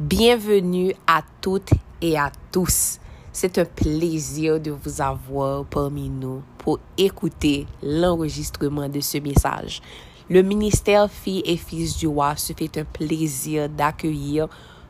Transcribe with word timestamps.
Bienvenue 0.00 0.94
à 1.08 1.22
toutes 1.40 1.72
et 2.00 2.16
à 2.16 2.30
tous. 2.52 3.00
C'est 3.32 3.58
un 3.58 3.64
plaisir 3.64 4.60
de 4.60 4.70
vous 4.70 5.00
avoir 5.02 5.64
parmi 5.64 6.08
nous 6.08 6.40
pour 6.58 6.78
écouter 6.96 7.66
l'enregistrement 7.82 8.88
de 8.88 9.00
ce 9.00 9.18
message. 9.18 9.82
Le 10.30 10.42
ministère 10.42 11.10
Filles 11.10 11.42
et 11.44 11.56
Fils 11.56 11.96
du 11.96 12.06
Roi 12.06 12.36
se 12.36 12.52
fait 12.52 12.78
un 12.78 12.84
plaisir 12.84 13.68
d'accueillir 13.68 14.46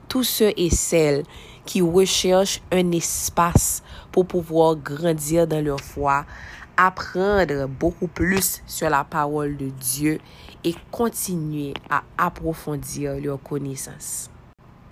tous 0.08 0.24
ceux 0.24 0.53
et 0.58 0.69
celles 0.69 1.25
qui 1.65 1.81
recherchent 1.81 2.61
un 2.71 2.93
espace 2.93 3.83
pour 4.13 4.27
pouvoir 4.27 4.77
grandir 4.77 5.47
dans 5.47 5.65
leur 5.65 5.81
foi, 5.81 6.27
apprendre 6.77 7.67
beaucoup 7.67 8.09
plus 8.09 8.61
sur 8.67 8.90
la 8.90 9.04
parole 9.04 9.56
de 9.56 9.71
Dieu 9.71 10.19
et 10.65 10.75
continuer 10.90 11.72
à 11.88 12.03
approfondir 12.19 13.19
leur 13.19 13.43
connaissance. 13.43 14.29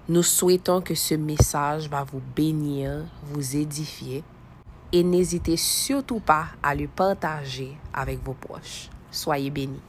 Nous 0.09 0.23
souhaitons 0.23 0.81
que 0.81 0.95
ce 0.95 1.15
message 1.15 1.89
va 1.89 2.05
vous 2.05 2.23
bénir, 2.37 3.05
vous 3.25 3.57
édifier 3.57 4.23
et 4.93 5.03
n'hésitez 5.03 5.57
surtout 5.57 6.21
pas 6.21 6.47
à 6.63 6.77
le 6.77 6.87
partager 6.87 7.77
avec 7.93 8.23
vos 8.23 8.35
proches. 8.35 8.89
Soyez 9.11 9.51
bénis. 9.51 9.81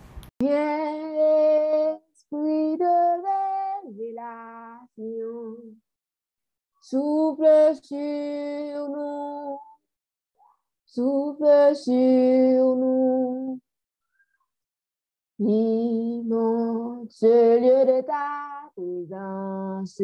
Souffle 10.88 11.76
sur 11.76 12.76
nous. 12.76 13.60
Ce 15.40 15.46
lieu 17.60 17.86
de 17.86 18.02
ta 18.02 18.72
présence. 18.76 20.02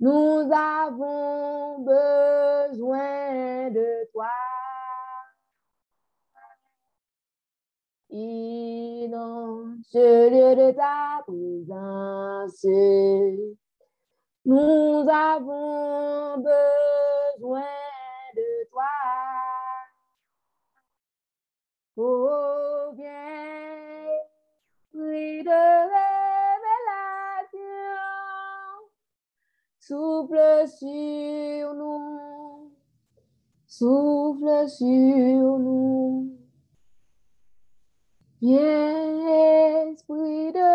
Nous 0.00 0.50
avons 0.50 1.80
besoin 1.80 3.70
de 3.70 4.10
toi. 4.12 4.30
Ce 9.92 10.30
lieu 10.30 10.56
de 10.56 10.70
ta 10.72 11.22
présence. 11.26 12.64
Nous 14.46 15.06
avons 15.06 16.38
besoin 16.38 17.60
de 18.36 18.68
toi. 18.70 18.86
Oh, 21.98 22.69
viens, 22.69 22.69
esprit 25.20 25.44
de 25.44 25.50
révélation, 27.04 27.58
souffle 29.78 30.68
sur 30.68 31.74
nous, 31.74 32.72
souffle 33.66 34.68
sur 34.68 35.58
nous. 35.58 36.36
Viens, 38.40 39.90
esprit 39.90 40.52
de 40.52 40.70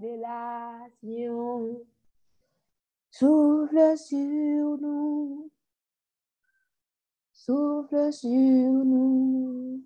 révélation, 0.00 1.80
souffle 3.10 3.98
sur 3.98 4.78
nous, 4.78 5.50
souffle 7.32 8.12
sur 8.12 8.30
nous. 8.30 9.84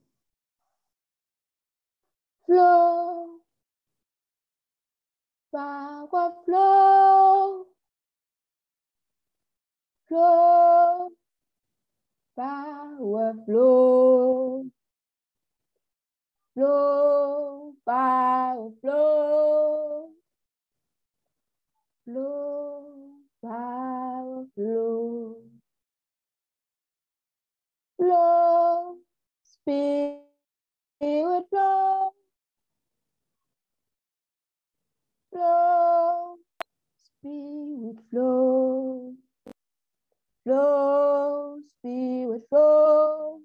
Power 5.52 6.32
flow, 6.44 7.64
flow, 10.08 11.10
power 12.36 13.34
flow, 13.46 14.66
flow, 16.54 17.74
power 17.86 18.70
flow, 18.82 20.08
flow, 22.04 22.84
power 23.42 24.44
flow, 24.54 25.36
flow, 27.96 28.96
spirit 29.42 30.24
flow. 31.50 32.17
Flow, 35.32 36.36
spirit 37.22 37.98
flow, 38.10 39.14
flow, 40.44 41.58
spirit 41.68 42.42
flow, 42.50 43.40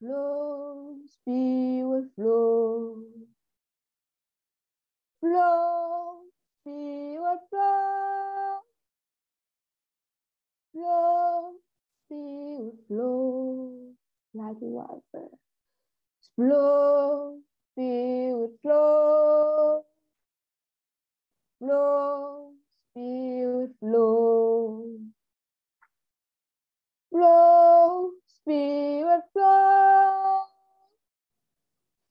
flow, 0.00 0.96
spirit 1.08 2.06
flow, 2.16 3.02
flow, 5.20 6.20
spirit 6.62 7.40
flow, 7.50 8.60
flow, 10.72 11.52
spirit 12.06 12.74
flow, 12.88 13.92
like 14.34 14.56
water, 14.60 15.28
flow, 16.36 17.38
spirit 17.74 18.52
flow, 18.62 19.82
flow, 21.60 22.52
spirit 22.92 23.70
flow, 23.80 24.86
flow, 27.12 28.10
spirit 28.26 29.22
flow, 29.32 30.44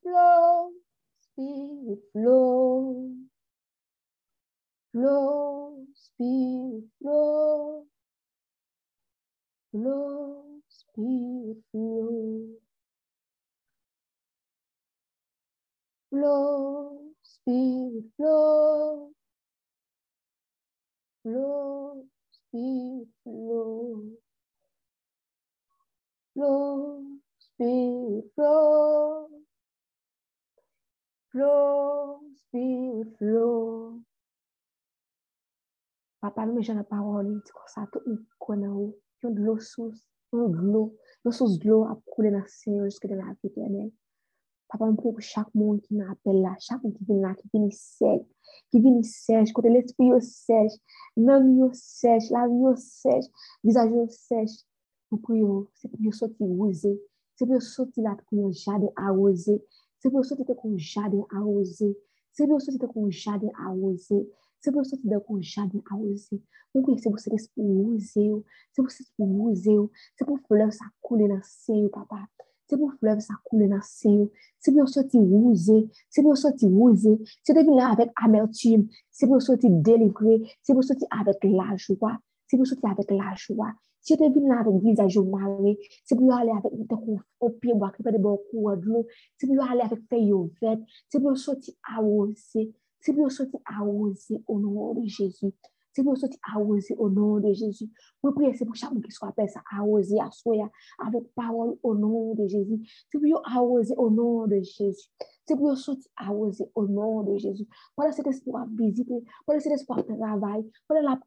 flow, 0.04 0.72
spirit 1.22 2.00
flow, 2.14 3.12
flow, 4.94 5.86
spirit 5.96 6.86
flow, 7.02 7.86
flow, 9.72 10.46
spirit 10.70 11.58
flow. 11.72 12.71
Flow, 16.12 17.14
spirit 17.24 18.04
flow, 18.18 19.14
flow, 21.24 22.06
spirit 22.32 23.08
flow, 23.24 24.04
flow, 26.34 27.04
spirit 27.40 28.26
flow, 28.36 29.30
flow, 31.32 32.22
spirit 32.36 33.18
flow. 33.18 34.02
Papa, 36.20 36.46
nous 36.46 36.54
mettons 36.54 36.76
la 36.76 36.84
parole, 36.84 37.42
dit 37.42 37.52
comme 37.52 37.64
ça, 37.68 37.88
tout 37.92 38.02
le 38.06 38.12
monde 38.12 38.68
où, 38.78 38.98
qui 39.20 39.26
ont 39.26 39.32
de 39.32 39.40
l'eau 39.40 39.60
source, 39.60 40.08
ont 40.34 40.50
de 40.50 40.58
l'eau, 40.58 40.98
l'eau 41.24 41.32
source 41.32 41.58
de 41.58 41.70
l'eau 41.70 41.86
a 41.86 41.98
coulé 42.06 42.32
dans 42.32 42.40
le 42.40 42.48
Seigneur 42.48 42.86
jusque 42.86 43.08
dans 43.08 43.16
la 43.16 43.34
vie 43.34 43.48
éternelle. 43.48 43.92
Papa, 44.72 44.86
je 44.90 44.96
prie 44.96 45.12
pour 45.12 45.22
chaque 45.22 45.54
monde 45.54 45.82
qui 45.82 45.96
m'appelle 45.96 46.42
là, 46.42 46.56
chaque 46.60 46.82
monde 46.82 46.94
qui 46.94 47.04
vient 47.04 47.20
là, 47.20 47.36
qui 47.36 47.50
vient 47.54 47.70
sèche, 47.70 48.22
qui 48.72 48.80
vient 48.80 49.04
sèche, 49.04 49.52
côté 49.52 49.70
l'esprit 49.70 50.08
yo 50.08 50.20
sèche, 50.22 50.72
l'âme 51.18 51.58
yo 51.58 51.70
sèche, 51.74 52.30
la 52.30 52.48
vie 52.48 52.56
yo 52.56 52.74
sèche, 52.78 53.26
visage 53.66 53.92
yo 53.92 54.08
sèche. 54.08 54.64
Nous 55.12 55.18
prions, 55.18 55.68
c'est 55.74 55.90
pour 55.90 56.00
yo 56.00 56.12
sortir 56.14 56.48
rosé, 56.48 57.02
c'est 57.36 57.46
pour 57.46 57.56
yo 57.56 57.60
sortir 57.60 58.04
là 58.04 58.16
pour 58.30 58.48
un 58.48 58.52
jardin 58.54 58.88
arrosé, 58.96 59.62
c'est 60.00 60.10
pour 60.10 60.20
yo 60.20 60.24
sortir 60.24 60.46
pour 60.56 60.72
un 60.72 60.78
jardin 60.78 61.26
arrosé, 61.36 61.98
c'est 62.32 62.48
pour 62.48 62.54
yo 62.54 62.60
sortir 62.60 62.90
pour 62.94 63.06
un 63.06 63.10
jardin 63.10 63.50
arrosé, 63.68 64.30
c'est 64.62 64.72
pour 64.72 64.80
yo 64.80 64.84
sortir 64.86 65.22
pour 65.22 65.36
un 65.36 65.42
jardin 65.42 65.82
arrosé. 65.92 66.42
Nous 66.74 66.82
prions, 66.82 66.98
c'est 66.98 67.10
pour 67.10 67.20
cet 67.20 67.34
esprit 67.34 67.62
rosé, 67.62 68.32
c'est 68.72 68.82
pour 68.82 68.90
cet 68.90 69.02
esprit 69.02 69.26
rosé, 69.26 69.76
c'est 70.18 70.24
pour 70.24 70.40
fleuve 70.48 70.72
ça 70.72 70.86
couler 71.02 71.28
C'est 72.72 72.78
pour 72.78 72.94
fleuve 72.94 73.20
ça 73.20 73.34
coule 73.44 73.68
dans 73.68 73.82
sein. 73.82 74.28
C'est 74.58 74.72
pour 74.72 74.88
sortir 74.88 75.20
rosé. 75.20 75.90
C'est 76.10 76.24
pour 76.24 76.38
sortir 76.38 76.70
rosé. 76.70 77.20
C'est 77.44 77.54
pour 77.54 77.66
venir 77.66 77.86
avec 77.86 78.12
amertume. 78.16 78.88
C'est 79.12 79.28
pour 79.28 79.42
sortir 79.42 79.70
délivré. 79.72 80.42
C'est 80.64 80.74
pour 80.74 80.82
sortir 80.82 81.06
avec 81.12 81.36
la 81.44 81.76
joie. 81.76 82.18
C'est 82.48 82.56
pour 82.56 82.66
sortir 82.66 82.92
avec 82.92 83.12
la 83.12 83.34
joie. 83.36 83.74
Si 84.00 84.16
tu 84.16 84.24
venir 84.24 84.58
avec 84.58 84.74
visage 84.82 85.18
maré, 85.18 85.80
c'est 86.06 86.16
pour 86.16 86.34
aller 86.34 86.52
avec 86.52 86.72
au 87.42 87.50
pied 87.50 87.74
peut 87.74 88.10
de 88.10 88.18
de 88.18 88.86
l'eau. 88.86 89.06
C'est 89.38 89.48
pour 89.48 89.70
aller 89.70 89.82
avec 89.82 90.00
feuilles 90.10 90.32
vertes. 90.62 90.80
C'est 91.10 91.20
pour 91.20 91.38
sortir 91.38 91.74
arrosé. 91.84 92.72
C'est 93.02 93.14
pour 93.14 93.30
sortir 93.30 93.60
arrosé 93.66 94.42
au 94.48 94.62
nom 94.62 94.94
de 94.94 95.06
Jésus. 95.10 95.52
C'est 95.94 96.04
pour 96.04 96.18
sortir 96.18 96.40
arrosé 96.44 96.96
au 96.98 97.10
nom 97.10 97.40
de 97.40 97.52
Jésus. 97.54 97.90
Nous 98.24 98.32
prions, 98.32 98.54
c'est 98.54 98.66
pour 98.66 98.76
chaque 98.76 98.92
monde 98.92 99.04
qui 99.04 99.12
soit 99.12 99.30
appelé 99.30 99.48
ça 99.48 99.62
arrosé, 99.72 100.20
à 100.20 100.32
soi, 100.32 100.70
avec 101.00 101.24
parole 101.36 101.76
au 101.84 101.96
nom 101.96 102.34
de 102.36 102.48
Jésus. 102.48 102.80
C'est 103.12 103.20
pour 103.20 103.42
arroser 103.46 103.94
au 103.98 104.10
nom 104.10 104.48
de 104.48 104.62
Jésus. 104.62 105.10
C'est 105.46 105.58
pour 105.58 105.76
sortir 105.78 106.10
arroser 106.16 106.66
au 106.76 106.88
nom 106.88 107.24
de 107.24 107.38
Jésus. 107.38 107.68
Pendant 107.96 108.12
cet 108.12 108.28
espoir 108.28 108.68
visiter, 108.74 109.24
pendant 109.46 109.60
cet 109.60 109.74
espoir 109.74 110.06
travail, 110.06 110.66
pendant 110.88 111.02
la 111.02 111.20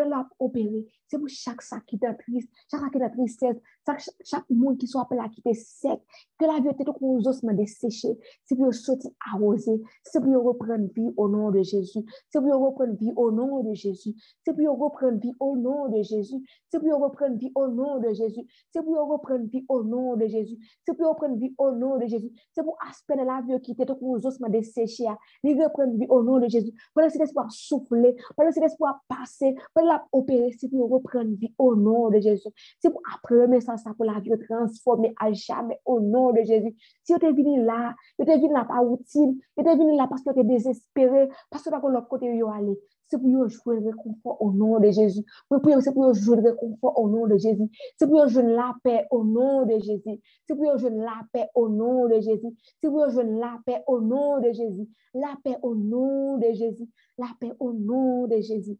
la 0.00 0.26
opérer. 0.38 0.86
C'est 1.06 1.18
pour 1.18 1.28
chaque 1.28 1.62
sac 1.62 1.84
qui 1.86 1.96
est 1.96 2.14
triste, 2.14 2.48
chaque 2.70 2.80
sac 2.80 2.92
qui 2.92 2.98
est 2.98 3.10
tristesse, 3.10 3.56
chaque, 3.86 4.00
chaque 4.24 4.44
qui 4.78 4.86
soit 4.86 5.02
appelé 5.02 5.20
à 5.20 5.28
quitter 5.28 5.54
sec, 5.54 6.00
que 6.38 6.44
la 6.44 6.60
vie 6.60 6.68
était 6.68 6.84
comme 6.84 6.96
aux 7.00 7.28
ossements 7.28 7.52
desséchés. 7.52 8.18
C'est 8.44 8.56
pour 8.56 8.72
sortir 8.72 9.10
arroser, 9.32 9.80
c'est 10.02 10.20
pour 10.20 10.42
reprendre 10.42 10.88
vie 10.94 11.12
au 11.16 11.28
nom 11.28 11.50
de 11.50 11.62
Jésus. 11.62 12.00
C'est 12.30 12.40
pour 12.40 12.54
reprendre 12.54 12.94
vie 12.98 13.12
au 13.16 13.30
nom 13.30 13.62
de 13.62 13.74
Jésus. 13.74 14.14
C'est 14.44 14.54
pour 14.54 14.78
reprendre 14.78 15.18
vie 15.20 15.34
au 15.40 15.56
nom 15.56 15.88
de 15.88 16.02
Jésus. 16.02 16.42
C'est 16.70 16.80
pour 16.80 16.90
reprendre 16.90 17.36
vie 17.36 17.52
au 17.54 17.68
nom 17.68 17.98
de 18.00 18.12
Jésus. 18.12 18.46
C'est 18.72 18.82
pour 18.82 19.08
reprendre 19.08 19.46
vie 19.46 19.64
au 19.68 19.84
nom 19.84 20.16
de 20.16 20.26
Jésus. 20.26 20.58
C'est 20.84 20.96
pour 20.96 21.08
reprendre 21.08 21.36
vie 21.36 21.54
au 21.58 21.72
nom 21.72 21.98
de 21.98 22.06
Jésus. 22.06 22.32
C'est 22.54 22.62
pour 22.62 22.76
aspect 22.88 23.16
de 23.16 23.22
la 23.22 23.42
vie 23.46 23.60
qui 23.60 23.72
était 23.72 23.86
comme 23.86 23.98
aux 24.02 24.26
ossements 24.26 24.48
desséchés. 24.48 25.04
Il 25.42 25.62
reprendre 25.62 25.96
vie 25.96 26.06
au 26.08 26.22
nom 26.22 26.38
de 26.38 26.48
Jésus. 26.48 26.72
Pendant 26.94 27.08
cet 27.08 27.20
espoir 27.20 27.50
souffler, 27.50 28.16
pendant 28.36 28.50
cet 28.50 28.64
espoir 28.64 29.00
passer, 29.08 29.54
pendant 29.84 29.92
la 29.92 30.04
opérer, 30.12 30.50
c'est 30.58 30.68
pour 30.68 30.90
reprendre 30.90 31.30
vie 31.36 31.54
au 31.58 31.74
nom 31.76 32.10
de 32.10 32.20
Jésus. 32.20 32.48
C'est 32.80 32.90
pour 32.90 33.02
après 33.14 33.34
le 33.34 33.48
message 33.48 33.80
pour 33.96 34.04
la 34.04 34.20
vie 34.20 34.32
transformer 34.48 35.14
à 35.20 35.32
jamais 35.32 35.80
au 35.84 36.00
nom 36.00 36.32
de 36.32 36.42
Jésus. 36.42 36.74
Si 37.02 37.14
tu 37.14 37.26
es 37.26 37.32
venu 37.32 37.64
là, 37.64 37.94
tu 38.18 38.28
es 38.28 38.38
venu 38.38 38.52
là 38.52 38.64
par 38.64 38.82
routine, 38.82 39.38
tu 39.58 39.68
es 39.68 39.76
venu 39.76 39.96
là 39.96 40.06
parce 40.08 40.22
que 40.22 40.32
tu 40.32 40.40
es 40.40 40.44
désespéré, 40.44 41.28
parce 41.50 41.64
que 41.64 41.70
tu 41.70 41.92
l'autre 41.92 42.08
côté 42.08 42.42
où 42.42 42.48
aller. 42.48 42.78
C'est 43.06 43.20
pour 43.20 43.48
jouer 43.48 43.80
le 43.80 43.90
réconfort 43.90 44.40
au 44.40 44.52
nom 44.52 44.80
de 44.80 44.90
Jésus. 44.90 45.24
C'est 45.50 45.92
pour 45.92 46.14
jouer 46.14 46.36
le 46.36 46.50
réconfort 46.50 46.98
au 46.98 47.08
nom 47.08 47.26
de 47.26 47.36
Jésus. 47.36 47.68
C'est 47.98 48.08
pour 48.08 48.26
jouer 48.28 48.42
la 48.44 48.74
paix 48.82 49.06
au 49.10 49.24
nom 49.24 49.66
de 49.66 49.78
Jésus. 49.78 50.20
C'est 50.48 50.56
pour 50.56 50.78
jouer 50.78 50.90
la 50.90 51.20
paix 51.32 51.48
au 51.54 51.68
nom 51.68 52.08
de 52.08 52.14
Jésus. 52.20 52.56
C'est 52.80 52.88
pour 52.88 53.08
jouer 53.10 53.24
la 53.24 53.58
paix 53.66 53.82
au 53.86 54.00
nom 54.00 54.40
de 54.40 54.52
Jésus. 54.52 54.88
La 55.12 55.36
paix 55.44 55.56
au 55.62 55.74
nom 55.74 56.38
de 56.38 56.52
Jésus. 56.54 56.88
La 57.18 57.28
paix 57.38 57.52
au 57.60 57.72
nom 57.72 58.26
de 58.26 58.40
Jésus. 58.40 58.78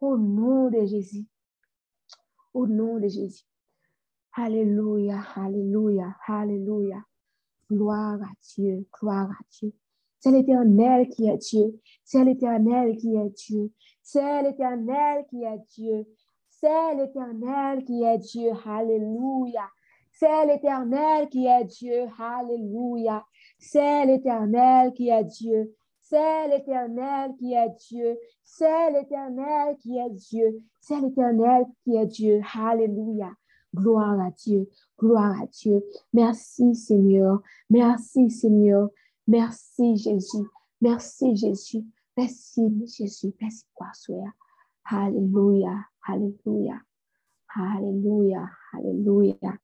Au 0.00 0.16
nom 0.16 0.68
de 0.70 0.84
Jésus. 0.84 1.26
Au 2.52 2.66
nom 2.66 2.98
de 2.98 3.08
Jésus. 3.08 3.44
Alléluia, 4.34 5.20
Alléluia, 5.34 6.14
Alléluia. 6.26 7.02
Gloire 7.70 8.20
à 8.22 8.32
Dieu, 8.42 8.86
gloire 8.92 9.30
à 9.30 9.44
Dieu. 9.50 9.72
C'est 10.20 10.30
l'Éternel 10.30 11.08
qui 11.08 11.28
est 11.28 11.38
Dieu. 11.38 11.80
C'est 12.04 12.24
l'Éternel 12.24 12.96
qui 12.96 13.16
est 13.16 13.30
Dieu. 13.30 13.72
C'est 14.02 14.42
l'Éternel 14.42 15.24
qui 15.30 15.42
est 15.44 15.58
Dieu. 15.74 16.06
C'est 16.48 16.94
l'Éternel 16.94 17.84
qui 17.84 18.02
est 18.02 18.18
Dieu. 18.18 18.50
Alléluia. 18.66 19.68
C'est 20.10 20.46
l'Éternel 20.46 21.28
qui 21.28 21.46
est 21.46 21.64
Dieu. 21.64 22.06
Alléluia. 22.18 23.24
C'est 23.58 24.06
l'Éternel 24.06 24.92
qui 24.92 25.08
est 25.08 25.24
Dieu. 25.24 25.74
C'est 26.08 26.46
l'Éternel 26.48 27.34
qui 27.36 27.52
est 27.52 27.74
Dieu. 27.88 28.16
C'est 28.44 28.92
l'Éternel 28.92 29.76
qui 29.78 29.98
est 29.98 30.10
Dieu. 30.10 30.62
C'est 30.80 31.00
l'Éternel 31.00 31.66
qui 31.82 31.96
est 31.96 32.06
Dieu. 32.06 32.40
Alléluia. 32.54 33.32
Gloire 33.74 34.20
à 34.20 34.30
Dieu. 34.30 34.70
Gloire 34.96 35.42
à 35.42 35.46
Dieu. 35.46 35.84
Merci 36.12 36.76
Seigneur. 36.76 37.42
Merci 37.68 38.30
Seigneur. 38.30 38.90
Merci 39.26 39.96
Jésus. 39.96 40.46
Merci 40.80 41.34
Jésus. 41.34 41.84
Merci 42.16 42.86
Jésus. 42.86 43.34
Merci 43.40 43.64
pour 43.74 43.86
soi. 43.94 44.32
Alléluia. 44.84 45.86
Alléluia. 46.06 46.80
Alléluia. 47.48 48.48
Alléluia. 48.72 49.58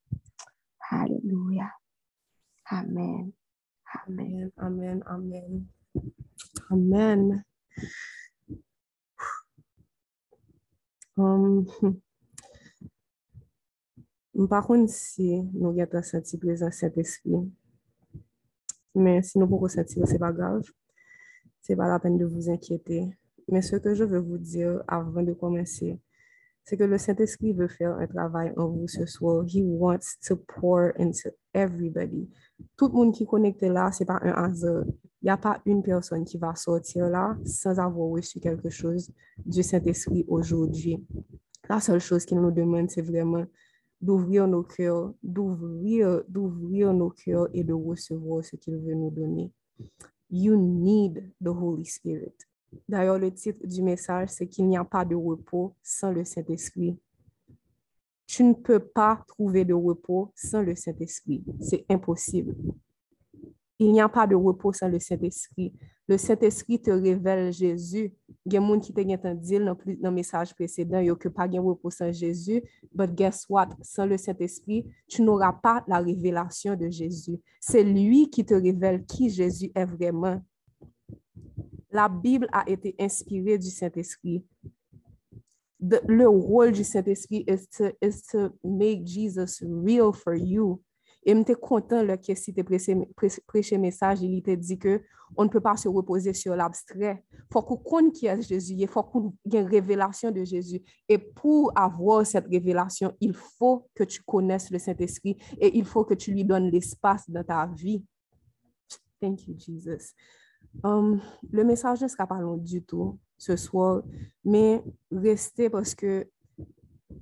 Alléluia. 0.91 1.71
Amen. 2.69 3.31
Amen. 4.09 4.51
Amen. 4.57 5.05
Amen. 5.07 5.67
Amen. 6.73 7.45
Um, 11.19 11.67
par 14.49 14.67
contre, 14.67 14.91
si 14.91 15.43
nous 15.53 15.79
avons 15.79 16.03
senti 16.03 16.39
présence 16.39 16.77
Saint-Esprit, 16.77 17.53
mais 18.95 19.23
si 19.23 19.39
nous 19.39 19.47
pouvons 19.47 19.69
sentir, 19.69 20.07
ce 20.07 20.13
n'est 20.15 20.19
pas 20.19 20.33
grave. 20.33 20.63
Ce 21.61 21.73
n'est 21.73 21.77
pas 21.77 21.89
la 21.89 21.99
peine 21.99 22.17
de 22.17 22.25
vous 22.25 22.49
inquiéter. 22.49 23.19
Mais 23.49 23.61
ce 23.61 23.77
que 23.77 23.95
je 23.95 24.05
veux 24.05 24.21
vous 24.21 24.39
dire 24.39 24.83
avant 24.89 25.23
de 25.23 25.35
commencer, 25.35 26.01
c'est 26.65 26.79
que 26.79 26.85
le 26.85 26.97
Saint-Esprit 26.97 27.53
veut 27.53 27.69
faire 27.69 27.97
un 27.99 28.07
travail 28.07 28.55
en 28.57 28.69
vous 28.69 28.89
ce 28.89 29.05
soir. 29.05 29.45
He 29.47 29.63
wants 29.63 30.17
to 30.27 30.37
pour 30.37 30.91
into 30.99 31.29
everybody. 31.53 32.31
Tout 32.79 32.89
le 32.89 32.95
monde 32.95 33.13
qui 33.13 33.25
est 33.25 33.27
connecté 33.27 33.69
là, 33.69 33.93
ce 33.93 34.03
n'est 34.03 34.07
pas 34.07 34.21
un 34.23 34.33
hasard. 34.45 34.85
Il 35.23 35.27
n'y 35.27 35.31
a 35.31 35.37
pas 35.37 35.63
une 35.67 35.83
personne 35.85 36.25
qui 36.25 36.37
va 36.37 36.55
sortir 36.57 37.09
là 37.09 37.37
sans 37.45 37.79
avoir 37.79 38.09
reçu 38.09 38.41
quelque 38.41 38.71
chose 38.71 39.09
du 39.47 39.63
Saint-Esprit 39.63 40.25
aujourd'hui. 40.27 40.99
La 41.69 41.79
seule 41.79 42.01
chose 42.01 42.25
qu'il 42.25 42.41
nous 42.41 42.51
demande, 42.51 42.91
c'est 42.91 43.03
vraiment 43.03 43.45
d'ouvrir 44.01 44.49
nos 44.49 44.65
cœurs, 44.65 45.15
d'ouvrir, 45.23 46.25
d'ouvrir 46.29 46.93
nos 46.93 47.11
cœurs 47.11 47.49
et 47.55 47.63
de 47.63 47.73
recevoir 47.73 48.45
ce 48.45 48.57
qu'il 48.57 48.77
veut 48.77 48.95
nous 48.95 49.11
donner. 49.11 49.53
You 50.29 50.57
need 50.57 51.31
the 51.41 51.49
Holy 51.49 51.85
Spirit. 51.85 52.35
D'ailleurs, 52.89 53.19
le 53.19 53.33
titre 53.33 53.65
du 53.65 53.81
message, 53.81 54.31
c'est 54.31 54.49
qu'il 54.49 54.67
n'y 54.67 54.77
a 54.77 54.85
pas 54.85 55.05
de 55.05 55.15
repos 55.15 55.77
sans 55.83 56.11
le 56.11 56.25
Saint-Esprit. 56.25 56.99
Tu 58.27 58.43
ne 58.43 58.55
peux 58.55 58.81
pas 58.81 59.23
trouver 59.29 59.65
de 59.65 59.75
repos 59.75 60.33
sans 60.35 60.63
le 60.63 60.75
Saint-Esprit. 60.75 61.45
C'est 61.61 61.85
impossible. 61.89 62.57
Il 63.79 63.93
n'y 63.93 64.01
a 64.01 64.09
pas 64.09 64.27
de 64.27 64.35
repos 64.35 64.73
sans 64.73 64.89
le 64.89 64.99
Saint-Esprit. 64.99 65.73
Le 66.09 66.19
Saint-Esprit 66.19 66.81
te 66.81 66.91
révèle 66.91 67.53
Jésus. 67.53 68.13
Il 68.45 68.53
y 68.53 68.57
a 68.57 68.61
des 68.61 68.67
gens 68.67 68.81
qui 68.81 68.93
te 68.93 69.35
dit 69.35 69.59
dans 69.59 69.77
le 69.87 70.11
message 70.11 70.55
précédent 70.55 70.99
il 70.99 71.15
que 71.15 71.29
pas 71.29 71.49
de 71.49 71.59
repos 71.59 71.91
sans 71.91 72.13
Jésus. 72.13 72.63
But 72.93 73.15
guess 73.15 73.47
what? 73.49 73.71
Sans 73.83 74.07
le 74.07 74.19
Saint-Esprit, 74.19 74.85
tu 75.09 75.23
n'auras 75.23 75.53
pas 75.53 75.85
la 75.87 75.99
révélation 75.99 76.77
de 76.77 76.91
Jésus. 76.91 77.39
C'est 77.61 77.85
lui 77.85 78.31
qui 78.31 78.45
te 78.45 78.55
révèle 78.55 79.05
qui 79.05 79.31
Jésus 79.31 79.71
est 79.75 79.85
vraiment. 79.85 80.41
La 81.91 82.09
Bible 82.09 82.49
a 82.53 82.69
été 82.69 82.95
inspirée 82.99 83.59
du 83.59 83.71
Saint-Esprit. 83.71 84.45
Le 85.81 86.29
rôle 86.29 86.73
du 86.73 86.85
Saint-Esprit 86.85 87.45
est 87.47 87.71
to, 87.77 87.91
is 88.01 88.23
to 88.31 88.51
make 88.65 89.07
Jesus 89.07 89.63
real 89.63 90.13
for 90.13 90.35
you. 90.35 90.81
Et 91.25 91.35
j'étais 91.35 91.55
content 91.55 92.03
là, 92.03 92.17
que 92.17 92.35
si 92.35 92.53
tu 92.53 92.65
prêché 93.47 93.79
message, 93.79 94.23
il 94.23 94.43
te 94.43 94.55
dit 94.55 94.79
que 94.79 95.01
on 95.37 95.45
ne 95.45 95.49
peut 95.49 95.61
pas 95.61 95.77
se 95.77 95.89
reposer 95.89 96.33
sur 96.33 96.55
l'abstrait. 96.55 97.25
Il 97.33 97.53
faut 97.53 97.63
qu'on 97.63 97.77
connaisse 97.77 98.49
Jésus, 98.49 98.75
il 98.77 98.89
faut 98.89 99.03
qu'on 99.03 99.35
ait 99.53 99.61
une 99.61 99.67
révélation 99.67 100.31
de 100.31 100.45
Jésus. 100.45 100.83
Et 101.09 101.19
pour 101.19 101.73
avoir 101.77 102.27
cette 102.27 102.47
révélation, 102.49 103.13
il 103.21 103.35
faut 103.35 103.89
que 103.95 104.05
tu 104.05 104.23
connaisses 104.23 104.71
le 104.71 104.79
Saint-Esprit 104.79 105.37
et 105.59 105.77
il 105.77 105.85
faut 105.85 106.05
que 106.05 106.15
tu 106.15 106.33
lui 106.33 106.45
donnes 106.45 106.71
l'espace 106.71 107.29
dans 107.29 107.45
ta 107.45 107.67
vie. 107.67 108.05
Thank 109.21 109.47
you, 109.47 109.55
Jesus. 109.57 110.15
Um, 110.83 111.21
le 111.51 111.65
message 111.65 112.01
ne 112.03 112.09
sera 112.09 112.27
pas 112.27 112.41
long 112.41 112.57
du 112.57 112.83
tout 112.83 113.19
ce 113.37 113.57
soir, 113.57 114.03
mais 114.45 114.83
restez 115.11 115.69
parce 115.69 115.95
que 115.95 116.27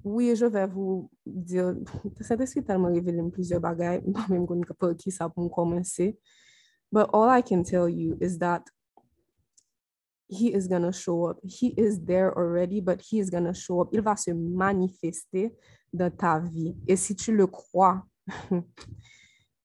oui, 0.04 0.34
je 0.36 0.46
vais 0.46 0.66
vous 0.66 1.10
dire, 1.26 1.74
Saint-Esprit 2.20 2.64
tellement 2.64 2.88
révélé 2.88 3.22
plusieurs 3.30 3.60
bagages, 3.60 4.02
même 4.28 4.46
pas 4.78 4.94
qui 4.94 5.10
ça 5.10 5.28
pour 5.28 5.50
commencer. 5.50 6.18
But 6.92 7.08
all 7.12 7.28
I 7.28 7.42
can 7.42 7.62
tell 7.62 7.88
you 7.88 8.16
is 8.20 8.38
that 8.38 8.64
he 10.28 10.52
is 10.54 10.68
going 10.68 10.82
to 10.82 10.92
show 10.92 11.26
up. 11.26 11.38
He 11.44 11.74
is 11.76 12.00
there 12.04 12.36
already, 12.36 12.80
but 12.80 13.00
he 13.00 13.18
is 13.18 13.30
going 13.30 13.44
to 13.44 13.54
show 13.54 13.80
up. 13.80 13.88
Il 13.92 14.02
va 14.02 14.16
se 14.16 14.32
manifester 14.32 15.52
dans 15.92 16.10
ta 16.10 16.38
vie. 16.38 16.74
Et 16.86 16.96
si 16.96 17.14
tu 17.14 17.32
le 17.32 17.46
crois, 17.46 18.02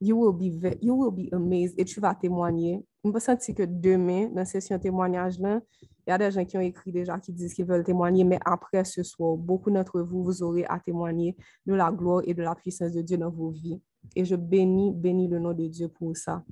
you 0.02 0.18
will 0.18 0.34
be, 0.34 0.78
you 0.82 0.96
will 0.96 1.12
be 1.12 1.30
amazed 1.34 1.80
et 1.80 1.86
tu 1.86 2.00
vas 2.00 2.16
témoigner. 2.16 2.84
Je 3.04 3.10
me 3.10 3.20
sens 3.20 3.46
que 3.46 3.64
demain, 3.64 4.28
dans 4.30 4.38
la 4.38 4.46
session 4.46 4.78
témoignage, 4.80 5.40
là, 5.40 5.62
il 6.06 6.12
y 6.12 6.14
a 6.14 6.18
des 6.18 6.32
gens 6.32 6.46
qui 6.46 6.58
ont 6.58 6.62
écrit 6.62 6.92
déjà, 6.92 7.20
qui 7.20 7.34
disent 7.34 7.54
qu'ils 7.54 7.66
veulent 7.66 7.84
témoigner, 7.84 8.24
mais 8.24 8.40
après 8.46 8.86
ce 8.86 9.02
soir, 9.04 9.36
beaucoup 9.36 9.72
d'entre 9.72 10.02
vous, 10.02 10.24
vous 10.24 10.44
aurez 10.44 10.66
à 10.66 10.80
témoigner 10.80 11.36
de 11.66 11.74
la 11.74 11.92
gloire 11.92 12.22
et 12.26 12.34
de 12.34 12.44
la 12.44 12.54
puissance 12.54 12.92
de 12.92 13.02
Dieu 13.02 13.18
dans 13.18 13.32
vos 13.32 13.50
vies. 13.50 13.82
Et 14.16 14.24
je 14.24 14.36
bénis, 14.36 14.94
bénis 14.94 15.28
le 15.28 15.40
nom 15.40 15.54
de 15.54 15.68
Dieu 15.68 15.88
pour 15.88 16.16
ça. 16.16 16.44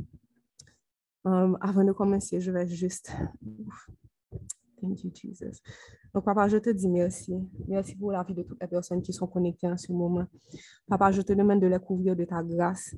Um, 1.24 1.58
avant 1.62 1.84
de 1.84 1.92
commencer, 1.92 2.42
je 2.42 2.52
vais 2.52 2.68
juste... 2.68 3.12
Thank 4.82 5.04
you, 5.06 5.12
Jesus. 5.14 5.62
Donc, 6.14 6.26
papa, 6.26 6.48
je 6.50 6.58
te 6.58 6.70
dis 6.70 6.90
merci. 6.90 7.34
Merci 7.68 7.96
pour 7.96 8.12
la 8.12 8.22
vie 8.24 8.34
de 8.34 8.44
toutes 8.44 8.60
les 8.60 8.68
personnes 8.68 9.02
qui 9.02 9.14
sont 9.14 9.28
connectées 9.28 9.68
en 9.68 9.78
ce 9.78 9.94
moment. 9.94 10.26
Papa, 10.88 11.12
je 11.12 11.22
te 11.22 11.32
demande 11.32 11.62
de 11.62 11.68
les 11.68 11.80
couvrir 11.80 12.16
de 12.16 12.26
ta 12.26 12.44
grâce, 12.44 12.94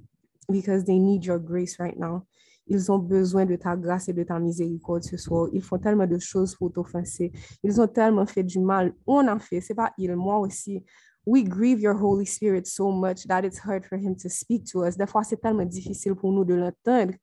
because 0.49 0.83
they 0.85 0.99
need 0.99 1.23
your 1.23 1.37
grace 1.37 1.77
right 1.79 1.97
now. 1.97 2.25
Ils 2.67 2.91
ont 2.91 2.99
besoin 2.99 3.45
de 3.45 3.55
ta 3.55 3.75
grâce 3.75 4.09
et 4.09 4.13
de 4.13 4.23
ta 4.23 4.39
miséricorde 4.39 5.03
ce 5.03 5.17
soir. 5.17 5.49
Ils 5.53 5.61
font 5.61 5.77
tellement 5.77 6.07
de 6.07 6.19
choses 6.19 6.55
pour 6.55 6.71
t'offenser. 6.71 7.31
Ils 7.63 7.79
ont 7.79 7.87
tellement 7.87 8.25
fait 8.25 8.43
du 8.43 8.59
mal. 8.59 8.93
On 9.05 9.27
a 9.27 9.37
fait, 9.39 9.61
c'est 9.61 9.75
pas 9.75 9.91
il, 9.97 10.15
moi 10.15 10.39
aussi. 10.39 10.83
We 11.27 11.43
grieve 11.43 11.79
your 11.79 11.95
Holy 11.95 12.25
Spirit 12.25 12.67
so 12.67 12.91
much 12.91 13.25
that 13.27 13.43
it's 13.43 13.57
hard 13.57 13.83
for 13.83 13.97
him 13.97 14.15
to 14.17 14.29
speak 14.29 14.65
to 14.71 14.85
us. 14.85 14.95
Des 14.95 15.07
fois, 15.07 15.23
c'est 15.23 15.37
tellement 15.37 15.65
difficile 15.65 16.13
pour 16.13 16.31
nous 16.31 16.45
de 16.45 16.53
l'entendre. 16.53 17.13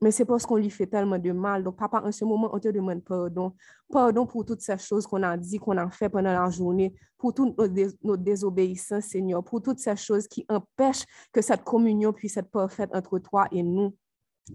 mais 0.00 0.10
c'est 0.10 0.24
parce 0.24 0.46
qu'on 0.46 0.56
lui 0.56 0.70
fait 0.70 0.86
tellement 0.86 1.18
de 1.18 1.32
mal. 1.32 1.62
Donc, 1.62 1.76
papa, 1.76 2.02
en 2.02 2.10
ce 2.10 2.24
moment, 2.24 2.50
on 2.52 2.58
te 2.58 2.68
demande 2.68 3.04
pardon. 3.04 3.52
Pardon 3.90 4.26
pour 4.26 4.46
toutes 4.46 4.62
ces 4.62 4.78
choses 4.78 5.06
qu'on 5.06 5.22
a 5.22 5.36
dit, 5.36 5.58
qu'on 5.58 5.76
a 5.76 5.90
fait 5.90 6.08
pendant 6.08 6.32
la 6.32 6.48
journée, 6.48 6.94
pour 7.18 7.34
toutes 7.34 7.56
nos, 8.02 8.16
désobéissances, 8.16 9.04
Seigneur, 9.04 9.44
pour 9.44 9.62
toutes 9.62 9.78
ces 9.78 9.96
choses 9.96 10.26
qui 10.26 10.44
empêchent 10.48 11.04
que 11.32 11.42
cette 11.42 11.64
communion 11.64 12.12
puisse 12.12 12.36
être 12.36 12.50
parfaite 12.50 12.90
entre 12.94 13.18
toi 13.18 13.46
et 13.52 13.62
nous. 13.62 13.94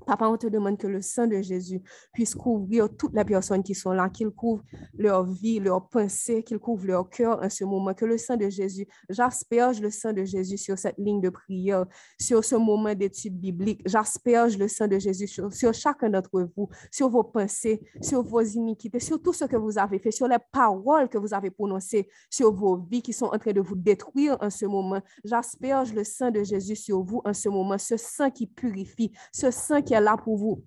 Papa, 0.06 0.28
on 0.28 0.38
te 0.38 0.46
demande 0.46 0.78
que 0.78 0.86
le 0.86 1.02
sang 1.02 1.26
de 1.26 1.42
Jésus 1.42 1.82
puisse 2.14 2.36
couvrir 2.36 2.90
toutes 2.96 3.14
les 3.14 3.26
personnes 3.26 3.64
qui 3.64 3.74
sont 3.74 3.92
là, 3.92 4.08
qu'il 4.10 4.30
couvre 4.30 4.64
leur 4.96 5.24
vie, 5.24 5.60
leurs 5.60 5.90
pensées, 5.90 6.44
qu'il 6.44 6.60
couvre 6.60 6.86
leur 6.86 7.10
cœur 7.10 7.40
en 7.42 7.50
ce 7.50 7.64
moment, 7.64 7.96
que 7.96 8.06
le 8.06 8.20
sang 8.20 8.38
de 8.38 8.50
Jésus, 8.50 8.88
j'asperge 9.10 9.82
le 9.82 9.90
sang 9.90 10.14
de 10.14 10.24
Jésus 10.24 10.58
sur 10.58 10.78
cette 10.78 10.98
ligne 11.00 11.22
de 11.22 11.30
prière, 11.30 11.88
sur 12.20 12.46
ce 12.46 12.56
moment 12.56 12.94
d'étude 12.94 13.40
biblique, 13.40 13.82
j'asperge 13.84 14.60
le 14.60 14.68
sang 14.68 14.88
de 14.88 15.00
Jésus 15.00 15.26
sur, 15.26 15.52
sur 15.52 15.74
chacun 15.74 16.10
d'entre 16.12 16.48
vous, 16.56 16.70
sur 16.92 17.10
vos 17.10 17.24
pensées, 17.24 17.82
sur 18.00 18.22
vos 18.22 18.42
iniquités, 18.42 19.00
sur 19.00 19.20
tout 19.20 19.34
ce 19.34 19.46
que 19.46 19.58
vous 19.58 19.80
avez 19.80 19.98
fait, 19.98 20.12
sur 20.12 20.28
les 20.28 20.38
paroles 20.52 21.10
que 21.10 21.18
vous 21.18 21.34
avez 21.34 21.50
prononcées, 21.50 22.08
sur 22.30 22.54
vos 22.54 22.78
vies 22.78 23.02
qui 23.02 23.14
sont 23.14 23.28
en 23.28 23.40
train 23.40 23.54
de 23.54 23.62
vous 23.62 23.76
détruire 23.76 24.38
en 24.40 24.52
ce 24.52 24.68
moment. 24.68 25.02
J'asperge 25.24 25.94
le 25.94 26.04
sang 26.04 26.30
de 26.30 26.44
Jésus 26.44 26.76
sur 26.76 27.02
vous 27.02 27.22
en 27.26 27.34
ce 27.34 27.50
moment, 27.50 27.80
ce 27.80 27.98
sang 27.98 28.30
qui 28.30 28.46
purifie, 28.46 29.12
ce 29.32 29.50
sang 29.50 29.79
qui 29.82 29.94
est 29.94 30.02
là 30.02 30.18
pour 30.18 30.38
vous 30.38 30.64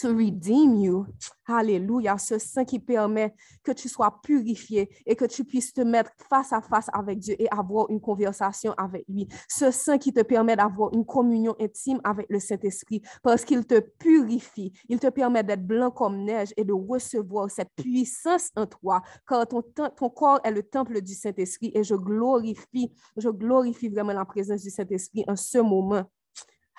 to 0.00 0.14
redeem 0.14 0.76
you. 0.76 1.06
Alléluia. 1.46 2.18
Ce 2.18 2.38
sang 2.38 2.64
qui 2.64 2.78
permet 2.78 3.34
que 3.62 3.72
tu 3.72 3.88
sois 3.88 4.20
purifié 4.22 4.90
et 5.06 5.16
que 5.16 5.24
tu 5.24 5.44
puisses 5.44 5.72
te 5.72 5.80
mettre 5.80 6.10
face 6.28 6.52
à 6.52 6.60
face 6.60 6.88
avec 6.92 7.18
Dieu 7.18 7.36
et 7.38 7.48
avoir 7.50 7.88
une 7.90 8.00
conversation 8.00 8.74
avec 8.76 9.04
lui. 9.08 9.26
Ce 9.48 9.70
sang 9.70 9.98
qui 9.98 10.12
te 10.12 10.20
permet 10.20 10.56
d'avoir 10.56 10.92
une 10.92 11.06
communion 11.06 11.54
intime 11.58 12.00
avec 12.04 12.26
le 12.28 12.38
Saint-Esprit 12.38 13.02
parce 13.22 13.44
qu'il 13.44 13.66
te 13.66 13.80
purifie. 13.80 14.72
Il 14.88 15.00
te 15.00 15.08
permet 15.08 15.42
d'être 15.42 15.66
blanc 15.66 15.90
comme 15.90 16.22
neige 16.22 16.52
et 16.56 16.64
de 16.64 16.72
recevoir 16.72 17.50
cette 17.50 17.70
puissance 17.74 18.50
en 18.56 18.66
toi 18.66 19.02
car 19.26 19.46
ton, 19.48 19.62
ton 19.62 20.10
corps 20.10 20.40
est 20.44 20.50
le 20.50 20.62
temple 20.62 21.00
du 21.00 21.14
Saint-Esprit 21.14 21.72
et 21.74 21.82
je 21.82 21.94
glorifie, 21.94 22.92
je 23.16 23.30
glorifie 23.30 23.88
vraiment 23.88 24.12
la 24.12 24.26
présence 24.26 24.62
du 24.62 24.70
Saint-Esprit 24.70 25.24
en 25.26 25.36
ce 25.36 25.58
moment. 25.58 26.04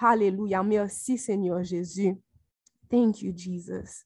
Alléluia. 0.01 0.63
Merci 0.63 1.17
Seigneur 1.17 1.61
Jésus. 1.63 2.15
Thank 2.89 3.21
you 3.21 3.33
Jesus. 3.35 4.05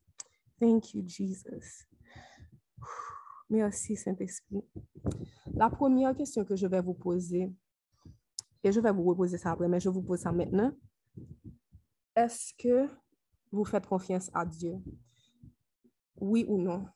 Thank 0.59 0.93
you 0.93 1.03
Jesus. 1.05 1.85
Merci 3.49 3.95
Saint-Esprit. 3.95 4.63
La 5.53 5.69
première 5.69 6.15
question 6.15 6.43
que 6.43 6.55
je 6.55 6.65
vais 6.65 6.81
vous 6.81 6.95
poser, 6.95 7.53
et 8.63 8.71
je 8.71 8.79
vais 8.79 8.91
vous 8.91 9.03
reposer 9.03 9.37
ça 9.37 9.51
après, 9.51 9.67
mais 9.67 9.79
je 9.79 9.89
vous 9.89 10.01
pose 10.01 10.19
ça 10.19 10.31
maintenant. 10.31 10.71
Est-ce 12.15 12.53
que 12.57 12.87
vous 13.51 13.65
faites 13.65 13.85
confiance 13.85 14.31
à 14.33 14.45
Dieu? 14.45 14.75
Oui 16.15 16.45
ou 16.47 16.57
non? 16.57 16.87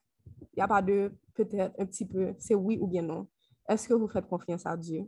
Il 0.54 0.58
n'y 0.58 0.64
a 0.64 0.68
pas 0.68 0.82
de 0.82 1.16
peut-être 1.36 1.80
un 1.80 1.86
petit 1.86 2.06
peu, 2.06 2.34
c'est 2.40 2.56
oui 2.56 2.80
ou 2.82 2.88
bien 2.88 3.04
non. 3.04 3.28
Est-ce 3.70 3.88
que 3.88 3.94
vous 3.94 4.08
faites 4.08 4.28
confiance 4.28 4.66
à 4.66 4.76
Dieu? 4.76 5.08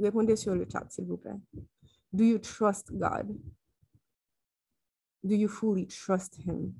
Répondez 0.00 0.34
sur 0.34 0.54
le 0.54 0.66
chat, 0.70 0.90
s'il 0.90 1.04
vous 1.06 1.18
plaît. 1.18 1.36
Do 2.12 2.24
you 2.24 2.38
trust 2.38 2.90
God? 2.98 3.28
Do 5.24 5.34
you 5.34 5.48
fully 5.48 5.86
trust 5.86 6.36
Him? 6.44 6.74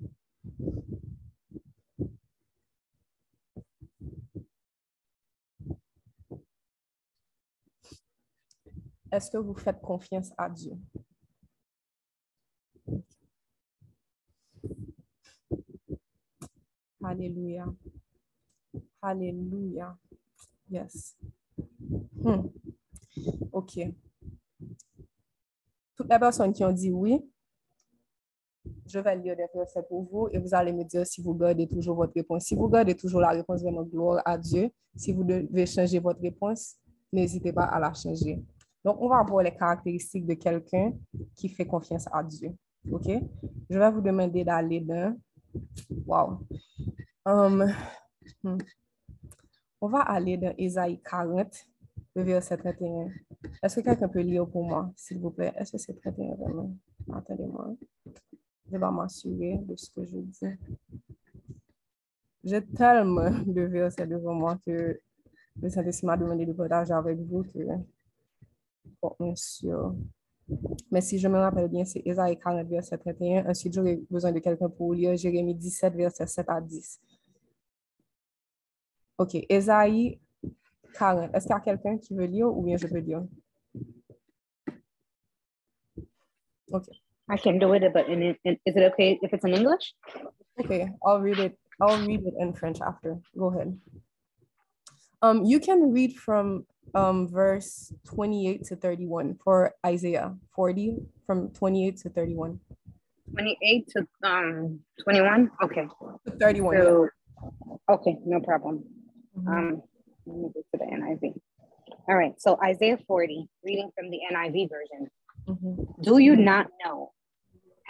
Est-ce 9.13 9.31
que 9.31 9.39
vous 9.39 9.55
faites 9.55 9.81
confiance 9.81 10.33
à 10.39 10.49
Dieu? 10.49 10.79
Alléluia. 17.03 17.67
Alléluia. 19.03 19.97
Yes. 20.71 21.17
Hmm. 22.23 22.49
OK. 23.53 23.79
Toutes 26.00 26.11
les 26.11 26.19
personnes 26.19 26.54
qui 26.54 26.64
ont 26.64 26.73
dit 26.73 26.90
oui, 26.90 27.23
je 28.87 28.99
vais 28.99 29.16
lire 29.16 29.37
des 29.37 29.45
versets 29.54 29.83
pour 29.83 30.02
vous 30.11 30.28
et 30.33 30.38
vous 30.38 30.54
allez 30.54 30.73
me 30.73 30.83
dire 30.83 31.07
si 31.07 31.21
vous 31.21 31.35
gardez 31.35 31.69
toujours 31.69 31.95
votre 31.95 32.14
réponse. 32.14 32.45
Si 32.45 32.54
vous 32.54 32.69
gardez 32.69 32.95
toujours 32.95 33.21
la 33.21 33.28
réponse, 33.28 33.61
vraiment 33.61 33.83
gloire 33.83 34.23
à 34.25 34.38
Dieu. 34.38 34.71
Si 34.97 35.12
vous 35.12 35.23
devez 35.23 35.66
changer 35.66 35.99
votre 35.99 36.23
réponse, 36.23 36.76
n'hésitez 37.12 37.52
pas 37.52 37.64
à 37.64 37.78
la 37.78 37.92
changer. 37.92 38.42
Donc, 38.83 38.97
on 38.99 39.11
va 39.11 39.23
voir 39.23 39.42
les 39.42 39.54
caractéristiques 39.54 40.25
de 40.25 40.33
quelqu'un 40.33 40.95
qui 41.37 41.50
fait 41.50 41.66
confiance 41.66 42.07
à 42.11 42.23
Dieu. 42.23 42.57
OK? 42.90 43.11
Je 43.69 43.78
vais 43.78 43.90
vous 43.90 44.00
demander 44.00 44.42
d'aller 44.42 44.80
dans... 44.80 45.14
Wow. 46.07 46.47
Um, 47.26 47.71
hmm. 48.42 48.57
On 49.83 49.88
va 49.88 50.00
aller 50.00 50.38
dans 50.38 50.54
Isaïe 50.57 50.99
40, 51.02 51.47
verset 52.23 52.57
31. 52.57 53.09
Est-ce 53.62 53.77
que 53.77 53.85
quelqu'un 53.85 54.09
peut 54.09 54.21
lire 54.21 54.47
pour 54.49 54.65
moi, 54.65 54.93
s'il 54.97 55.19
vous 55.19 55.31
plaît? 55.31 55.53
Est-ce 55.57 55.73
que 55.73 55.79
c'est 55.79 55.95
31 55.95 56.35
vraiment? 56.37 56.75
Attendez-moi. 57.12 57.75
Je 58.67 58.73
vais 58.73 58.79
m'assurer 58.79 59.59
de 59.62 59.77
ce 59.77 59.91
que 59.91 60.05
je 60.05 60.19
dis. 60.19 60.47
J'ai 62.45 62.65
tellement 62.65 63.31
de 63.47 63.62
versets 63.62 64.07
devant 64.07 64.35
moi 64.35 64.59
que 64.65 65.00
le 65.61 65.69
Saint-Esprit 65.69 66.07
m'a 66.07 66.17
demandé 66.17 66.47
de 66.47 66.53
partager 66.53 66.93
avec 66.93 67.19
vous 67.19 67.43
que 67.43 67.59
bon, 69.03 69.35
sûr. 69.35 69.95
Mais 70.91 71.00
si 71.00 71.19
je 71.19 71.29
me 71.29 71.39
rappelle 71.39 71.69
bien, 71.69 71.85
c'est 71.85 72.03
Isaïe 72.05 72.39
40, 72.39 72.67
verset 72.67 72.99
31. 72.99 73.47
Ensuite, 73.49 73.75
j'aurai 73.75 74.03
besoin 74.11 74.33
de 74.33 74.39
quelqu'un 74.41 74.69
pour 74.69 74.95
lire 74.95 75.17
Jérémie 75.17 75.55
17, 75.55 75.95
verset 75.95 76.27
7 76.27 76.49
à 76.49 76.61
10. 76.61 77.00
OK. 79.19 79.35
Isaïe 79.49 80.19
40. 80.94 81.35
Est-ce 81.35 81.47
qu'il 81.47 81.54
y 81.54 81.59
a 81.59 81.61
quelqu'un 81.61 81.99
qui 81.99 82.14
veut 82.14 82.26
lire 82.26 82.49
ou 82.49 82.62
bien 82.62 82.76
je 82.76 82.87
peux 82.87 82.99
lire? 82.99 83.23
OK. 86.73 86.85
I 87.28 87.37
can 87.37 87.59
do 87.59 87.73
it, 87.75 87.92
but 87.92 88.09
in, 88.09 88.35
in, 88.44 88.56
is 88.66 88.75
it 88.76 88.92
okay 88.92 89.18
if 89.23 89.32
it's 89.32 89.44
in 89.44 89.54
English? 89.54 89.94
Okay, 90.59 90.88
I'll 91.04 91.20
read 91.20 91.38
it. 91.38 91.56
I'll 91.80 92.04
read 92.04 92.26
it 92.26 92.35
in 92.38 92.52
French 92.52 92.80
after. 92.80 93.18
Go 93.38 93.47
ahead. 93.47 93.78
Um, 95.23 95.44
you 95.44 95.61
can 95.61 95.92
read 95.92 96.16
from 96.16 96.66
um, 96.94 97.28
verse 97.28 97.92
28 98.06 98.64
to 98.64 98.76
31 98.76 99.38
for 99.44 99.75
Isaiah 99.87 100.35
40 100.54 100.97
from 101.26 101.50
28 101.50 101.97
to 101.99 102.09
31. 102.09 102.59
28 103.32 103.88
to 103.88 104.06
um 104.25 104.80
21 105.04 105.50
okay 105.62 105.87
31 106.40 106.76
so, 106.76 107.06
yeah. 107.06 107.94
okay 107.94 108.16
no 108.26 108.40
problem 108.40 108.82
mm-hmm. 109.38 109.49
um 109.49 109.82
let 110.31 110.43
me 110.43 110.49
go 110.55 110.61
to 110.61 110.79
the 110.79 110.85
niv 110.85 111.35
all 112.09 112.17
right 112.17 112.41
so 112.41 112.59
isaiah 112.63 112.99
40 113.07 113.49
reading 113.65 113.91
from 113.97 114.11
the 114.11 114.21
niv 114.33 114.69
version 114.71 115.11
mm-hmm. 115.49 116.03
do 116.03 116.19
you 116.19 116.37
not 116.37 116.69
know 116.85 117.13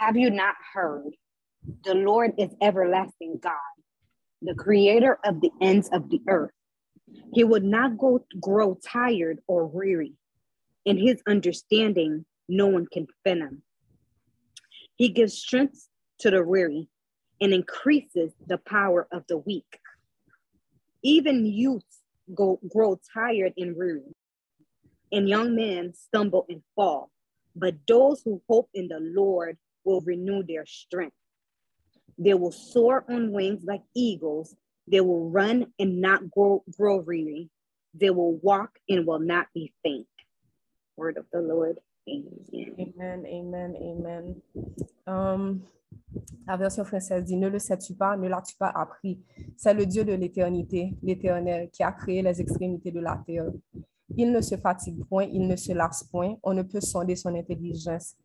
have 0.01 0.17
you 0.17 0.31
not 0.31 0.55
heard? 0.73 1.15
The 1.83 1.93
Lord 1.93 2.31
is 2.39 2.49
everlasting 2.59 3.37
God, 3.39 3.53
the 4.41 4.55
creator 4.55 5.19
of 5.23 5.41
the 5.41 5.51
ends 5.61 5.89
of 5.93 6.09
the 6.09 6.19
earth. 6.27 6.55
He 7.33 7.43
would 7.43 7.63
not 7.63 7.99
go 7.99 8.25
grow 8.39 8.79
tired 8.83 9.41
or 9.45 9.67
weary. 9.67 10.13
In 10.85 10.97
his 10.97 11.21
understanding, 11.27 12.25
no 12.49 12.65
one 12.65 12.87
can 12.91 13.05
fathom. 13.23 13.61
He 14.95 15.09
gives 15.09 15.37
strength 15.37 15.87
to 16.21 16.31
the 16.31 16.43
weary 16.43 16.89
and 17.39 17.53
increases 17.53 18.31
the 18.47 18.57
power 18.57 19.07
of 19.11 19.23
the 19.29 19.37
weak. 19.37 19.77
Even 21.03 21.45
youths 21.45 22.00
go 22.33 22.59
grow 22.69 22.99
tired 23.13 23.53
and 23.57 23.75
weary, 23.75 24.15
and 25.11 25.27
young 25.27 25.55
men 25.55 25.93
stumble 25.93 26.45
and 26.49 26.61
fall. 26.75 27.09
But 27.55 27.75
those 27.87 28.21
who 28.23 28.41
hope 28.49 28.69
in 28.73 28.87
the 28.87 28.99
Lord 28.99 29.57
will 29.83 30.01
renew 30.01 30.43
their 30.43 30.65
strength. 30.65 31.15
They 32.17 32.33
will 32.33 32.51
soar 32.51 33.03
on 33.09 33.31
wings 33.31 33.63
like 33.63 33.81
eagles. 33.95 34.55
They 34.87 35.01
will 35.01 35.29
run 35.29 35.67
and 35.79 36.01
not 36.01 36.29
grow, 36.29 36.63
grow 36.77 36.97
weary. 36.97 37.49
They 37.93 38.09
will 38.09 38.35
walk 38.37 38.79
and 38.87 39.05
will 39.05 39.19
not 39.19 39.47
be 39.53 39.73
faint. 39.83 40.07
Word 40.95 41.17
of 41.17 41.25
the 41.31 41.41
Lord. 41.41 41.77
Amen. 42.09 42.75
Amen, 42.79 43.25
amen, 43.25 43.75
amen. 43.81 44.41
Um, 45.07 45.63
la 46.47 46.57
version 46.57 46.83
française 46.83 47.23
dit 47.23 47.37
Ne 47.37 47.47
le 47.47 47.59
sais-tu 47.59 47.93
pas, 47.93 48.17
ne 48.17 48.27
l'as-tu 48.27 48.55
pas 48.57 48.69
appris? 48.69 49.21
C'est 49.57 49.73
le 49.73 49.85
Dieu 49.85 50.03
de 50.03 50.13
l'éternité, 50.13 50.97
l'éternel, 51.01 51.69
qui 51.71 51.83
a 51.83 51.91
créé 51.91 52.21
les 52.21 52.41
extrémités 52.41 52.91
de 52.91 52.99
la 52.99 53.21
terre. 53.25 53.45
Il 54.17 54.31
ne 54.31 54.41
se 54.41 54.57
fatigue 54.57 55.05
point, 55.05 55.23
il 55.23 55.47
ne 55.47 55.55
se 55.55 55.71
lasse 55.71 56.03
point, 56.03 56.35
on 56.43 56.53
ne 56.53 56.63
peut 56.63 56.81
sonder 56.81 57.15
son 57.15 57.33
intelligence. 57.33 58.15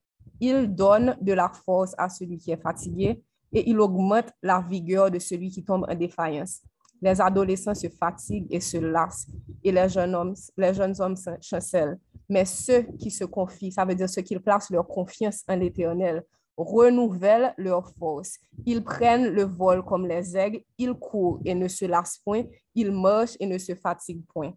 Il 0.40 0.74
donne 0.74 1.16
de 1.20 1.32
la 1.32 1.48
force 1.48 1.94
à 1.96 2.08
celui 2.08 2.38
qui 2.38 2.50
est 2.50 2.60
fatigué 2.60 3.22
et 3.52 3.70
il 3.70 3.78
augmente 3.80 4.32
la 4.42 4.60
vigueur 4.60 5.10
de 5.10 5.18
celui 5.18 5.50
qui 5.50 5.64
tombe 5.64 5.86
en 5.88 5.94
défaillance. 5.94 6.62
Les 7.00 7.20
adolescents 7.20 7.74
se 7.74 7.88
fatiguent 7.88 8.48
et 8.50 8.60
se 8.60 8.78
lassent 8.78 9.28
et 9.62 9.70
les 9.70 9.88
jeunes 9.88 10.14
hommes, 10.14 10.34
les 10.56 10.74
jeunes 10.74 10.94
hommes 10.98 11.16
chancellent. 11.40 11.98
Mais 12.28 12.44
ceux 12.44 12.82
qui 12.98 13.10
se 13.10 13.24
confient, 13.24 13.70
ça 13.70 13.84
veut 13.84 13.94
dire 13.94 14.08
ceux 14.08 14.22
qui 14.22 14.36
placent 14.38 14.70
leur 14.70 14.86
confiance 14.86 15.44
en 15.46 15.56
l'Éternel, 15.56 16.24
renouvellent 16.56 17.54
leur 17.56 17.90
force. 17.94 18.38
Ils 18.64 18.82
prennent 18.82 19.28
le 19.28 19.42
vol 19.42 19.84
comme 19.84 20.06
les 20.06 20.36
aigles, 20.36 20.62
ils 20.78 20.94
courent 20.94 21.40
et 21.44 21.54
ne 21.54 21.68
se 21.68 21.84
lassent 21.84 22.18
point, 22.18 22.44
ils 22.74 22.92
marchent 22.92 23.36
et 23.40 23.46
ne 23.46 23.58
se 23.58 23.74
fatiguent 23.74 24.26
point. 24.26 24.54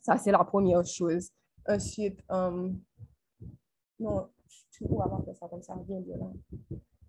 Ça, 0.00 0.16
c'est 0.16 0.32
la 0.32 0.44
première 0.44 0.86
chose. 0.86 1.30
Ensuite, 1.68 2.20
euh, 2.30 2.70
non, 3.98 4.28
tu 4.70 4.84
avoir 4.84 5.24
fait 5.24 5.34
ça 5.34 5.48
comme 5.48 5.62
ça, 5.62 5.74
bien 5.76 6.00
là. 6.16 6.30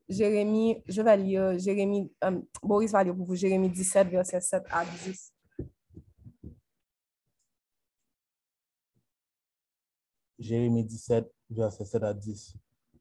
Jérémie, 0.10 0.82
je 0.88 1.02
vais 1.04 1.18
lire, 1.18 1.60
Jérémie, 1.60 2.12
euh, 2.24 2.42
Boris 2.64 2.92
va 2.92 3.04
lire 3.04 3.16
pour 3.16 3.28
vous, 3.28 3.36
Jérémie 3.36 3.70
17, 3.70 4.08
verset 4.08 4.42
7 4.42 4.64
à 4.72 4.84
10. 4.84 5.34
Jérémie 10.40 10.84
17, 10.84 11.32
verset 11.52 11.86
7 11.86 12.04
à 12.04 12.14
10. 12.14 12.56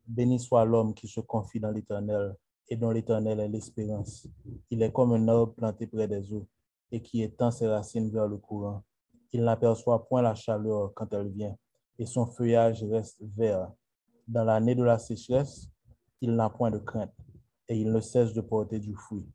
Béni 0.09 0.41
soit 0.41 0.65
l'homme 0.65 0.95
qui 0.95 1.07
se 1.07 1.21
confie 1.21 1.61
dans 1.61 1.71
l'Éternel 1.71 2.35
et 2.69 2.77
dont 2.77 2.91
l'Éternel 2.91 3.41
est 3.41 3.49
l'espérance. 3.49 4.27
Il 4.71 4.83
est 4.83 4.91
comme 4.91 5.13
un 5.13 5.29
arbre 5.29 5.53
planté 5.53 5.87
près 5.87 6.09
des 6.09 6.33
eaux 6.33 6.49
et 6.91 7.03
qui 7.03 7.23
étend 7.23 7.51
ses 7.51 7.69
racines 7.69 8.11
vers 8.11 8.27
le 8.27 8.39
courant. 8.39 8.83
Il 9.33 9.45
n'aperçoit 9.45 10.07
point 10.07 10.23
la 10.23 10.35
chaleur 10.35 10.93
quand 10.95 11.13
elle 11.13 11.29
vient 11.29 11.55
et 11.99 12.07
son 12.07 12.27
feuillage 12.27 12.83
reste 12.85 13.19
vert. 13.21 13.71
Dans 14.27 14.45
l'année 14.45 14.75
de 14.75 14.83
la 14.83 14.99
sécheresse, 14.99 15.69
il 16.21 16.35
n'a 16.35 16.49
point 16.49 16.71
de 16.71 16.79
crainte 16.79 17.15
et 17.69 17.79
il 17.79 17.93
ne 17.93 18.01
cesse 18.01 18.33
de 18.33 18.41
porter 18.41 18.79
du 18.79 18.95
fruit. 18.95 19.27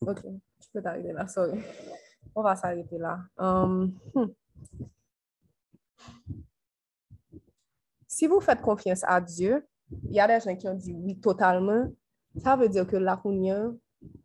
Ok, 0.00 0.22
je 0.24 0.66
peux 0.72 0.82
t'arrêter 0.82 1.12
là, 1.12 1.26
sorry. 1.26 1.60
On 2.34 2.42
va 2.42 2.54
s'arrêter 2.54 2.98
là. 2.98 3.20
Um, 3.36 3.92
hmm. 4.14 4.26
Si 8.06 8.26
vous 8.26 8.40
faites 8.40 8.60
confiance 8.60 9.04
à 9.04 9.20
Dieu, 9.20 9.66
il 10.04 10.12
y 10.14 10.20
a 10.20 10.26
des 10.26 10.44
gens 10.44 10.56
qui 10.56 10.68
ont 10.68 10.74
dit 10.74 10.92
oui 10.92 11.18
totalement. 11.18 11.86
Ça 12.36 12.56
veut 12.56 12.68
dire 12.68 12.86
que 12.86 12.96
la 12.96 13.20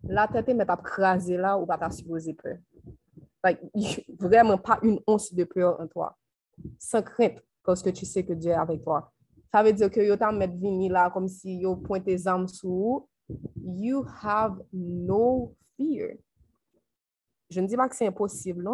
la 0.04 0.28
tête 0.28 0.50
est 0.50 0.70
à 0.70 0.78
craser 0.78 1.38
là 1.38 1.58
ou 1.58 1.66
pas 1.66 1.78
ta 1.78 1.90
supposé 1.90 2.34
peur. 2.34 2.58
Vraiment 4.20 4.58
pas 4.58 4.80
une 4.82 5.00
once 5.06 5.34
de 5.34 5.44
peur 5.44 5.80
en 5.80 5.88
toi. 5.88 6.18
Sans 6.80 7.02
crainte, 7.02 7.44
parce 7.64 7.82
que 7.82 7.90
tu 7.90 8.06
sais 8.06 8.24
que 8.24 8.34
Dieu 8.34 8.52
est 8.52 8.56
avec 8.56 8.82
toi. 8.82 9.12
Ça 9.52 9.64
veut 9.64 9.74
dire 9.74 9.90
que 9.90 10.02
yo 10.02 10.16
t'a 10.16 10.32
mettre 10.32 10.56
vini 10.56 10.90
là 10.90 11.10
comme 11.10 11.28
si 11.28 11.60
yo 11.60 11.76
pointe 11.76 12.06
tes 12.06 12.28
armes 12.28 12.48
sur 12.48 13.08
You 13.64 14.06
have 14.22 14.62
no 14.72 15.56
fear. 15.76 16.18
Je 17.50 17.62
ne 17.62 17.68
dis 17.68 17.76
pas 17.76 17.90
que 17.90 17.96
c'est 17.96 18.08
impossible? 18.08 18.68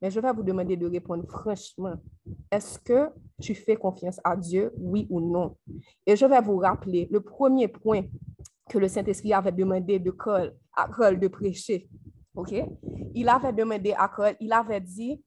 Mais 0.00 0.10
je 0.10 0.20
vais 0.20 0.32
vous 0.32 0.42
demander 0.42 0.76
de 0.76 0.86
répondre 0.86 1.24
franchement. 1.28 1.94
Est-ce 2.50 2.78
que 2.78 3.10
tu 3.42 3.54
fais 3.54 3.76
confiance 3.76 4.20
à 4.24 4.36
Dieu, 4.36 4.72
oui 4.78 5.06
ou 5.10 5.20
non? 5.20 5.56
Et 6.06 6.16
je 6.16 6.24
vais 6.24 6.40
vous 6.40 6.56
rappeler 6.56 7.08
le 7.10 7.20
premier 7.20 7.68
point 7.68 8.04
que 8.70 8.78
le 8.78 8.88
Saint-Esprit 8.88 9.34
avait 9.34 9.52
demandé 9.52 9.98
de 9.98 10.10
Cole, 10.10 10.54
à 10.74 10.88
Cole 10.88 11.18
de 11.18 11.28
prêcher. 11.28 11.88
OK? 12.34 12.54
Il 13.14 13.28
avait 13.28 13.52
demandé 13.52 13.92
à 13.98 14.08
Cole, 14.08 14.36
il 14.40 14.52
avait 14.52 14.80
dit, 14.80 15.22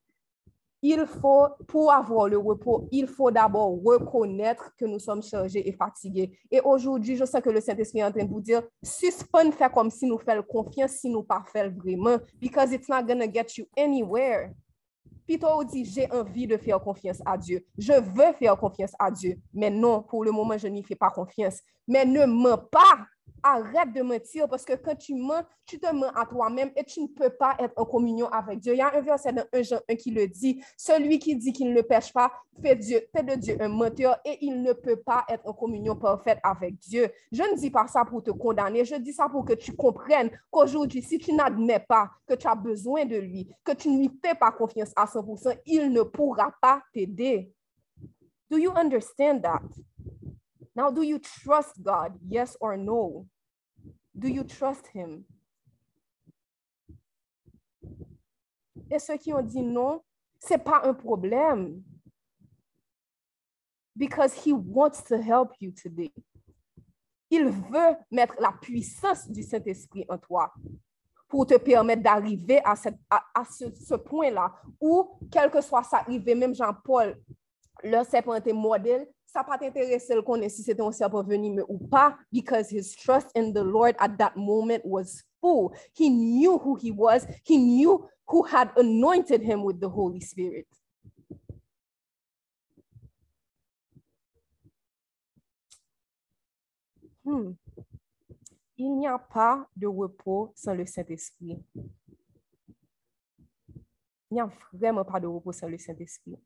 il 0.81 1.05
faut, 1.05 1.47
pour 1.67 1.91
avoir 1.91 2.27
le 2.27 2.37
repos, 2.37 2.87
il 2.91 3.07
faut 3.07 3.31
d'abord 3.31 3.81
reconnaître 3.83 4.71
que 4.77 4.85
nous 4.85 4.99
sommes 4.99 5.21
chargés 5.21 5.67
et 5.67 5.73
fatigués. 5.73 6.37
Et 6.51 6.61
aujourd'hui, 6.61 7.15
je 7.15 7.25
sais 7.25 7.41
que 7.41 7.49
le 7.49 7.59
Saint-Esprit 7.59 7.99
est 7.99 8.03
en 8.05 8.11
train 8.11 8.23
de 8.23 8.29
vous 8.29 8.41
dire, 8.41 8.61
suspend 8.83 9.51
faire 9.51 9.71
comme 9.71 9.89
si 9.89 10.05
nous 10.05 10.19
faisons 10.19 10.43
confiance, 10.43 10.91
si 10.91 11.09
nous 11.09 11.23
pas 11.23 11.43
faisons 11.51 11.75
vraiment, 11.75 12.17
because 12.39 12.71
it's 12.71 12.87
not 12.87 13.03
going 13.03 13.19
to 13.19 13.31
get 13.31 13.57
you 13.57 13.65
anywhere. 13.75 14.53
Toi, 15.39 15.65
dit, 15.65 15.85
j'ai 15.85 16.11
envie 16.11 16.47
de 16.47 16.57
faire 16.57 16.79
confiance 16.79 17.21
à 17.25 17.37
Dieu. 17.37 17.65
Je 17.77 17.93
veux 17.93 18.33
faire 18.33 18.55
confiance 18.57 18.93
à 18.99 19.09
Dieu. 19.11 19.39
Mais 19.53 19.69
non, 19.69 20.03
pour 20.03 20.23
le 20.23 20.31
moment, 20.31 20.57
je 20.57 20.67
n'y 20.67 20.83
fais 20.83 20.95
pas 20.95 21.09
confiance. 21.09 21.59
Mais 21.87 22.05
ne 22.05 22.25
mens 22.25 22.57
pas 22.57 23.05
arrête 23.45 23.93
de 23.93 24.01
mentir 24.01 24.49
parce 24.49 24.65
que 24.65 24.73
quand 24.73 24.95
tu 24.95 25.13
mens, 25.13 25.43
tu 25.65 25.79
te 25.79 25.93
mens 25.93 26.09
à 26.15 26.25
toi-même 26.25 26.71
et 26.75 26.83
tu 26.83 27.01
ne 27.01 27.07
peux 27.07 27.29
pas 27.29 27.55
être 27.59 27.73
en 27.77 27.85
communion 27.85 28.27
avec 28.29 28.59
Dieu. 28.59 28.73
Il 28.73 28.79
y 28.79 28.81
a 28.81 28.93
un 28.93 29.01
verset 29.01 29.33
dans 29.33 29.45
1 29.53 29.61
Jean 29.61 29.79
1 29.87 29.95
qui 29.95 30.11
le 30.11 30.27
dit, 30.27 30.63
celui 30.75 31.19
qui 31.19 31.35
dit 31.35 31.53
qu'il 31.53 31.71
ne 31.71 31.81
pêche 31.81 32.11
pas 32.11 32.31
fait, 32.61 32.75
Dieu, 32.75 33.01
fait 33.15 33.23
de 33.23 33.35
Dieu 33.35 33.57
un 33.59 33.67
menteur 33.67 34.17
et 34.25 34.39
il 34.41 34.63
ne 34.63 34.73
peut 34.73 34.95
pas 34.95 35.25
être 35.29 35.47
en 35.47 35.53
communion 35.53 35.95
parfaite 35.95 36.39
avec 36.43 36.77
Dieu. 36.79 37.07
Je 37.31 37.43
ne 37.43 37.55
dis 37.55 37.69
pas 37.69 37.87
ça 37.87 38.03
pour 38.03 38.23
te 38.23 38.31
condamner, 38.31 38.83
je 38.83 38.95
dis 38.95 39.13
ça 39.13 39.29
pour 39.29 39.45
que 39.45 39.53
tu 39.53 39.75
comprennes 39.75 40.31
qu'aujourd'hui, 40.49 41.03
si 41.03 41.19
tu 41.19 41.31
n'admets 41.31 41.85
pas 41.87 42.09
que 42.27 42.33
tu 42.33 42.47
as 42.47 42.55
besoin 42.55 43.05
de 43.05 43.17
lui, 43.17 43.47
que 43.63 43.73
tu 43.73 43.89
ne 43.89 43.99
lui 43.99 44.19
fais 44.23 44.35
pas 44.35 44.51
confiance 44.51 44.91
à 44.95 45.05
100%, 45.05 45.59
il 45.67 45.91
ne 45.91 46.01
pourra 46.01 46.51
pas 46.59 46.81
t'aider. 46.91 47.51
Do 48.49 48.57
you 48.57 48.71
understand 48.75 49.41
that? 49.43 49.61
Now, 50.75 50.91
do 50.91 51.03
you 51.03 51.19
trust 51.19 51.81
God? 51.81 52.19
Yes 52.27 52.57
or 52.59 52.75
no? 52.75 53.25
Do 54.15 54.29
you 54.29 54.43
trust 54.43 54.87
him? 54.93 55.25
Et 58.89 58.99
ceux 58.99 59.17
qui 59.17 59.33
ont 59.33 59.41
dit 59.41 59.61
non, 59.61 60.01
c'est 60.39 60.63
pas 60.63 60.81
un 60.85 60.93
problème. 60.93 61.83
Because 63.95 64.33
he 64.45 64.51
wants 64.51 65.03
to 65.07 65.15
help 65.15 65.51
you 65.59 65.71
today. 65.71 66.13
Il 67.29 67.45
veut 67.49 67.95
mettre 68.11 68.35
la 68.39 68.51
puissance 68.51 69.29
du 69.29 69.43
Saint-Esprit 69.43 70.05
en 70.07 70.17
toi 70.17 70.53
pour 71.27 71.45
te 71.45 71.57
permettre 71.57 72.03
d'arriver 72.03 72.61
à, 72.63 72.75
à, 73.09 73.45
ce, 73.45 73.73
ce 73.73 73.95
point-là 73.95 74.53
où, 74.79 75.17
quel 75.31 75.49
que 75.49 75.61
soit 75.61 75.83
ça 75.83 75.97
arrivé, 75.97 76.35
même 76.35 76.53
Jean-Paul, 76.53 77.19
le 77.83 78.03
serpent 78.03 78.35
était 78.35 78.53
modèle, 78.53 79.07
ça 79.35 79.43
pas 79.43 79.57
t'intéresser 79.57 80.15
le 80.15 80.21
connaître 80.21 80.55
si 80.55 80.63
c'était 80.63 80.81
un 80.81 80.93
serpent 80.93 81.21
venimeux 81.21 81.65
ou 81.67 81.77
pas, 81.77 82.17
because 82.31 82.71
his 82.71 82.95
trust 82.95 83.29
in 83.35 83.51
the 83.51 83.63
Lord 83.63 83.93
at 83.99 84.15
that 84.17 84.33
moment 84.37 84.79
was 84.85 85.21
full. 85.41 85.73
He 85.93 86.09
knew 86.09 86.57
who 86.57 86.77
he 86.77 86.89
was. 86.91 87.27
He 87.43 87.57
knew 87.57 88.07
who 88.27 88.43
had 88.45 88.69
anointed 88.77 89.41
him 89.41 89.63
with 89.65 89.81
the 89.81 89.89
Holy 89.89 90.21
Spirit. 90.21 90.67
Hmm. 97.25 97.55
Il 98.77 98.97
n'y 98.97 99.07
a 99.07 99.17
pas 99.17 99.67
de 99.75 99.87
repos 99.87 100.53
sans 100.55 100.73
le 100.73 100.85
Saint-Esprit. 100.85 101.61
Il 104.31 104.35
n'y 104.35 104.39
a 104.39 104.49
vraiment 104.71 105.03
pas 105.03 105.19
de 105.19 105.27
repos 105.27 105.51
sans 105.51 105.67
le 105.67 105.77
Saint-Esprit. 105.77 106.37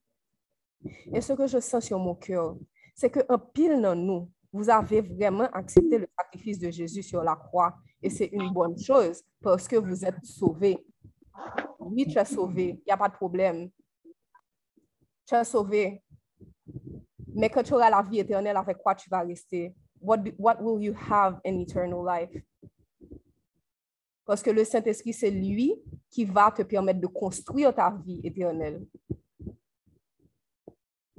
Et 1.14 1.22
ce 1.22 1.34
que 1.34 1.46
je 1.48 1.60
sens 1.60 1.84
sur 1.84 2.00
mon 2.00 2.16
cœur, 2.16 2.56
c'est 3.00 3.10
qu'un 3.10 3.38
pile 3.38 3.82
dans 3.82 3.96
nous, 3.96 4.30
vous 4.52 4.70
avez 4.70 5.00
vraiment 5.00 5.48
accepté 5.54 6.00
le 6.00 6.08
sacrifice 6.18 6.60
de 6.60 6.70
Jésus 6.70 7.02
sur 7.02 7.24
la 7.24 7.34
croix. 7.34 7.74
Et 8.02 8.10
c'est 8.10 8.26
une 8.26 8.52
bonne 8.52 8.78
chose 8.78 9.24
parce 9.42 9.70
que 9.70 9.78
vous 9.78 10.04
êtes 10.04 10.22
sauvés. 10.26 10.86
Oui, 11.80 12.06
tu 12.08 12.20
es 12.20 12.26
sauvé, 12.26 12.72
il 12.72 12.84
n'y 12.86 12.92
a 12.92 12.98
pas 12.98 13.08
de 13.08 13.14
problème. 13.14 13.70
Tu 15.26 15.34
es 15.34 15.44
sauvé. 15.46 16.04
Mais 17.34 17.50
quand 17.50 17.64
tu 17.64 17.74
auras 17.74 17.90
la 17.90 18.02
vie 18.02 18.20
éternelle, 18.20 18.58
avec 18.58 18.78
quoi 18.80 18.94
tu 18.96 19.10
vas 19.10 19.22
rester? 19.22 19.74
What, 20.02 20.20
what 20.38 20.62
will 20.62 20.84
you 20.84 20.94
have 21.10 21.40
in 21.46 21.58
eternal 21.62 22.06
life? 22.06 22.44
Parce 24.26 24.44
que 24.44 24.50
le 24.50 24.66
Saint-Esprit, 24.66 25.14
c'est 25.14 25.32
lui 25.32 25.74
qui 26.10 26.26
va 26.26 26.52
te 26.52 26.64
permettre 26.64 27.00
de 27.00 27.08
construire 27.08 27.74
ta 27.74 27.92
vie 27.92 28.20
éternelle. 28.26 28.86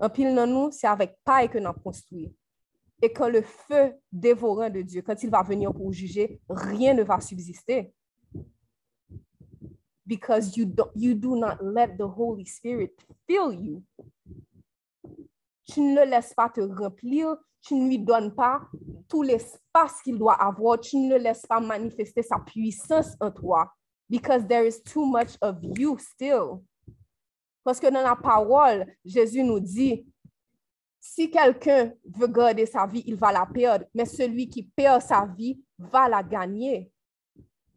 Un 0.02 0.08
pile 0.08 0.34
dans 0.34 0.46
nous, 0.46 0.70
c'est 0.70 0.86
avec 0.86 1.18
paille 1.22 1.50
que 1.50 1.58
nous 1.58 1.72
construit. 1.72 2.34
Et 3.02 3.12
quand 3.12 3.28
le 3.28 3.42
feu 3.42 3.94
dévorant 4.10 4.70
de 4.70 4.80
Dieu, 4.80 5.02
quand 5.02 5.22
il 5.22 5.30
va 5.30 5.42
venir 5.42 5.72
pour 5.72 5.92
juger, 5.92 6.40
rien 6.48 6.94
ne 6.94 7.02
va 7.02 7.20
subsister. 7.20 7.92
Because 10.06 10.56
you 10.56 10.64
do, 10.64 10.84
you 10.94 11.14
do 11.14 11.36
not 11.36 11.58
let 11.62 11.96
the 11.96 12.02
Holy 12.02 12.46
Spirit 12.46 12.92
fill 13.26 13.52
you. 13.52 13.82
Tu 15.66 15.80
ne 15.80 16.00
le 16.00 16.10
laisses 16.10 16.34
pas 16.34 16.48
te 16.48 16.60
remplir, 16.60 17.36
tu 17.62 17.74
ne 17.74 17.86
lui 17.86 17.98
donnes 17.98 18.34
pas 18.34 18.62
tout 19.08 19.22
l'espace 19.22 20.00
qu'il 20.02 20.18
doit 20.18 20.34
avoir, 20.34 20.80
tu 20.80 20.96
ne 20.96 21.10
le 21.10 21.22
laisses 21.22 21.46
pas 21.46 21.60
manifester 21.60 22.22
sa 22.22 22.38
puissance 22.38 23.14
en 23.20 23.30
toi. 23.30 23.70
Because 24.08 24.46
there 24.46 24.66
is 24.66 24.82
too 24.82 25.04
much 25.06 25.36
of 25.40 25.58
you 25.62 25.96
still. 25.98 26.64
Parce 27.64 27.78
que 27.78 27.90
dans 27.90 28.02
la 28.02 28.16
parole, 28.16 28.86
Jésus 29.04 29.42
nous 29.42 29.60
dit, 29.60 30.06
si 30.98 31.30
quelqu'un 31.30 31.92
veut 32.04 32.26
garder 32.26 32.66
sa 32.66 32.86
vie, 32.86 33.02
il 33.06 33.16
va 33.16 33.32
la 33.32 33.46
perdre, 33.46 33.86
mais 33.94 34.04
celui 34.04 34.48
qui 34.48 34.62
perd 34.62 35.02
sa 35.02 35.26
vie 35.26 35.60
va 35.78 36.08
la 36.08 36.22
gagner. 36.22 36.90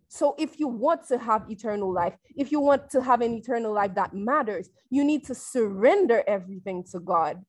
So 0.10 0.36
if 0.38 0.60
you 0.60 0.67
want 0.67 1.08
to 1.08 1.17
have 1.17 1.50
eternal 1.50 1.91
life, 1.91 2.15
if 2.36 2.52
you 2.52 2.62
want 2.62 2.89
to 2.91 3.02
have 3.02 3.22
an 3.22 3.34
eternal 3.34 3.74
life 3.74 3.96
that 3.96 4.13
matters, 4.13 4.69
you 4.91 5.04
need 5.04 5.26
to 5.26 5.34
surrender 5.34 6.22
everything 6.28 6.84
to 6.91 7.00
God 7.00 7.41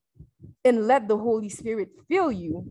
and 0.65 0.87
let 0.87 1.07
the 1.07 1.17
Holy 1.17 1.51
Spirit 1.51 1.91
fill 2.09 2.33
you. 2.33 2.65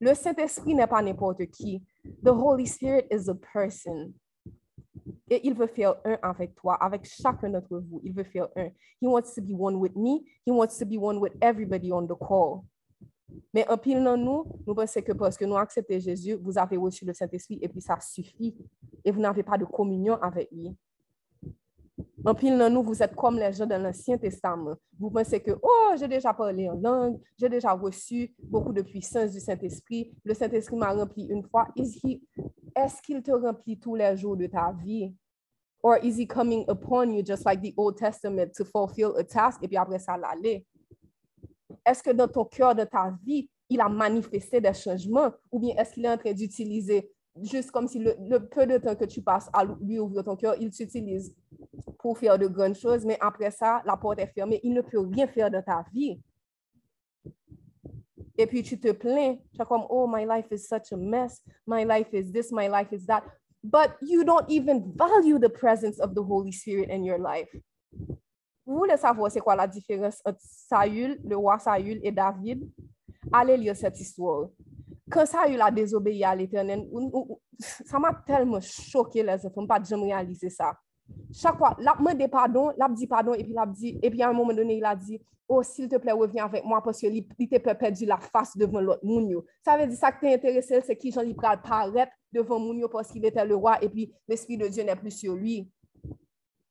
Le 0.00 0.14
Saint-Esprit 0.14 0.74
n'est 0.74 0.86
pas 0.86 1.02
n'importe 1.02 1.44
qui. 1.50 1.82
The 2.22 2.32
Holy 2.32 2.66
Spirit 2.66 3.06
is 3.10 3.28
a 3.28 3.34
person. 3.34 4.14
Et 5.34 5.40
il 5.42 5.52
veut 5.52 5.66
faire 5.66 5.96
un 6.04 6.16
avec 6.22 6.54
toi, 6.54 6.74
avec 6.74 7.04
chacun 7.04 7.50
d'entre 7.50 7.78
vous. 7.78 8.00
Il 8.04 8.12
veut 8.12 8.22
faire 8.22 8.46
un. 8.54 8.66
He 9.00 9.08
wants 9.08 9.34
to 9.34 9.42
be 9.42 9.50
one 9.52 9.74
with 9.74 9.96
me. 9.96 10.20
He 10.46 10.52
wants 10.52 10.78
to 10.78 10.86
be 10.86 10.96
one 10.96 11.18
with 11.18 11.32
everybody 11.40 11.92
on 11.92 12.06
the 12.06 12.14
call. 12.14 12.62
Mais 13.52 13.68
en 13.68 13.76
pile 13.76 14.04
dans 14.04 14.16
nous, 14.16 14.44
nous 14.64 14.76
pensons 14.76 15.02
que 15.02 15.10
parce 15.10 15.36
que 15.36 15.44
nous 15.44 15.56
acceptons 15.56 15.98
Jésus, 15.98 16.34
vous 16.34 16.56
avez 16.56 16.76
reçu 16.76 17.04
le 17.04 17.12
Saint-Esprit 17.12 17.58
et 17.60 17.68
puis 17.68 17.80
ça 17.80 17.98
suffit. 17.98 18.56
Et 19.04 19.10
vous 19.10 19.20
n'avez 19.20 19.42
pas 19.42 19.58
de 19.58 19.64
communion 19.64 20.14
avec 20.22 20.52
lui. 20.52 20.72
En 22.24 22.32
pile 22.32 22.56
dans 22.56 22.70
nous, 22.70 22.84
vous 22.84 23.02
êtes 23.02 23.16
comme 23.16 23.36
les 23.36 23.52
gens 23.52 23.66
dans 23.66 23.82
l'Ancien 23.82 24.16
Testament. 24.16 24.76
Vous 24.96 25.10
pensez 25.10 25.40
que, 25.40 25.50
oh, 25.60 25.94
j'ai 25.98 26.06
déjà 26.06 26.32
parlé 26.32 26.70
en 26.70 26.74
langue, 26.74 27.20
j'ai 27.36 27.48
déjà 27.48 27.72
reçu 27.72 28.32
beaucoup 28.38 28.72
de 28.72 28.82
puissance 28.82 29.32
du 29.32 29.40
Saint-Esprit. 29.40 30.14
Le 30.22 30.32
Saint-Esprit 30.32 30.76
m'a 30.76 30.92
rempli 30.92 31.26
une 31.26 31.42
fois. 31.42 31.66
Est-ce 31.76 33.02
qu'il 33.02 33.20
te 33.20 33.32
remplit 33.32 33.80
tous 33.80 33.96
les 33.96 34.16
jours 34.16 34.36
de 34.36 34.46
ta 34.46 34.72
vie? 34.72 35.12
Or 35.84 35.98
is 35.98 36.16
he 36.16 36.26
coming 36.26 36.64
upon 36.66 37.12
you 37.12 37.22
just 37.22 37.44
like 37.44 37.60
the 37.60 37.74
Old 37.76 37.98
Testament 37.98 38.54
to 38.54 38.64
fulfill 38.64 39.16
a 39.16 39.22
task? 39.22 39.62
Et 39.62 39.68
puis 39.68 39.76
après 39.76 39.98
ça 39.98 40.16
l'aller? 40.16 40.64
Est-ce 41.84 42.02
que 42.02 42.10
dans 42.10 42.26
ton 42.26 42.46
cœur, 42.46 42.74
de 42.74 42.84
ta 42.84 43.14
vie, 43.22 43.50
il 43.68 43.82
a 43.82 43.88
manifesté 43.90 44.62
des 44.62 44.72
changements? 44.72 45.30
Ou 45.52 45.60
bien 45.60 45.74
est-ce 45.76 45.92
qu'il 45.92 46.06
est 46.06 46.08
en 46.08 46.16
train 46.16 46.32
d'utiliser 46.32 47.12
juste 47.42 47.70
comme 47.70 47.86
si 47.86 47.98
le, 47.98 48.38
peu 48.38 48.66
de 48.66 48.78
temps 48.78 48.94
que 48.94 49.04
tu 49.04 49.20
passes 49.20 49.50
à 49.52 49.64
lui 49.64 49.98
ouvrir 49.98 50.24
ton 50.24 50.36
cœur, 50.36 50.54
il 50.58 50.72
s'utilise 50.72 51.34
pour 51.98 52.16
faire 52.16 52.38
de 52.38 52.46
grandes 52.46 52.76
choses, 52.76 53.04
mais 53.04 53.18
après 53.20 53.50
ça, 53.50 53.82
la 53.84 53.96
porte 53.96 54.20
est 54.20 54.26
fermée, 54.28 54.60
il 54.62 54.72
ne 54.72 54.80
peut 54.80 55.00
rien 55.00 55.26
faire 55.26 55.50
dans 55.50 55.62
ta 55.62 55.84
vie. 55.92 56.18
Et 58.38 58.46
puis 58.46 58.62
tu 58.62 58.80
te 58.80 58.90
plains, 58.92 59.36
tu 59.52 59.60
es 59.60 59.64
comme, 59.64 59.84
oh, 59.90 60.06
my 60.08 60.24
life 60.24 60.46
is 60.50 60.66
such 60.66 60.92
a 60.92 60.96
mess, 60.96 61.42
my 61.66 61.84
life 61.84 62.08
is 62.12 62.32
this, 62.32 62.50
my 62.52 62.68
life 62.68 62.92
is 62.92 63.06
that. 63.06 63.22
But 63.64 63.96
you 64.02 64.24
don't 64.24 64.44
even 64.50 64.92
value 64.94 65.38
the 65.38 65.48
presence 65.48 65.98
of 65.98 66.14
the 66.14 66.22
Holy 66.22 66.52
Spirit 66.52 66.90
in 66.90 67.02
your 67.02 67.18
life. 67.18 67.48
Vous 68.66 68.76
voulez 68.76 68.96
savoir 68.98 69.30
c'est 69.30 69.40
quoi 69.40 69.56
la 69.56 69.66
différence 69.66 70.20
entre 70.24 70.38
Saül, 70.40 71.18
le 71.24 71.36
roi 71.36 71.58
Saül 71.58 71.98
et 72.02 72.12
David? 72.12 72.70
Allez 73.32 73.56
lire 73.56 73.74
cette 73.74 73.98
histoire. 73.98 74.48
Quand 75.10 75.26
Saül 75.26 75.60
a 75.62 75.70
désobéi 75.70 76.24
à 76.24 76.34
l'Éternel, 76.34 76.86
ça 77.58 77.98
m'a 77.98 78.12
tellement 78.26 78.60
choqué 78.60 79.22
les 79.22 79.46
enfants, 79.46 79.66
pas 79.66 79.82
jamais 79.82 80.12
réaliser 80.12 80.50
ça. 80.50 80.74
Chaque 81.32 81.58
fois, 81.58 81.76
l'a 81.78 81.94
demandé 81.98 82.28
pardon, 82.28 82.70
l'a 82.76 82.88
dit 82.88 83.06
pardon, 83.06 83.34
et 83.34 83.44
puis 83.44 83.52
l'a 83.52 83.66
dit, 83.66 83.98
et 84.02 84.10
puis 84.10 84.22
à 84.22 84.30
un 84.30 84.32
moment 84.32 84.52
donné, 84.52 84.76
il 84.76 84.84
a 84.84 84.94
dit, 84.94 85.20
oh, 85.48 85.62
s'il 85.62 85.88
te 85.88 85.96
plaît, 85.96 86.12
reviens 86.12 86.44
avec 86.44 86.64
moi 86.64 86.82
parce 86.82 86.98
qu'il 86.98 87.26
t'a 87.62 87.74
perdu 87.74 88.06
la 88.06 88.18
face 88.18 88.56
devant 88.56 88.80
l'autre 88.80 89.04
monde. 89.04 89.44
Ça 89.64 89.76
veut 89.76 89.86
dire 89.86 89.98
ça 89.98 90.12
que 90.12 90.20
t'es 90.20 90.34
intéressé, 90.34 90.80
c'est 90.80 90.96
qui 90.96 91.12
Jean-Li 91.12 91.34
paraître 91.34 92.12
devant 92.32 92.58
monde 92.58 92.88
parce 92.90 93.10
qu'il 93.10 93.24
était 93.24 93.44
le 93.44 93.56
roi 93.56 93.82
et 93.82 93.88
puis 93.88 94.12
l'Esprit 94.26 94.56
de 94.56 94.68
Dieu 94.68 94.82
n'est 94.82 94.96
plus 94.96 95.10
sur 95.10 95.34
lui. 95.34 95.70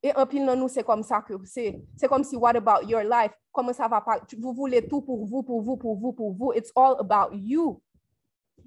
Et 0.01 0.13
en 0.15 0.25
pile 0.25 0.45
nous, 0.45 0.67
c'est 0.67 0.83
comme 0.83 1.01
ça 1.01 1.21
que 1.21 1.33
c'est. 1.45 1.81
C'est 1.95 2.09
comme 2.09 2.25
si, 2.25 2.35
what 2.35 2.55
about 2.57 2.85
your 2.85 3.03
life? 3.03 3.31
Comment 3.53 3.71
ça 3.71 3.87
va 3.87 4.01
pas? 4.01 4.21
Vous 4.37 4.53
voulez 4.53 4.85
tout 4.85 5.01
pour 5.01 5.25
vous, 5.25 5.43
pour 5.43 5.61
vous, 5.61 5.77
pour 5.77 5.95
vous, 5.95 6.11
pour 6.11 6.33
vous. 6.33 6.51
It's 6.53 6.71
all 6.75 6.97
about 6.99 7.33
you. 7.33 7.81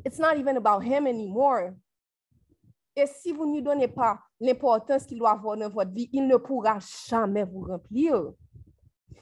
It's 0.04 0.18
not 0.18 0.38
even 0.38 0.56
about 0.56 0.82
him 0.82 1.06
anymore. 1.06 1.72
Et 2.94 3.06
si 3.06 3.32
vous 3.32 3.44
ne 3.44 3.60
donnez 3.60 3.88
pas 3.88 4.18
l'importance 4.40 5.06
qu'il 5.06 5.18
doit 5.18 5.32
avoir 5.32 5.56
dans 5.56 5.68
votre 5.68 5.92
vie, 5.92 6.08
il 6.12 6.26
ne 6.26 6.36
pourra 6.36 6.78
jamais 7.08 7.44
vous 7.44 7.62
remplir. 7.62 8.32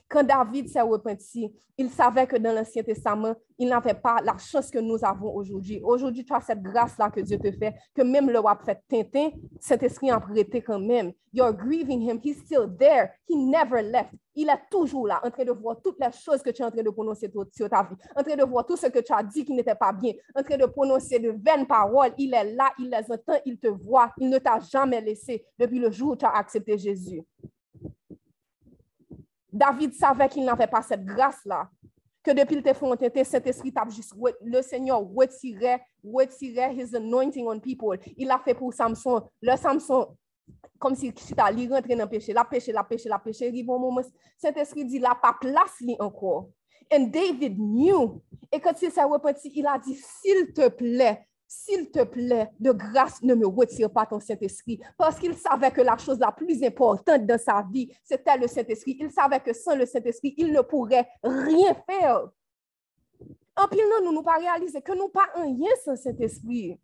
Quand 0.08 0.24
David 0.24 0.68
s'est 0.68 0.80
repenti, 0.80 1.52
il 1.76 1.90
savait 1.90 2.26
que 2.26 2.36
dans 2.36 2.52
l'Ancien 2.52 2.82
Testament, 2.82 3.34
il 3.58 3.68
n'avait 3.68 3.94
pas 3.94 4.20
la 4.22 4.36
chance 4.38 4.70
que 4.70 4.78
nous 4.78 5.04
avons 5.04 5.34
aujourd'hui. 5.34 5.80
Aujourd'hui, 5.82 6.24
tu 6.24 6.32
as 6.32 6.40
cette 6.40 6.62
grâce-là 6.62 7.10
que 7.10 7.20
Dieu 7.20 7.38
te 7.38 7.50
fait, 7.50 7.74
que 7.94 8.02
même 8.02 8.30
le 8.30 8.38
roi 8.38 8.56
fait 8.64 8.80
Tintin, 8.88 9.30
cet 9.60 9.82
esprit 9.82 10.10
a 10.10 10.20
prêté 10.20 10.62
quand 10.62 10.78
même. 10.78 11.12
You're 11.32 11.52
grieving 11.52 12.00
him, 12.00 12.20
he's 12.22 12.38
still 12.44 12.68
there, 12.78 13.10
he 13.28 13.36
never 13.36 13.82
left. 13.82 14.10
Il 14.36 14.48
est 14.48 14.70
toujours 14.70 15.08
là, 15.08 15.20
en 15.24 15.30
train 15.30 15.44
de 15.44 15.50
voir 15.50 15.80
toutes 15.82 15.98
les 16.00 16.12
choses 16.12 16.42
que 16.42 16.50
tu 16.50 16.62
es 16.62 16.64
en 16.64 16.70
train 16.70 16.82
de 16.82 16.90
prononcer 16.90 17.30
sur 17.52 17.68
ta 17.68 17.82
vie, 17.82 17.96
en 18.14 18.22
train 18.22 18.36
de 18.36 18.44
voir 18.44 18.64
tout 18.64 18.76
ce 18.76 18.86
que 18.86 19.00
tu 19.00 19.12
as 19.12 19.22
dit 19.22 19.44
qui 19.44 19.52
n'était 19.52 19.74
pas 19.74 19.92
bien, 19.92 20.12
en 20.36 20.42
train 20.42 20.56
de 20.56 20.66
prononcer 20.66 21.18
de 21.18 21.30
vaines 21.30 21.66
paroles. 21.66 22.12
Il 22.18 22.34
est 22.34 22.52
là, 22.54 22.72
il 22.78 22.88
les 22.88 23.12
entend, 23.12 23.40
il 23.44 23.58
te 23.58 23.68
voit, 23.68 24.12
il 24.18 24.28
ne 24.28 24.38
t'a 24.38 24.60
jamais 24.60 25.00
laissé 25.00 25.44
depuis 25.58 25.80
le 25.80 25.90
jour 25.90 26.12
où 26.12 26.16
tu 26.16 26.24
as 26.24 26.36
accepté 26.36 26.78
Jésus. 26.78 27.22
David 29.54 29.94
savait 29.94 30.28
qu'il 30.28 30.44
n'avait 30.44 30.66
pas 30.66 30.82
cette 30.82 31.04
grâce-là. 31.04 31.70
Que 32.24 32.32
depuis 32.32 32.56
le 32.56 32.62
téfronté, 32.62 33.08
cet 33.22 33.46
esprit 33.46 33.72
juste, 33.90 34.14
le 34.40 34.62
Seigneur 34.62 35.00
retirait, 35.00 35.80
retirait 36.02 36.74
his 36.74 36.96
anointing 36.96 37.46
on 37.46 37.60
people. 37.60 37.98
Il 38.16 38.26
l'a 38.26 38.38
fait 38.38 38.54
pour 38.54 38.72
Samson. 38.72 39.22
Le 39.40 39.56
Samson, 39.56 40.16
comme 40.78 40.96
si 40.96 41.12
tu 41.12 41.34
allé 41.36 41.68
rentrer 41.68 41.94
dans 41.94 42.04
le 42.04 42.10
péché, 42.10 42.32
la 42.32 42.44
péché, 42.44 42.72
la 42.72 42.82
péché, 42.82 43.08
la 43.08 43.18
péché, 43.18 43.50
il 43.52 43.64
moment, 43.64 44.00
cet 44.38 44.56
esprit 44.56 44.84
dit, 44.86 44.98
là, 44.98 45.16
pas 45.20 45.36
place 45.40 45.80
lui 45.80 45.96
encore. 46.00 46.48
And 46.92 47.10
David 47.12 47.56
knew. 47.58 48.22
Et 48.50 48.58
quand 48.58 48.80
il 48.82 48.90
s'est 48.90 49.04
repenti, 49.04 49.52
il 49.54 49.66
a 49.66 49.78
dit, 49.78 49.94
s'il 49.94 50.52
te 50.52 50.68
plaît, 50.68 51.28
s'il 51.54 51.90
te 51.90 52.02
plaît, 52.02 52.50
de 52.58 52.72
grâce, 52.72 53.22
ne 53.22 53.34
me 53.34 53.46
retire 53.46 53.90
pas 53.90 54.06
ton 54.06 54.18
Saint-Esprit. 54.18 54.80
Parce 54.98 55.18
qu'il 55.18 55.34
savait 55.34 55.70
que 55.70 55.80
la 55.80 55.96
chose 55.96 56.18
la 56.18 56.32
plus 56.32 56.62
importante 56.62 57.26
dans 57.26 57.38
sa 57.38 57.64
vie, 57.70 57.90
c'était 58.02 58.36
le 58.36 58.46
Saint-Esprit. 58.48 58.96
Il 59.00 59.10
savait 59.10 59.40
que 59.40 59.52
sans 59.52 59.76
le 59.76 59.86
Saint-Esprit, 59.86 60.34
il 60.36 60.52
ne 60.52 60.60
pourrait 60.62 61.08
rien 61.22 61.74
faire. 61.88 62.28
En 63.56 63.68
pile, 63.68 63.84
non, 63.88 64.04
nous 64.04 64.12
nous 64.12 64.22
pas 64.22 64.38
réaliser 64.38 64.82
que 64.82 64.96
nous 64.96 65.08
pas 65.08 65.28
rien 65.36 65.70
sans 65.84 65.96
Saint-Esprit. 65.96 66.78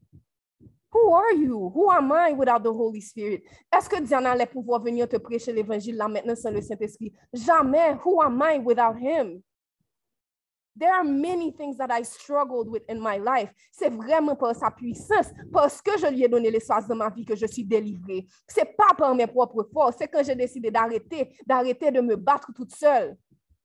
Who 0.92 1.14
are 1.14 1.32
you? 1.32 1.70
Who 1.74 1.90
am 1.90 2.12
I 2.12 2.32
without 2.32 2.62
the 2.62 2.72
Holy 2.72 3.00
Spirit? 3.00 3.44
Est-ce 3.72 3.88
que 3.88 4.00
Diana 4.00 4.32
allait 4.32 4.46
pouvoir 4.46 4.80
venir 4.80 5.08
te 5.08 5.16
prêcher 5.16 5.52
l'évangile 5.52 5.96
là 5.96 6.08
maintenant 6.08 6.34
sans 6.34 6.50
le 6.50 6.60
Saint-Esprit? 6.60 7.12
Jamais. 7.32 7.96
Who 8.04 8.20
am 8.22 8.42
I 8.42 8.58
without 8.58 8.96
him? 8.96 9.40
There 10.76 10.92
are 10.92 11.04
many 11.04 11.52
things 11.52 11.76
that 11.78 11.90
I 11.90 12.02
struggled 12.04 12.68
with 12.68 12.82
in 12.88 13.00
my 13.00 13.18
life. 13.18 13.50
C'est 13.72 13.90
vraiment 13.90 14.36
par 14.36 14.54
sa 14.54 14.70
puissance, 14.70 15.32
parce 15.52 15.82
que 15.82 15.98
je 15.98 16.06
lui 16.06 16.24
ai 16.24 16.28
donné 16.28 16.50
l'espace 16.50 16.86
de 16.86 16.94
ma 16.94 17.10
vie 17.10 17.24
que 17.24 17.36
je 17.36 17.46
suis 17.46 17.64
délivrée. 17.64 18.26
C'est 18.46 18.76
pas 18.76 18.94
par 18.96 19.14
mes 19.14 19.26
propres 19.26 19.68
forces, 19.72 19.96
c'est 19.98 20.08
quand 20.08 20.24
j'ai 20.24 20.36
décidé 20.36 20.70
d'arrêter, 20.70 21.32
d'arrêter 21.46 21.90
de 21.90 22.00
me 22.00 22.16
battre 22.16 22.52
toute 22.54 22.74
seule 22.74 23.16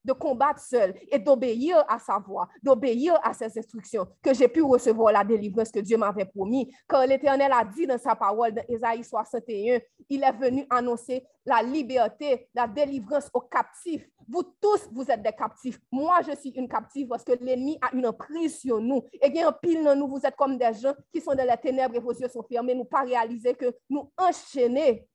de 0.06 0.14
combattre 0.14 0.62
seul 0.62 0.96
et 1.12 1.20
d'obéir 1.20 1.84
à 1.90 2.00
sa 2.00 2.20
voix, 2.20 2.48
d'obéir 2.62 3.20
à 3.24 3.34
ses 3.34 3.58
instructions, 3.58 4.08
que 4.22 4.34
j'ai 4.34 4.48
pu 4.48 4.62
recevoir 4.62 5.12
la 5.12 5.24
délivrance 5.24 5.72
que 5.72 5.80
Dieu 5.80 5.98
m'avait 5.98 6.26
promis. 6.26 6.72
Quand 6.88 7.06
l'Éternel 7.06 7.52
a 7.52 7.66
dit 7.66 7.88
dans 7.88 7.98
sa 7.98 8.16
parole, 8.16 8.54
dans 8.54 8.64
Ésaïe 8.70 9.04
61, 9.04 9.80
il 10.10 10.24
est 10.24 10.32
venu 10.32 10.66
annoncer 10.70 11.26
la 11.46 11.62
liberté, 11.62 12.48
la 12.54 12.68
délivrance 12.68 13.30
aux 13.34 13.42
captifs. 13.42 14.08
Vous 14.28 14.44
tous, 14.62 14.90
vous 14.92 15.10
êtes 15.10 15.22
des 15.22 15.32
captifs. 15.32 15.80
Moi, 15.92 16.20
je 16.28 16.36
suis 16.36 16.50
une 16.50 16.68
captive 16.68 17.08
parce 17.08 17.24
que 17.24 17.34
l'ennemi 17.40 17.78
a 17.82 17.96
une 17.96 18.08
emprise 18.08 18.60
sur 18.60 18.80
nous. 18.80 19.04
Et 19.22 19.30
bien, 19.30 19.52
pile 19.52 19.84
dans 19.84 19.96
nous, 19.96 20.08
vous 20.08 20.26
êtes 20.26 20.36
comme 20.36 20.58
des 20.58 20.74
gens 20.74 20.94
qui 21.14 21.22
sont 21.22 21.36
dans 21.36 21.46
la 21.46 21.58
ténèbres 21.58 21.96
et 21.96 22.00
vos 22.00 22.14
yeux 22.14 22.30
sont 22.30 22.44
fermés, 22.44 22.76
nous 22.76 22.86
pas 22.86 23.02
réaliser 23.02 23.54
que 23.54 23.76
nous 23.90 24.12
enchaînés. 24.18 25.08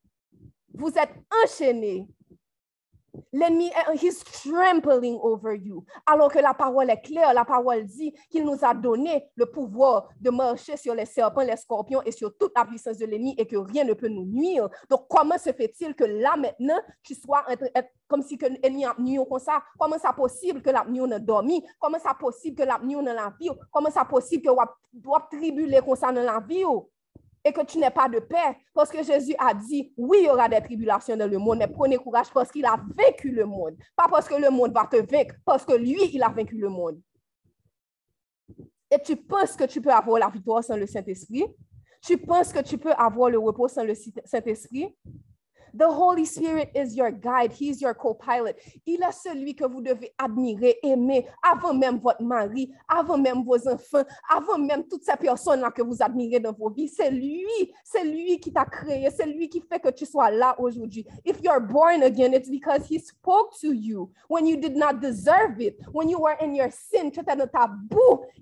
Vous 0.73 0.91
êtes 0.91 1.11
enchaînés 1.45 2.07
L'ennemi, 3.33 3.71
he's 3.95 4.23
trampling 4.25 5.19
over 5.23 5.55
you. 5.55 5.85
Alors 6.07 6.31
que 6.31 6.39
la 6.39 6.55
parole 6.55 6.91
est 6.91 7.01
claire, 7.01 7.33
la 7.35 7.45
parole 7.45 7.85
dit 7.85 8.15
qu'il 8.31 8.45
nous 8.45 8.59
a 8.63 8.75
donné 8.75 9.25
le 9.37 9.47
pouvoir 9.47 10.09
de 10.21 10.31
marcher 10.31 10.77
sur 10.77 10.95
les 10.95 11.07
serpents, 11.07 11.43
les 11.43 11.57
scorpions 11.57 12.03
et 12.03 12.13
sur 12.13 12.37
toute 12.37 12.53
la 12.57 12.65
puissance 12.65 12.99
de 12.99 13.07
l'ennemi 13.07 13.35
et 13.39 13.47
que 13.47 13.57
rien 13.57 13.85
ne 13.85 13.95
peut 13.95 14.09
nous 14.09 14.25
nuire. 14.25 14.69
Donc, 14.89 15.07
comment 15.09 15.39
se 15.39 15.53
fait-il 15.53 15.95
que 15.95 16.05
là, 16.05 16.37
maintenant, 16.37 16.81
tu 17.03 17.15
sois 17.15 17.45
comme 18.09 18.23
si 18.23 18.37
l'ennemi 18.37 18.85
a 18.85 18.95
nuit 18.99 19.19
comme 19.29 19.39
ça? 19.39 19.63
Comment 19.79 19.97
c'est 20.01 20.17
possible 20.17 20.63
que 20.63 20.71
l'ennemi 20.71 21.13
a 21.13 21.19
dormi? 21.19 21.65
Comment 21.79 21.99
c'est 22.03 22.19
possible 22.19 22.57
que 22.57 22.69
l'ennemi 22.69 23.09
a 23.09 23.15
la 23.15 23.33
vie? 23.41 23.51
Comment 23.71 23.91
c'est 23.91 24.09
possible 24.09 24.43
que 24.43 24.51
tu 24.51 25.01
dois 25.01 25.29
tribuler 25.31 25.81
comme 25.85 25.97
ça 25.97 26.13
dans 26.13 26.23
la 26.23 26.41
vie? 26.41 26.65
Et 27.45 27.53
que 27.53 27.65
tu 27.65 27.79
n'es 27.79 27.91
pas 27.91 28.09
de 28.09 28.19
paix. 28.19 28.57
Parce 28.75 28.91
que 28.91 29.03
Jésus 29.03 29.35
a 29.39 29.55
dit, 29.55 29.93
oui, 29.97 30.19
il 30.21 30.27
y 30.27 30.31
aura 30.31 30.49
des 30.49 30.61
tribulations 30.61 31.17
dans 31.17 31.31
le 31.31 31.39
monde, 31.39 31.59
mais 31.59 31.69
prenez 31.69 31.97
courage 31.97 32.31
parce 32.33 32.51
qu'il 32.51 32.65
a 32.65 32.77
vaincu 32.77 33.31
le 33.31 33.45
monde. 33.45 33.77
Pas 33.97 34.09
parce 34.09 34.29
que 34.29 34.35
le 34.35 34.51
monde 34.51 34.73
va 34.73 34.87
te 34.87 34.97
vaincre, 34.97 35.35
parce 35.45 35.65
que 35.65 35.75
lui, 35.75 36.11
il 36.13 36.23
a 36.23 36.29
vaincu 36.29 36.57
le 36.57 36.69
monde. 36.69 37.01
Et 38.91 38.99
tu 38.99 39.17
penses 39.17 39.57
que 39.57 39.65
tu 39.65 39.81
peux 39.81 39.91
avoir 39.91 40.19
la 40.19 40.29
victoire 40.29 40.65
sans 40.65 40.77
le 40.77 40.87
Saint-Esprit? 40.87 41.45
Tu 42.03 42.19
penses 42.19 42.53
que 42.53 42.61
tu 42.61 42.77
peux 42.77 42.93
avoir 42.93 43.31
le 43.31 43.39
repos 43.39 43.69
sans 43.69 43.85
le 43.85 43.95
Saint-Esprit? 43.95 44.95
The 45.75 45.89
Holy 45.89 46.25
Spirit 46.25 46.71
is 46.75 46.97
your 46.97 47.11
guide. 47.11 47.53
He's 47.53 47.81
your 47.81 47.95
co-pilot. 47.95 48.57
Il 48.87 49.03
est 49.03 49.13
celui 49.13 49.55
que 49.55 49.65
vous 49.65 49.81
devez 49.81 50.13
admirer, 50.19 50.79
aimer 50.83 51.27
avant 51.43 51.75
même 51.75 51.99
votre 51.99 52.23
mari, 52.23 52.71
avant 52.89 53.19
même 53.19 53.45
vos 53.45 53.69
enfants, 53.69 54.05
avant 54.29 54.59
même 54.59 54.85
toutes 54.89 55.05
ces 55.05 55.17
personnes-là 55.17 55.71
que 55.71 55.83
vous 55.83 56.03
admirez 56.03 56.41
dans 56.41 56.53
vos 56.53 56.71
vies. 56.71 56.89
C'est 56.89 57.11
lui, 57.11 57.73
c'est 57.85 58.05
lui 58.05 58.41
qui 58.41 58.53
t'a 58.53 58.65
créé, 58.65 59.09
c'est 59.11 59.27
lui 59.27 59.49
qui 59.49 59.61
fait 59.61 59.81
que 59.81 59.91
tu 59.91 60.07
sois 60.07 60.31
là 60.31 60.55
aujourd'hui. 60.59 61.07
If 61.25 61.41
you're 61.43 61.61
born 61.61 62.03
again, 62.03 62.33
it's 62.33 62.51
because 62.51 62.87
he 62.89 62.99
spoke 62.99 63.59
to 63.61 63.73
you 63.73 64.11
when 64.29 64.47
you 64.47 64.57
did 64.57 64.77
not 64.77 65.01
deserve 65.01 65.61
it. 65.61 65.79
When 65.93 66.09
you 66.09 66.19
were 66.19 66.37
in 66.41 66.55
your 66.55 66.71
sin, 66.71 67.11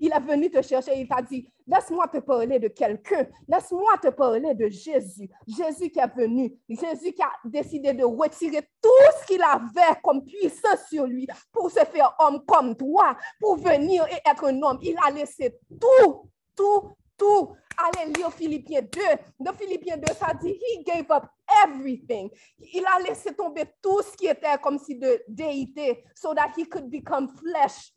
il 0.01 0.12
est 0.12 0.21
venu 0.21 0.51
te 0.51 0.62
chercher, 0.62 0.99
il 0.99 1.09
t'a 1.09 1.23
dit, 1.23 1.49
Laisse-moi 1.68 2.09
te 2.09 2.18
parler 2.18 2.59
de 2.59 2.68
quelqu'un. 2.68 3.26
Laisse-moi 3.46 3.98
te 4.02 4.09
parler 4.09 4.54
de 4.54 4.68
Jésus. 4.68 5.28
Jésus 5.46 5.90
qui 5.90 5.98
est 5.98 6.16
venu. 6.16 6.59
Jésus 6.68 7.12
qui 7.12 7.22
a 7.22 7.31
décidé 7.44 7.92
de 7.92 8.04
retirer 8.04 8.62
tout 8.81 8.88
ce 9.20 9.26
qu'il 9.26 9.42
avait 9.42 10.00
comme 10.02 10.24
puissance 10.24 10.88
sur 10.88 11.07
lui 11.07 11.26
pour 11.52 11.70
se 11.70 11.85
faire 11.85 12.14
homme 12.18 12.42
comme 12.46 12.74
toi, 12.74 13.16
pour 13.38 13.57
venir 13.57 14.07
et 14.07 14.28
être 14.28 14.44
un 14.46 14.62
homme. 14.62 14.78
Il 14.81 14.96
a 15.07 15.11
laissé 15.11 15.59
tout, 15.78 16.31
tout, 16.57 16.96
tout. 17.18 17.54
Allez 17.76 18.12
lire 18.12 18.33
Philippiens 18.33 18.83
2. 18.83 19.00
Dans 19.38 19.52
Philippiens 19.52 19.98
2, 19.98 20.14
ça 20.14 20.33
dit, 20.35 20.50
He 20.50 20.83
gave 20.83 21.07
up 21.11 21.24
everything. 21.64 22.31
Il 22.59 22.85
a 22.87 23.00
laissé 23.00 23.35
tomber 23.35 23.64
tout 23.83 24.02
ce 24.02 24.16
qui 24.16 24.26
était 24.26 24.59
comme 24.62 24.78
si 24.78 24.96
de 24.96 25.22
déité, 25.28 26.02
so 26.14 26.35
that 26.35 26.52
he 26.57 26.66
could 26.66 26.90
become 26.90 27.28
flesh. 27.28 27.92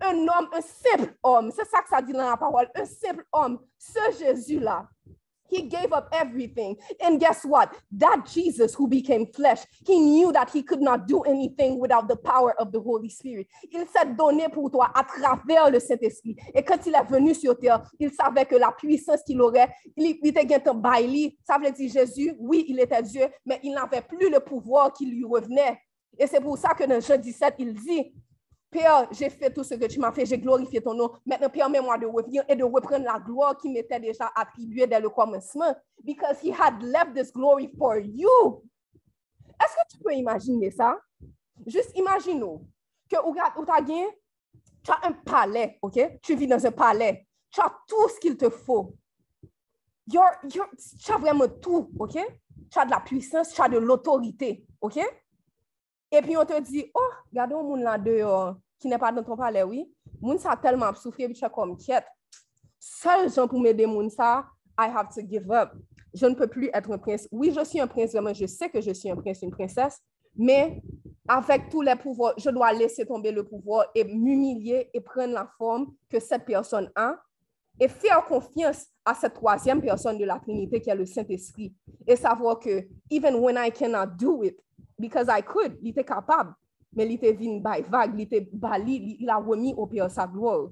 Un 0.00 0.16
homme, 0.16 0.48
un 0.52 0.60
simple 0.60 1.14
homme. 1.22 1.50
C'est 1.54 1.68
ça 1.68 1.82
que 1.82 1.88
ça 1.88 2.02
dit 2.02 2.12
dans 2.12 2.30
la 2.30 2.36
parole. 2.36 2.68
Un 2.74 2.84
simple 2.84 3.24
homme. 3.32 3.60
Ce 3.78 4.18
Jésus-là. 4.18 4.88
He 5.50 5.62
gave 5.62 5.92
up 5.92 6.08
everything. 6.12 6.76
And 7.00 7.20
guess 7.20 7.44
what? 7.44 7.76
That 7.92 8.26
Jesus 8.26 8.74
who 8.74 8.88
became 8.88 9.26
flesh, 9.26 9.64
he 9.86 10.00
knew 10.00 10.32
that 10.32 10.50
he 10.50 10.62
could 10.62 10.80
not 10.80 11.06
do 11.06 11.20
anything 11.22 11.78
without 11.78 12.08
the 12.08 12.16
power 12.16 12.54
of 12.60 12.72
the 12.72 12.80
Holy 12.80 13.08
Spirit. 13.08 13.46
Il 13.70 13.86
s'est 13.86 14.16
donné 14.16 14.48
pour 14.48 14.70
toi 14.70 14.90
à 14.94 15.04
travers 15.04 15.70
le 15.70 15.78
Saint-Esprit. 15.78 16.36
Et 16.54 16.62
quand 16.64 16.84
il 16.86 16.94
est 16.94 17.04
venu 17.04 17.34
sur 17.34 17.56
terre, 17.58 17.82
il 18.00 18.10
savait 18.10 18.46
que 18.46 18.56
la 18.56 18.72
puissance 18.72 19.22
qu'il 19.22 19.40
aurait, 19.40 19.68
il, 19.96 20.18
il 20.22 20.28
était 20.28 20.68
un 20.68 20.74
bailli. 20.74 21.36
Ça 21.46 21.58
veut 21.58 21.70
dire 21.70 21.92
Jésus, 21.92 22.34
oui, 22.38 22.64
il 22.68 22.80
était 22.80 23.02
Dieu, 23.02 23.26
mais 23.44 23.60
il 23.62 23.74
n'avait 23.74 24.02
plus 24.02 24.30
le 24.30 24.40
pouvoir 24.40 24.92
qui 24.92 25.06
lui 25.06 25.24
revenait. 25.24 25.78
Et 26.18 26.26
c'est 26.26 26.40
pour 26.40 26.56
ça 26.56 26.70
que 26.70 26.84
dans 26.84 27.00
Jean 27.00 27.20
17, 27.20 27.54
il 27.58 27.74
dit, 27.74 28.12
Père, 28.74 29.06
j'ai 29.12 29.30
fait 29.30 29.52
tout 29.54 29.62
ce 29.62 29.74
que 29.74 29.84
tu 29.84 30.00
m'as 30.00 30.10
fait, 30.10 30.26
j'ai 30.26 30.36
glorifié 30.36 30.82
ton 30.82 30.94
nom. 30.94 31.12
Maintenant, 31.24 31.48
permets-moi 31.48 31.96
de 31.96 32.06
revenir 32.06 32.42
et 32.48 32.56
de 32.56 32.64
reprendre 32.64 33.04
la 33.04 33.20
gloire 33.20 33.56
qui 33.56 33.68
m'était 33.68 34.00
déjà 34.00 34.32
attribuée 34.34 34.88
dès 34.88 34.98
le 34.98 35.08
commencement. 35.10 35.72
Because 36.02 36.40
he 36.42 36.50
had 36.50 36.82
left 36.82 37.14
this 37.14 37.32
glory 37.32 37.70
for 37.78 37.98
you. 37.98 38.64
Est-ce 39.62 39.76
que 39.76 39.96
tu 39.96 40.02
peux 40.02 40.12
imaginer 40.12 40.72
ça? 40.72 40.98
Juste 41.64 41.96
imagine-nous 41.96 42.66
que 43.08 43.16
tu 44.82 44.90
as 44.90 45.06
un 45.06 45.12
palais, 45.12 45.78
OK? 45.80 46.18
Tu 46.20 46.34
vis 46.34 46.48
dans 46.48 46.66
un 46.66 46.72
palais. 46.72 47.28
Tu 47.52 47.60
as 47.60 47.72
tout 47.86 48.08
ce 48.08 48.18
qu'il 48.18 48.36
te 48.36 48.50
faut. 48.50 48.96
tu 50.10 50.18
as 50.18 51.18
vraiment 51.18 51.46
tout, 51.46 51.92
OK? 51.96 52.18
Tu 52.72 52.78
as 52.80 52.84
de 52.84 52.90
la 52.90 52.98
puissance, 52.98 53.50
tu 53.50 53.62
as 53.62 53.68
de 53.68 53.78
l'autorité, 53.78 54.66
OK? 54.80 54.98
Et 56.10 56.22
puis 56.22 56.36
on 56.36 56.44
te 56.44 56.60
dit, 56.60 56.90
oh, 56.92 57.10
regardons 57.30 57.62
mon 57.62 57.76
là 57.76 57.98
dehors 57.98 58.56
qui 58.84 58.88
n'est 58.88 58.98
pas 58.98 59.10
dans 59.10 59.22
ton 59.22 59.34
palais, 59.34 59.62
oui. 59.62 59.90
Moun 60.20 60.36
ça 60.38 60.54
tellement 60.54 60.92
souffert, 60.94 61.26
je 61.30 61.34
suis 61.36 61.46
comme 61.54 61.74
quête. 61.78 62.04
Seul 62.78 63.32
gens 63.32 63.48
pour 63.48 63.58
m'aider 63.58 63.86
moun 63.86 64.10
ça, 64.10 64.44
I 64.78 64.90
have 64.94 65.08
to 65.14 65.22
give 65.26 65.50
up. 65.50 65.70
Je 66.12 66.26
ne 66.26 66.34
peux 66.34 66.46
plus 66.46 66.68
être 66.74 66.92
un 66.92 66.98
prince. 66.98 67.26
Oui, 67.32 67.50
je 67.50 67.64
suis 67.64 67.80
un 67.80 67.86
prince, 67.86 68.12
vraiment, 68.12 68.34
je 68.34 68.44
sais 68.44 68.68
que 68.68 68.82
je 68.82 68.90
suis 68.90 69.10
un 69.10 69.16
prince, 69.16 69.40
une 69.40 69.50
princesse, 69.50 69.98
mais 70.36 70.82
avec 71.26 71.70
tous 71.70 71.80
les 71.80 71.96
pouvoirs, 71.96 72.34
je 72.36 72.50
dois 72.50 72.74
laisser 72.74 73.06
tomber 73.06 73.32
le 73.32 73.42
pouvoir 73.42 73.86
et 73.94 74.04
m'humilier 74.04 74.90
et 74.92 75.00
prendre 75.00 75.32
la 75.32 75.48
forme 75.56 75.94
que 76.10 76.20
cette 76.20 76.44
personne 76.44 76.90
a 76.94 77.16
et 77.80 77.88
faire 77.88 78.22
confiance 78.26 78.84
à 79.02 79.14
cette 79.14 79.32
troisième 79.32 79.80
personne 79.80 80.18
de 80.18 80.26
la 80.26 80.38
Trinité 80.40 80.78
qui 80.78 80.90
est 80.90 80.94
le 80.94 81.06
Saint-Esprit 81.06 81.74
et 82.06 82.16
savoir 82.16 82.60
que 82.60 82.86
even 83.10 83.36
when 83.36 83.56
I 83.56 83.70
cannot 83.70 84.08
do 84.18 84.42
it, 84.44 84.60
because 84.98 85.28
I 85.30 85.40
could, 85.42 85.78
il 85.80 85.88
était 85.88 86.04
capable, 86.04 86.54
mais 86.94 87.06
il 87.06 87.12
était 87.14 87.32
venu 87.32 87.60
by 87.60 87.82
vague, 87.88 88.12
il 88.14 88.22
était 88.22 88.48
bali, 88.52 89.16
il 89.20 89.28
a 89.28 89.36
remis 89.36 89.74
au 89.76 89.86
Père 89.86 90.10
sa 90.10 90.26
gloire. 90.26 90.70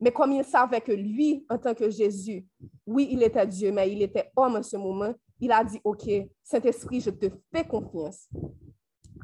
Mais 0.00 0.12
comme 0.12 0.32
il 0.32 0.44
savait 0.44 0.80
que 0.80 0.92
lui, 0.92 1.44
en 1.48 1.58
tant 1.58 1.74
que 1.74 1.88
Jésus, 1.88 2.46
oui, 2.86 3.08
il 3.10 3.22
était 3.22 3.46
Dieu, 3.46 3.72
mais 3.72 3.90
il 3.90 4.02
était 4.02 4.30
homme 4.36 4.56
en 4.56 4.62
ce 4.62 4.76
moment, 4.76 5.14
il 5.40 5.52
a 5.52 5.64
dit, 5.64 5.80
OK, 5.84 6.08
Saint-Esprit, 6.42 7.00
je 7.00 7.10
te 7.10 7.26
fais 7.52 7.64
confiance. 7.64 8.28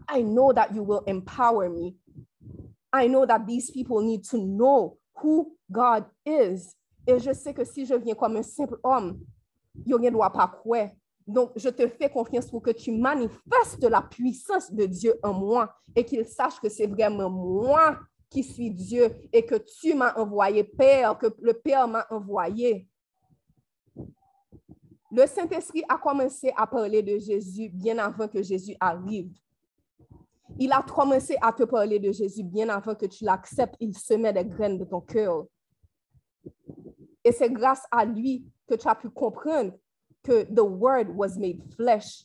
I 0.08 0.22
know 0.22 0.52
that 0.52 0.68
you 0.74 0.82
will 0.82 1.02
empower 1.06 1.68
me. 1.68 1.96
I 2.92 3.06
know 3.06 3.26
that 3.26 3.46
these 3.46 3.70
people 3.70 4.02
need 4.02 4.24
to 4.30 4.38
know 4.38 4.98
who 5.14 5.56
God 5.70 6.04
is. 6.24 6.74
Et 7.06 7.18
je 7.18 7.32
sais 7.32 7.54
que 7.54 7.64
si 7.64 7.86
je 7.86 7.94
viens 7.94 8.14
comme 8.14 8.36
un 8.36 8.42
simple 8.42 8.78
homme, 8.82 9.20
il 9.86 9.94
ne 9.94 10.10
doit 10.10 10.30
pas 10.30 10.48
croire 10.48 10.90
donc, 11.26 11.52
je 11.56 11.68
te 11.68 11.86
fais 11.86 12.10
confiance 12.10 12.50
pour 12.50 12.62
que 12.62 12.70
tu 12.70 12.92
manifestes 12.92 13.82
la 13.82 14.02
puissance 14.02 14.72
de 14.72 14.86
Dieu 14.86 15.14
en 15.22 15.32
moi 15.32 15.72
et 15.94 16.04
qu'il 16.04 16.24
sache 16.24 16.58
que 16.60 16.68
c'est 16.68 16.86
vraiment 16.86 17.30
moi 17.30 17.98
qui 18.28 18.42
suis 18.42 18.70
Dieu 18.70 19.10
et 19.32 19.44
que 19.44 19.56
tu 19.56 19.94
m'as 19.94 20.14
envoyé, 20.14 20.64
Père, 20.64 21.18
que 21.18 21.26
le 21.40 21.52
Père 21.52 21.86
m'a 21.88 22.06
envoyé. 22.10 22.88
Le 25.12 25.26
Saint-Esprit 25.26 25.82
a 25.88 25.98
commencé 25.98 26.52
à 26.56 26.66
parler 26.66 27.02
de 27.02 27.18
Jésus 27.18 27.68
bien 27.68 27.98
avant 27.98 28.28
que 28.28 28.42
Jésus 28.42 28.76
arrive. 28.78 29.32
Il 30.58 30.72
a 30.72 30.82
commencé 30.82 31.36
à 31.40 31.52
te 31.52 31.64
parler 31.64 31.98
de 31.98 32.12
Jésus 32.12 32.44
bien 32.44 32.68
avant 32.68 32.94
que 32.94 33.06
tu 33.06 33.24
l'acceptes. 33.24 33.76
Il 33.80 33.96
semait 33.96 34.32
des 34.32 34.44
graines 34.44 34.78
de 34.78 34.84
ton 34.84 35.00
cœur. 35.00 35.46
Et 37.24 37.32
c'est 37.32 37.50
grâce 37.50 37.82
à 37.90 38.04
lui 38.04 38.46
que 38.68 38.74
tu 38.74 38.88
as 38.88 38.94
pu 38.94 39.10
comprendre 39.10 39.72
que 40.24 40.44
the 40.44 40.64
word 40.64 41.08
was 41.14 41.38
made 41.38 41.62
flesh 41.76 42.24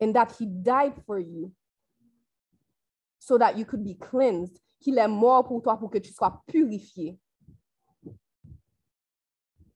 and 0.00 0.14
that 0.14 0.32
he 0.38 0.46
died 0.46 0.94
for 1.06 1.18
you 1.18 1.52
so 3.18 3.38
that 3.38 3.56
you 3.56 3.64
could 3.64 3.82
be 3.82 3.94
cleansed, 3.94 4.60
qu'il 4.80 4.98
est 4.98 5.08
mort 5.08 5.44
pour 5.44 5.62
toi 5.62 5.78
pour 5.78 5.90
que 5.90 5.98
tu 5.98 6.12
sois 6.12 6.42
purifié. 6.46 7.18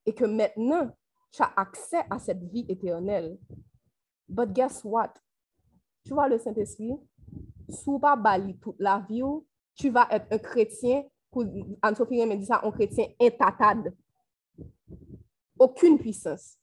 Et 0.04 0.12
que 0.14 0.24
maintenant, 0.24 0.90
tu 1.32 1.42
as 1.42 1.52
accès 1.56 2.04
à 2.10 2.18
cette 2.18 2.42
vie 2.44 2.66
éternelle. 2.68 3.38
But 4.28 4.52
guess 4.52 4.84
what? 4.84 5.14
Tu 6.04 6.12
vois 6.12 6.28
le 6.28 6.38
Saint-Esprit? 6.38 6.98
Sous 7.70 7.98
pas 7.98 8.16
bali 8.16 8.58
toute 8.58 8.78
la 8.78 9.04
vie, 9.08 9.22
tu 9.74 9.90
vas 9.90 10.08
être 10.10 10.26
un 10.30 10.38
chrétien, 10.38 11.04
Anne-Sophie 11.82 12.24
me 12.26 12.36
dit 12.36 12.46
ça, 12.46 12.60
un 12.62 12.70
chrétien 12.70 13.06
intatade. 13.20 13.94
Aucune 15.58 15.98
puissance. 15.98 16.57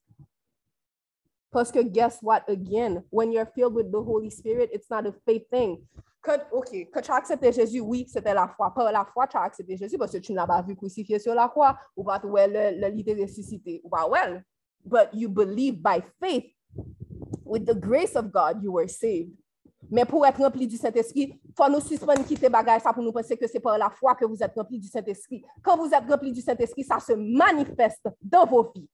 Parce 1.51 1.71
que 1.71 1.84
guess 1.84 2.19
what? 2.21 2.43
Again, 2.47 3.03
when 3.10 3.31
you're 3.31 3.45
filled 3.45 3.73
with 3.73 3.91
the 3.91 4.01
Holy 4.01 4.29
Spirit, 4.29 4.69
it's 4.73 4.89
not 4.89 5.05
a 5.08 5.13
faith 5.25 5.49
thing. 5.49 5.86
Quand, 6.21 6.41
OK, 6.51 6.89
quand 6.91 7.01
tu 7.01 7.12
as 7.12 7.15
accepté 7.15 7.51
Jésus, 7.51 7.79
oui, 7.79 8.05
c'était 8.08 8.34
la 8.34 8.47
foi. 8.47 8.73
Par 8.73 8.91
la 8.91 9.05
foi, 9.05 9.27
tu 9.27 9.38
as 9.38 9.43
accepté 9.43 9.77
Jésus 9.77 9.97
parce 9.97 10.12
que 10.12 10.17
tu 10.17 10.31
ne 10.31 10.38
l'as 10.38 10.47
pas 10.47 10.62
vu 10.62 10.75
crucifié 10.75 11.19
sur 11.19 11.36
la 11.36 11.47
croix 11.47 11.77
ou 11.95 12.03
pas 12.03 12.19
le, 12.23 12.81
le 12.81 12.88
lit 12.89 13.21
ressuscité 13.21 13.79
ou 13.84 13.89
pas 13.89 14.08
well. 14.10 14.43
But 14.84 15.10
you 15.13 15.29
believe 15.29 15.81
by 15.81 16.01
faith. 16.19 16.51
With 17.45 17.65
the 17.65 17.75
grace 17.75 18.15
of 18.15 18.31
God, 18.31 18.63
you 18.63 18.73
were 18.73 18.89
saved. 18.89 19.38
Mais 19.89 20.05
pour 20.05 20.25
être 20.25 20.41
rempli 20.41 20.67
du 20.67 20.77
Saint-Esprit, 20.77 21.39
il 21.43 21.53
faut 21.55 21.69
nous 21.69 21.79
suspendre 21.79 22.23
quitter 22.25 22.49
bagage 22.49 22.81
ça 22.81 22.93
pour 22.93 23.03
nous 23.03 23.12
penser 23.12 23.38
que 23.38 23.47
c'est 23.47 23.60
par 23.60 23.77
la 23.77 23.89
foi 23.89 24.15
que 24.15 24.25
vous 24.25 24.41
êtes 24.41 24.53
rempli 24.55 24.79
du 24.79 24.88
Saint-Esprit. 24.88 25.43
Quand 25.62 25.77
vous 25.77 25.91
êtes 25.93 26.10
rempli 26.10 26.31
du 26.31 26.41
Saint-Esprit, 26.41 26.84
ça 26.84 26.99
se 26.99 27.13
manifeste 27.13 28.08
dans 28.21 28.45
vos 28.45 28.71
vies. 28.75 28.89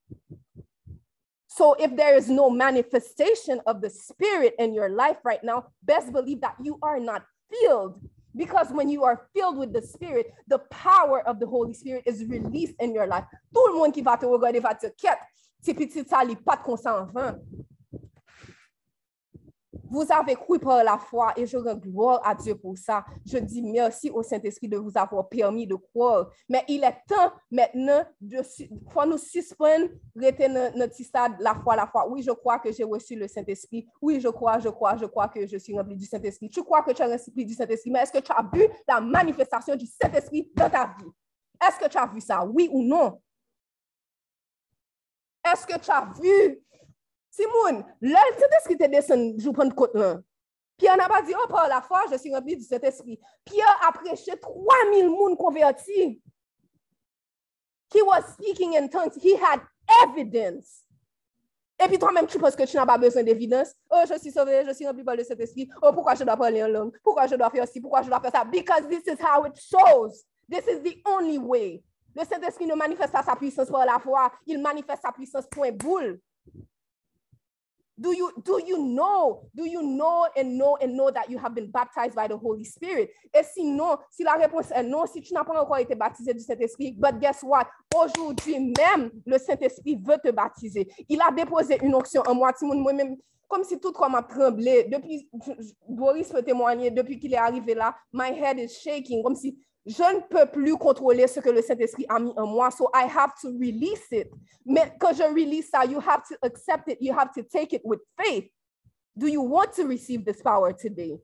So 1.53 1.73
if 1.73 1.93
there 1.97 2.15
is 2.15 2.29
no 2.29 2.49
manifestation 2.49 3.59
of 3.65 3.81
the 3.81 3.89
spirit 3.89 4.55
in 4.57 4.73
your 4.73 4.87
life 4.87 5.17
right 5.25 5.43
now, 5.43 5.65
best 5.83 6.13
believe 6.13 6.39
that 6.39 6.55
you 6.63 6.79
are 6.81 6.97
not 6.97 7.25
filled. 7.51 7.99
Because 8.33 8.71
when 8.71 8.87
you 8.87 9.03
are 9.03 9.27
filled 9.35 9.57
with 9.57 9.73
the 9.73 9.81
spirit, 9.81 10.33
the 10.47 10.59
power 10.69 11.27
of 11.27 11.41
the 11.41 11.45
Holy 11.45 11.73
Spirit 11.73 12.03
is 12.05 12.23
released 12.23 12.75
in 12.79 12.93
your 12.93 13.05
life. 13.05 13.25
Tout 13.53 13.67
le 13.67 13.73
monde 13.77 13.93
qui 13.93 14.01
va 14.01 14.15
te 14.17 14.25
regarder 14.25 14.61
va 14.61 14.73
te 14.73 14.87
consent 16.63 17.11
Vous 19.91 20.05
avez 20.09 20.35
cru 20.35 20.57
par 20.57 20.81
la 20.85 20.97
foi 20.97 21.33
et 21.35 21.45
je 21.45 21.57
rends 21.57 21.75
gloire 21.75 22.21
à 22.23 22.33
Dieu 22.33 22.55
pour 22.55 22.77
ça. 22.77 23.03
Je 23.25 23.37
dis 23.37 23.61
merci 23.61 24.09
au 24.09 24.23
Saint-Esprit 24.23 24.69
de 24.69 24.77
vous 24.77 24.91
avoir 24.95 25.27
permis 25.27 25.67
de 25.67 25.75
croire. 25.75 26.29
Mais 26.47 26.63
il 26.69 26.81
est 26.85 26.95
temps 27.05 27.33
maintenant 27.51 28.05
de 28.21 28.41
faut 28.89 29.05
nous 29.05 29.17
suspendre, 29.17 29.89
retenir 30.15 30.71
notre 30.77 30.95
stade, 30.95 31.33
la 31.41 31.55
foi, 31.55 31.75
la 31.75 31.87
foi. 31.87 32.07
Oui, 32.09 32.21
je 32.21 32.31
crois 32.31 32.57
que 32.59 32.71
j'ai 32.71 32.85
reçu 32.85 33.17
le 33.17 33.27
Saint-Esprit. 33.27 33.85
Oui, 34.01 34.21
je 34.21 34.29
crois, 34.29 34.59
je 34.59 34.69
crois, 34.69 34.95
je 34.95 35.05
crois 35.05 35.27
que 35.27 35.45
je 35.45 35.57
suis 35.57 35.77
rempli 35.77 35.97
du 35.97 36.05
Saint-Esprit. 36.05 36.49
Tu 36.49 36.63
crois 36.63 36.83
que 36.83 36.91
tu 36.91 37.01
es 37.01 37.05
rempli 37.05 37.45
du 37.45 37.53
Saint-Esprit, 37.53 37.91
mais 37.91 37.99
est-ce 37.99 38.13
que 38.13 38.19
tu 38.19 38.31
as 38.31 38.49
vu 38.53 38.65
la 38.87 39.01
manifestation 39.01 39.75
du 39.75 39.87
Saint-Esprit 39.87 40.49
dans 40.55 40.69
ta 40.69 40.95
vie? 40.97 41.11
Est-ce 41.67 41.77
que 41.77 41.89
tu 41.89 41.97
as 41.97 42.07
vu 42.07 42.21
ça? 42.21 42.45
Oui 42.45 42.69
ou 42.71 42.81
non? 42.81 43.21
Est-ce 45.43 45.67
que 45.67 45.77
tu 45.77 45.91
as 45.91 46.07
vu 46.21 46.63
Simon, 47.31 47.85
le 48.01 48.13
Saint-Esprit 48.13 48.77
te 48.77 48.87
descend, 48.87 49.39
je 49.39 49.49
prends 49.49 49.69
côte 49.69 49.95
là. 49.95 50.19
Pierre 50.77 50.97
n'a 50.97 51.07
pas 51.07 51.21
dit, 51.21 51.33
oh, 51.35 51.47
par 51.47 51.67
la 51.67 51.81
foi, 51.81 52.01
je 52.11 52.17
suis 52.17 52.33
rempli 52.33 52.57
du 52.57 52.63
Saint-Esprit. 52.63 53.19
Pierre 53.45 53.79
a 53.87 53.91
prêché 53.91 54.37
3000 54.37 55.07
personnes 55.07 55.37
convertis. 55.37 56.21
He 57.93 58.01
was 58.01 58.23
speaking 58.33 58.75
in 58.75 58.87
tongues. 58.87 59.15
He 59.21 59.35
had 59.35 59.61
evidence. 60.03 60.85
Et 61.83 61.87
puis 61.87 61.97
toi-même, 61.97 62.27
tu 62.27 62.37
penses 62.37 62.55
que 62.55 62.63
tu 62.63 62.77
n'as 62.77 62.85
pas 62.85 62.97
besoin 62.97 63.23
d'évidence? 63.23 63.73
Oh, 63.89 64.01
je 64.07 64.19
suis 64.19 64.31
sauvé, 64.31 64.63
je 64.65 64.73
suis 64.73 64.85
rempli 64.85 65.03
par 65.03 65.15
le 65.15 65.23
Saint-Esprit. 65.23 65.69
Oh, 65.81 65.91
pourquoi 65.93 66.15
je 66.15 66.23
dois 66.23 66.37
parler 66.37 66.63
en 66.63 66.67
langue? 66.67 66.97
Pourquoi 67.03 67.27
je 67.27 67.35
dois 67.35 67.49
faire 67.49 67.67
ci? 67.67 67.81
Pourquoi 67.81 68.01
je 68.01 68.09
dois 68.09 68.19
faire 68.19 68.31
ça? 68.31 68.43
Because 68.43 68.87
this 68.87 69.03
is 69.07 69.19
how 69.19 69.45
it 69.45 69.57
shows. 69.57 70.23
This 70.49 70.65
is 70.67 70.81
the 70.83 71.01
only 71.05 71.37
way. 71.37 71.83
Le 72.15 72.23
Saint-Esprit 72.25 72.67
ne 72.67 72.75
manifeste 72.75 73.11
pas 73.11 73.23
sa 73.23 73.35
puissance 73.35 73.69
par 73.69 73.85
la 73.85 73.99
foi, 73.99 74.31
il 74.45 74.61
manifeste 74.61 75.01
sa 75.01 75.11
puissance 75.11 75.47
point 75.47 75.71
boule. 75.71 76.19
Do 78.01 78.15
you, 78.15 78.31
do 78.43 78.59
you 78.65 78.77
know, 78.79 79.47
do 79.53 79.63
you 79.63 79.83
know 79.83 80.25
and 80.35 80.57
know 80.57 80.75
and 80.81 80.97
know 80.97 81.11
that 81.11 81.29
you 81.29 81.37
have 81.37 81.53
been 81.53 81.69
baptized 81.69 82.15
by 82.15 82.27
the 82.27 82.35
Holy 82.35 82.65
Spirit? 82.65 83.11
Et 83.31 83.43
sinon, 83.43 83.95
si 84.09 84.23
la 84.23 84.33
réponse 84.33 84.71
est 84.71 84.81
non, 84.81 85.05
si 85.05 85.21
tu 85.21 85.35
n'as 85.35 85.43
pas 85.43 85.61
encore 85.61 85.77
été 85.77 85.93
baptisé 85.93 86.33
du 86.33 86.39
Saint-Esprit, 86.39 86.93
but 86.97 87.19
guess 87.19 87.43
what? 87.43 87.67
Aujourd'hui 87.95 88.73
même, 88.75 89.11
le 89.23 89.37
Saint-Esprit 89.37 90.01
veut 90.03 90.17
te 90.17 90.31
baptiser. 90.31 90.91
Il 91.07 91.21
a 91.21 91.31
déposé 91.31 91.77
une 91.83 91.93
onction 91.93 92.23
en 92.25 92.33
moi, 92.33 92.51
moi-même, 92.63 93.17
comme 93.47 93.63
si 93.63 93.79
tout 93.79 93.91
comme 93.91 94.13
m'a 94.13 94.23
tremblé. 94.23 94.85
Depuis, 94.85 95.29
Boris 95.87 96.29
peut 96.29 96.41
témoigner, 96.41 96.89
depuis 96.89 97.19
qu'il 97.19 97.33
est 97.35 97.37
arrivé 97.37 97.75
là, 97.75 97.95
my 98.11 98.31
head 98.31 98.57
is 98.57 98.69
shaking, 98.69 99.21
comme 99.21 99.35
si 99.35 99.59
je 99.85 100.15
ne 100.15 100.21
peux 100.21 100.45
plus 100.45 100.77
contrôler 100.77 101.27
ce 101.27 101.39
que 101.39 101.49
le 101.49 101.61
Saint-Esprit 101.61 102.05
a 102.07 102.19
mis 102.19 102.33
en 102.37 102.45
moi, 102.45 102.69
so 102.69 102.89
I 102.93 103.07
have 103.07 103.33
to 103.41 103.49
release 103.49 104.05
it. 104.11 104.29
Mais 104.65 104.93
quand 104.99 105.13
je 105.13 105.23
release 105.23 105.69
ça, 105.69 105.85
you 105.85 105.99
have 105.99 106.21
to 106.27 106.35
accept 106.43 106.87
it, 106.87 106.97
you 107.01 107.13
have 107.17 107.31
to 107.33 107.41
take 107.41 107.73
it 107.73 107.81
with 107.83 107.99
faith. 108.15 108.51
Do 109.15 109.27
you 109.27 109.41
want 109.41 109.73
to 109.75 109.87
receive 109.87 110.23
this 110.23 110.41
power 110.41 110.73
today? 110.73 111.19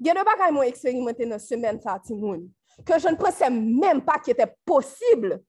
Il 0.00 0.06
y 0.06 0.10
a 0.10 0.14
des 0.14 0.22
bagages 0.22 0.54
que 0.54 0.68
expérimenté 0.68 1.26
dans 1.26 1.38
semaine 1.38 1.80
ça, 1.80 2.00
Timoun, 2.02 2.50
que 2.86 2.98
je 2.98 3.08
ne 3.08 3.16
pensais 3.16 3.50
même 3.50 4.02
pas 4.02 4.18
qu'il 4.18 4.32
était 4.32 4.54
possible. 4.64 5.42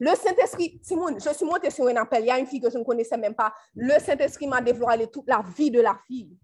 Le 0.00 0.14
Saint-Esprit, 0.14 0.80
Timoun, 0.80 1.18
je 1.20 1.30
suis 1.30 1.44
montée 1.44 1.70
sur 1.70 1.86
un 1.86 1.96
appel, 1.96 2.22
il 2.22 2.26
y 2.26 2.30
a 2.30 2.38
une 2.38 2.46
fille 2.46 2.60
que 2.60 2.70
je 2.70 2.78
ne 2.78 2.84
connaissais 2.84 3.16
même 3.16 3.34
pas. 3.34 3.52
Le 3.74 3.98
Saint-Esprit 4.00 4.46
m'a 4.46 4.60
dévoilé 4.60 5.08
toute 5.08 5.28
la 5.28 5.42
vie 5.56 5.70
de 5.70 5.80
la 5.80 5.98
fille. 6.06 6.36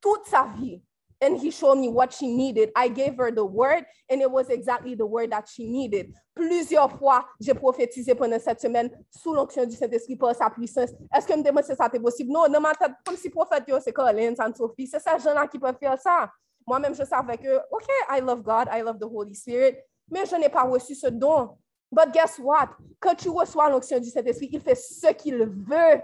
Toute 0.00 0.26
sa 0.26 0.44
vie. 0.56 0.82
And 1.20 1.36
he 1.36 1.50
showed 1.50 1.78
me 1.78 1.88
what 1.88 2.12
she 2.12 2.26
needed. 2.26 2.70
I 2.74 2.88
gave 2.88 3.16
her 3.18 3.30
the 3.30 3.44
word 3.44 3.84
and 4.08 4.20
it 4.20 4.30
was 4.30 4.48
exactly 4.48 4.94
the 4.94 5.06
word 5.06 5.30
that 5.32 5.48
she 5.48 5.66
needed. 5.66 6.14
Plusieurs 6.34 6.90
fois, 6.98 7.26
j'ai 7.40 7.54
prophétisé 7.54 8.14
pendant 8.14 8.40
cette 8.40 8.60
semaine 8.60 8.90
sous 9.10 9.34
l'onction 9.34 9.66
du 9.66 9.76
Saint-Esprit 9.76 10.16
par 10.16 10.34
sa 10.34 10.48
puissance. 10.48 10.90
Est-ce 11.14 11.26
que 11.26 11.36
me 11.36 11.42
demande 11.42 11.64
si 11.64 11.74
ça 11.74 11.86
était 11.86 12.00
possible? 12.00 12.32
Non, 12.32 12.48
dans 12.48 12.60
ma 12.60 12.74
tête, 12.74 12.92
comme 13.04 13.16
si 13.16 13.28
prophète, 13.28 13.64
c'est 13.82 13.92
Colin, 13.92 14.34
Anne-Sophie, 14.38 14.86
c'est 14.86 15.00
ces 15.00 15.18
gens-là 15.22 15.46
qui 15.46 15.58
peuvent 15.58 15.78
faire 15.78 15.98
ça. 15.98 16.30
Moi-même, 16.66 16.94
je 16.94 17.04
savais 17.04 17.36
que, 17.36 17.56
OK, 17.70 17.86
I 18.10 18.20
love 18.20 18.42
God, 18.42 18.68
I 18.72 18.80
love 18.82 18.98
the 18.98 19.04
Holy 19.04 19.34
Spirit, 19.34 19.76
mais 20.10 20.24
je 20.24 20.36
n'ai 20.36 20.48
pas 20.48 20.62
reçu 20.62 20.94
ce 20.94 21.08
don. 21.08 21.56
But 21.92 22.12
guess 22.12 22.38
what? 22.38 22.70
Quand 23.00 23.14
tu 23.14 23.28
reçois 23.28 23.68
l'onction 23.68 23.98
du 23.98 24.08
Saint-Esprit, 24.08 24.48
il 24.52 24.60
fait 24.60 24.76
ce 24.76 25.12
qu'il 25.12 25.44
veut. 25.44 26.00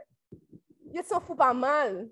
Il 0.93 1.05
s'en 1.05 1.21
fout 1.21 1.37
pas 1.37 1.55
mal. 1.55 2.09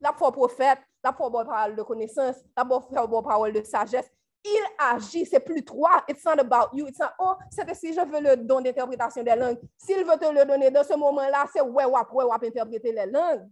La 0.00 0.12
foi 0.12 0.32
prophète, 0.32 0.78
la 1.04 1.12
bonne 1.12 1.46
parole 1.46 1.76
de 1.76 1.82
connaissance, 1.82 2.36
la 2.56 2.64
bonne 2.64 3.22
parole 3.22 3.52
de 3.52 3.62
sagesse. 3.62 4.10
Il 4.42 4.62
agit, 4.78 5.26
c'est 5.26 5.40
plus 5.40 5.62
toi. 5.62 6.02
It's 6.08 6.24
not 6.24 6.38
about 6.40 6.70
you. 6.72 6.86
It's 6.86 6.98
not, 6.98 7.10
oh, 7.18 7.34
c'est 7.50 7.74
si 7.74 7.92
je 7.92 8.00
veux 8.00 8.20
le 8.20 8.36
don 8.38 8.62
d'interprétation 8.62 9.22
des 9.22 9.36
langues. 9.36 9.58
S'il 9.76 9.98
veut 9.98 10.18
te 10.18 10.32
le 10.32 10.46
donner 10.46 10.70
dans 10.70 10.82
ce 10.82 10.96
moment-là, 10.96 11.44
c'est 11.52 11.60
ouais, 11.60 11.84
ouais, 11.84 12.00
ouais, 12.12 12.24
ouais, 12.24 12.48
interpréter 12.48 12.92
les 12.92 13.04
langues. 13.04 13.46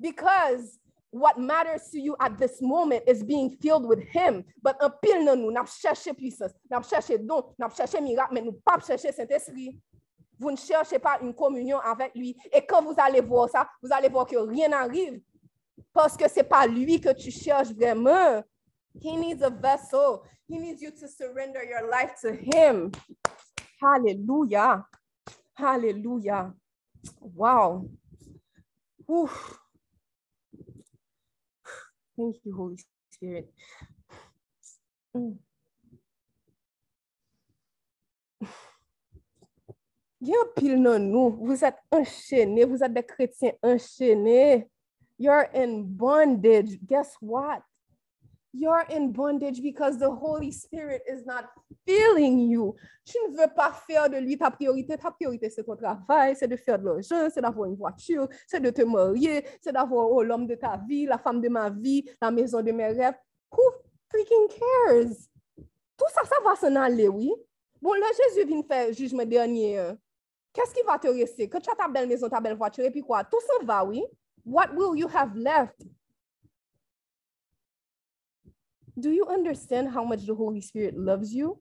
Because 0.00 0.80
what 1.12 1.38
matters 1.38 1.88
to 1.92 1.98
you 1.98 2.16
at 2.18 2.36
this 2.36 2.60
moment 2.60 3.02
is 3.06 3.22
being 3.22 3.56
filled 3.60 3.84
with 3.84 4.00
Him. 4.12 4.42
But 4.60 4.74
en 4.80 4.90
pile 4.90 5.24
non 5.24 5.36
nous, 5.36 5.52
n'a 5.52 5.64
cherché 5.66 6.12
puissance, 6.12 6.52
n'a 6.68 6.82
cherché 6.82 7.18
don, 7.18 7.54
n'a 7.56 7.68
cherché 7.68 8.00
miracle, 8.00 8.34
mais 8.34 8.42
nous 8.42 8.54
pas 8.54 8.80
chercher 8.80 9.12
Saint-Esprit. 9.12 9.78
Vous 10.40 10.50
ne 10.50 10.56
cherchez 10.56 10.98
pas 10.98 11.18
une 11.22 11.32
communion 11.32 11.78
avec 11.78 12.12
lui. 12.16 12.36
Et 12.50 12.66
quand 12.66 12.82
vous 12.82 12.94
allez 12.96 13.20
voir 13.20 13.48
ça, 13.48 13.68
vous 13.80 13.92
allez 13.92 14.08
voir 14.08 14.26
que 14.26 14.36
rien 14.36 14.68
n'arrive 14.68 15.20
parce 15.92 16.16
que 16.16 16.28
c'est 16.28 16.48
pas 16.48 16.66
lui 16.66 17.00
que 17.00 17.12
tu 17.12 17.30
cherches 17.30 17.72
vraiment. 17.72 18.42
He 19.00 19.16
needs 19.16 19.42
a 19.42 19.50
vessel. 19.50 20.22
He 20.48 20.58
needs 20.58 20.82
you 20.82 20.90
to 20.90 21.08
surrender 21.08 21.64
your 21.64 21.88
life 21.90 22.14
to 22.22 22.32
him. 22.32 22.92
Hallelujah. 23.80 24.84
Hallelujah. 25.54 26.52
Wow. 27.20 27.88
Thank 32.16 32.36
you, 32.44 32.54
Holy 32.54 32.76
Spirit. 33.10 33.48
Mm. 35.16 35.38
A 40.24 40.44
pile 40.56 40.76
nous. 40.76 41.30
Vous 41.40 41.64
êtes 41.64 41.78
enchaînés. 41.90 42.64
Vous 42.64 42.82
êtes 42.82 42.94
des 42.94 43.02
chrétiens 43.02 43.52
enchaînés. 43.62 44.68
You're 45.22 45.48
in 45.54 45.84
bondage. 45.84 46.80
Guess 46.84 47.14
what? 47.20 47.62
You're 48.52 48.84
in 48.90 49.12
bondage 49.12 49.62
because 49.62 49.96
the 49.96 50.10
Holy 50.10 50.50
Spirit 50.50 51.02
is 51.06 51.24
not 51.24 51.44
feeling 51.86 52.40
you. 52.40 52.74
Tu 53.06 53.18
ne 53.28 53.36
veux 53.36 53.54
pas 53.54 53.72
faire 53.86 54.10
de 54.10 54.18
lui 54.18 54.36
ta 54.36 54.50
priorité. 54.50 54.96
Ta 54.98 55.12
priorité, 55.12 55.48
c'est 55.48 55.62
ton 55.62 55.76
travail, 55.76 56.34
c'est 56.34 56.48
de 56.48 56.56
faire 56.56 56.76
de 56.76 56.86
l'argent, 56.86 57.30
c'est 57.32 57.40
d'avoir 57.40 57.68
une 57.68 57.76
voiture, 57.76 58.26
c'est 58.48 58.58
de 58.58 58.70
te 58.70 58.82
marier, 58.82 59.46
c'est 59.60 59.70
d'avoir 59.70 60.10
oh, 60.10 60.24
l'homme 60.24 60.48
de 60.48 60.56
ta 60.56 60.76
vie, 60.88 61.06
la 61.06 61.18
femme 61.18 61.40
de 61.40 61.48
ma 61.48 61.70
vie, 61.70 62.04
la 62.20 62.32
maison 62.32 62.60
de 62.60 62.72
mes 62.72 62.88
rêves. 62.88 63.14
Who 63.52 63.62
freaking 64.10 64.48
cares? 64.48 65.14
Tout 65.96 66.10
ça, 66.12 66.22
ça 66.24 66.42
va 66.44 66.56
s'en 66.56 66.74
aller, 66.74 67.06
oui. 67.06 67.32
Bon, 67.80 67.92
là, 67.92 68.06
Jésus 68.26 68.44
vient 68.44 68.62
faire 68.64 68.92
jugement 68.92 69.24
dernier. 69.24 69.92
Qu'est-ce 70.52 70.74
qui 70.74 70.84
va 70.84 70.98
te 70.98 71.06
rester? 71.06 71.48
Quand 71.48 71.60
tu 71.60 71.70
as 71.70 71.76
ta 71.76 71.86
belle 71.86 72.08
maison, 72.08 72.28
ta 72.28 72.40
belle 72.40 72.56
voiture, 72.56 72.84
et 72.84 72.90
puis 72.90 73.02
quoi? 73.02 73.22
Tout 73.22 73.40
s'en 73.40 73.64
va, 73.64 73.84
oui. 73.84 74.02
What 74.44 74.74
will 74.74 74.96
you 74.96 75.08
have 75.08 75.36
left? 75.36 75.82
Do 78.98 79.10
you 79.10 79.26
understand 79.26 79.90
how 79.90 80.04
much 80.04 80.26
the 80.26 80.34
Holy 80.34 80.60
Spirit 80.60 80.96
loves 80.96 81.32
you? 81.32 81.60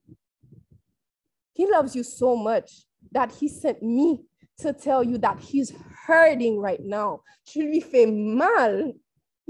He 1.53 1.69
loves 1.69 1.95
you 1.95 2.03
so 2.03 2.35
much 2.35 2.85
that 3.11 3.31
he 3.31 3.47
sent 3.47 3.81
me 3.81 4.21
to 4.59 4.73
tell 4.73 5.03
you 5.03 5.17
that 5.19 5.39
he's 5.39 5.73
hurting 6.05 6.59
right 6.59 6.81
now. 6.83 7.21
Tu 7.45 7.61
lui 7.61 7.79
fais 7.79 8.05
mal 8.07 8.93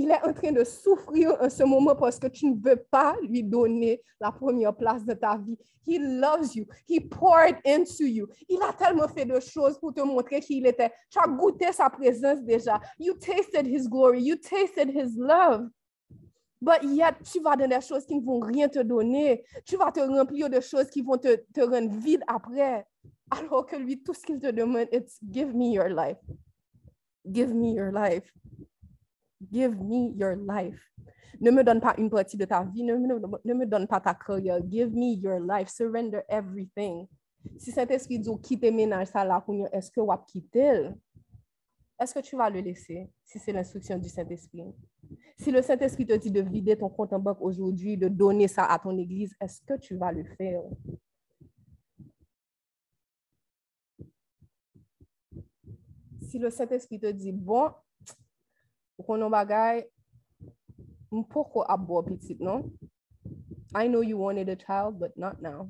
il 0.02 0.10
est 0.10 0.28
en 0.28 0.34
train 0.34 0.52
de 0.52 0.64
souffrir 0.64 1.36
en 1.40 1.50
ce 1.50 1.64
moment 1.64 1.96
parce 1.96 2.18
que 2.18 2.28
tu 2.28 2.48
ne 2.48 2.56
veux 2.56 2.84
pas 2.90 3.16
lui 3.22 3.44
donner 3.44 4.02
la 4.20 4.32
première 4.32 4.76
place 4.76 5.06
de 5.06 5.14
ta 5.14 5.38
vie. 5.38 5.58
He 5.86 6.00
loves 6.00 6.56
you. 6.56 6.66
He 6.88 7.00
poured 7.00 7.58
into 7.66 8.06
you. 8.06 8.28
Il 8.50 8.60
a 8.62 8.74
tellement 8.74 9.08
fait 9.08 9.26
de 9.26 9.40
choses 9.40 9.78
pour 9.80 9.94
te 9.94 10.02
montrer 10.02 10.40
qui 10.40 10.58
il 10.58 10.68
était. 10.68 10.92
Tu 11.10 11.20
as 11.20 11.28
goûté 11.28 11.72
sa 11.72 11.90
présence 11.90 12.42
déjà. 12.42 12.80
You 13.00 13.14
tasted 13.14 13.68
his 13.68 13.88
glory. 13.88 14.22
You 14.24 14.36
tasted 14.38 14.90
his 14.90 15.16
love. 15.18 15.70
But 16.62 16.84
yet, 16.84 17.16
tu 17.24 17.40
vas 17.42 17.56
dans 17.56 17.68
des 17.68 17.82
choses 17.82 18.06
qui 18.06 18.16
ne 18.16 18.24
vont 18.24 18.40
rien 18.40 18.70
te 18.70 18.80
donner. 18.80 19.44
Tu 19.66 19.78
vas 19.78 19.92
te 19.92 20.00
remplir 20.00 20.50
de 20.50 20.60
choses 20.60 20.90
qui 20.90 21.02
vont 21.02 21.18
te, 21.18 21.62
rendre 21.62 21.92
vide 21.98 22.22
après. 22.28 22.86
Alors 23.32 23.66
que 23.66 23.76
lui, 23.76 24.02
tout 24.02 24.14
ce 24.14 24.22
qu'il 24.22 24.40
te 24.40 24.52
demande, 24.52 24.88
it's 24.92 25.20
give 25.32 25.56
me 25.56 25.72
your 25.72 25.90
life. 25.90 26.20
Give 27.26 27.54
me 27.54 27.74
your 27.74 27.92
life. 27.92 28.32
Give 29.50 29.76
me 29.80 30.14
your 30.16 30.36
life. 30.36 30.80
Ne 31.40 31.52
me 31.52 31.64
donne 31.64 31.82
pas 31.82 31.96
une 31.98 32.10
partie 32.10 32.38
de 32.38 32.46
ta 32.46 32.64
vie, 32.64 32.84
ne 32.84 32.96
me, 32.96 33.08
ne 33.46 33.54
me 33.54 33.66
donne 33.66 33.88
pas 33.88 34.00
ta 34.00 34.14
carrière. 34.14 34.60
Give 34.70 34.92
me 34.94 35.16
your 35.16 35.40
life. 35.40 35.70
Surrender 35.70 36.22
everything. 36.30 37.08
Si 37.58 37.72
Saint-Esprit 37.72 38.20
dit 38.20 38.30
quitte 38.42 38.64
ménage 38.64 39.08
ça 39.08 39.26
là 39.26 39.44
est-ce 39.72 39.90
que 39.90 40.02
tu 40.02 40.26
quitter? 40.28 40.90
Est-ce 42.00 42.14
que 42.14 42.20
tu 42.20 42.36
vas 42.36 42.50
le 42.50 42.60
laisser 42.60 43.10
si 43.24 43.40
c'est 43.40 43.52
l'instruction 43.52 43.98
du 43.98 44.10
Saint-Esprit? 44.10 44.74
Si 45.38 45.52
le 45.52 45.62
Saint-Esprit 45.62 46.06
te 46.06 46.14
dit 46.14 46.32
de 46.32 46.42
vider 46.42 46.78
ton 46.78 46.90
compte 46.90 47.14
en 47.14 47.20
banque 47.20 47.42
aujourd'hui, 47.42 47.98
de 47.98 48.08
donner 48.08 48.48
ça 48.48 48.66
à 48.66 48.78
ton 48.80 48.98
église, 48.98 49.36
est-ce 49.40 49.62
que 49.62 49.80
tu 49.80 49.96
vas 49.96 50.12
le 50.12 50.24
faire? 50.24 50.62
Si 56.22 56.40
le 56.40 56.50
Saint-Esprit 56.50 57.00
te 57.00 57.12
dit, 57.12 57.32
bon, 57.32 57.72
konon 59.02 59.30
bagay, 59.30 59.84
mpoko 61.12 61.66
abo 61.68 62.04
pitit, 62.04 62.40
non? 62.40 62.72
I 63.74 63.88
know 63.88 64.02
you 64.02 64.18
wanted 64.18 64.50
a 64.50 64.56
child, 64.56 65.00
but 65.00 65.18
not 65.18 65.42
now. 65.42 65.70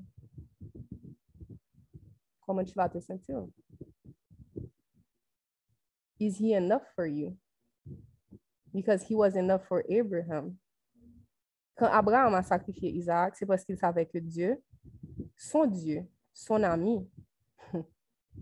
Comment 2.46 2.67
tu 2.67 2.74
vas 2.76 2.89
te 2.89 3.00
sentir? 3.00 3.48
Is 6.20 6.38
he 6.38 6.54
enough 6.54 6.84
for 6.96 7.06
you? 7.06 7.38
Because 8.74 9.04
he 9.04 9.15
was 9.15 9.36
enough 9.36 9.67
for 9.67 9.84
Abraham. 9.89 10.58
Quand 11.78 11.91
Abraham 11.91 12.36
a 12.36 12.44
sacrifié 12.44 12.92
Isaac, 12.92 13.36
c'est 13.36 13.46
parce 13.46 13.63
qu'il 13.63 13.77
savait 13.77 14.06
que 14.06 14.19
Dieu, 14.19 14.62
son 15.38 15.65
Dieu, 15.65 16.08
son 16.34 16.63
ami, 16.63 17.08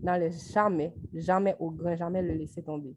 n'allait 0.02 0.32
jamais, 0.52 0.94
jamais 1.14 1.56
au 1.58 1.70
grand, 1.70 1.96
jamais 1.96 2.22
le 2.22 2.34
laisser 2.34 2.62
tomber. 2.62 2.94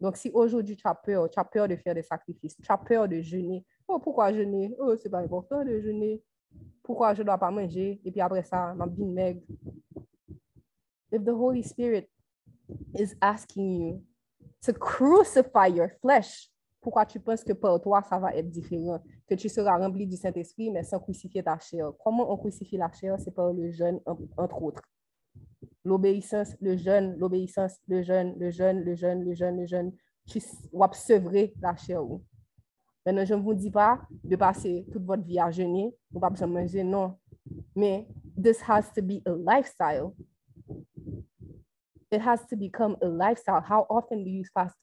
Donc, 0.00 0.16
si 0.16 0.30
aujourd'hui 0.32 0.76
tu 0.76 0.86
as 0.86 0.94
peur, 0.94 1.28
tu 1.30 1.38
as 1.38 1.44
peur 1.44 1.68
de 1.68 1.76
faire 1.76 1.94
des 1.94 2.02
sacrifices, 2.02 2.56
tu 2.56 2.70
as 2.70 2.78
peur 2.78 3.08
de 3.08 3.20
jeûner, 3.20 3.64
oh, 3.88 3.98
pourquoi 3.98 4.32
jeûner? 4.32 4.74
Oh, 4.78 4.96
c'est 4.96 5.08
pas 5.08 5.20
important 5.20 5.64
de 5.64 5.80
jeûner. 5.80 6.22
Pourquoi 6.82 7.14
je 7.14 7.22
ne 7.22 7.26
dois 7.26 7.38
pas 7.38 7.50
manger? 7.50 8.00
Et 8.04 8.10
puis 8.10 8.20
après 8.20 8.42
ça, 8.42 8.74
ma 8.74 8.86
bien 8.86 9.06
maigre. 9.06 9.40
If 11.10 11.24
the 11.24 11.30
Holy 11.30 11.62
Spirit 11.62 12.08
is 12.94 13.14
asking 13.20 13.80
you 13.80 14.02
to 14.62 14.72
crucify 14.72 15.68
your 15.68 15.88
flesh, 16.00 16.50
pourquoi 16.80 17.06
tu 17.06 17.18
penses 17.18 17.42
que 17.42 17.52
pour 17.52 17.80
toi, 17.80 18.02
ça 18.02 18.18
va 18.18 18.34
être 18.34 18.50
différent? 18.50 19.00
que 19.26 19.34
tu 19.34 19.48
seras 19.48 19.78
rempli 19.78 20.06
du 20.06 20.16
Saint-Esprit, 20.16 20.70
mais 20.70 20.82
sans 20.82 20.98
crucifier 20.98 21.42
ta 21.42 21.58
chair. 21.58 21.92
Comment 22.02 22.30
on 22.30 22.36
crucifie 22.36 22.76
la 22.76 22.90
chair? 22.92 23.16
C'est 23.18 23.30
par 23.30 23.52
le 23.52 23.70
jeûne, 23.70 24.00
entre 24.36 24.62
autres. 24.62 24.82
L'obéissance, 25.84 26.56
le 26.60 26.76
jeûne, 26.76 27.16
l'obéissance, 27.18 27.78
le 27.88 28.02
jeûne, 28.02 28.34
le 28.38 28.50
jeûne, 28.50 28.80
le 28.80 28.94
jeûne, 28.94 29.22
le 29.22 29.34
jeûne, 29.34 29.60
le 29.60 29.66
jeûne. 29.66 29.92
Tu 30.26 30.40
vas 30.72 30.90
la 31.60 31.76
chair. 31.76 32.00
Maintenant, 33.04 33.24
je 33.24 33.34
ne 33.34 33.42
vous 33.42 33.52
dis 33.52 33.70
pas 33.70 34.00
de 34.22 34.34
passer 34.36 34.86
toute 34.90 35.04
votre 35.04 35.24
vie 35.24 35.38
à 35.38 35.50
jeûner, 35.50 35.94
ou 36.12 36.18
pas 36.18 36.30
besoin 36.30 36.48
de 36.48 36.52
manger, 36.54 36.82
non. 36.82 37.18
Mais 37.76 38.08
this 38.42 38.62
has 38.66 38.90
to 38.94 39.02
be 39.02 39.20
a 39.26 39.32
lifestyle. 39.32 40.14
It 42.10 42.22
has 42.22 42.46
to 42.48 42.56
become 42.56 42.96
a 43.02 43.06
lifestyle. 43.06 43.60
How 43.60 43.86
often 43.90 44.24
do 44.24 44.30
you 44.30 44.44
fast? 44.54 44.76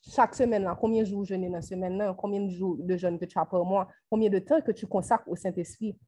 Chaque 0.00 0.34
semaine, 0.34 0.62
là, 0.62 0.76
combien 0.80 1.02
de 1.02 1.08
jours 1.08 1.24
jeûner 1.24 1.48
dans 1.48 1.56
la 1.56 1.62
semaine, 1.62 1.98
là? 1.98 2.14
combien 2.16 2.40
de 2.40 2.48
jours 2.48 2.76
de 2.78 2.96
jeûne 2.96 3.18
que 3.18 3.24
tu 3.24 3.38
as 3.38 3.44
par 3.44 3.64
mois, 3.64 3.88
combien 4.08 4.30
de 4.30 4.38
temps 4.38 4.60
que 4.62 4.70
tu 4.72 4.86
consacres 4.86 5.28
au 5.28 5.36
Saint-Esprit? 5.36 5.98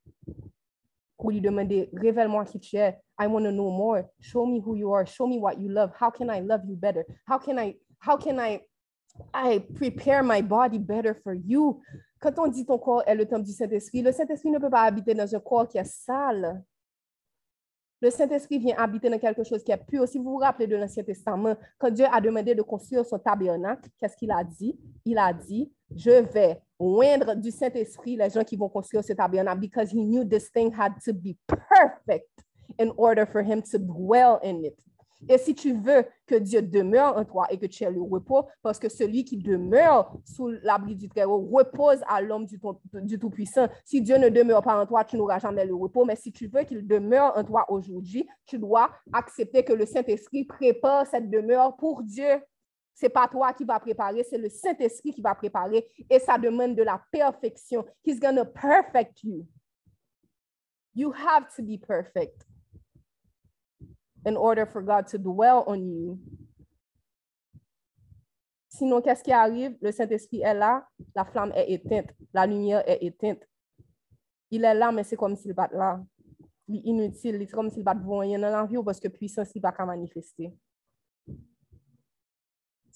Pour 1.21 1.31
lui 1.31 1.41
demander, 1.41 1.91
révèle-moi 1.93 2.45
qui 2.47 2.59
tu 2.59 2.77
es. 2.77 2.99
I 3.21 3.27
want 3.27 3.45
to 3.45 3.53
know 3.53 3.71
more. 3.71 4.03
Show 4.21 4.47
me 4.47 4.61
who 4.65 4.75
you 4.75 4.93
are. 4.95 5.07
Show 5.07 5.27
me 5.27 5.39
what 5.39 5.55
you 5.59 5.69
love. 5.69 5.93
How 6.01 6.11
can 6.11 6.31
I 6.31 6.41
love 6.41 6.63
you 6.67 6.75
better? 6.75 7.05
How 7.29 7.39
can 7.39 7.59
I, 7.59 7.77
how 8.01 8.17
can 8.17 8.39
I 8.39 8.63
I 9.35 9.59
prepare 9.75 10.23
my 10.23 10.41
body 10.41 10.79
better 10.79 11.15
for 11.23 11.35
you? 11.35 11.83
Quand 12.21 12.39
on 12.39 12.49
dit 12.49 12.65
ton 12.65 12.79
corps 12.79 13.03
est 13.07 13.15
le 13.15 13.27
temple 13.27 13.45
du 13.45 13.53
Saint-Esprit, 13.53 14.03
le 14.03 14.13
Saint-Esprit 14.13 14.51
ne 14.51 14.59
peut 14.59 14.71
pas 14.71 14.83
habiter 14.83 15.13
dans 15.13 15.35
un 15.35 15.41
corps 15.41 15.69
qui 15.69 15.79
est 15.79 15.85
sale. 15.85 16.63
Le 18.01 18.11
Saint-Esprit 18.11 18.59
vient 18.59 18.77
habiter 18.79 19.11
dans 19.11 19.19
quelque 19.19 19.45
chose 19.45 19.63
qui 19.63 19.73
est 19.73 19.77
pur. 19.77 20.09
Si 20.09 20.17
vous 20.17 20.31
vous 20.31 20.37
rappelez 20.37 20.67
de 20.67 20.77
l'Ancien 20.77 21.03
Testament, 21.03 21.55
quand 21.79 21.91
Dieu 21.91 22.07
a 22.11 22.19
demandé 22.19 22.55
de 22.55 22.63
construire 22.63 23.05
son 23.05 23.19
tabernacle, 23.19 23.91
qu'est-ce 23.99 24.17
qu'il 24.17 24.31
a 24.31 24.43
dit? 24.43 24.79
Il 25.05 25.19
a 25.19 25.35
dit, 25.35 25.71
je 25.95 26.23
vais 26.33 26.63
oindre 26.81 27.37
du 27.37 27.51
Saint-Esprit 27.51 28.17
les 28.17 28.31
gens 28.31 28.43
qui 28.43 28.57
vont 28.57 28.69
construire 28.69 29.05
ce 29.05 29.13
tabernacle 29.13 29.61
because 29.61 29.93
he 29.93 30.03
knew 30.03 30.25
this 30.25 30.51
thing 30.51 30.73
had 30.77 30.95
to 31.05 31.13
be 31.13 31.37
perfect 31.47 32.29
in 32.79 32.91
order 32.97 33.27
for 33.27 33.43
him 33.43 33.63
to 33.63 33.79
dwell 33.79 34.39
in 34.43 34.65
it. 34.65 34.75
Et 35.29 35.39
si 35.39 35.55
tu 35.55 35.75
veux 35.75 36.05
que 36.27 36.37
Dieu 36.37 36.63
demeure 36.63 37.17
en 37.17 37.25
toi 37.25 37.47
et 37.51 37.59
que 37.59 37.67
tu 37.67 37.85
aies 37.85 37.91
le 37.91 38.01
repos, 38.01 38.47
parce 38.63 38.79
que 38.79 38.89
celui 38.89 39.25
qui 39.25 39.37
demeure 39.37 40.17
sous 40.25 40.49
l'abri 40.63 40.97
du 40.97 41.09
Très-Haut 41.09 41.47
repose 41.53 42.01
à 42.09 42.23
l'homme 42.23 42.47
du, 42.47 42.59
du 43.03 43.19
Tout-Puissant. 43.19 43.69
Si 43.85 44.01
Dieu 44.01 44.17
ne 44.17 44.29
demeure 44.29 44.63
pas 44.63 44.81
en 44.81 44.87
toi, 44.87 45.05
tu 45.05 45.17
n'auras 45.17 45.39
jamais 45.39 45.67
le 45.67 45.75
repos. 45.75 46.05
Mais 46.05 46.17
si 46.17 46.33
tu 46.33 46.47
veux 46.47 46.63
qu'il 46.63 46.87
demeure 46.87 47.37
en 47.37 47.45
toi 47.45 47.67
aujourd'hui, 47.69 48.27
tu 48.47 48.59
dois 48.59 48.91
accepter 49.13 49.63
que 49.63 49.73
le 49.73 49.85
Saint-Esprit 49.85 50.45
prépare 50.45 51.07
cette 51.07 51.29
demeure 51.29 51.77
pour 51.77 52.03
Dieu. 52.03 52.41
Ce 53.01 53.07
n'est 53.07 53.11
pas 53.11 53.27
toi 53.27 53.55
qui 53.55 53.65
va 53.65 53.81
préparer, 53.81 54.23
c'est 54.25 54.37
le 54.37 54.51
Saint-Esprit 54.51 55.15
qui 55.15 55.23
va 55.23 55.35
préparer 55.35 55.91
et 56.11 56.19
ça 56.19 56.37
demande 56.37 56.77
de 56.77 56.83
la 56.83 57.03
perfection. 57.11 57.83
He's 58.05 58.21
going 58.21 58.37
to 58.37 58.45
perfect 58.45 59.25
you. 59.25 59.47
You 60.95 61.11
have 61.11 61.49
to 61.57 61.63
be 61.63 61.79
perfect 61.79 62.45
in 64.27 64.37
order 64.37 64.67
for 64.67 64.83
God 64.83 65.07
to 65.07 65.17
dwell 65.17 65.65
on 65.67 65.77
you. 65.77 66.19
Sinon, 68.69 69.01
qu'est-ce 69.01 69.23
qui 69.25 69.33
arrive? 69.33 69.79
Le 69.81 69.93
Saint-Esprit 69.93 70.43
est 70.43 70.53
là, 70.53 70.87
la 71.15 71.25
flamme 71.25 71.53
est 71.55 71.73
éteinte, 71.73 72.11
la 72.35 72.47
lumière 72.47 72.87
est 72.87 73.03
éteinte. 73.03 73.49
Il 74.51 74.63
est 74.63 74.75
là, 74.75 74.93
mais 74.93 75.05
c'est 75.05 75.17
comme 75.17 75.37
s'il 75.37 75.55
pas 75.55 75.71
là. 75.73 76.05
Il 76.69 76.77
est 76.77 76.83
inutile, 76.91 77.39
c'est 77.49 77.55
comme 77.55 77.71
s'il 77.71 77.83
pas 77.83 77.95
de 77.95 78.07
rien 78.07 78.39
dans 78.39 78.51
la 78.51 78.67
vie 78.67 78.77
parce 78.85 79.01
que 79.01 79.09
puissance 79.09 79.55
n'est 79.55 79.61
pas 79.63 79.73
qu'à 79.73 79.87
manifester. 79.87 80.53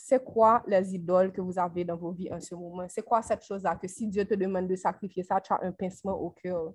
C'est 0.06 0.22
quoi 0.22 0.62
les 0.66 0.94
idoles 0.94 1.32
que 1.32 1.40
vous 1.40 1.58
avez 1.58 1.82
dans 1.82 1.96
vos 1.96 2.12
vies 2.12 2.30
en 2.30 2.38
ce 2.38 2.54
moment? 2.54 2.86
C'est 2.90 3.00
quoi 3.00 3.22
cette 3.22 3.42
chose-là 3.42 3.74
que 3.74 3.88
si 3.88 4.06
Dieu 4.06 4.22
te 4.26 4.34
demande 4.34 4.68
de 4.68 4.76
sacrifier 4.76 5.22
ça, 5.22 5.40
tu 5.40 5.50
as 5.50 5.60
un 5.62 5.72
pincement 5.72 6.12
au 6.12 6.28
cœur? 6.28 6.74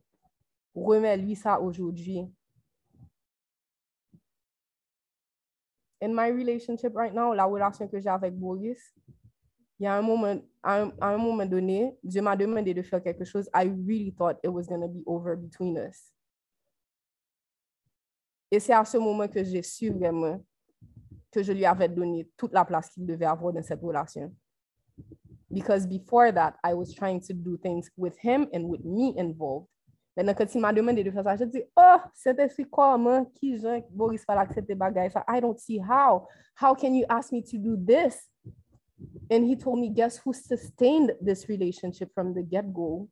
Remets-lui 0.73 1.35
ça 1.35 1.61
aujourd'hui. 1.61 2.27
in 6.01 6.15
my 6.15 6.29
relationship 6.29 6.95
right 6.95 7.13
now, 7.13 7.33
la 7.33 7.45
relation 7.45 7.87
que 7.87 7.99
j'ai 7.99 8.09
avec 8.09 8.33
Boris, 8.33 8.79
il 9.79 9.83
y 9.83 9.85
a 9.85 9.95
un 9.95 10.01
moment, 10.01 10.41
à 10.63 10.81
un, 10.81 10.91
à 10.99 11.09
un 11.09 11.17
moment 11.17 11.45
donné, 11.45 11.95
Dieu 12.01 12.23
m'a 12.23 12.35
demandé 12.35 12.73
de 12.73 12.81
faire 12.81 13.03
quelque 13.03 13.25
chose. 13.25 13.47
I 13.53 13.65
really 13.65 14.11
thought 14.17 14.39
it 14.43 14.49
was 14.49 14.65
going 14.65 14.81
to 14.81 14.87
be 14.87 15.03
over 15.05 15.35
between 15.35 15.77
us. 15.77 16.11
Et 18.49 18.59
c'est 18.59 18.73
à 18.73 18.83
ce 18.85 18.97
moment 18.97 19.27
que 19.27 19.43
j'ai 19.43 19.61
su 19.61 19.91
vraiment 19.91 20.43
que 21.31 21.43
je 21.43 21.51
lui 21.53 21.65
avais 21.65 21.89
donné 21.89 22.29
toute 22.37 22.53
la 22.53 22.65
place 22.65 22.89
qu'il 22.89 23.05
devait 23.05 23.25
avoir 23.25 23.53
dans 23.53 23.63
cette 23.63 23.81
relation. 23.81 24.33
Because 25.51 25.87
before 25.87 26.31
that, 26.33 26.55
I 26.63 26.73
was 26.73 26.93
trying 26.93 27.21
to 27.21 27.33
do 27.33 27.57
things 27.57 27.89
with 27.97 28.15
him 28.21 28.47
and 28.53 28.65
with 28.65 28.83
me 28.83 29.15
involved. 29.17 29.67
Maintenant, 30.15 30.33
quand 30.33 30.53
il 30.53 30.61
m'a 30.61 30.73
demandé 30.73 31.03
de 31.03 31.11
faire 31.11 31.23
ça, 31.23 31.37
je 31.37 31.45
dis, 31.45 31.63
oh, 31.77 31.97
Saint-Esprit, 32.13 32.65
comment, 32.69 33.25
qui, 33.25 33.57
Jean, 33.57 33.81
Boris, 33.89 34.25
va 34.27 34.39
accepter 34.41 34.75
bagaille 34.75 35.11
ça? 35.11 35.23
I 35.27 35.39
don't 35.39 35.57
see 35.57 35.79
how. 35.79 36.27
How 36.55 36.75
can 36.75 36.93
you 36.93 37.05
ask 37.09 37.31
me 37.31 37.41
to 37.41 37.57
do 37.57 37.77
this? 37.77 38.27
And 39.31 39.45
he 39.45 39.55
told 39.55 39.79
me, 39.79 39.89
guess 39.89 40.17
who 40.17 40.33
sustained 40.33 41.15
this 41.21 41.47
relationship 41.47 42.13
from 42.13 42.33
the 42.33 42.43
get-go? 42.43 43.07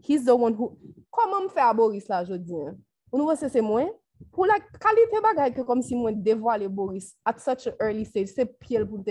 He's 0.00 0.24
the 0.24 0.36
one 0.36 0.54
who... 0.54 0.78
Comment 1.10 1.44
me 1.44 1.48
faire 1.48 1.74
Boris 1.74 2.06
là, 2.08 2.24
je 2.24 2.34
dis? 2.34 2.52
Vous 3.10 3.18
nous 3.18 3.34
c'est 3.34 3.60
moi? 3.60 3.90
Pour 4.32 4.46
la 4.46 4.58
qualité 4.58 5.20
bagaille 5.22 5.54
que 5.54 5.62
comme 5.62 5.82
si 5.82 5.94
moi 5.94 6.12
dévoile 6.12 6.68
Boris 6.68 7.16
at 7.24 7.38
such 7.38 7.66
an 7.66 7.72
early 7.80 8.04
stage, 8.04 8.28
c'est 8.28 8.46
pire 8.58 8.86
pour 8.86 9.02
te 9.04 9.10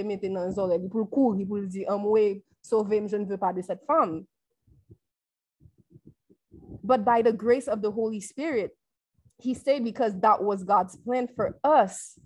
pour 0.87 0.99
le 0.99 1.05
courir, 1.05 1.47
pour 1.47 1.57
le 1.57 1.67
dire, 1.67 1.89
um, 1.89 2.05
oui, 2.05 2.43
sauver, 2.61 3.07
je 3.07 3.17
ne 3.17 3.25
veux 3.25 3.37
pas 3.37 3.53
de 3.53 3.61
cette. 3.61 3.81
But 6.83 7.03
by 7.03 7.21
the 7.21 7.33
grace 7.33 7.67
of 7.67 7.81
the 7.81 7.91
Holy 7.91 8.21
Spirit, 8.21 8.71
he 9.39 9.53
stayed 9.53 9.83
because 9.83 10.17
that 10.21 10.41
was 10.43 10.63
God's 10.63 10.95
plan 10.97 11.27
for 11.27 11.57
us. 11.63 12.17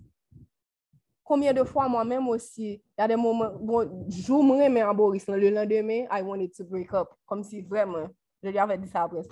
Combien 1.24 1.52
de 1.52 1.64
fois 1.64 1.88
moi-même 1.88 2.28
aussi, 2.28 2.74
il 2.74 2.80
y 2.98 3.02
a 3.02 3.08
des 3.08 3.16
moments, 3.16 3.52
bon, 3.60 4.06
je 4.08 4.32
me 4.32 4.84
en 4.84 4.94
Boris, 4.94 5.26
le 5.28 5.50
lendemain, 5.50 6.06
I 6.10 6.22
wanted 6.22 6.52
to 6.56 6.64
break 6.64 6.92
up, 6.92 7.08
comme 7.26 7.44
si 7.44 7.62
vraiment, 7.62 8.08
Je 8.42 8.48
lui 8.48 8.58
avais 8.58 8.76
dit 8.78 8.88
ça 8.88 9.02
après, 9.02 9.22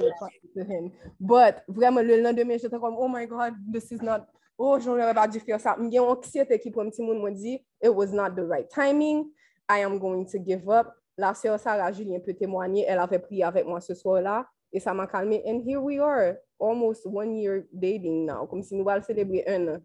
But, 1.18 1.64
vraiment, 1.66 2.00
le 2.00 2.20
lendemain, 2.22 2.56
j'étais 2.56 2.78
comme, 2.78 2.94
oh 2.96 3.08
my 3.08 3.26
God, 3.26 3.54
this 3.72 3.90
is 3.90 3.98
not, 4.00 4.20
oh, 4.56 4.78
je 4.78 4.88
n'aurais 4.88 5.14
pas 5.14 5.26
dû 5.26 5.40
faire 5.40 5.60
ça. 5.60 5.76
J'ai 5.78 5.98
une 5.98 6.04
anxiété 6.04 6.58
qui, 6.60 6.70
pour 6.70 6.82
un 6.82 6.90
petit 6.90 7.02
monde, 7.02 7.20
m'a 7.20 7.30
dit, 7.30 7.54
it 7.82 7.90
was 7.90 8.12
not 8.12 8.30
the 8.36 8.46
right 8.46 8.68
timing, 8.68 9.30
I 9.68 9.82
am 9.82 9.98
going 9.98 10.26
to 10.26 10.38
give 10.38 10.68
up. 10.68 10.92
La 11.16 11.34
sœur 11.34 11.58
Sarah 11.58 11.92
Julien 11.92 12.20
peut 12.20 12.34
témoigner, 12.34 12.84
elle 12.86 12.98
avait 12.98 13.18
prié 13.18 13.42
avec 13.44 13.66
moi 13.66 13.80
ce 13.80 13.94
soir-là, 13.94 14.46
et 14.72 14.78
ça 14.78 14.94
m'a 14.94 15.06
calmé. 15.06 15.42
And 15.44 15.60
here 15.66 15.80
we 15.80 15.98
are, 15.98 16.36
almost 16.60 17.04
one 17.04 17.34
year 17.36 17.64
dating 17.72 18.26
now, 18.26 18.46
comme 18.46 18.62
si 18.62 18.76
nous 18.76 18.88
allions 18.88 19.02
célébrer 19.04 19.44
un 19.46 19.68
an. 19.68 19.80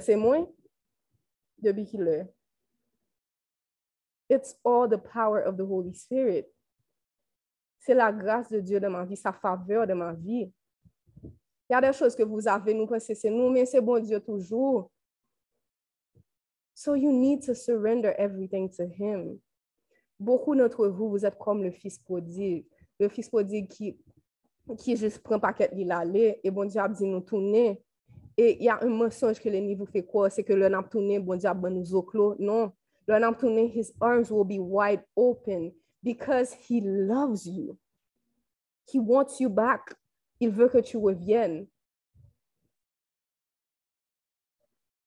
C'est 0.00 0.16
moins 0.16 0.46
depuis 1.58 1.86
qu'il 1.86 2.06
est. 2.08 2.26
It's 4.28 4.56
all 4.64 4.88
the 4.88 4.98
power 4.98 5.42
of 5.46 5.56
the 5.56 5.62
Holy 5.62 5.94
Spirit. 5.94 6.46
C'est 7.80 7.94
la 7.94 8.12
grâce 8.12 8.48
de 8.50 8.60
Dieu 8.60 8.78
dans 8.78 8.90
ma 8.90 9.04
vie, 9.04 9.16
sa 9.16 9.32
faveur 9.32 9.86
dans 9.86 9.96
ma 9.96 10.12
vie. 10.12 10.52
Il 11.24 11.72
y 11.72 11.74
a 11.74 11.80
des 11.80 11.92
choses 11.92 12.14
que 12.14 12.22
vous 12.22 12.46
avez, 12.46 12.74
nous 12.74 12.86
pensez 12.86 13.14
c'est 13.14 13.30
nous, 13.30 13.50
mais 13.50 13.66
c'est 13.66 13.80
bon 13.80 14.02
Dieu 14.02 14.20
toujours. 14.20 14.90
So 16.74 16.94
you 16.94 17.10
need 17.10 17.44
to 17.46 17.54
surrender 17.54 18.14
everything 18.18 18.70
to 18.76 18.84
Him. 18.84 19.38
Beaucoup 20.18 20.54
d'entre 20.54 20.86
vous, 20.88 21.10
vous 21.10 21.24
êtes 21.24 21.38
comme 21.38 21.62
le 21.62 21.70
fils 21.70 21.98
prodigue 21.98 22.66
le 23.00 23.08
fils 23.08 23.28
prodigue 23.28 23.66
qui, 23.66 23.98
qui 24.76 24.96
juste 24.96 25.20
prend 25.20 25.40
paquet 25.40 25.70
il 25.74 25.90
allait 25.90 26.38
et 26.44 26.50
bon 26.50 26.66
Dieu 26.66 26.80
a 26.80 26.88
dit 26.88 27.06
nous 27.06 27.20
tourner. 27.20 27.82
Et 28.36 28.56
il 28.58 28.64
y 28.64 28.68
a 28.68 28.78
un 28.82 28.88
mensonge 28.88 29.40
que 29.40 29.48
l'ennemi 29.48 29.74
vous 29.74 29.86
fait 29.86 30.04
quoi? 30.04 30.30
C'est 30.30 30.44
que 30.44 30.52
le 30.52 30.68
n'a 30.68 30.82
tourné, 30.82 31.18
bon 31.18 31.36
Dieu 31.36 31.48
a 31.48 31.54
nous 31.54 31.94
au 31.94 32.02
clos. 32.02 32.36
Non, 32.38 32.72
le 33.06 33.18
n'a 33.18 33.32
tourné, 33.32 33.70
his 33.74 33.92
arms 34.00 34.30
will 34.30 34.44
be 34.44 34.60
wide 34.60 35.02
open 35.16 35.72
because 36.02 36.54
he 36.54 36.80
loves 36.80 37.46
you. 37.46 37.78
He 38.86 38.98
wants 38.98 39.40
you 39.40 39.48
back. 39.48 39.94
Il 40.40 40.50
veut 40.50 40.68
que 40.68 40.80
tu 40.80 40.96
reviennes. 40.96 41.66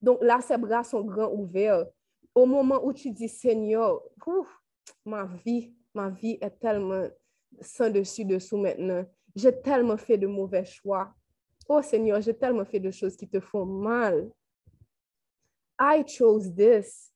Donc 0.01 0.21
là, 0.21 0.41
ses 0.41 0.57
bras 0.57 0.83
sont 0.83 1.01
grands 1.01 1.31
ouverts. 1.31 1.85
Au 2.35 2.45
moment 2.45 2.83
où 2.83 2.91
tu 2.93 3.09
dis, 3.11 3.29
Seigneur, 3.29 4.01
ma 5.05 5.25
vie, 5.25 5.73
ma 5.93 6.09
vie 6.09 6.37
est 6.41 6.59
tellement 6.59 7.07
sans 7.61 7.89
dessus 7.89 8.25
dessous 8.25 8.57
maintenant. 8.57 9.05
J'ai 9.35 9.61
tellement 9.61 9.97
fait 9.97 10.17
de 10.17 10.27
mauvais 10.27 10.65
choix. 10.65 11.13
Oh 11.69 11.81
Seigneur, 11.81 12.21
j'ai 12.21 12.35
tellement 12.35 12.65
fait 12.65 12.79
de 12.79 12.91
choses 12.91 13.15
qui 13.15 13.27
te 13.27 13.39
font 13.39 13.65
mal. 13.65 14.29
I 15.79 16.03
chose 16.05 16.53
this. 16.53 17.13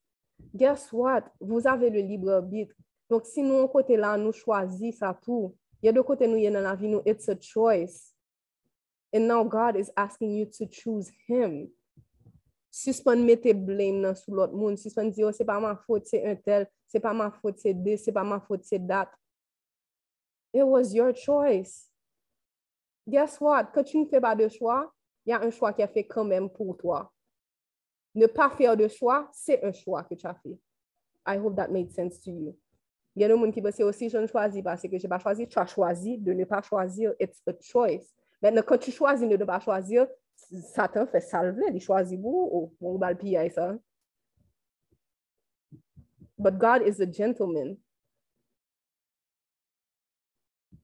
Guess 0.54 0.92
what? 0.92 1.24
Vous 1.40 1.66
avez 1.66 1.90
le 1.90 2.00
libre 2.00 2.30
arbitre. 2.30 2.74
Donc, 3.08 3.24
si 3.24 3.42
nous, 3.42 3.54
au 3.54 3.68
côté 3.68 3.96
là, 3.96 4.16
nous 4.16 4.32
choisissons 4.32 4.98
ça 4.98 5.18
tout, 5.20 5.54
il 5.82 5.86
y 5.86 5.88
a 5.88 5.92
deux 5.92 6.02
côtés 6.02 6.26
nous, 6.26 6.36
il 6.36 6.42
y 6.42 6.46
a 6.46 6.50
dans 6.50 6.60
la 6.60 6.74
vie, 6.74 6.88
nous, 6.88 7.02
it's 7.06 7.28
a 7.28 7.36
choice. 7.40 8.12
And 9.12 9.26
now 9.26 9.44
God 9.44 9.76
is 9.76 9.90
asking 9.96 10.30
you 10.34 10.46
to 10.58 10.66
choose 10.66 11.10
Him. 11.26 11.70
Suspend 12.70 13.24
mettre 13.24 13.52
blame 13.54 14.14
sur 14.14 14.34
l'autre 14.34 14.54
monde. 14.54 14.76
Suspend 14.76 15.10
dire, 15.10 15.28
oh, 15.28 15.32
c'est 15.32 15.44
pas 15.44 15.58
ma 15.58 15.76
faute, 15.76 16.06
c'est 16.06 16.26
un 16.26 16.36
tel. 16.36 16.68
C'est 16.86 17.00
pas 17.00 17.14
ma 17.14 17.30
faute, 17.30 17.58
c'est 17.58 17.72
deux. 17.72 17.96
C'est 17.96 18.12
pas 18.12 18.24
ma 18.24 18.40
faute, 18.40 18.64
c'est 18.64 18.78
date. 18.78 19.08
It 20.52 20.62
was 20.62 20.92
your 20.92 21.14
choice. 21.14 21.90
Guess 23.08 23.40
what? 23.40 23.70
Quand 23.72 23.84
tu 23.84 23.98
ne 23.98 24.04
fais 24.06 24.20
pas 24.20 24.34
de 24.34 24.48
choix, 24.48 24.92
il 25.24 25.30
y 25.30 25.32
a 25.32 25.40
un 25.40 25.50
choix 25.50 25.72
qui 25.72 25.80
est 25.80 25.88
fait 25.88 26.06
quand 26.06 26.24
même 26.24 26.50
pour 26.50 26.76
toi. 26.76 27.10
Ne 28.14 28.26
pas 28.26 28.50
faire 28.50 28.76
de 28.76 28.88
choix, 28.88 29.28
c'est 29.32 29.64
un 29.64 29.72
choix 29.72 30.04
que 30.04 30.14
tu 30.14 30.26
as 30.26 30.34
fait. 30.34 30.58
I 31.26 31.38
hope 31.38 31.56
that 31.56 31.68
made 31.68 31.90
sense 31.90 32.20
to 32.20 32.30
you. 32.30 32.58
Il 33.18 33.22
y 33.22 33.24
a 33.24 33.28
des 33.28 33.34
gens 33.34 33.50
qui 33.50 33.60
pensent 33.60 33.80
aussi, 33.80 34.08
je 34.08 34.16
ne 34.16 34.28
choisis 34.28 34.62
pas, 34.62 34.76
que 34.76 34.96
je 34.96 35.02
n'ai 35.02 35.08
pas 35.08 35.18
choisi. 35.18 35.48
Tu 35.48 35.58
as 35.58 35.66
choisi 35.66 36.18
de 36.18 36.32
ne 36.32 36.44
pas 36.44 36.62
choisir. 36.62 37.12
It's 37.18 37.42
a 37.48 37.52
choice. 37.60 38.14
Maintenant, 38.40 38.62
quand 38.64 38.78
tu 38.78 38.92
choisis 38.92 39.28
de 39.28 39.36
ne 39.36 39.44
pas 39.44 39.58
choisir, 39.58 40.06
Satan 40.36 41.04
fait 41.04 41.20
salver, 41.20 41.64
il 41.74 41.80
choisit 41.80 42.20
vous, 42.20 42.48
ou 42.52 42.72
on 42.80 43.00
ça. 43.50 43.76
But 46.38 46.58
God 46.58 46.82
is 46.86 47.00
a 47.02 47.12
gentleman. 47.12 47.78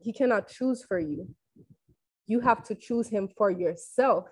He 0.01 0.13
cannot 0.13 0.49
choose 0.49 0.85
for 0.85 0.99
you. 0.99 1.29
You 2.27 2.41
have 2.41 2.65
to 2.65 2.75
choose 2.75 3.07
him 3.07 3.29
for 3.29 3.53
yourself. 3.53 4.29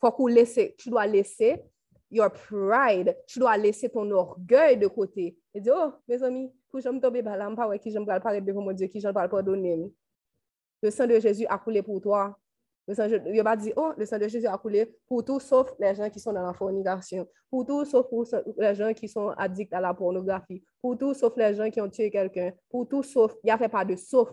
Faut 0.00 0.12
qu'on 0.12 0.28
laisse, 0.28 0.56
tu 0.78 0.88
dois 0.88 1.08
laisser 1.08 1.64
your 2.12 2.30
pride, 2.30 3.16
tu 3.26 3.40
dois 3.40 3.56
laisser 3.56 3.88
ton 3.88 4.08
orgueil 4.12 4.76
de 4.76 4.86
côté. 4.86 5.36
Et 5.52 5.60
dire, 5.60 5.74
oh, 5.76 5.94
mes 6.06 6.22
amis, 6.22 6.52
pour 6.72 6.80
je 6.80 6.88
me 6.88 6.98
tomber 6.98 7.22
par 7.22 7.36
là, 7.36 7.48
je 7.54 7.54
ne 7.54 7.76
qui 7.76 7.90
je 7.90 7.98
me 7.98 8.06
parler 8.06 8.40
devant 8.40 8.62
mon 8.62 8.72
Dieu, 8.72 8.86
qui 8.86 8.98
je 8.98 9.06
ne 9.06 9.12
parle 9.12 9.28
pardonner. 9.28 9.92
Le 10.82 10.90
sang 10.90 11.06
de 11.06 11.20
Jésus 11.20 11.46
a 11.46 11.58
coulé 11.58 11.82
pour 11.82 12.00
toi. 12.00 12.36
Le 12.88 12.94
sang, 12.94 13.06
va 13.44 13.56
dire, 13.56 13.74
oh, 13.76 13.92
le 13.96 14.06
sang 14.06 14.18
de 14.18 14.26
Jésus 14.26 14.46
a 14.46 14.56
coulé 14.56 14.86
pour 15.06 15.22
tout 15.22 15.38
sauf 15.38 15.72
les 15.78 15.94
gens 15.94 16.08
qui 16.08 16.18
sont 16.18 16.32
dans 16.32 16.44
la 16.44 16.54
fornication, 16.54 17.28
pour 17.50 17.66
tout 17.66 17.84
sauf 17.84 18.06
les 18.56 18.74
gens 18.74 18.92
qui 18.94 19.06
sont 19.06 19.28
addicts 19.36 19.72
à 19.74 19.80
la 19.80 19.92
pornographie, 19.92 20.64
pour 20.80 20.96
tout 20.96 21.14
sauf 21.14 21.36
les 21.36 21.54
gens 21.54 21.70
qui 21.70 21.80
ont 21.80 21.88
tué 21.88 22.10
quelqu'un, 22.10 22.52
pour 22.70 22.88
tout 22.88 23.02
sauf, 23.02 23.34
il 23.44 23.46
n'y 23.46 23.50
a 23.52 23.58
fait 23.58 23.68
pas 23.68 23.84
de 23.84 23.94
sauf. 23.94 24.30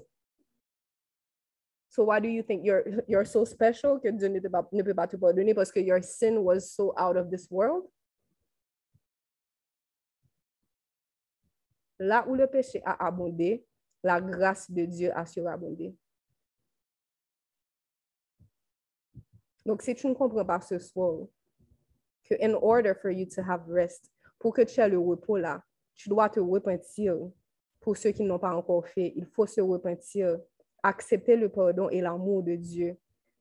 So 1.89 2.05
why 2.05 2.21
do 2.21 2.29
you 2.29 2.41
think 2.41 2.63
you're, 2.65 2.83
you're 3.07 3.25
so 3.25 3.43
special 3.45 3.99
que 3.99 4.09
Dieu 4.09 4.29
ne, 4.29 4.39
pas, 4.47 4.67
ne 4.71 4.81
peut 4.81 4.93
pas 4.93 5.07
te 5.07 5.17
pardonner 5.17 5.53
parce 5.53 5.71
que 5.71 5.79
your 5.79 6.01
sin 6.01 6.37
was 6.37 6.61
so 6.61 6.93
out 6.97 7.17
of 7.17 7.29
this 7.29 7.47
world? 7.51 7.83
Là 11.99 12.25
où 12.27 12.35
le 12.35 12.47
péché 12.47 12.81
a 12.85 13.05
abondé, 13.05 13.65
la 14.03 14.21
grâce 14.21 14.71
de 14.71 14.85
Dieu 14.85 15.11
a 15.15 15.25
surabondé. 15.25 15.93
Donc, 19.65 19.81
si 19.81 19.93
tu 19.93 20.07
ne 20.07 20.13
comprends 20.13 20.45
pas 20.45 20.61
ce 20.61 20.79
soir, 20.79 21.27
que 22.23 22.35
in 22.41 22.53
order 22.53 22.93
for 22.93 23.11
you 23.11 23.25
to 23.25 23.41
have 23.41 23.69
rest, 23.69 24.11
pour 24.39 24.53
que 24.53 24.61
tu 24.61 24.79
aies 24.79 24.89
le 24.89 24.99
repos 24.99 25.37
là, 25.37 25.61
tu 25.95 26.07
dois 26.09 26.29
te 26.29 26.39
repentir. 26.39 27.17
Pour 27.81 27.97
ceux 27.97 28.11
qui 28.11 28.23
n'ont 28.23 28.39
pas 28.39 28.53
encore 28.55 28.87
fait, 28.87 29.13
il 29.15 29.25
faut 29.25 29.45
se 29.45 29.61
repentir, 29.61 30.37
accepter 30.83 31.35
le 31.35 31.49
pardon 31.49 31.89
et 31.89 32.01
l'amour 32.01 32.43
de 32.43 32.55
Dieu 32.55 32.97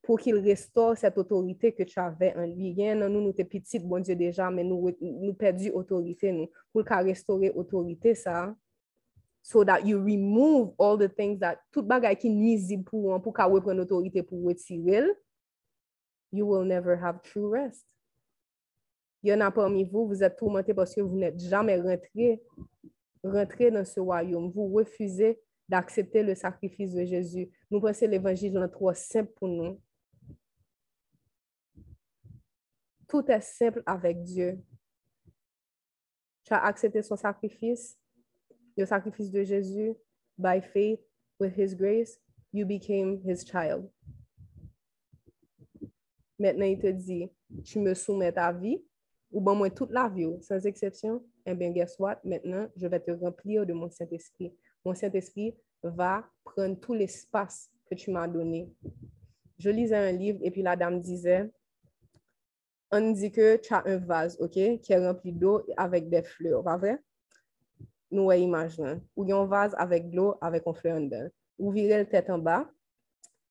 pour 0.09 0.19
qu'il 0.19 0.37
restaure 0.37 0.97
cette 0.97 1.19
autorité 1.19 1.71
que 1.71 1.83
tu 1.83 1.99
avais 1.99 2.35
en 2.35 2.43
lui. 2.43 2.73
nous, 2.73 3.09
nous 3.09 3.31
sommes 3.31 3.45
petites, 3.45 3.85
bon 3.85 4.01
Dieu 4.01 4.15
déjà, 4.15 4.49
mais 4.49 4.63
nous, 4.63 4.89
nous 4.99 5.35
perdu 5.35 5.69
autorité, 5.69 6.31
nous, 6.31 6.49
pour 6.73 6.83
qu'il 6.83 6.95
restaurer 6.95 7.51
autorité, 7.51 8.15
ça. 8.15 8.55
So 9.43 9.63
that 9.63 9.81
you 9.85 9.99
remove 9.99 10.73
all 10.79 10.97
the 10.97 11.15
things 11.15 11.37
that, 11.41 11.59
tout 11.71 11.83
bagay 11.83 12.15
qui 12.15 12.31
nuisible 12.31 12.83
pour, 12.85 13.21
pour 13.21 13.35
qu'il 13.35 13.45
reprenne 13.45 13.79
autorité 13.81 14.23
pour 14.23 14.43
retirer, 14.43 15.11
you 16.31 16.47
will 16.47 16.67
never 16.67 16.97
have 16.99 17.21
true 17.21 17.47
rest. 17.47 17.85
Il 19.21 19.29
y 19.29 19.33
en 19.35 19.41
a 19.41 19.51
parmi 19.51 19.83
vous, 19.83 20.07
vous 20.07 20.23
êtes 20.23 20.37
tourmentés 20.37 20.73
parce 20.73 20.95
que 20.95 21.01
vous 21.01 21.17
n'êtes 21.17 21.39
jamais 21.39 21.79
rentré, 21.79 22.41
rentré 23.23 23.69
dans 23.69 23.85
ce 23.85 23.99
royaume. 23.99 24.49
Vous 24.49 24.73
refusez 24.73 25.39
d'accepter 25.67 26.23
le 26.23 26.33
sacrifice 26.33 26.95
de 26.95 27.05
Jésus. 27.05 27.51
Nous 27.69 27.79
pensons 27.79 28.07
l'évangile 28.07 28.57
est 28.57 28.69
trop 28.69 28.91
simple 28.95 29.31
pour 29.35 29.47
nous. 29.47 29.79
Tout 33.09 33.25
est 33.29 33.41
simple 33.41 33.81
avec 33.87 34.21
Dieu. 34.21 34.63
Tu 36.43 36.53
as 36.53 36.63
accepté 36.63 37.01
son 37.01 37.15
sacrifice, 37.15 37.99
le 38.77 38.85
sacrifice 38.85 39.31
de 39.31 39.43
Jésus, 39.43 39.93
by 40.37 40.61
faith, 40.61 41.01
with 41.39 41.57
his 41.57 41.75
grace, 41.75 42.19
you 42.53 42.65
became 42.65 43.19
his 43.25 43.43
child. 43.43 43.89
Maintenant, 46.37 46.65
il 46.65 46.79
te 46.79 46.87
dit, 46.87 47.29
tu 47.63 47.79
me 47.79 47.93
soumets 47.93 48.31
ta 48.31 48.53
vie, 48.53 48.81
ou 49.31 49.41
bon, 49.41 49.55
moi, 49.55 49.69
toute 49.69 49.91
la 49.91 50.07
vie, 50.07 50.41
sans 50.41 50.63
exception, 50.65 51.25
eh 51.45 51.55
bien, 51.55 51.71
guess 51.71 51.97
what? 51.99 52.19
Maintenant, 52.23 52.69
je 52.75 52.87
vais 52.87 52.99
te 52.99 53.11
remplir 53.11 53.65
de 53.65 53.73
mon 53.73 53.89
Saint-Esprit. 53.89 54.55
Mon 54.85 54.93
Saint-Esprit 54.93 55.55
va 55.81 56.29
prendre 56.43 56.79
tout 56.79 56.93
l'espace 56.93 57.69
que 57.89 57.95
tu 57.95 58.11
m'as 58.11 58.27
donné. 58.27 58.71
Je 59.57 59.69
lisais 59.69 59.97
un 59.97 60.11
livre 60.11 60.39
et 60.43 60.51
puis 60.51 60.61
la 60.61 60.75
dame 60.75 61.01
disait, 61.01 61.51
on 62.91 63.11
dit 63.11 63.31
que 63.31 63.57
tu 63.57 63.73
as 63.73 63.83
un 63.85 63.97
vase, 63.97 64.37
OK, 64.39 64.51
qui 64.51 64.93
est 64.93 65.07
rempli 65.07 65.31
d'eau 65.31 65.63
avec 65.77 66.09
des 66.09 66.23
fleurs, 66.23 66.63
pas 66.63 66.77
vrai? 66.77 66.97
Nous 68.11 68.31
imaginons. 68.31 69.01
Ou 69.15 69.23
il 69.23 69.29
y 69.29 69.33
a 69.33 69.37
un 69.37 69.45
vase 69.45 69.75
avec 69.77 70.09
de 70.09 70.15
l'eau 70.15 70.35
avec 70.41 70.63
un 70.65 70.73
fleur 70.73 70.99
dedans. 70.99 71.29
Ou 71.59 71.71
virer 71.71 71.97
la 71.97 72.05
tête 72.05 72.29
en 72.29 72.39
bas, 72.39 72.69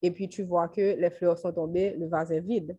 et 0.03 0.11
puis 0.11 0.29
tu 0.29 0.43
vois 0.43 0.69
que 0.69 0.97
les 0.97 1.11
fleurs 1.11 1.39
sont 1.39 1.53
tombées, 1.53 1.95
le 1.97 2.07
vase 2.07 2.33
est 2.33 2.41
vide. 2.41 2.77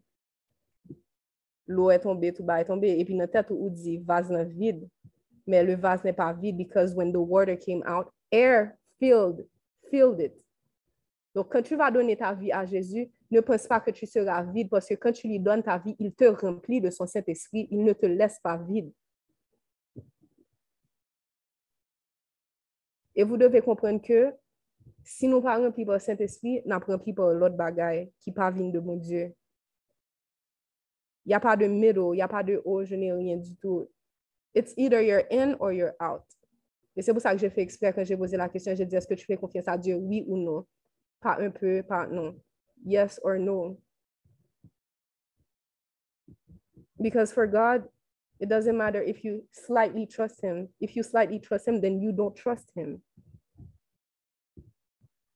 L'eau 1.67 1.91
est 1.91 1.99
tombée, 1.99 2.33
tout 2.33 2.43
bas 2.43 2.61
est 2.61 2.65
tombé. 2.65 2.99
Et 2.99 3.05
puis 3.05 3.15
notre 3.15 3.33
tête, 3.33 3.51
on 3.51 3.67
dit 3.67 3.97
vase 3.97 4.31
est 4.31 4.45
vide. 4.45 4.87
Mais 5.45 5.63
le 5.63 5.75
vase 5.75 6.03
n'est 6.03 6.13
pas 6.13 6.33
vide 6.33 6.57
because 6.57 6.93
when 6.93 7.11
the 7.11 7.17
water 7.17 7.55
came 7.57 7.83
out, 7.87 8.07
air 8.31 8.75
filled, 8.99 9.47
filled 9.89 10.19
it. 10.19 10.33
Donc, 11.35 11.51
quand 11.51 11.61
tu 11.61 11.75
vas 11.75 11.91
donner 11.91 12.17
ta 12.17 12.33
vie 12.33 12.51
à 12.51 12.65
Jésus, 12.65 13.09
ne 13.35 13.41
pense 13.41 13.67
pas 13.67 13.79
que 13.79 13.91
tu 13.91 14.05
seras 14.05 14.43
vide 14.43 14.69
parce 14.69 14.87
que 14.87 14.95
quand 14.95 15.11
tu 15.11 15.27
lui 15.27 15.39
donnes 15.39 15.61
ta 15.61 15.77
vie, 15.77 15.95
il 15.99 16.13
te 16.13 16.25
remplit 16.25 16.81
de 16.81 16.89
son 16.89 17.05
Saint-Esprit. 17.05 17.67
Il 17.71 17.83
ne 17.83 17.93
te 17.93 18.05
laisse 18.05 18.39
pas 18.39 18.57
vide. 18.57 18.91
Et 23.15 23.23
vous 23.23 23.37
devez 23.37 23.61
comprendre 23.61 24.01
que 24.01 24.33
si 25.03 25.27
nous 25.27 25.41
pas 25.41 25.57
remplis 25.57 25.85
par 25.85 25.95
le 25.95 25.99
Saint-Esprit, 25.99 26.61
nous 26.65 26.79
remplis 26.79 27.13
par 27.13 27.31
l'autre 27.33 27.55
bagaille 27.55 28.11
qui 28.19 28.31
pas 28.31 28.51
de 28.51 28.79
mon 28.79 28.95
Dieu. 28.95 29.35
Il 31.25 31.29
n'y 31.29 31.33
a 31.35 31.39
pas 31.39 31.55
de 31.57 31.67
middle, 31.67 32.13
il 32.13 32.15
n'y 32.15 32.21
a 32.21 32.27
pas 32.27 32.43
de 32.43 32.61
oh, 32.65 32.83
je 32.83 32.95
n'ai 32.95 33.11
rien 33.11 33.37
du 33.37 33.55
tout. 33.57 33.89
It's 34.55 34.73
either 34.77 35.01
you're 35.01 35.25
in 35.31 35.55
or 35.59 35.71
you're 35.71 35.93
out. 36.01 36.23
Et 36.95 37.01
c'est 37.01 37.13
pour 37.13 37.21
ça 37.21 37.33
que 37.33 37.37
j'ai 37.37 37.49
fait 37.49 37.61
exprès 37.61 37.93
quand 37.93 38.03
j'ai 38.03 38.17
posé 38.17 38.35
la 38.35 38.49
question, 38.49 38.73
j'ai 38.75 38.85
dit 38.85 38.95
est-ce 38.95 39.07
que 39.07 39.13
tu 39.13 39.25
fais 39.25 39.37
confiance 39.37 39.67
à 39.67 39.77
Dieu, 39.77 39.95
oui 39.95 40.23
ou 40.27 40.37
non? 40.37 40.65
Pas 41.19 41.37
un 41.39 41.51
peu, 41.51 41.83
pas 41.83 42.07
non. 42.07 42.35
Yes 42.85 43.19
or 43.23 43.37
no. 43.37 43.77
Because 47.01 47.31
for 47.31 47.47
God, 47.47 47.83
it 48.39 48.49
doesn't 48.49 48.77
matter 48.77 49.01
if 49.01 49.23
you 49.23 49.43
slightly 49.51 50.05
trust 50.05 50.41
Him. 50.41 50.69
If 50.79 50.95
you 50.95 51.03
slightly 51.03 51.39
trust 51.39 51.67
Him, 51.67 51.81
then 51.81 52.01
you 52.01 52.11
don't 52.11 52.35
trust 52.35 52.71
Him. 52.75 53.01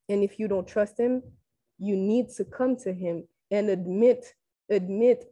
And 0.09 0.23
if 0.23 0.39
you 0.39 0.47
don't 0.47 0.67
trust 0.67 0.99
him, 0.99 1.21
you 1.79 1.95
need 1.95 2.29
to 2.37 2.45
come 2.45 2.75
to 2.77 2.93
him 2.93 3.23
and 3.51 3.69
admit, 3.69 4.25
admit, 4.69 5.23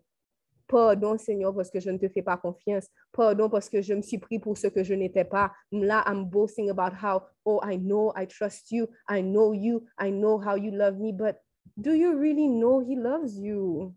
pardon 0.68 1.18
Seigneur 1.18 1.53
parce 1.53 1.70
que 1.70 1.80
je 1.80 1.89
ne 1.91 1.97
te 1.97 2.07
fais 2.07 2.24
pas 2.24 2.38
confiance, 2.38 2.88
pardon 3.12 3.49
parce 3.49 3.70
que 3.70 3.82
je 3.82 3.93
me 3.93 4.01
suis 4.01 4.18
pris 4.18 4.39
pour 4.39 4.57
ce 4.57 4.68
que 4.68 4.84
je 4.84 4.93
n'étais 4.93 5.26
pas. 5.26 5.51
Là, 5.72 6.03
I'm 6.07 6.26
boasting 6.26 6.70
about 6.70 6.93
how, 6.93 7.24
oh, 7.45 7.59
I 7.62 7.76
know 7.78 8.14
I 8.16 8.26
trust 8.26 8.72
you, 8.72 8.88
I 9.09 9.22
know 9.22 9.53
you, 9.53 9.86
I 9.99 10.09
know 10.09 10.39
how 10.39 10.55
you 10.55 10.72
love 10.72 10.97
me, 10.97 11.12
but 11.12 11.41
do 11.80 11.93
you 11.93 12.17
really 12.17 12.47
know 12.47 12.80
he 12.80 12.95
loves 12.95 13.38
you? 13.38 13.93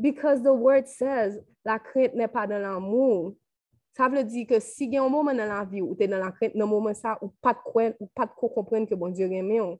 Because 0.00 0.42
the 0.42 0.52
word 0.52 0.88
says, 0.88 1.38
la 1.64 1.78
crainte 1.78 2.14
n'est 2.14 2.28
pas 2.28 2.46
dans 2.46 2.60
l'amour. 2.60 3.34
Ça 3.92 4.08
veut 4.08 4.24
dire 4.24 4.46
que 4.46 4.58
si 4.58 4.86
il 4.86 4.94
y 4.94 4.96
a 4.96 5.02
un 5.02 5.08
moment 5.08 5.34
dans 5.34 5.46
la 5.46 5.64
vie 5.64 5.82
où 5.82 5.94
tu 5.94 6.04
es 6.04 6.08
dans 6.08 6.18
la 6.18 6.32
crainte, 6.32 6.52
un 6.56 6.66
moment 6.66 6.94
ça, 6.94 7.18
ou 7.20 7.28
pas 7.40 7.52
de 7.52 8.06
pas 8.14 8.26
que 8.26 8.94
bon 8.94 9.10
Dieu 9.10 9.30
aime, 9.30 9.76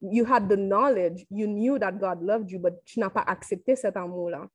you 0.00 0.24
had 0.26 0.48
the 0.48 0.56
knowledge, 0.56 1.26
you 1.30 1.46
knew 1.46 1.78
that 1.78 1.92
God 1.92 2.22
loved 2.22 2.50
you, 2.50 2.58
but 2.58 2.74
tu 2.84 3.00
n'as 3.00 3.10
pas 3.10 3.24
accepté 3.26 3.76
cet 3.76 3.96
amour-là. 3.96 4.48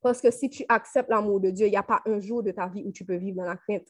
Parce 0.00 0.20
que 0.20 0.30
si 0.30 0.48
tu 0.48 0.64
acceptes 0.68 1.10
l'amour 1.10 1.40
de 1.40 1.50
Dieu, 1.50 1.66
il 1.66 1.70
n'y 1.70 1.76
a 1.76 1.82
pas 1.82 2.00
un 2.06 2.20
jour 2.20 2.42
de 2.42 2.52
ta 2.52 2.68
vie 2.68 2.82
où 2.84 2.92
tu 2.92 3.04
peux 3.04 3.16
vivre 3.16 3.36
dans 3.36 3.44
la 3.44 3.56
crainte. 3.56 3.88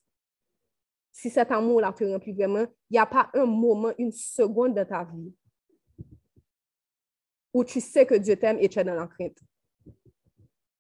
Si 1.11 1.29
cet 1.29 1.53
amour-là 1.53 1.93
te 1.93 2.05
remplit 2.05 2.33
vraiment, 2.33 2.67
il 2.91 2.95
n'y 2.95 2.99
a 2.99 3.07
pas 3.07 3.31
un 3.35 3.45
moment, 3.45 3.93
une 3.99 4.13
seconde 4.13 4.75
de 4.75 4.83
ta 4.83 5.05
vie 5.05 5.33
où 7.53 7.65
tu 7.65 7.81
sais 7.81 8.07
que 8.07 8.15
Dieu 8.15 8.37
t'aime 8.37 8.59
et 8.61 8.69
tu 8.69 8.79
es 8.79 8.85
dans 8.85 9.07
crainte. 9.07 9.39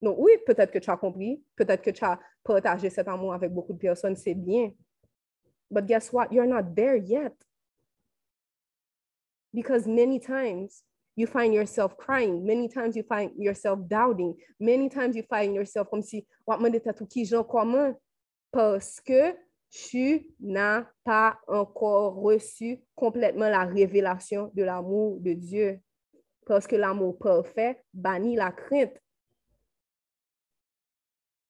Donc 0.00 0.16
oui, 0.18 0.32
peut-être 0.44 0.72
que 0.72 0.78
tu 0.78 0.90
as 0.90 0.96
compris, 0.96 1.42
peut-être 1.54 1.82
que 1.82 1.90
tu 1.90 2.04
as 2.04 2.18
partagé 2.42 2.90
cet 2.90 3.06
amour 3.08 3.34
avec 3.34 3.52
beaucoup 3.52 3.72
de 3.72 3.78
personnes, 3.78 4.16
c'est 4.16 4.34
bien. 4.34 4.72
But 5.70 5.86
guess 5.86 6.12
what? 6.12 6.28
You're 6.32 6.46
not 6.46 6.74
there 6.74 6.96
yet. 6.96 7.34
Because 9.54 9.86
many 9.86 10.18
times 10.18 10.82
you 11.16 11.26
find 11.26 11.54
yourself 11.54 11.96
crying, 11.96 12.44
many 12.44 12.68
times 12.68 12.96
you 12.96 13.04
find 13.04 13.30
yourself 13.36 13.78
doubting, 13.88 14.34
many 14.58 14.88
times 14.88 15.14
you 15.14 15.22
find 15.22 15.54
yourself 15.54 15.88
comme 15.88 16.02
si, 16.02 16.26
comment? 16.46 17.94
Parce 18.50 19.00
que 19.00 19.34
tu 19.70 20.26
n'as 20.40 20.84
pas 21.04 21.38
encore 21.46 22.16
reçu 22.16 22.82
complètement 22.94 23.48
la 23.48 23.64
révélation 23.64 24.50
de 24.54 24.62
l'amour 24.62 25.18
de 25.20 25.32
Dieu. 25.32 25.80
Parce 26.46 26.66
que 26.66 26.76
l'amour 26.76 27.18
parfait 27.18 27.82
bannit 27.92 28.36
la 28.36 28.50
crainte. 28.50 28.98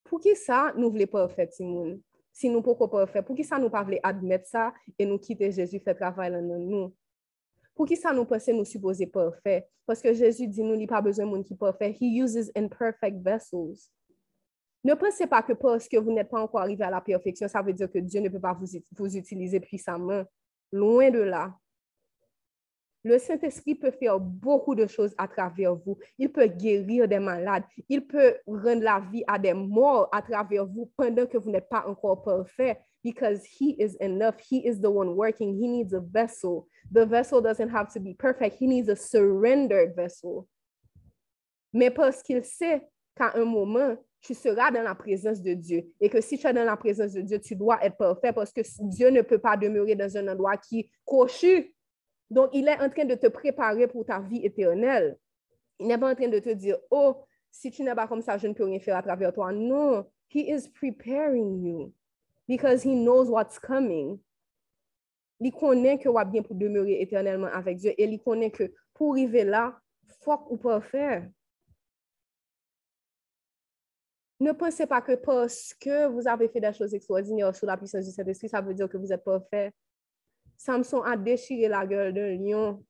Pour 0.05 0.21
qui 0.21 0.37
ça 0.37 0.73
nous 0.77 0.91
voulons 0.91 1.07
parfait, 1.07 1.49
Simone? 1.51 2.01
Si 2.33 2.49
nous 2.49 2.63
pas 2.63 3.07
faire, 3.07 3.25
pour 3.25 3.37
qui 3.37 3.45
ça 3.45 3.59
nous 3.59 3.71
pas 3.71 3.87
admettre 4.03 4.47
ça 4.47 4.73
et 4.99 5.05
nous 5.05 5.19
quitter 5.19 5.51
Jésus 5.51 5.81
fait 5.81 5.95
travail 5.95 6.31
dans 6.31 6.43
nous? 6.43 6.95
Pour 7.75 7.87
qui 7.87 7.97
ça 7.97 8.13
nous 8.13 8.25
pensons 8.25 8.55
nous 8.55 8.65
supposer 8.65 9.07
parfait? 9.07 9.69
Parce 9.87 10.01
que 10.01 10.13
Jésus 10.13 10.47
dit 10.47 10.63
nous, 10.63 10.75
il 10.75 10.87
pas 10.87 11.01
besoin 11.01 11.25
de 11.25 11.31
monde 11.31 11.45
qui 11.45 11.55
parfait. 11.55 11.97
He 11.99 12.23
uses 12.23 12.51
imperfect 12.55 13.23
vessels. 13.23 13.91
Ne 14.85 14.95
pensez 14.95 15.27
pas 15.27 15.43
que 15.43 15.53
parce 15.53 15.89
que 15.89 15.97
vous 15.97 16.13
n'êtes 16.13 16.29
pas 16.29 16.41
encore 16.41 16.61
arrivé 16.61 16.85
à 16.85 16.91
la 16.91 17.01
perfection, 17.01 17.47
ça 17.49 17.63
veut 17.63 17.73
dire 17.73 17.91
que 17.91 17.99
Dieu 17.99 18.21
ne 18.21 18.29
peut 18.29 18.41
pas 18.41 18.53
vous, 18.53 18.67
vous 18.93 19.17
utiliser 19.17 19.61
puissamment. 19.61 20.25
Loin 20.73 21.11
de 21.11 21.21
là. 21.21 21.55
Le 23.05 23.19
Saint-Esprit 23.19 23.75
peut 23.75 23.91
faire 23.91 24.21
beaucoup 24.21 24.75
de 24.75 24.87
choses 24.87 25.15
à 25.19 25.27
travers 25.27 25.75
vous. 25.75 25.99
Il 26.19 26.31
peut 26.31 26.47
guérir 26.47 27.09
des 27.09 27.19
malades. 27.19 27.65
Il 27.89 28.07
peut 28.07 28.37
rendre 28.47 28.83
la 28.83 29.01
vie 29.01 29.25
à 29.27 29.39
des 29.39 29.55
morts 29.55 30.09
à 30.13 30.23
travers 30.23 30.67
vous 30.67 30.91
pendant 30.97 31.27
que 31.27 31.37
vous 31.37 31.51
n'êtes 31.51 31.69
pas 31.69 31.85
encore 31.87 32.23
parfait. 32.23 32.79
Because 33.03 33.45
he 33.45 33.75
is 33.81 33.97
enough. 34.01 34.37
He 34.39 34.65
is 34.65 34.81
the 34.81 34.89
one 34.89 35.17
working. 35.17 35.57
He 35.61 35.67
needs 35.67 35.93
a 35.93 36.01
vessel. 36.01 36.69
The 36.93 37.05
vessel 37.05 37.43
doesn't 37.43 37.71
have 37.71 37.93
to 37.95 38.01
be 38.01 38.15
perfect. 38.15 38.59
He 38.61 38.69
needs 38.69 38.89
a 38.89 38.95
surrendered 38.95 39.97
vessel. 39.97 40.47
Mais 41.73 41.91
parce 41.91 42.23
qu'il 42.23 42.45
sait 42.45 42.87
qu'à 43.17 43.33
un 43.35 43.45
moment, 43.45 43.97
tu 44.21 44.35
seras 44.35 44.71
dans 44.71 44.83
la 44.83 44.95
présence 44.95 45.43
de 45.43 45.55
Dieu. 45.55 45.85
Et 46.01 46.09
que 46.09 46.21
si 46.21 46.39
tu 46.39 46.47
es 46.47 46.53
dans 46.53 46.65
la 46.65 46.77
présence 46.77 47.13
de 47.13 47.23
Dieu, 47.23 47.41
tu 47.41 47.57
dois 47.57 47.85
être 47.85 47.97
parfait 47.97 48.33
parce 48.33 48.53
que 48.53 48.61
Dieu 48.83 49.11
ne 49.11 49.23
peut 49.23 49.41
pas 49.41 49.57
demeurer 49.57 49.97
dans 49.97 50.17
un 50.17 50.29
endroit 50.29 50.57
qui 50.57 50.81
est 50.81 50.91
crochu. 51.05 51.75
Donc, 52.33 52.49
il 52.55 52.67
est 52.67 52.81
en 52.81 52.89
train 52.89 53.05
de 53.05 53.15
te 53.15 53.27
préparer 53.27 53.87
pour 53.87 54.07
ta 54.07 54.19
vie 54.19 54.43
éternelle. 54.43 55.19
Il 55.79 55.87
n'est 55.87 55.99
pas 55.99 56.11
en 56.11 56.15
train 56.15 56.29
de 56.29 56.39
te 56.39 56.49
dire, 56.49 56.79
oh, 56.91 57.27
si 57.51 57.71
tu 57.71 57.83
n'es 57.83 57.95
pas 57.95 58.09
comme 58.09 58.23
ça, 58.23 58.39
je 58.39 58.47
ne 58.47 58.55
peux 58.55 58.65
rien 58.65 58.81
faire 58.81 58.97
à 58.97 59.03
travers 59.03 59.35
toi. 59.35 59.53
Non, 59.53 60.07
he 60.31 60.49
is 60.49 60.67
preparing 60.71 61.63
you 61.63 61.93
because 62.49 62.85
he 62.85 62.95
knows 62.95 63.29
what's 63.29 63.59
coming. 63.59 64.19
Il 65.41 65.53
connaît 65.53 65.99
que 65.99 66.09
va 66.09 66.25
bien 66.25 66.43
pour 66.43 66.55
demeurer 66.55 67.03
éternellement 67.03 67.49
avec 67.53 67.77
Dieu 67.77 67.91
et 67.99 68.05
il 68.05 68.19
connaît 68.19 68.51
que 68.51 68.73
pour 68.95 69.13
arriver 69.13 69.45
là, 69.45 69.79
fuck 70.23 70.51
ou 70.51 70.57
pas 70.57 70.81
faire. 70.81 71.29
Ne 74.41 74.53
pensez 74.53 74.87
pas 74.87 75.03
que 75.03 75.17
parce 75.17 75.75
que 75.75 76.07
vous 76.07 76.27
avez 76.27 76.49
fait 76.49 76.61
des 76.61 76.73
choses 76.73 76.95
extraordinaires 76.95 77.55
sous 77.55 77.67
la 77.67 77.77
puissance 77.77 78.07
du 78.07 78.11
Saint-Esprit, 78.11 78.49
ça 78.49 78.63
veut 78.63 78.73
dire 78.73 78.89
que 78.89 78.97
vous 78.97 79.13
êtes 79.13 79.23
parfait. 79.23 79.71
Samson 80.65 81.03
a 81.03 81.17
déchiré 81.17 81.67
la 81.67 81.85
gueule 81.85 82.13
d'un 82.13 82.37
lion. 82.37 82.85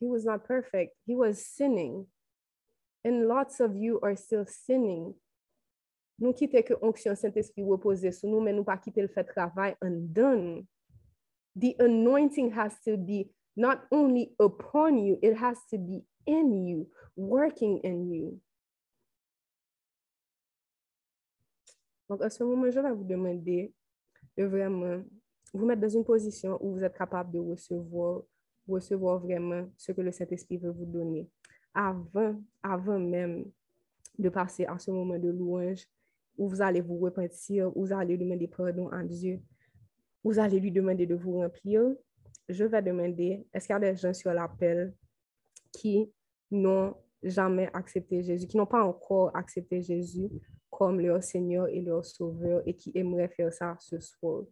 He 0.00 0.06
was 0.06 0.24
not 0.24 0.44
perfect. 0.44 0.96
He 1.06 1.14
was 1.14 1.34
sinning. 1.34 2.06
And 3.04 3.28
lots 3.28 3.60
of 3.60 3.76
you 3.76 4.00
are 4.02 4.16
still 4.16 4.46
sinning. 4.46 5.14
Nous 6.18 6.32
quittons 6.32 6.62
que 6.62 6.74
onction 6.80 7.14
Saint-Esprit 7.14 7.62
repose 7.62 8.10
sur 8.10 8.30
nous, 8.30 8.40
mais 8.40 8.54
nous 8.54 8.64
pas 8.64 8.78
quitter 8.78 9.02
le 9.02 9.08
fait 9.08 9.24
travail 9.24 9.76
undone. 9.82 10.66
The 11.56 11.76
anointing 11.78 12.52
has 12.52 12.80
to 12.86 12.96
be 12.96 13.28
not 13.54 13.82
only 13.90 14.32
upon 14.40 14.96
you, 14.96 15.18
it 15.22 15.36
has 15.36 15.58
to 15.70 15.78
be 15.78 16.04
in 16.26 16.66
you, 16.66 16.86
working 17.16 17.80
in 17.84 18.10
you. 18.10 18.40
Donc, 22.10 22.22
à 22.22 22.28
ce 22.28 22.42
moment, 22.42 22.68
je 22.68 22.80
vais 22.80 22.92
vous 22.92 23.04
demander 23.04 23.72
de 24.36 24.44
vraiment 24.44 25.00
vous 25.54 25.64
mettre 25.64 25.80
dans 25.80 25.88
une 25.88 26.04
position 26.04 26.58
où 26.60 26.72
vous 26.72 26.82
êtes 26.82 26.98
capable 26.98 27.30
de 27.30 27.38
recevoir, 27.38 28.22
recevoir 28.68 29.20
vraiment 29.20 29.68
ce 29.76 29.92
que 29.92 30.00
le 30.00 30.10
Saint-Esprit 30.10 30.56
veut 30.56 30.72
vous 30.72 30.86
donner. 30.86 31.28
Avant, 31.72 32.34
avant 32.64 32.98
même 32.98 33.44
de 34.18 34.28
passer 34.28 34.66
à 34.66 34.76
ce 34.76 34.90
moment 34.90 35.20
de 35.20 35.28
louange, 35.28 35.86
où 36.36 36.48
vous 36.48 36.60
allez 36.60 36.80
vous 36.80 36.98
repentir, 36.98 37.70
où 37.76 37.86
vous 37.86 37.92
allez 37.92 38.18
demander 38.18 38.48
pardon 38.48 38.88
à 38.88 39.04
Dieu, 39.04 39.40
vous 40.24 40.40
allez 40.40 40.58
lui 40.58 40.72
demander 40.72 41.06
de 41.06 41.14
vous 41.14 41.38
remplir, 41.38 41.94
je 42.48 42.64
vais 42.64 42.82
demander, 42.82 43.46
est-ce 43.54 43.68
qu'il 43.68 43.74
y 43.74 43.76
a 43.76 43.92
des 43.92 43.94
gens 43.94 44.12
sur 44.12 44.32
l'appel 44.34 44.92
qui 45.70 46.10
n'ont 46.50 46.92
jamais 47.22 47.70
accepté 47.72 48.20
Jésus, 48.20 48.48
qui 48.48 48.56
n'ont 48.56 48.66
pas 48.66 48.82
encore 48.82 49.30
accepté 49.36 49.80
Jésus? 49.80 50.28
Comme 50.80 50.98
leur 50.98 51.22
Seigneur 51.22 51.68
et 51.68 51.82
leur 51.82 52.06
Sauveur 52.06 52.62
et 52.64 52.72
qui 52.72 52.90
aimeraient 52.94 53.28
faire 53.28 53.52
ça 53.52 53.76
ce 53.78 54.00
soir. 54.00 54.44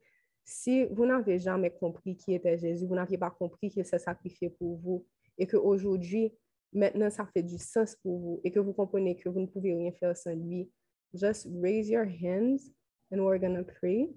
Si 0.44 0.84
vous 0.84 1.06
n'avez 1.06 1.38
jamais 1.38 1.70
compris 1.70 2.14
qui 2.16 2.34
était 2.34 2.58
Jésus, 2.58 2.86
vous 2.86 2.94
n'aviez 2.94 3.16
pas 3.16 3.30
compris 3.30 3.70
qu'il 3.70 3.82
s'est 3.86 3.98
sacrifié 3.98 4.50
pour 4.50 4.76
vous 4.76 5.06
et 5.38 5.46
qu'aujourd'hui, 5.46 6.34
maintenant, 6.70 7.08
ça 7.08 7.24
fait 7.32 7.42
du 7.42 7.56
sens 7.56 7.96
pour 8.02 8.18
vous 8.18 8.40
et 8.44 8.50
que 8.50 8.60
vous 8.60 8.74
comprenez 8.74 9.16
que 9.16 9.30
vous 9.30 9.40
ne 9.40 9.46
pouvez 9.46 9.72
rien 9.72 9.90
faire 9.92 10.14
sans 10.14 10.34
lui, 10.34 10.70
just 11.14 11.48
raise 11.62 11.88
your 11.88 12.04
hands 12.04 12.58
and 13.10 13.20
we're 13.20 13.40
going 13.40 13.56
to 13.56 13.64
pray 13.80 14.10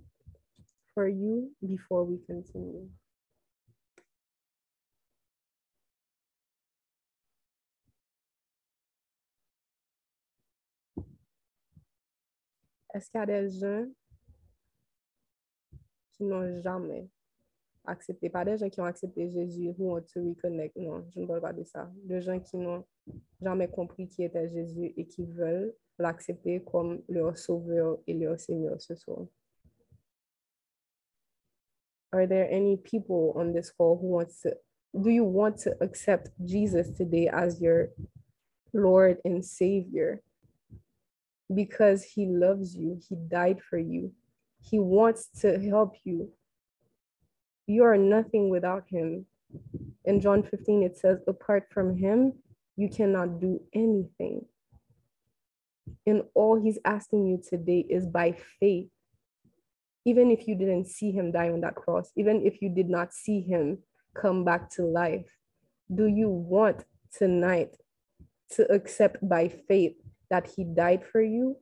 for 0.94 1.08
you 1.08 1.50
before 1.62 2.04
we 2.04 2.20
continue. 2.28 2.90
Est-ce 12.94 13.10
qu'il 13.10 13.20
y 13.20 13.24
a 13.24 13.26
des 13.26 13.50
gens 13.50 13.86
qui 16.12 16.24
n'ont 16.24 16.62
jamais 16.62 17.10
accepté, 17.86 18.30
pas 18.30 18.46
des 18.46 18.58
gens 18.58 18.70
qui 18.70 18.80
ont 18.80 18.86
accepté 18.86 19.30
Jésus, 19.30 19.74
ou 19.78 19.96
ont 19.96 20.06
se 20.06 20.20
reconnect, 20.20 20.76
non, 20.76 21.06
je 21.10 21.20
ne 21.20 21.26
parle 21.26 21.42
pas 21.42 21.54
de 21.54 21.64
ça. 21.64 21.92
Des 22.04 22.22
gens 22.22 22.40
qui 22.40 22.58
n'ont 22.58 22.86
jamais 23.42 23.68
compris 23.68 24.08
qui 24.08 24.24
était 24.24 24.50
Jésus 24.50 24.94
et 24.98 25.06
qui 25.06 25.26
veulent 25.26 25.74
l'accepter 25.98 26.64
comme 26.64 27.02
leur 27.08 27.38
sauveur 27.38 28.00
et 28.08 28.14
leur 28.14 28.40
Seigneur 28.40 28.82
ce 28.82 28.96
soir. 28.96 29.26
Are 32.14 32.28
there 32.28 32.48
any 32.52 32.76
people 32.76 33.32
on 33.36 33.54
this 33.54 33.72
call 33.72 33.98
who 33.98 34.08
wants 34.08 34.42
to, 34.42 34.50
do 34.94 35.10
you 35.10 35.24
want 35.24 35.58
to 35.64 35.72
accept 35.82 36.30
Jesus 36.44 36.90
today 36.92 37.30
as 37.30 37.62
your 37.62 37.90
Lord 38.74 39.20
and 39.24 39.44
Savior? 39.46 40.22
Because 41.54 42.04
he 42.04 42.26
loves 42.26 42.76
you. 42.76 43.00
He 43.08 43.16
died 43.16 43.60
for 43.62 43.78
you. 43.78 44.12
He 44.62 44.80
wants 44.80 45.30
to 45.42 45.60
help 45.60 45.96
you. 46.04 46.30
You 47.68 47.84
are 47.84 47.98
nothing 47.98 48.50
without 48.50 48.86
him. 48.88 49.26
In 50.06 50.22
John 50.22 50.44
15, 50.44 50.84
it 50.84 50.98
says, 50.98 51.20
apart 51.28 51.68
from 51.72 51.98
him, 51.98 52.34
you 52.76 52.90
cannot 52.90 53.40
do 53.40 53.62
anything. 53.74 54.46
And 56.06 56.24
all 56.34 56.60
he's 56.62 56.80
asking 56.86 57.28
you 57.28 57.42
today 57.48 57.86
is 57.90 58.08
by 58.08 58.38
faith. 58.60 58.90
Even 60.06 60.32
if 60.32 60.48
you 60.48 60.56
didn't 60.56 60.88
see 60.88 61.12
him 61.12 61.32
die 61.32 61.50
on 61.50 61.62
that 61.62 61.76
cross, 61.76 62.12
even 62.16 62.46
if 62.46 62.62
you 62.62 62.70
did 62.70 62.90
not 62.90 63.14
see 63.14 63.42
him 63.42 63.80
come 64.16 64.44
back 64.44 64.70
to 64.72 64.84
life, 64.84 65.28
do 65.94 66.08
you 66.08 66.30
want 66.30 66.86
tonight 67.16 67.76
to 68.52 68.72
accept 68.72 69.18
by 69.28 69.48
faith 69.48 70.01
that 70.32 70.48
he 70.56 70.64
died 70.64 71.04
for 71.06 71.22
you 71.22 71.58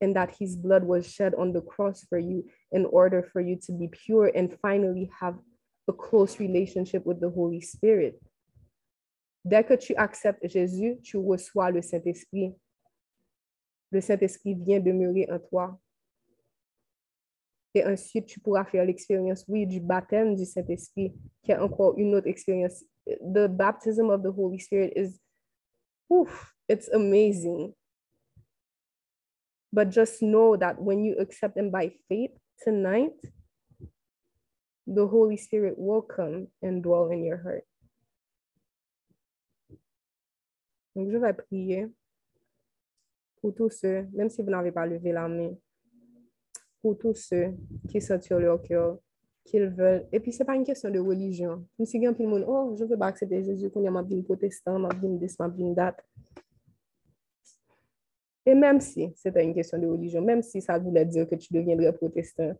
and 0.00 0.16
that 0.16 0.34
his 0.40 0.56
blood 0.56 0.82
was 0.82 1.06
shed 1.06 1.34
on 1.38 1.52
the 1.52 1.60
cross 1.60 2.04
for 2.08 2.18
you 2.18 2.44
in 2.72 2.84
order 2.86 3.22
for 3.32 3.40
you 3.40 3.56
to 3.66 3.72
be 3.72 3.88
pure 3.88 4.32
and 4.34 4.58
finally 4.60 5.08
have 5.20 5.36
a 5.88 5.92
close 5.92 6.40
relationship 6.40 7.06
with 7.06 7.20
the 7.20 7.30
Holy 7.30 7.60
Spirit. 7.60 8.20
Dès 9.44 9.64
que 9.64 9.76
tu 9.76 9.94
acceptes 9.96 10.46
Jésus, 10.48 11.00
tu 11.02 11.16
reçois 11.18 11.70
le 11.70 11.82
Saint-Esprit. 11.82 12.54
Le 13.90 14.00
Saint-Esprit 14.00 14.54
vient 14.54 14.80
demeurer 14.80 15.28
en 15.30 15.38
toi. 15.38 15.78
Et 17.74 17.84
ensuite, 17.84 18.26
tu 18.26 18.38
pourras 18.38 18.64
faire 18.64 18.84
l'expérience, 18.84 19.44
oui, 19.48 19.66
du 19.66 19.80
baptême 19.80 20.36
du 20.36 20.44
Saint-Esprit, 20.44 21.14
qui 21.42 21.52
est 21.52 21.58
encore 21.58 21.98
une 21.98 22.14
autre 22.14 22.28
expérience. 22.28 22.84
The 23.06 23.48
baptism 23.48 24.10
of 24.10 24.22
the 24.22 24.30
Holy 24.30 24.58
Spirit 24.58 24.92
is, 24.94 25.18
oof, 26.08 26.54
it's 26.72 26.88
amazing. 26.88 27.74
But 29.72 29.90
just 29.90 30.22
know 30.22 30.56
that 30.56 30.80
when 30.80 31.04
you 31.04 31.16
accept 31.20 31.56
Him 31.56 31.70
by 31.70 31.92
faith 32.08 32.32
tonight, 32.64 33.16
the 34.86 35.06
Holy 35.06 35.36
Spirit 35.36 35.74
will 35.76 36.02
come 36.02 36.48
and 36.62 36.82
dwell 36.82 37.10
in 37.10 37.24
your 37.24 37.38
heart. 37.38 37.64
Donc, 40.94 41.10
je 41.10 41.16
vais 41.16 41.32
prier 41.32 41.88
pour 43.40 43.54
tous 43.54 43.70
ceux, 43.70 44.06
même 44.12 44.28
si 44.28 44.42
vous 44.42 44.50
n'avez 44.50 44.72
pas 44.72 44.86
levé 44.86 45.12
la 45.12 45.26
main, 45.26 45.56
pour 46.82 46.98
tous 46.98 47.14
ceux 47.14 47.54
qui 47.88 48.00
sont 48.02 48.20
sur 48.20 48.38
leur 48.38 48.62
cœur, 48.62 48.98
qu'ils 49.44 49.68
veulent. 49.68 50.06
Et 50.12 50.20
puis, 50.20 50.32
ce 50.32 50.40
n'est 50.40 50.46
pas 50.46 50.54
une 50.54 50.64
question 50.64 50.90
de 50.90 50.98
religion. 50.98 51.66
Je 51.78 51.82
me 51.82 51.86
suis 51.86 51.98
dit, 51.98 52.06
oh, 52.06 52.76
je 52.78 52.84
ne 52.84 52.88
veux 52.88 52.98
pas 52.98 53.06
accepter 53.06 53.42
Jésus, 53.42 53.70
qu'on 53.70 53.86
a 53.86 53.90
ma 53.90 54.04
protestant, 54.22 54.78
ma 54.78 54.90
date. 54.90 56.04
Et 58.44 58.54
même 58.54 58.80
si 58.80 59.12
c'était 59.16 59.44
une 59.44 59.54
question 59.54 59.78
de 59.78 59.86
religion, 59.86 60.20
même 60.20 60.42
si 60.42 60.60
ça 60.60 60.78
voulait 60.78 61.04
dire 61.04 61.28
que 61.28 61.36
tu 61.36 61.52
deviendrais 61.52 61.92
protestant, 61.92 62.54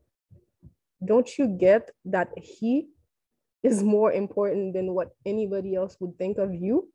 don't 1.00 1.26
you 1.38 1.46
get 1.58 1.92
that 2.04 2.28
he 2.36 2.88
is 3.64 3.82
more 3.82 4.12
important 4.14 4.72
than 4.72 4.92
what 4.92 5.12
anybody 5.26 5.74
else 5.74 5.96
would 6.00 6.16
think 6.16 6.38
of 6.38 6.54
you? 6.54 6.88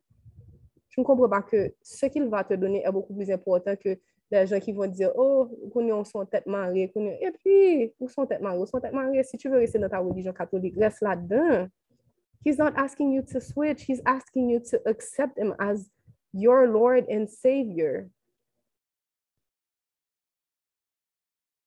Je 0.88 1.00
ne 1.00 1.04
comprends 1.04 1.28
pas 1.28 1.42
que 1.42 1.74
ce 1.82 2.06
qu'il 2.06 2.28
va 2.28 2.42
te 2.44 2.54
donner 2.54 2.82
est 2.84 2.90
beaucoup 2.90 3.14
plus 3.14 3.30
important 3.30 3.76
que 3.76 3.98
les 4.30 4.46
gens 4.46 4.58
qui 4.58 4.72
vont 4.72 4.86
dire, 4.86 5.12
oh, 5.16 5.48
qu'on 5.72 6.04
sont 6.04 6.24
tête 6.26 6.46
mariée, 6.46 6.90
et 7.20 7.30
puis, 7.32 7.92
où 7.98 8.08
sont 8.08 8.26
tête 8.26 8.40
mariée, 8.40 8.60
où 8.60 8.66
sont 8.66 8.80
tête 8.80 8.92
mariée, 8.92 9.22
si 9.22 9.36
tu 9.36 9.48
veux 9.48 9.58
rester 9.58 9.78
dans 9.78 9.88
ta 9.88 9.98
religion 9.98 10.32
catholique, 10.32 10.74
reste 10.76 11.00
là-dedans. 11.00 11.68
He's 12.44 12.58
not 12.58 12.72
asking 12.76 13.12
you 13.12 13.22
to 13.22 13.40
switch, 13.40 13.84
he's 13.88 14.02
asking 14.04 14.50
you 14.50 14.60
to 14.70 14.78
accept 14.86 15.38
him 15.38 15.54
as 15.58 15.90
your 16.32 16.66
Lord 16.66 17.06
and 17.10 17.26
Savior. 17.26 18.08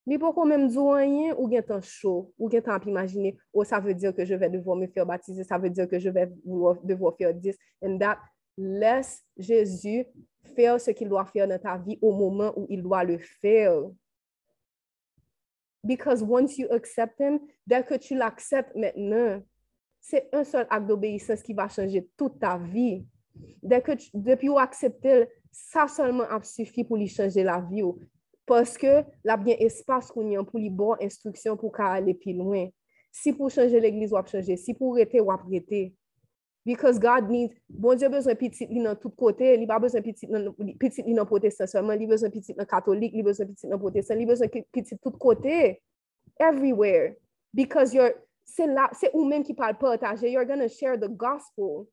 Mais 0.06 0.18
pourquoi 0.18 0.44
même 0.46 0.68
dire 0.68 0.82
rien 0.82 1.34
ou 1.38 1.46
bien 1.46 1.62
temps 1.62 1.80
chaud, 1.80 2.32
ou 2.38 2.48
bien 2.48 2.60
temps 2.60 2.80
imaginer, 2.84 3.36
oh, 3.52 3.62
ça 3.62 3.78
veut 3.78 3.94
dire 3.94 4.14
que 4.14 4.24
je 4.24 4.34
vais 4.34 4.50
devoir 4.50 4.76
me 4.76 4.86
faire 4.88 5.06
baptiser, 5.06 5.44
ça 5.44 5.58
veut 5.58 5.70
dire 5.70 5.88
que 5.88 5.98
je 5.98 6.10
vais 6.10 6.28
devoir 6.44 7.16
faire 7.16 7.32
10, 7.32 7.56
and 7.82 7.98
that, 7.98 8.18
laisse 8.56 9.22
Jésus 9.36 10.04
faire 10.56 10.80
ce 10.80 10.90
qu'il 10.90 11.08
doit 11.08 11.24
faire 11.26 11.46
dans 11.46 11.58
ta 11.58 11.78
vie 11.78 11.98
au 12.02 12.12
moment 12.12 12.52
où 12.56 12.66
il 12.68 12.82
doit 12.82 13.04
le 13.04 13.18
faire. 13.18 13.82
Because 15.84 16.22
once 16.22 16.58
you 16.58 16.68
accept 16.70 17.18
him, 17.20 17.40
dès 17.66 17.84
que 17.84 17.94
tu 17.94 18.14
l'acceptes 18.14 18.74
maintenant, 18.76 19.42
c'est 20.00 20.28
un 20.32 20.44
seul 20.44 20.66
acte 20.68 20.86
d'obéissance 20.86 21.42
qui 21.42 21.54
va 21.54 21.68
changer 21.68 22.08
toute 22.16 22.38
ta 22.38 22.58
vie. 22.58 23.06
Dès 23.62 23.80
que 23.80 23.92
tu, 23.92 24.10
depuis 24.14 24.48
ou 24.48 24.58
accepter, 24.58 25.26
ça 25.50 25.88
seulement 25.88 26.24
a 26.24 26.42
suffi 26.42 26.84
pour 26.84 26.96
lui 26.96 27.08
changer 27.08 27.42
la 27.42 27.60
vie. 27.60 27.82
Parce 27.82 27.98
que 28.46 29.04
la 29.24 29.36
bien 29.36 29.56
espace 29.58 30.10
qu'on 30.10 30.28
y 30.28 30.36
a 30.36 30.44
pour 30.44 30.58
lui 30.58 30.70
bon 30.70 30.96
instruction 31.00 31.56
pour 31.56 31.78
aller 31.80 32.14
plus 32.14 32.32
loin. 32.32 32.68
Si 33.10 33.32
pour 33.32 33.50
changer 33.50 33.80
l'église, 33.80 34.12
ou 34.12 34.26
changer. 34.26 34.56
Si 34.56 34.74
pour 34.74 34.94
arrêter, 34.94 35.20
ou 35.20 35.30
arrêter. 35.30 35.94
Because 36.64 36.98
God 37.00 37.28
needs, 37.28 37.54
bon 37.68 37.96
Dieu 37.96 38.08
besoin 38.08 38.36
petit 38.36 38.66
li 38.66 38.80
dans 38.80 38.94
tout 38.94 39.10
côté, 39.10 39.58
il 39.60 39.66
pas 39.66 39.80
besoin 39.80 40.00
petit 40.00 40.28
petit 40.78 41.02
li 41.02 41.12
dans 41.12 41.26
protestant 41.26 41.66
seulement, 41.66 41.92
il 41.92 42.06
besoin 42.06 42.30
petit 42.30 42.54
dans 42.54 42.64
catholique, 42.64 43.12
il 43.14 43.24
besoin 43.24 43.46
petit 43.46 43.66
dans 43.66 43.78
protestant, 43.78 44.14
il 44.14 44.26
besoin 44.26 44.46
petit 44.46 44.96
tout 44.98 45.10
côté. 45.10 45.82
Everywhere. 46.38 47.14
Because 47.52 47.92
you're 47.92 48.12
c'est 48.44 48.66
là, 48.66 48.88
c'est 48.92 49.10
ou 49.12 49.24
même 49.24 49.42
qui 49.42 49.54
parle 49.54 49.76
partager, 49.76 50.30
you're 50.30 50.46
to 50.46 50.68
share 50.68 50.96
the 50.96 51.08
gospel. 51.08 51.88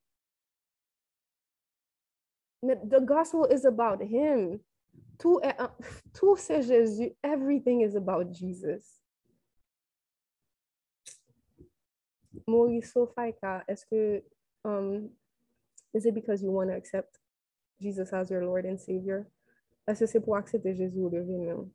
The 2.62 3.00
gospel 3.00 3.48
is 3.50 3.66
about 3.66 4.02
him. 4.02 4.60
Tout, 5.20 5.40
est, 5.44 5.56
tout 6.14 6.36
c'est 6.38 6.64
Jésus. 6.64 7.14
Everything 7.24 7.82
is 7.82 7.96
about 7.96 8.34
Jesus. 8.34 9.00
Maurice 12.48 12.98
Faika, 13.16 13.64
est-ce 13.68 13.86
que 13.86 14.24
um, 14.64 15.10
is 15.94 16.06
it 16.06 16.14
because 16.16 16.42
you 16.42 16.52
want 16.52 16.70
to 16.70 16.76
accept 16.76 17.20
Jesus 17.82 18.12
as 18.14 18.30
your 18.32 18.44
Lord 18.46 18.66
and 18.66 18.80
Savior? 18.80 19.26
Est-ce 19.88 20.00
que 20.02 20.06
c'est 20.06 20.22
pour 20.22 20.36
accepter 20.38 20.76
Jésus 20.76 21.02
ou 21.02 21.10
devenir? 21.10 21.66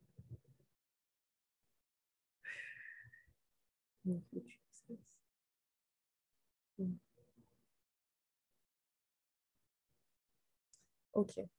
OK. 11.15 11.54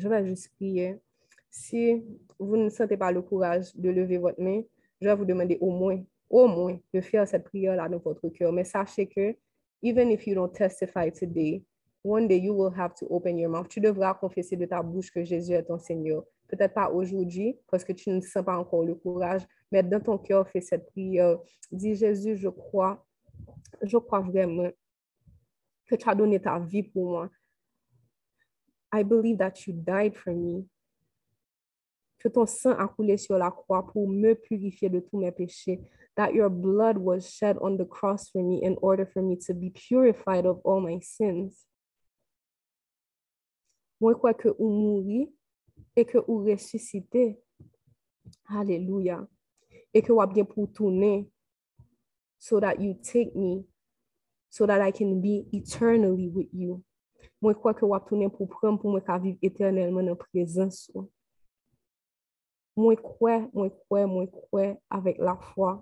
Je 0.00 0.08
vais 0.08 0.24
juste 0.24 0.48
prier. 0.54 0.98
Si 1.50 2.02
vous 2.38 2.56
ne 2.56 2.70
sentez 2.70 2.96
pas 2.96 3.12
le 3.12 3.20
courage 3.20 3.76
de 3.76 3.90
lever 3.90 4.16
votre 4.16 4.40
main, 4.40 4.62
je 4.98 5.06
vais 5.06 5.14
vous 5.14 5.26
demander 5.26 5.58
au 5.60 5.70
moins, 5.70 6.02
au 6.30 6.48
moins, 6.48 6.78
de 6.94 7.02
faire 7.02 7.28
cette 7.28 7.44
prière-là 7.44 7.86
dans 7.86 7.98
votre 7.98 8.26
cœur. 8.30 8.50
Mais 8.50 8.64
sachez 8.64 9.06
que 9.06 9.36
even 9.82 10.10
if 10.10 10.26
you 10.26 10.34
don't 10.34 10.50
testify 10.50 11.10
today, 11.10 11.62
one 12.02 12.26
day 12.26 12.38
you 12.38 12.54
will 12.54 12.72
have 12.74 12.94
to 12.94 13.06
open 13.10 13.36
your 13.38 13.50
mouth. 13.50 13.68
Tu 13.68 13.78
devras 13.78 14.14
confesser 14.14 14.56
de 14.56 14.64
ta 14.64 14.82
bouche 14.82 15.10
que 15.10 15.22
Jésus 15.22 15.52
est 15.52 15.64
ton 15.64 15.78
Seigneur. 15.78 16.24
Peut-être 16.48 16.72
pas 16.72 16.88
aujourd'hui 16.88 17.58
parce 17.70 17.84
que 17.84 17.92
tu 17.92 18.08
ne 18.08 18.22
sens 18.22 18.42
pas 18.42 18.56
encore 18.56 18.84
le 18.84 18.94
courage, 18.94 19.42
mais 19.70 19.82
dans 19.82 20.00
ton 20.00 20.16
cœur, 20.16 20.48
fais 20.48 20.62
cette 20.62 20.86
prière. 20.86 21.38
Dis 21.70 21.94
Jésus, 21.94 22.36
je 22.36 22.48
crois, 22.48 23.04
je 23.82 23.98
crois 23.98 24.20
vraiment 24.20 24.70
que 25.86 25.94
tu 25.94 26.08
as 26.08 26.14
donné 26.14 26.40
ta 26.40 26.58
vie 26.58 26.84
pour 26.84 27.10
moi. 27.10 27.30
I 28.92 29.02
believe 29.02 29.38
that 29.38 29.66
you 29.66 29.74
died 29.74 30.16
for 30.16 30.32
me. 30.32 30.66
Que 32.18 32.28
ton 32.28 32.46
sang 32.46 32.72
a 32.72 32.86
coulé 32.86 33.16
sur 33.16 33.38
la 33.38 33.50
croix 33.50 33.86
pour 33.86 34.08
me 34.08 34.34
purifier 34.34 34.90
de 34.90 35.00
tous 35.00 35.18
mes 35.18 35.32
péchés. 35.32 35.80
that 36.16 36.34
your 36.34 36.50
blood 36.50 36.98
was 36.98 37.32
shed 37.32 37.56
on 37.62 37.76
the 37.76 37.84
cross 37.84 38.28
for 38.28 38.42
me 38.42 38.60
in 38.62 38.76
order 38.82 39.06
for 39.06 39.22
me 39.22 39.36
to 39.46 39.54
be 39.54 39.70
purified 39.70 40.44
of 40.44 40.60
all 40.64 40.80
my 40.80 40.98
sins. 41.00 41.66
Moi, 44.00 44.14
crois 44.14 44.34
que 44.34 44.48
ou 44.58 44.68
mouri 44.68 45.32
et 45.96 46.04
que 46.04 46.18
ou 46.26 46.44
ressuscité. 46.44 47.38
Hallelujah. 48.48 49.26
Et 49.94 50.02
que 50.02 50.12
ou 50.12 50.26
bien 50.26 50.44
pour 50.44 50.70
tourner 50.72 51.28
so 52.38 52.60
that 52.60 52.80
you 52.80 52.94
take 53.02 53.34
me 53.34 53.64
so 54.48 54.66
that 54.66 54.80
I 54.80 54.90
can 54.90 55.20
be 55.20 55.46
eternally 55.52 56.28
with 56.28 56.48
you. 56.52 56.82
mwen 57.42 57.56
kwa 57.58 57.74
ke 57.76 57.86
wap 57.88 58.08
tounen 58.08 58.32
pou 58.32 58.48
prem 58.50 58.78
pou 58.80 58.92
mwen 58.92 59.04
ka 59.06 59.18
viv 59.22 59.38
eternelman 59.44 60.10
nan 60.10 60.18
prezans 60.20 60.86
ou. 60.94 61.06
Mwen 62.80 62.98
kwe, 63.02 63.36
mwen 63.52 63.70
kwe, 63.84 64.04
mwen 64.08 64.28
kwe 64.32 64.66
avèk 64.94 65.20
la 65.22 65.36
fwa 65.52 65.78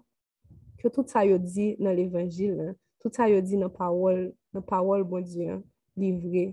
ke 0.78 0.90
tout 0.94 1.10
sa 1.10 1.24
yo 1.26 1.38
di 1.42 1.72
nan 1.82 1.96
l'Evangil, 1.98 2.72
tout 3.02 3.14
sa 3.14 3.26
yo 3.30 3.40
di 3.42 3.58
nan 3.58 3.70
pawol, 3.74 4.28
nan 4.54 4.64
pawol 4.66 5.02
bon 5.06 5.24
diyan, 5.26 5.62
li 5.98 6.12
vre. 6.22 6.44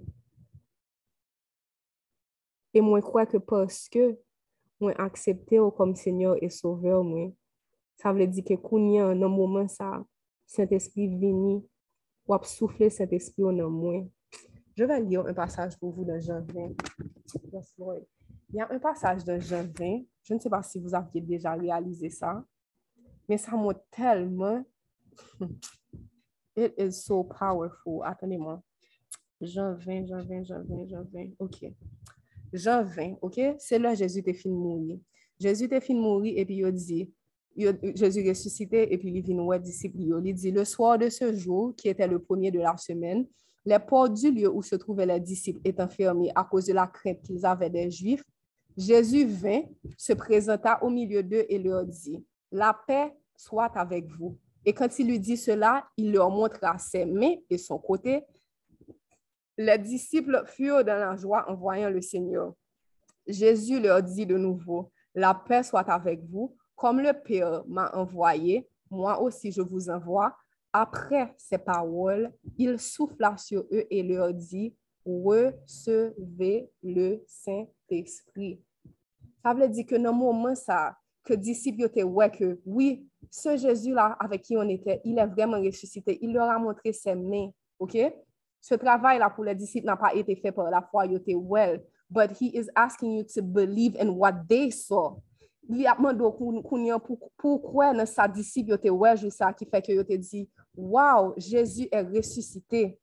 E 2.75 2.81
mwen 2.83 3.05
kwe 3.05 3.25
ke 3.29 3.39
paske 3.39 4.15
mwen 4.81 4.97
aksepte 4.99 5.61
ou 5.61 5.73
kom 5.73 5.93
senyor 5.95 6.41
e 6.43 6.49
sove 6.51 6.91
ou 6.91 7.05
mwen. 7.05 7.29
Sa 8.01 8.11
vle 8.11 8.27
di 8.27 8.43
ke 8.43 8.57
kounyen 8.59 9.15
nan 9.21 9.31
mouman 9.31 9.69
sa, 9.71 10.01
sent 10.49 10.73
espri 10.75 11.07
vini, 11.07 11.61
wap 12.27 12.43
soufle 12.49 12.89
sent 12.91 13.13
espri 13.15 13.45
ou 13.45 13.53
nan 13.55 13.71
mwen. 13.71 14.03
Je 14.75 14.83
vais 14.83 15.01
lire 15.01 15.25
un 15.25 15.33
passage 15.33 15.77
pour 15.77 15.93
vous 15.93 16.03
dans 16.03 16.19
Jean 16.19 16.41
20. 16.41 16.75
Il 18.49 18.55
y 18.55 18.61
a 18.61 18.67
un 18.69 18.79
passage 18.79 19.23
dans 19.23 19.39
Jean 19.39 19.63
20. 19.63 20.03
Je 20.23 20.33
ne 20.33 20.39
sais 20.39 20.49
pas 20.49 20.61
si 20.63 20.79
vous 20.79 20.93
aviez 20.93 21.21
déjà 21.21 21.53
réalisé 21.53 22.09
ça. 22.09 22.43
Mais 23.29 23.37
ça 23.37 23.55
m'a 23.55 23.73
tellement. 23.89 24.63
It 26.57 26.73
is 26.77 26.91
so 26.91 27.23
powerful. 27.23 28.01
Attendez-moi. 28.03 28.61
Jean 29.39 29.75
20, 29.75 30.07
Jean 30.07 30.25
20, 30.25 30.43
Jean 30.43 30.63
20, 30.63 30.87
Jean 30.89 31.03
20. 31.13 31.29
OK. 31.39 31.65
Jean 32.51 32.83
20, 32.83 33.17
OK? 33.21 33.39
C'est 33.59 33.79
là 33.79 33.95
Jésus 33.95 34.19
était 34.19 34.33
fini 34.33 34.55
de 34.55 34.59
mourir. 34.59 34.99
Jésus 35.39 35.65
était 35.65 35.81
fini 35.81 35.99
de 35.99 36.03
mourir 36.03 36.33
et 36.37 36.45
puis 36.45 36.57
il 36.57 36.71
dit, 36.73 37.13
Jésus 37.95 38.27
ressuscité 38.27 38.93
et 38.93 38.97
puis 38.97 39.09
il 39.09 39.21
vient 39.21 39.41
voir 39.41 39.59
disciples. 39.59 39.99
Il 39.99 40.33
dit, 40.33 40.51
le 40.51 40.65
soir 40.65 40.97
de 40.97 41.09
ce 41.09 41.33
jour, 41.33 41.73
qui 41.75 41.87
était 41.87 42.07
le 42.07 42.19
premier 42.19 42.51
de 42.51 42.59
la 42.59 42.75
semaine, 42.77 43.25
les 43.65 43.79
portes 43.79 44.13
du 44.13 44.31
lieu 44.31 44.49
où 44.49 44.61
se 44.61 44.75
trouvaient 44.75 45.05
les 45.05 45.19
disciples 45.19 45.61
étant 45.63 45.87
fermées 45.87 46.31
à 46.35 46.43
cause 46.43 46.65
de 46.65 46.73
la 46.73 46.87
crainte 46.87 47.21
qu'ils 47.23 47.45
avaient 47.45 47.69
des 47.69 47.89
Juifs, 47.89 48.23
Jésus 48.77 49.25
vint, 49.25 49.63
se 49.97 50.13
présenta 50.13 50.83
au 50.83 50.89
milieu 50.89 51.23
d'eux 51.23 51.45
et 51.49 51.57
leur 51.57 51.85
dit, 51.85 52.23
la 52.51 52.77
paix 52.87 53.13
soit 53.35 53.71
avec 53.77 54.07
vous. 54.11 54.37
Et 54.65 54.73
quand 54.73 54.99
il 54.99 55.07
lui 55.07 55.19
dit 55.19 55.37
cela, 55.37 55.87
il 55.97 56.11
leur 56.11 56.29
montra 56.29 56.77
ses 56.77 57.05
mains 57.05 57.35
et 57.49 57.57
son 57.57 57.77
côté. 57.77 58.23
Les 59.57 59.77
disciples 59.77 60.43
furent 60.45 60.83
dans 60.83 60.99
la 60.99 61.15
joie 61.15 61.49
en 61.49 61.55
voyant 61.55 61.89
le 61.89 62.01
Seigneur. 62.01 62.53
Jésus 63.25 63.79
leur 63.79 64.03
dit 64.03 64.25
de 64.25 64.37
nouveau, 64.37 64.91
la 65.13 65.33
paix 65.33 65.63
soit 65.63 65.89
avec 65.89 66.23
vous, 66.25 66.55
comme 66.75 66.99
le 66.99 67.13
Père 67.13 67.63
m'a 67.67 67.89
envoyé, 67.95 68.67
moi 68.91 69.21
aussi 69.21 69.51
je 69.51 69.61
vous 69.61 69.89
envoie. 69.89 70.35
Après 70.77 71.33
ces 71.37 71.57
paroles, 71.57 72.33
il 72.57 72.77
souffla 72.77 73.37
sur 73.37 73.61
eux 73.71 73.85
et 73.89 74.03
leur 74.03 74.33
dit, 74.33 74.75
recevez 75.05 76.69
le 76.83 77.23
Saint-Esprit. 77.25 78.61
Ça 79.41 79.53
veut 79.53 79.69
dire 79.69 79.85
que 79.85 79.95
dans 79.95 80.11
le 80.11 80.17
moment 80.17 80.53
ça, 80.53 80.97
que 81.23 81.33
disciples 81.33 81.83
étaient 81.83 82.03
ouais 82.03 82.29
que 82.29 82.59
oui, 82.65 83.07
ce 83.31 83.55
Jésus-là 83.55 84.17
avec 84.19 84.41
qui 84.41 84.57
on 84.57 84.67
était, 84.67 84.99
il 85.05 85.17
est 85.17 85.25
vraiment 85.27 85.61
ressuscité. 85.61 86.19
Il 86.21 86.33
leur 86.33 86.49
a 86.49 86.59
montré 86.59 86.91
ses 86.91 87.15
mains. 87.15 87.51
OK? 87.79 87.97
Ce 88.59 88.75
travail-là 88.75 89.29
pour 89.29 89.45
les 89.45 89.55
disciples 89.55 89.85
n'a 89.85 89.95
pas 89.95 90.13
été 90.13 90.35
fait 90.35 90.51
par 90.51 90.69
la 90.69 90.81
foi, 90.81 91.05
il 91.05 91.15
était 91.15 91.35
well. 91.35 91.81
But 92.09 92.31
he 92.37 92.47
is 92.53 92.67
asking 92.75 93.13
you 93.13 93.23
to 93.33 93.41
believe 93.41 93.95
in 93.97 94.09
what 94.09 94.45
they 94.49 94.71
saw. 94.71 95.21
Il 95.67 95.87
a 95.87 95.95
demandé 95.95 96.95
pourquoi 97.37 97.93
dans 97.93 98.05
sa 98.05 98.27
disciple 98.27 98.73
était 98.73 98.89
ouais, 98.89 99.15
ça 99.29 99.53
qui 99.53 99.65
fait 99.65 99.81
que 99.81 99.91
il 99.91 100.05
te 100.05 100.13
dit, 100.13 100.49
wow, 100.75 101.33
Jésus 101.37 101.87
est 101.91 102.01
ressuscité. 102.01 102.99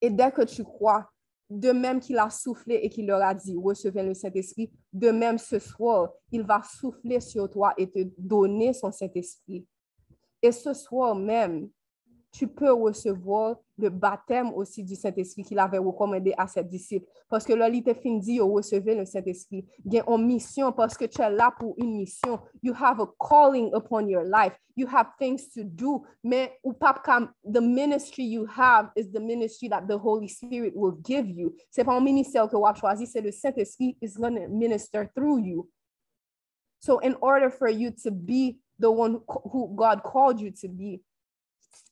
Et 0.00 0.10
dès 0.10 0.30
que 0.32 0.42
tu 0.42 0.64
crois, 0.64 1.10
de 1.50 1.72
même 1.72 1.98
qu'il 1.98 2.16
a 2.16 2.30
soufflé 2.30 2.76
et 2.76 2.88
qu'il 2.88 3.06
leur 3.06 3.20
a 3.22 3.34
dit, 3.34 3.56
recevez 3.56 4.02
le 4.02 4.14
Saint-Esprit, 4.14 4.70
de 4.92 5.10
même 5.10 5.36
ce 5.36 5.58
soir, 5.58 6.12
il 6.30 6.42
va 6.42 6.62
souffler 6.62 7.20
sur 7.20 7.50
toi 7.50 7.74
et 7.76 7.90
te 7.90 8.08
donner 8.16 8.72
son 8.72 8.92
Saint-Esprit. 8.92 9.66
Et 10.40 10.52
ce 10.52 10.72
soir 10.72 11.14
même, 11.14 11.68
tu 12.32 12.46
peux 12.46 12.72
recevoir 12.72 13.58
le 13.80 13.90
baptême 13.90 14.52
aussi 14.54 14.84
du 14.84 14.94
Saint-Esprit 14.94 15.42
qu'il 15.42 15.58
avait 15.58 15.78
recommandé 15.78 16.34
à 16.36 16.46
ses 16.46 16.62
disciples. 16.62 17.06
Parce 17.28 17.44
que 17.44 17.52
là, 17.52 17.68
il 17.68 17.82
te 17.82 17.94
fin 17.94 18.18
dit, 18.18 18.40
recevez 18.40 18.94
le 18.94 19.04
Saint-Esprit. 19.04 19.66
A 19.92 20.12
une 20.12 20.26
mission 20.26 20.72
parce 20.72 20.96
que 20.96 21.04
tu 21.06 21.20
es 21.22 21.30
là 21.30 21.52
pour 21.58 21.74
une 21.78 21.96
mission. 21.96 22.38
You 22.62 22.74
have 22.74 23.00
a 23.00 23.06
calling 23.18 23.70
upon 23.74 24.08
your 24.08 24.24
life. 24.24 24.52
You 24.76 24.86
have 24.86 25.08
things 25.18 25.50
to 25.54 25.62
do. 25.64 26.02
Mais 26.22 26.58
ou 26.64 26.72
the 26.72 27.60
ministry 27.60 28.24
you 28.24 28.46
have 28.46 28.90
is 28.96 29.10
the 29.10 29.20
ministry 29.20 29.68
that 29.68 29.86
the 29.86 29.98
Holy 29.98 30.28
Spirit 30.28 30.72
will 30.74 30.96
give 31.02 31.28
you. 31.28 31.54
C'est 31.70 31.84
pas 31.84 31.96
un 31.96 32.00
ministère 32.00 32.48
que 32.48 32.56
vous 32.56 32.66
avez 32.66 32.78
choisi, 32.78 33.06
c'est 33.06 33.20
le 33.20 33.32
Saint-Esprit 33.32 33.96
is 34.00 34.16
going 34.16 34.36
to 34.36 34.48
minister 34.48 35.10
through 35.14 35.40
you. 35.40 35.68
So 36.80 36.98
in 37.00 37.14
order 37.20 37.50
for 37.50 37.68
you 37.68 37.90
to 38.04 38.10
be 38.10 38.58
the 38.78 38.90
one 38.90 39.20
who 39.26 39.74
God 39.74 40.02
called 40.02 40.40
you 40.40 40.50
to 40.62 40.68
be, 40.68 41.02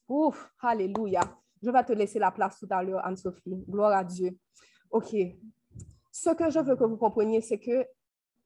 Ouf, 0.09 0.51
alléluia. 0.63 1.21
Je 1.63 1.71
vais 1.71 1.85
te 1.85 1.93
laisser 1.93 2.19
la 2.19 2.31
place 2.31 2.59
tout 2.59 2.69
à 2.71 2.83
l'heure, 2.83 3.05
Anne-Sophie. 3.05 3.65
Gloire 3.69 3.93
à 3.93 4.05
Dieu. 4.05 4.37
OK. 4.91 5.15
Ce 6.11 6.31
que 6.31 6.51
je 6.51 6.59
veux 6.61 6.77
que 6.77 6.85
vous 6.85 6.97
compreniez, 6.97 7.41
c'est 7.41 7.59
que 7.59 7.87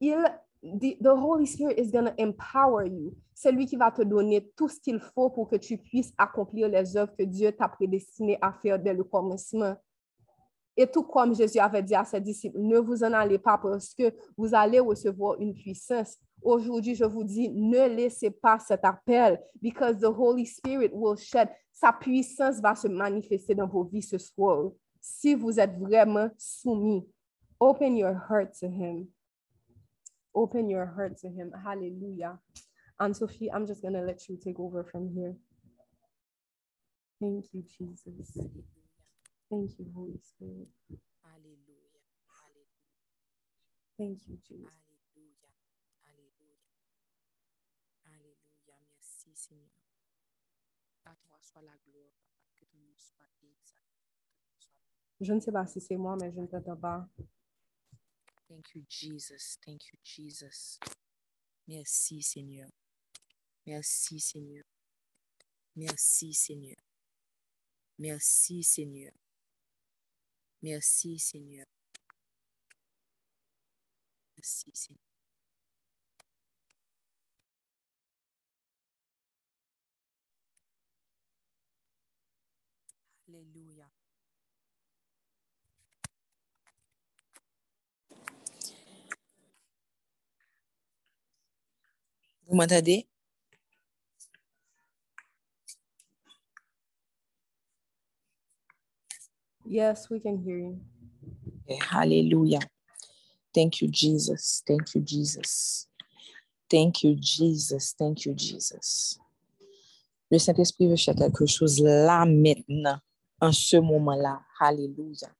il, 0.01 0.19
the, 0.63 1.07
Holy 1.07 1.47
Spirit 1.47 1.79
is 1.79 1.91
going 1.91 2.07
to 2.07 2.15
empower 2.19 2.87
you. 2.87 3.15
C'est 3.35 3.53
lui 3.53 3.67
qui 3.67 3.77
va 3.77 3.91
te 3.91 4.03
donner 4.03 4.51
tout 4.57 4.69
ce 4.69 4.81
qu'il 4.81 5.01
faut 5.01 5.31
pour 5.31 5.49
que 5.49 5.57
tu 5.57 5.79
puisses 5.79 6.13
accomplir 6.17 6.69
les 6.69 6.97
œuvres 6.97 7.15
que 7.17 7.25
Dieu 7.25 7.53
t'a 7.53 7.69
prédestiné 7.69 8.39
à 8.41 8.53
faire 8.53 8.79
dès 8.79 8.95
le 8.95 9.05
commencement. 9.05 9.77
Et 10.77 10.87
tout 10.87 11.03
comme 11.03 11.35
Jésus 11.35 11.59
avait 11.59 11.83
dit 11.83 11.95
à 11.95 12.05
ses 12.05 12.21
disciples, 12.21 12.59
ne 12.59 12.79
vous 12.79 13.05
en 13.05 13.13
allez 13.13 13.39
pas 13.39 13.59
parce 13.59 13.95
que 13.95 14.15
vous 14.37 14.55
allez 14.55 14.81
recevoir 14.81 15.39
une 15.41 15.55
puissance. 15.55 16.19
Aujourd'hui, 16.43 16.95
je 16.95 17.05
vous 17.05 17.25
dis, 17.25 17.49
ne 17.49 17.89
laissez 17.89 18.31
pas 18.31 18.59
cet 18.59 18.85
appel, 18.85 19.41
because 19.61 19.99
the 19.99 20.11
Holy 20.11 20.47
Spirit 20.47 20.91
will 20.93 21.17
shed. 21.17 21.49
Sa 21.73 21.93
puissance 21.93 22.61
va 22.61 22.75
se 22.75 22.89
manifester 22.89 23.55
dans 23.55 23.67
vos 23.67 23.85
vies 23.85 24.03
ce 24.03 24.19
soir. 24.19 24.73
Si 25.01 25.35
vous 25.35 25.59
êtes 25.59 25.77
vraiment 25.79 26.31
soumis, 26.37 27.07
open 27.59 27.97
your 27.97 28.15
heart 28.29 28.53
to 28.61 28.67
Him. 28.67 29.09
Open 30.35 30.69
your 30.69 30.87
heart 30.87 31.17
to 31.21 31.29
Him. 31.29 31.53
Hallelujah. 31.65 32.39
And 32.99 33.15
Sophie, 33.17 33.51
I'm 33.51 33.67
just 33.67 33.83
going 33.83 33.95
to 33.95 34.03
let 34.03 34.29
you 34.29 34.37
take 34.37 34.61
over 34.61 34.85
from 34.85 35.09
here. 35.15 35.35
Thank 37.21 37.53
you, 37.53 37.63
Jesus. 37.63 38.31
Thank 39.51 39.79
you, 39.79 39.87
Holy 39.95 40.19
Spirit. 40.23 40.69
Hallelujah. 41.23 42.03
Hallelujah. 42.41 42.83
Thank 43.99 44.19
you, 44.29 44.39
Jesus. 44.47 44.92
Je 55.21 55.33
ne 55.33 55.41
sais 55.41 55.53
pas 55.53 55.67
si 55.67 55.81
c'est 55.81 55.97
moi, 55.97 56.17
mais 56.21 56.33
je 56.33 56.41
ne 56.41 56.47
t'entends 56.49 56.77
pas. 56.77 57.09
Thank 58.49 58.75
you, 58.75 58.85
Jesus. 58.89 59.57
Thank 59.65 59.87
you, 59.93 59.99
Jesus. 60.03 60.81
Merci, 61.69 62.23
Seigneur. 62.23 62.69
Merci, 63.65 64.19
Seigneur. 64.19 64.65
Merci, 65.77 66.35
Seigneur. 66.35 66.77
Merci, 67.99 68.65
Seigneur. 68.65 69.13
Merci, 70.61 71.19
Seigneur. 71.19 71.67
Merci, 74.37 74.71
Seigneur. 74.75 74.99
Alléluia. 83.29 83.91
Vous 92.53 92.59
m'entendez? 92.59 93.09
Yes, 99.65 100.11
we 100.11 100.21
can 100.21 100.37
hear 100.37 100.59
you. 100.59 100.79
Hallelujah. 101.81 102.61
Thank 103.55 103.81
you, 103.81 103.89
Jesus. 103.89 104.63
Thank 104.67 104.95
you, 104.95 105.01
Jesus. 105.01 105.87
Thank 106.69 107.03
you, 107.05 107.15
Jesus. 107.15 107.95
Thank 107.99 108.27
you, 108.27 108.35
Jesus. 108.35 109.19
Le 110.31 110.39
Saint-Esprit 110.39 110.89
veut 110.89 110.97
faire 110.97 111.15
quelque 111.15 111.47
chose 111.47 111.81
là 111.81 112.27
maintenant, 112.27 112.99
en 113.41 113.53
ce 113.53 113.79
moment-là. 113.79 114.43
Hallelujah. 114.61 115.33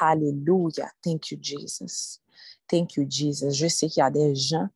Hallelujah. 0.00 0.90
Thank 1.04 1.30
you, 1.30 1.38
Jesus. 1.38 2.20
Thank 2.66 2.96
you, 2.96 3.04
Jesus. 3.06 3.52
Je 3.52 3.68
sais 3.68 3.90
qu'il 3.90 4.00
y 4.00 4.02
a 4.02 4.10
des 4.10 4.34
gens 4.34 4.70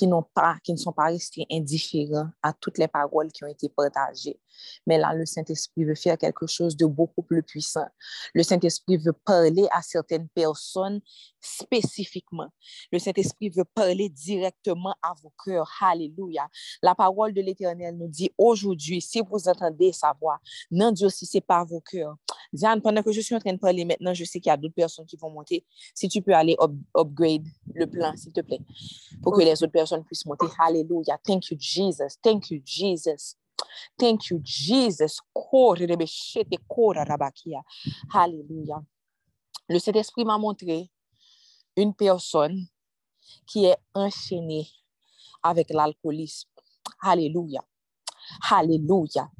qui, 0.00 0.06
n'ont 0.06 0.22
pas, 0.22 0.56
qui 0.64 0.72
ne 0.72 0.78
sont 0.78 0.92
pas 0.92 1.08
restés 1.08 1.46
indifférents 1.52 2.30
à 2.42 2.54
toutes 2.54 2.78
les 2.78 2.88
paroles 2.88 3.30
qui 3.30 3.44
ont 3.44 3.48
été 3.48 3.68
partagées. 3.68 4.40
Mais 4.86 4.98
là, 4.98 5.14
le 5.14 5.26
Saint-Esprit 5.26 5.84
veut 5.84 5.94
faire 5.94 6.18
quelque 6.18 6.46
chose 6.46 6.76
de 6.76 6.86
beaucoup 6.86 7.22
plus 7.22 7.42
puissant. 7.42 7.86
Le 8.34 8.42
Saint-Esprit 8.42 8.96
veut 8.96 9.12
parler 9.12 9.66
à 9.72 9.82
certaines 9.82 10.28
personnes 10.28 11.00
spécifiquement. 11.40 12.48
Le 12.92 12.98
Saint-Esprit 12.98 13.50
veut 13.50 13.64
parler 13.64 14.08
directement 14.08 14.94
à 15.02 15.14
vos 15.22 15.32
cœurs. 15.44 15.70
Alléluia. 15.80 16.48
La 16.82 16.94
parole 16.94 17.32
de 17.32 17.40
l'Éternel 17.40 17.96
nous 17.96 18.08
dit 18.08 18.30
aujourd'hui, 18.36 19.00
si 19.00 19.20
vous 19.20 19.48
entendez 19.48 19.92
sa 19.92 20.14
voix, 20.20 20.38
n'endurcissez 20.70 21.40
pas 21.40 21.64
vos 21.64 21.80
cœurs. 21.80 22.16
Diane, 22.52 22.80
pendant 22.80 23.02
que 23.02 23.12
je 23.12 23.20
suis 23.20 23.34
en 23.34 23.38
train 23.38 23.52
de 23.52 23.58
parler 23.58 23.84
maintenant, 23.84 24.12
je 24.12 24.24
sais 24.24 24.40
qu'il 24.40 24.50
y 24.50 24.52
a 24.52 24.56
d'autres 24.56 24.74
personnes 24.74 25.06
qui 25.06 25.16
vont 25.16 25.30
monter. 25.30 25.64
Si 25.94 26.08
tu 26.08 26.20
peux 26.20 26.34
aller 26.34 26.56
upgrade 26.96 27.46
le 27.74 27.86
plan, 27.86 28.14
s'il 28.16 28.32
te 28.32 28.40
plaît, 28.40 28.60
pour 29.22 29.32
que 29.32 29.42
les 29.42 29.62
autres 29.62 29.72
personnes 29.72 30.04
puissent 30.04 30.26
monter. 30.26 30.46
Alléluia. 30.58 31.18
Thank 31.24 31.50
you, 31.50 31.56
Jesus. 31.58 32.16
Thank 32.22 32.50
you, 32.50 32.60
Jesus. 32.64 33.36
Thank 33.98 34.30
you, 34.30 34.40
Jesus. 34.42 35.20
Alléluia. 38.12 38.82
Le 39.68 39.78
Saint-Esprit 39.78 40.24
m'a 40.24 40.38
montré 40.38 40.90
une 41.76 41.94
personne 41.94 42.66
qui 43.46 43.66
est 43.66 43.76
enchaînée 43.94 44.68
avec 45.42 45.70
l'alcoolisme. 45.70 46.48
Alléluia. 47.02 47.64
Alléluia. 48.50 49.30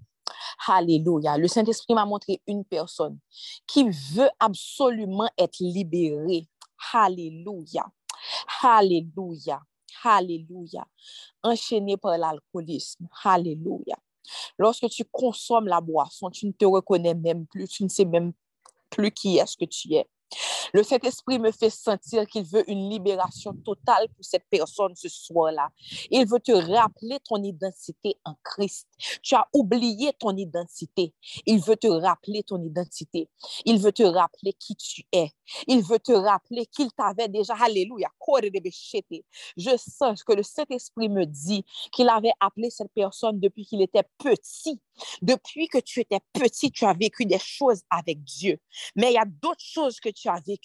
Alléluia. 0.66 1.38
Le 1.38 1.48
Saint-Esprit 1.48 1.94
m'a 1.94 2.04
montré 2.04 2.40
une 2.46 2.64
personne 2.64 3.18
qui 3.66 3.88
veut 4.14 4.30
absolument 4.38 5.28
être 5.38 5.58
libérée. 5.60 6.48
Alléluia. 6.92 7.86
Alléluia. 8.62 9.60
Alléluia. 10.04 10.86
Enchaînée 11.42 11.96
par 11.96 12.16
l'alcoolisme. 12.18 13.08
Alléluia. 13.24 13.96
Lorsque 14.58 14.88
tu 14.88 15.04
consommes 15.04 15.66
la 15.66 15.80
boisson, 15.80 16.30
tu 16.30 16.46
ne 16.46 16.52
te 16.52 16.64
reconnais 16.64 17.14
même 17.14 17.46
plus, 17.46 17.68
tu 17.68 17.84
ne 17.84 17.88
sais 17.88 18.04
même 18.04 18.32
plus 18.90 19.12
qui 19.12 19.38
est-ce 19.38 19.56
que 19.56 19.64
tu 19.64 19.94
es. 19.94 20.06
Le 20.72 20.82
Saint-Esprit 20.82 21.38
me 21.38 21.50
fait 21.50 21.70
sentir 21.70 22.26
qu'il 22.26 22.44
veut 22.44 22.68
une 22.70 22.90
libération 22.90 23.52
totale 23.64 24.08
pour 24.08 24.24
cette 24.24 24.44
personne 24.50 24.94
ce 24.94 25.08
soir-là. 25.08 25.68
Il 26.10 26.26
veut 26.26 26.40
te 26.40 26.52
rappeler 26.52 27.18
ton 27.24 27.42
identité 27.42 28.16
en 28.24 28.34
Christ. 28.44 28.88
Tu 29.22 29.34
as 29.34 29.46
oublié 29.52 30.12
ton 30.18 30.36
identité. 30.36 31.14
Il 31.46 31.60
veut 31.60 31.76
te 31.76 31.88
rappeler 31.88 32.42
ton 32.42 32.62
identité. 32.62 33.28
Il 33.64 33.78
veut 33.78 33.92
te 33.92 34.02
rappeler 34.02 34.52
qui 34.52 34.76
tu 34.76 35.02
es. 35.12 35.30
Il 35.66 35.82
veut 35.82 35.98
te 35.98 36.12
rappeler 36.12 36.66
qu'il 36.66 36.90
t'avait 36.92 37.28
déjà. 37.28 37.54
Alléluia. 37.60 38.08
Je 39.56 39.76
sens 39.76 40.22
que 40.22 40.32
le 40.32 40.42
Saint-Esprit 40.42 41.08
me 41.08 41.24
dit 41.24 41.64
qu'il 41.92 42.08
avait 42.08 42.32
appelé 42.40 42.70
cette 42.70 42.92
personne 42.94 43.40
depuis 43.40 43.64
qu'il 43.66 43.82
était 43.82 44.04
petit. 44.18 44.80
Depuis 45.22 45.68
que 45.68 45.78
tu 45.78 46.00
étais 46.00 46.20
petit, 46.32 46.70
tu 46.70 46.84
as 46.84 46.92
vécu 46.92 47.24
des 47.24 47.38
choses 47.38 47.82
avec 47.90 48.22
Dieu. 48.22 48.58
Mais 48.96 49.10
il 49.10 49.14
y 49.14 49.18
a 49.18 49.24
d'autres 49.24 49.64
choses 49.64 49.98
que 49.98 50.10
tu 50.10 50.28
as 50.28 50.40
vécues, 50.46 50.59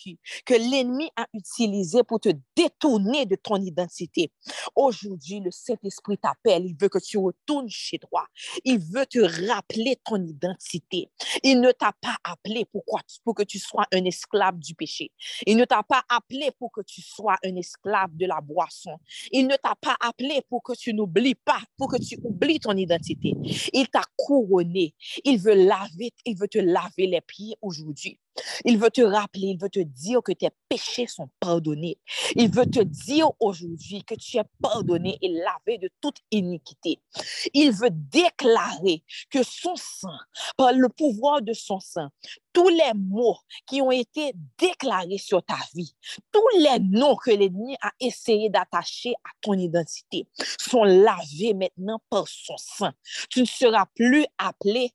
que 0.45 0.53
l'ennemi 0.53 1.09
a 1.15 1.25
utilisées 1.33 2.03
pour 2.03 2.19
te 2.19 2.29
détourner 2.55 3.25
de 3.25 3.35
ton 3.35 3.57
identité. 3.57 4.31
Aujourd'hui, 4.75 5.39
le 5.39 5.51
Saint-Esprit 5.51 6.17
t'appelle. 6.17 6.65
Il 6.65 6.75
veut 6.79 6.89
que 6.89 6.99
tu 6.99 7.17
retournes 7.17 7.69
chez 7.69 7.99
toi. 7.99 8.25
Il 8.63 8.79
veut 8.79 9.05
te 9.05 9.19
rappeler 9.49 9.97
ton 10.03 10.23
identité. 10.23 11.09
Il 11.43 11.61
ne 11.61 11.71
t'a 11.71 11.93
pas 12.01 12.15
appelé 12.23 12.65
pour, 12.65 12.83
pour 13.23 13.35
que 13.35 13.43
tu 13.43 13.59
sois 13.59 13.85
un 13.93 14.05
esclave 14.05 14.59
du 14.59 14.75
péché. 14.75 15.11
Il 15.45 15.57
ne 15.57 15.65
t'a 15.65 15.83
pas 15.83 16.03
appelé 16.09 16.51
pour 16.57 16.71
que 16.71 16.81
tu 16.81 17.01
sois 17.01 17.37
un 17.43 17.55
esclave 17.55 18.15
de 18.15 18.25
la 18.25 18.41
boisson. 18.41 18.97
Il 19.31 19.47
ne 19.47 19.55
t'a 19.55 19.75
pas 19.75 19.95
appelé 19.99 20.41
pour 20.49 20.63
que 20.63 20.73
tu 20.73 20.93
n'oublies 20.93 21.35
pas, 21.35 21.61
pour 21.77 21.89
que 21.89 21.97
tu 21.97 22.17
oublies 22.23 22.59
ton 22.59 22.75
identité. 22.75 23.33
Il 23.73 23.87
t'a 23.87 24.03
couronné. 24.17 24.93
Il 25.23 25.39
veut 25.39 25.53
laver, 25.53 26.11
il 26.25 26.37
veut 26.37 26.47
te 26.47 26.59
laver 26.59 27.07
les 27.07 27.21
pieds 27.21 27.55
aujourd'hui. 27.61 28.19
Il 28.65 28.77
veut 28.77 28.89
te 28.89 29.01
rappeler, 29.01 29.47
il 29.47 29.57
veut 29.57 29.69
te 29.69 29.79
dire 29.79 30.21
que 30.21 30.31
tes 30.31 30.49
péchés 30.69 31.07
sont 31.07 31.29
pardonnés. 31.39 31.97
Il 32.35 32.51
veut 32.51 32.65
te 32.65 32.81
dire 32.81 33.29
aujourd'hui 33.39 34.03
que 34.03 34.15
tu 34.15 34.37
es 34.37 34.43
pardonné 34.61 35.17
et 35.21 35.29
lavé 35.29 35.77
de 35.77 35.89
toute 36.01 36.17
iniquité. 36.31 36.99
Il 37.53 37.71
veut 37.71 37.91
déclarer 37.91 39.03
que 39.29 39.43
son 39.43 39.75
sang, 39.75 40.17
par 40.57 40.73
le 40.73 40.89
pouvoir 40.89 41.41
de 41.41 41.53
son 41.53 41.79
sang, 41.79 42.09
tous 42.53 42.69
les 42.69 42.93
mots 42.95 43.37
qui 43.67 43.81
ont 43.81 43.91
été 43.91 44.33
déclarés 44.57 45.17
sur 45.17 45.43
ta 45.43 45.57
vie, 45.73 45.95
tous 46.31 46.47
les 46.59 46.79
noms 46.79 47.15
que 47.15 47.31
l'ennemi 47.31 47.75
a 47.81 47.91
essayé 47.99 48.49
d'attacher 48.49 49.13
à 49.23 49.29
ton 49.41 49.53
identité 49.53 50.27
sont 50.59 50.83
lavés 50.83 51.53
maintenant 51.53 52.01
par 52.09 52.27
son 52.27 52.57
sang. 52.57 52.91
Tu 53.29 53.41
ne 53.41 53.45
seras 53.45 53.85
plus 53.95 54.25
appelé 54.37 54.91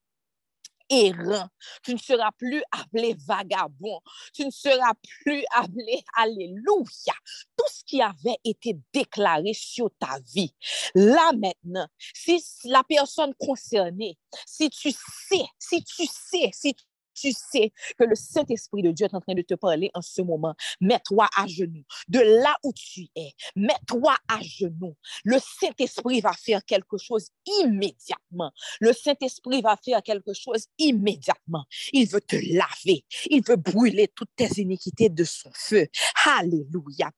errant. 0.91 1.49
Tu 1.83 1.95
ne 1.95 1.99
seras 1.99 2.31
plus 2.33 2.63
appelé 2.73 3.17
vagabond. 3.27 4.01
Tu 4.35 4.45
ne 4.45 4.51
seras 4.51 4.93
plus 5.23 5.45
appelé 5.55 6.03
Alléluia. 6.17 7.15
Tout 7.57 7.67
ce 7.71 7.85
qui 7.85 8.03
avait 8.03 8.39
été 8.45 8.77
déclaré 8.93 9.53
sur 9.55 9.91
ta 9.99 10.19
vie. 10.35 10.55
Là 10.95 11.33
maintenant, 11.33 11.87
si 12.15 12.43
la 12.65 12.83
personne 12.85 13.35
concernée, 13.39 14.19
si 14.47 14.69
tu 14.71 14.91
sais, 14.93 15.45
si 15.59 15.85
tu 15.85 16.07
sais, 16.07 16.51
si 16.53 16.75
tu 17.21 17.33
sais 17.33 17.73
que 17.99 18.05
le 18.05 18.15
Saint-Esprit 18.15 18.83
de 18.83 18.91
Dieu 18.91 19.07
est 19.07 19.15
en 19.15 19.21
train 19.21 19.35
de 19.35 19.43
te 19.43 19.55
parler 19.55 19.91
en 19.95 20.03
ce 20.03 20.23
moment, 20.23 20.55
mets-toi 20.81 21.29
à 21.37 21.47
genoux. 21.47 21.85
De 22.09 22.21
là 22.21 22.57
où 22.65 22.73
tu 22.73 23.09
es, 23.15 23.33
mets-toi 23.57 24.17
à 24.29 24.41
genoux. 24.41 24.97
Le 25.25 25.39
Saint-Esprit 25.39 26.21
va 26.21 26.33
faire 26.33 26.65
quelque 26.65 26.97
chose 26.99 27.29
immédiatement. 27.63 28.53
Le 28.81 28.93
Saint-Esprit 28.93 29.61
va 29.61 29.77
faire 29.77 30.03
quelque 30.03 30.33
chose 30.33 30.67
immédiatement. 30.79 31.65
Il 31.93 32.09
veut 32.09 32.21
te 32.21 32.37
laver. 32.37 33.05
Il 33.29 33.43
veut 33.47 33.57
brûler 33.57 34.09
toutes 34.09 34.35
tes 34.37 34.61
iniquités 34.61 35.09
de 35.09 35.25
son 35.25 35.51
feu. 35.55 35.87
Alléluia. 36.27 37.11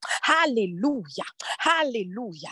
Alléluia. 0.43 1.25
Alléluia. 1.81 2.51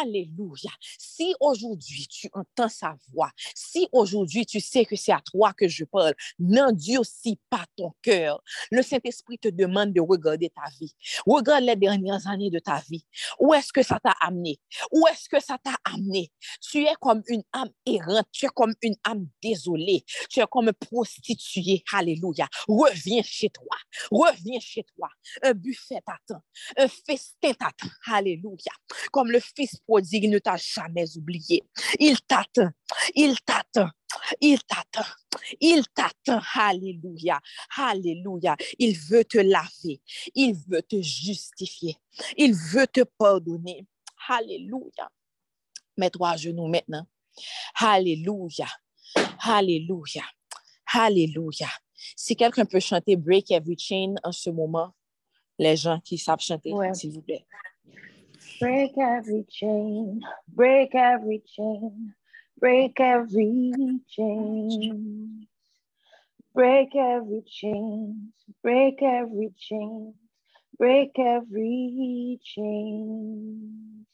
Alléluia. 0.00 0.70
Si 0.98 1.34
aujourd'hui 1.40 2.06
tu 2.08 2.28
entends 2.32 2.68
sa 2.68 2.94
voix, 3.12 3.30
si 3.54 3.88
aujourd'hui 3.92 4.46
tu 4.46 4.60
sais 4.60 4.84
que 4.84 4.96
c'est 4.96 5.12
à 5.12 5.20
toi 5.20 5.52
que 5.52 5.68
je 5.68 5.84
parle, 5.84 6.14
non 6.38 6.72
aussi 6.98 7.38
pas 7.50 7.64
ton 7.76 7.92
cœur. 8.02 8.42
Le 8.70 8.82
Saint-Esprit 8.82 9.38
te 9.38 9.48
demande 9.48 9.92
de 9.92 10.00
regarder 10.00 10.50
ta 10.50 10.68
vie. 10.78 10.94
Regarde 11.26 11.64
les 11.64 11.76
dernières 11.76 12.26
années 12.26 12.50
de 12.50 12.58
ta 12.58 12.82
vie. 12.90 13.04
Où 13.38 13.54
est-ce 13.54 13.72
que 13.72 13.82
ça 13.82 13.98
t'a 14.02 14.14
amené? 14.20 14.58
Où 14.92 15.06
est-ce 15.08 15.28
que 15.28 15.40
ça 15.40 15.58
t'a 15.62 15.76
amené? 15.84 16.32
Tu 16.60 16.84
es 16.84 16.94
comme 17.00 17.22
une 17.28 17.42
âme 17.52 17.70
errante. 17.86 18.26
Tu 18.32 18.46
es 18.46 18.50
comme 18.54 18.74
une 18.82 18.96
âme 19.04 19.26
désolée. 19.42 20.04
Tu 20.30 20.40
es 20.40 20.46
comme 20.50 20.72
prostituée. 20.72 21.82
Alléluia. 21.92 22.48
Reviens 22.68 23.22
chez 23.22 23.50
toi. 23.50 23.76
Reviens 24.10 24.60
chez 24.60 24.84
toi. 24.96 25.08
Un 25.42 25.52
buffet 25.52 26.00
t'attend. 26.06 26.42
Un 26.76 26.88
festin 26.88 27.52
t'attend. 27.52 27.88
Alléluia. 28.06 28.72
Comme 29.10 29.30
le 29.30 29.40
fils 29.40 29.76
prodigue 29.86 30.28
ne 30.28 30.38
t'a 30.38 30.56
jamais 30.56 31.16
oublié. 31.16 31.62
Il 31.98 32.20
t'attend. 32.22 32.70
Il 33.14 33.36
t'attend. 33.40 33.88
Il 34.40 34.58
t'attend. 34.62 35.08
Il 35.60 35.84
t'attend. 35.88 36.40
Alléluia. 36.54 37.40
Alléluia. 37.76 38.56
Il 38.78 38.96
veut 38.98 39.24
te 39.24 39.38
laver. 39.38 40.00
Il 40.34 40.54
veut 40.68 40.82
te 40.82 41.00
justifier. 41.00 41.96
Il 42.36 42.54
veut 42.54 42.86
te 42.86 43.02
pardonner. 43.02 43.86
Alléluia. 44.28 45.10
Mets-toi 45.96 46.30
à 46.30 46.36
genoux 46.36 46.68
maintenant. 46.68 47.06
Alléluia. 47.80 48.66
Alléluia. 49.40 50.24
Alléluia. 50.94 51.68
Si 52.16 52.36
quelqu'un 52.36 52.64
peut 52.64 52.80
chanter 52.80 53.16
Break 53.16 53.50
Every 53.50 53.78
Chain 53.78 54.14
en 54.24 54.32
ce 54.32 54.50
moment, 54.50 54.92
les 55.58 55.76
gens 55.76 56.00
qui 56.00 56.18
savent 56.18 56.40
chanter, 56.40 56.72
s'il 56.94 57.12
vous 57.12 57.22
plaît. 57.22 57.46
Break 58.60 58.96
every 58.96 59.44
chain, 59.48 60.20
break 60.46 60.94
every 60.94 61.42
chain. 61.46 62.14
Break 62.62 63.00
every 63.00 64.00
chain. 64.10 65.48
Break 66.54 66.96
every 66.96 67.42
chain. 67.46 68.32
Break 68.62 69.02
every 69.02 69.52
chain. 69.58 70.14
Break 70.78 71.12
every 71.18 72.40
chain. 72.44 74.06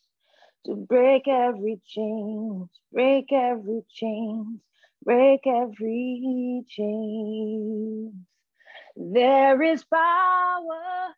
To 0.66 0.76
break 0.76 1.28
every 1.28 1.80
chain. 1.86 2.68
Break 2.92 3.32
every 3.32 3.82
chain. 3.94 4.60
Break 5.04 5.46
every 5.46 6.64
chain. 6.68 8.26
There 8.96 9.62
is 9.62 9.84
power 9.84 11.14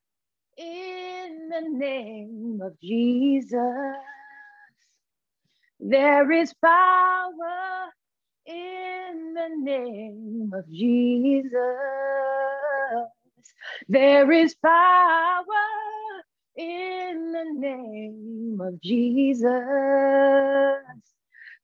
in 0.59 1.51
the 1.51 1.69
name 1.71 2.61
of 2.65 2.81
Jesus. 2.81 3.97
There 5.81 6.31
is 6.31 6.53
power 6.63 7.89
in 8.47 9.35
the 9.35 9.49
name 9.63 10.51
of 10.53 10.71
Jesus. 10.71 11.53
There 13.89 14.31
is 14.31 14.55
power 14.57 15.45
in 16.57 17.33
the 17.33 17.47
name 17.59 18.61
of 18.61 18.81
Jesus 18.83 19.49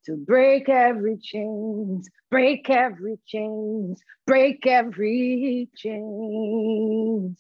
to 0.07 0.17
break 0.17 0.71
every 0.71 1.19
chains, 1.19 2.09
break 2.31 2.71
every 2.71 3.19
chains, 3.27 4.01
break 4.27 4.67
every 4.67 5.69
chains. 5.77 7.39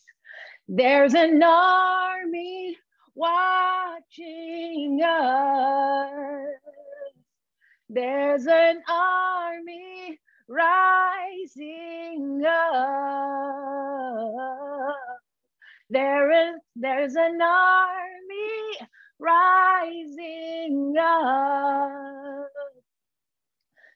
There's 0.69 1.15
an 1.15 1.43
army 1.43 2.77
watching 3.17 5.01
us. 5.03 6.11
There's 7.89 8.47
an 8.47 8.83
army 8.89 10.21
rising 10.49 12.45
up. 12.47 12.87
There 15.91 16.31
is 16.33 16.61
there's 16.77 17.15
an 17.17 17.41
army 17.41 18.79
rising 19.19 20.95
up 21.01 22.51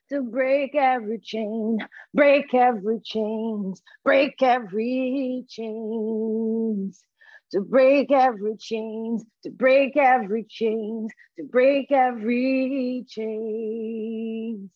to 0.09 0.23
break 0.23 0.75
every 0.75 1.19
chain, 1.19 1.79
break 2.13 2.53
every 2.53 3.01
chains, 3.01 3.81
break 4.03 4.41
every 4.41 5.45
chains 5.49 7.03
to 7.51 7.61
break 7.61 8.11
every 8.11 8.57
chains, 8.57 9.23
to 9.43 9.51
break 9.51 9.97
every 9.97 10.45
chains, 10.49 11.11
to 11.37 11.43
break 11.43 11.91
every 11.91 13.05
chains. 13.09 14.69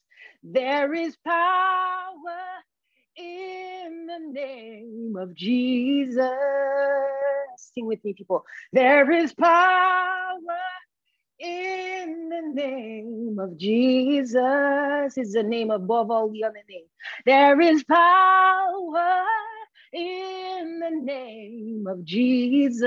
There 0.44 0.94
is 0.94 1.18
power 1.26 2.14
in 3.18 4.08
the 4.08 4.20
name 4.32 5.16
of 5.18 5.36
Jesus. 5.36 6.30
Sing 7.58 7.86
with 7.88 8.04
me, 8.04 8.14
people. 8.14 8.46
There 8.74 9.12
is 9.12 9.34
power 9.34 10.38
in 11.40 12.30
the 12.30 12.54
name 12.54 13.38
of 13.40 13.58
Jesus. 13.58 15.18
Is 15.18 15.34
the 15.34 15.44
name 15.44 15.72
above 15.72 16.12
all 16.12 16.30
the 16.30 16.44
other 16.44 16.64
names. 16.70 16.90
There 17.26 17.60
is 17.62 17.84
power 17.86 19.26
in 19.94 20.80
the 20.80 20.92
name 20.92 21.86
of 21.88 22.04
Jesus 22.04 22.82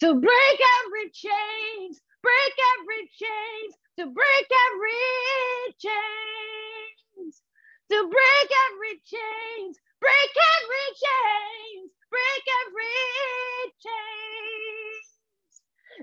to 0.00 0.14
break 0.14 0.58
every 0.84 1.10
chains, 1.12 2.00
break 2.22 2.54
every 2.78 3.08
chains, 3.16 3.74
to 3.98 4.06
break 4.06 4.48
every 4.68 5.74
chains, 5.78 7.42
to 7.90 8.08
break 8.10 8.50
every 8.68 9.00
chains, 9.06 9.78
break 10.00 10.34
every 10.52 10.88
chains, 11.04 11.90
break 12.10 12.44
every 12.66 13.72
chains. 13.82 15.04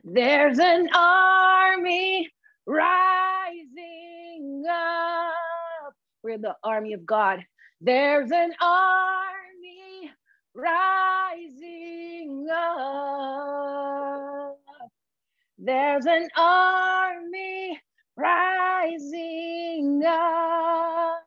There's 0.03 0.59
an 0.59 0.89
army 0.95 2.29
rising 2.65 4.63
up. 4.69 5.93
We're 6.23 6.37
the 6.37 6.55
army 6.63 6.93
of 6.93 7.05
God 7.05 7.43
there's 7.81 8.31
an 8.31 8.53
army 8.61 10.11
rising 10.53 12.47
up. 12.53 14.59
There's 15.57 16.05
an 16.05 16.29
army 16.37 17.81
rising 18.15 20.03
up. 20.05 21.23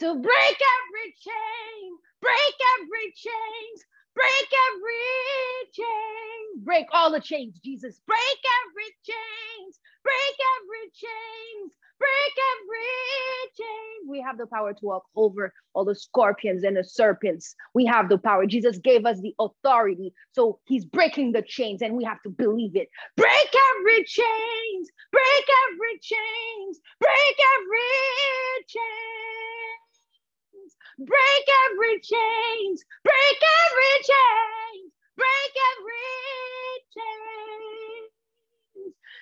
To 0.00 0.14
break 0.14 0.24
every 0.24 1.14
chain, 1.20 1.98
break 2.22 2.54
every 2.78 3.12
chains, 3.14 3.84
break 4.14 4.48
every 4.70 5.70
chain, 5.72 6.64
break 6.64 6.86
all 6.92 7.10
the 7.12 7.20
chains, 7.20 7.58
Jesus, 7.64 8.00
break 8.06 8.40
every 8.64 8.92
chains, 9.04 9.78
break 10.08 10.36
every 10.56 10.86
chains, 10.96 11.72
break 12.00 12.34
every 12.52 13.52
chain. 13.58 14.08
We 14.08 14.20
have 14.22 14.38
the 14.38 14.46
power 14.46 14.72
to 14.72 14.86
walk 14.86 15.04
over 15.16 15.52
all 15.74 15.84
the 15.84 15.94
scorpions 15.94 16.64
and 16.64 16.76
the 16.76 16.84
serpents. 16.84 17.54
We 17.74 17.84
have 17.86 18.08
the 18.08 18.16
power. 18.18 18.46
Jesus 18.46 18.78
gave 18.78 19.04
us 19.04 19.20
the 19.20 19.34
authority. 19.38 20.14
So 20.32 20.60
he's 20.66 20.86
breaking 20.86 21.32
the 21.32 21.42
chains 21.42 21.82
and 21.82 21.94
we 21.96 22.04
have 22.04 22.22
to 22.22 22.30
believe 22.30 22.74
it. 22.74 22.88
Break 23.16 23.52
every 23.76 24.04
chains, 24.04 24.88
break 25.12 25.46
every 25.68 25.98
chains, 26.00 26.80
break 27.00 27.38
every 27.56 28.64
chains. 28.66 28.80
Break 30.98 31.48
every 31.70 32.00
chains, 32.00 32.84
break 33.04 33.40
every 33.60 33.94
chains, 34.02 34.92
break 35.16 35.54
every 35.70 36.08
chains. 36.94 37.47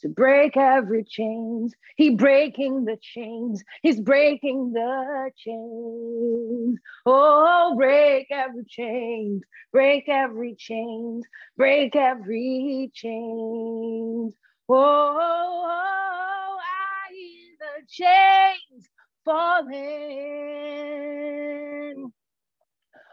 to 0.00 0.08
break 0.08 0.56
every 0.56 1.04
chains. 1.04 1.74
He 1.96 2.10
breaking 2.10 2.84
the 2.84 2.96
chains. 3.00 3.62
He's 3.82 4.00
breaking 4.00 4.72
the 4.72 5.30
chains. 5.36 6.78
Oh, 7.06 7.74
break 7.76 8.28
every 8.30 8.64
chains. 8.68 9.42
Break 9.72 10.08
every 10.08 10.54
chains. 10.56 11.24
Break 11.56 11.96
every 11.96 12.90
chains. 12.94 14.34
Oh, 14.68 16.58
I 16.60 17.10
hear 17.12 17.56
the 17.58 17.86
chains 17.88 18.88
falling. 19.24 19.78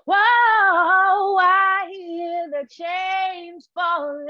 Whoa, 0.05 0.15
I 1.39 1.87
hear 1.89 2.49
the 2.51 2.67
chains 2.69 3.69
falling. 3.73 4.29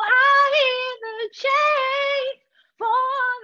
I 0.00 0.52
hear 0.56 0.96
the 1.02 1.30
chains 1.34 2.40
falling. 2.78 3.39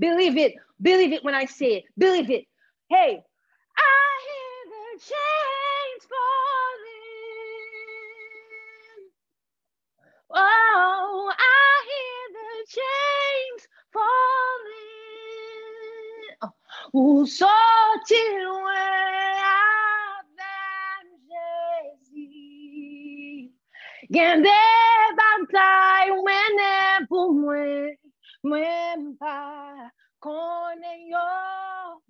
Believe 0.00 0.38
it. 0.38 0.54
Believe 0.80 1.12
it 1.12 1.22
when 1.22 1.34
I 1.34 1.44
say 1.44 1.74
it. 1.74 1.84
Believe 1.98 2.30
it. 2.30 2.46
Hey, 2.88 3.22
I 3.76 4.20
hear 4.26 4.64
the 4.72 4.98
chains 4.98 6.06
falling. 6.08 7.00
Oh, 10.30 11.32
I 11.36 11.84
hear 11.90 12.22
the 12.38 12.64
chains 12.76 13.68
falling. 13.92 14.80
Oh, 16.42 16.52
où 16.94 17.26
sont-ils 17.26 18.42
loin 18.42 18.72
avec 20.16 21.10
Jésus? 22.10 23.52
Gain 24.10 24.42
moi 28.42 28.58
pas 29.18 29.90
connais 30.18 31.08
yo. 31.08 31.18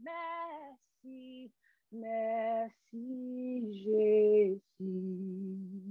Merci, 0.02 1.50
merci 1.92 3.62
Jésus. 3.72 4.60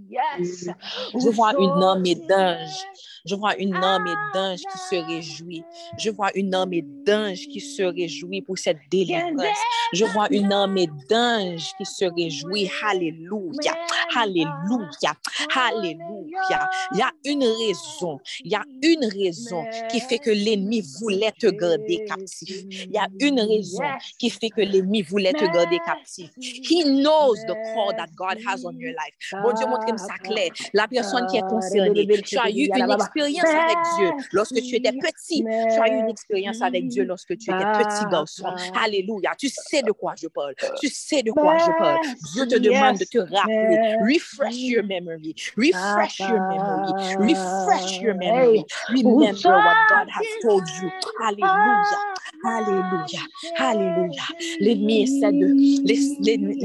Yes. 0.10 0.70
Je 1.14 1.30
vois 1.30 1.54
une 1.60 1.84
armée 1.84 2.16
d'anges. 2.16 2.86
Je 3.30 3.36
vois 3.36 3.56
une 3.58 3.76
armée 3.76 4.16
d'anges 4.34 4.62
qui 4.62 4.78
se 4.90 4.96
réjouit. 5.06 5.64
Je 6.00 6.10
vois 6.10 6.32
une 6.34 6.56
armée 6.56 6.84
d'anges 7.06 7.48
qui 7.48 7.60
se 7.60 7.84
réjouit 7.84 8.42
pour 8.42 8.58
cette 8.58 8.80
délivrance. 8.90 9.44
Je 9.94 10.06
vois 10.06 10.28
une 10.32 10.52
armée 10.52 10.90
d'anges 11.08 11.70
qui 11.78 11.86
se 11.86 12.06
réjouit. 12.06 12.72
Alléluia. 12.84 13.76
Alléluia. 14.16 15.14
Alléluia. 15.56 16.70
Il 16.94 16.98
y 16.98 17.02
a 17.04 17.12
une 17.26 17.44
raison. 17.44 18.20
Il 18.44 18.52
y 18.52 18.56
a 18.56 18.64
une 18.82 19.06
raison 19.06 19.64
qui 19.92 20.00
fait 20.00 20.18
que 20.18 20.32
l'ennemi 20.32 20.82
voulait 21.00 21.34
te 21.40 21.48
garder 21.48 22.04
captif. 22.08 22.64
Il 22.72 22.92
y 22.92 22.98
a 22.98 23.08
une 23.20 23.42
raison 23.42 23.84
qui 24.18 24.32
fait 24.32 24.50
que 24.50 24.62
l'ennemi 24.62 25.04
voulait 25.04 25.34
te 25.34 25.46
garder 25.46 25.80
captif. 25.86 26.32
He 26.40 26.84
knows 26.84 27.36
the 27.48 27.54
call 27.76 27.96
that 27.96 28.10
God 28.16 28.40
has 28.48 28.66
on 28.66 28.74
your 28.80 28.94
life. 28.94 29.34
Bon 29.44 29.54
Dieu, 29.54 29.68
montre-moi 29.68 29.98
ça 29.98 30.18
clair. 30.24 30.50
La 30.74 30.88
personne 30.88 31.28
qui 31.28 31.38
est 31.38 31.48
concernée, 31.48 32.08
tu 32.24 32.40
as 32.40 32.50
eu 32.50 32.70
une 32.74 32.90
expérience 32.90 33.19
avec 33.22 33.78
Dieu 33.98 34.12
lorsque 34.32 34.56
tu 34.56 34.76
étais 34.76 34.92
petit. 34.92 35.44
Tu 35.44 35.80
as 35.80 35.88
eu 35.88 36.00
une 36.00 36.10
expérience 36.10 36.62
avec 36.62 36.88
Dieu 36.88 37.04
lorsque 37.04 37.38
tu 37.38 37.52
étais 37.52 37.66
petit 37.66 38.06
garçon. 38.12 38.46
Alléluia. 38.82 39.32
Tu 39.38 39.50
sais 39.50 39.82
de 39.82 39.92
quoi 39.92 40.14
je 40.18 40.28
parle. 40.28 40.54
Tu 40.80 40.88
sais 40.90 41.24
de 41.24 41.32
quoi 41.32 41.58
je 41.58 41.72
parle. 41.78 42.00
Dieu 42.34 42.48
te 42.48 42.58
demande 42.58 42.98
de 42.98 43.06
te 43.06 43.20
rappeler. 43.20 43.96
Refresh 44.02 44.58
your 44.58 44.84
memory. 44.84 45.36
Refresh 45.58 46.20
your 46.20 46.40
memory. 46.40 47.34
Refresh 47.34 48.02
your 48.02 48.16
memory. 48.16 48.66
Remember 48.90 49.50
what 49.50 49.78
God 49.90 50.08
has 50.10 50.26
told 50.42 50.64
you. 50.82 50.90
Alléluia. 51.26 52.00
Alléluia. 52.46 53.20
Alléluia. 53.58 54.22
L'ennemi 54.60 55.04
essaie 55.04 55.32
de, 55.32 55.48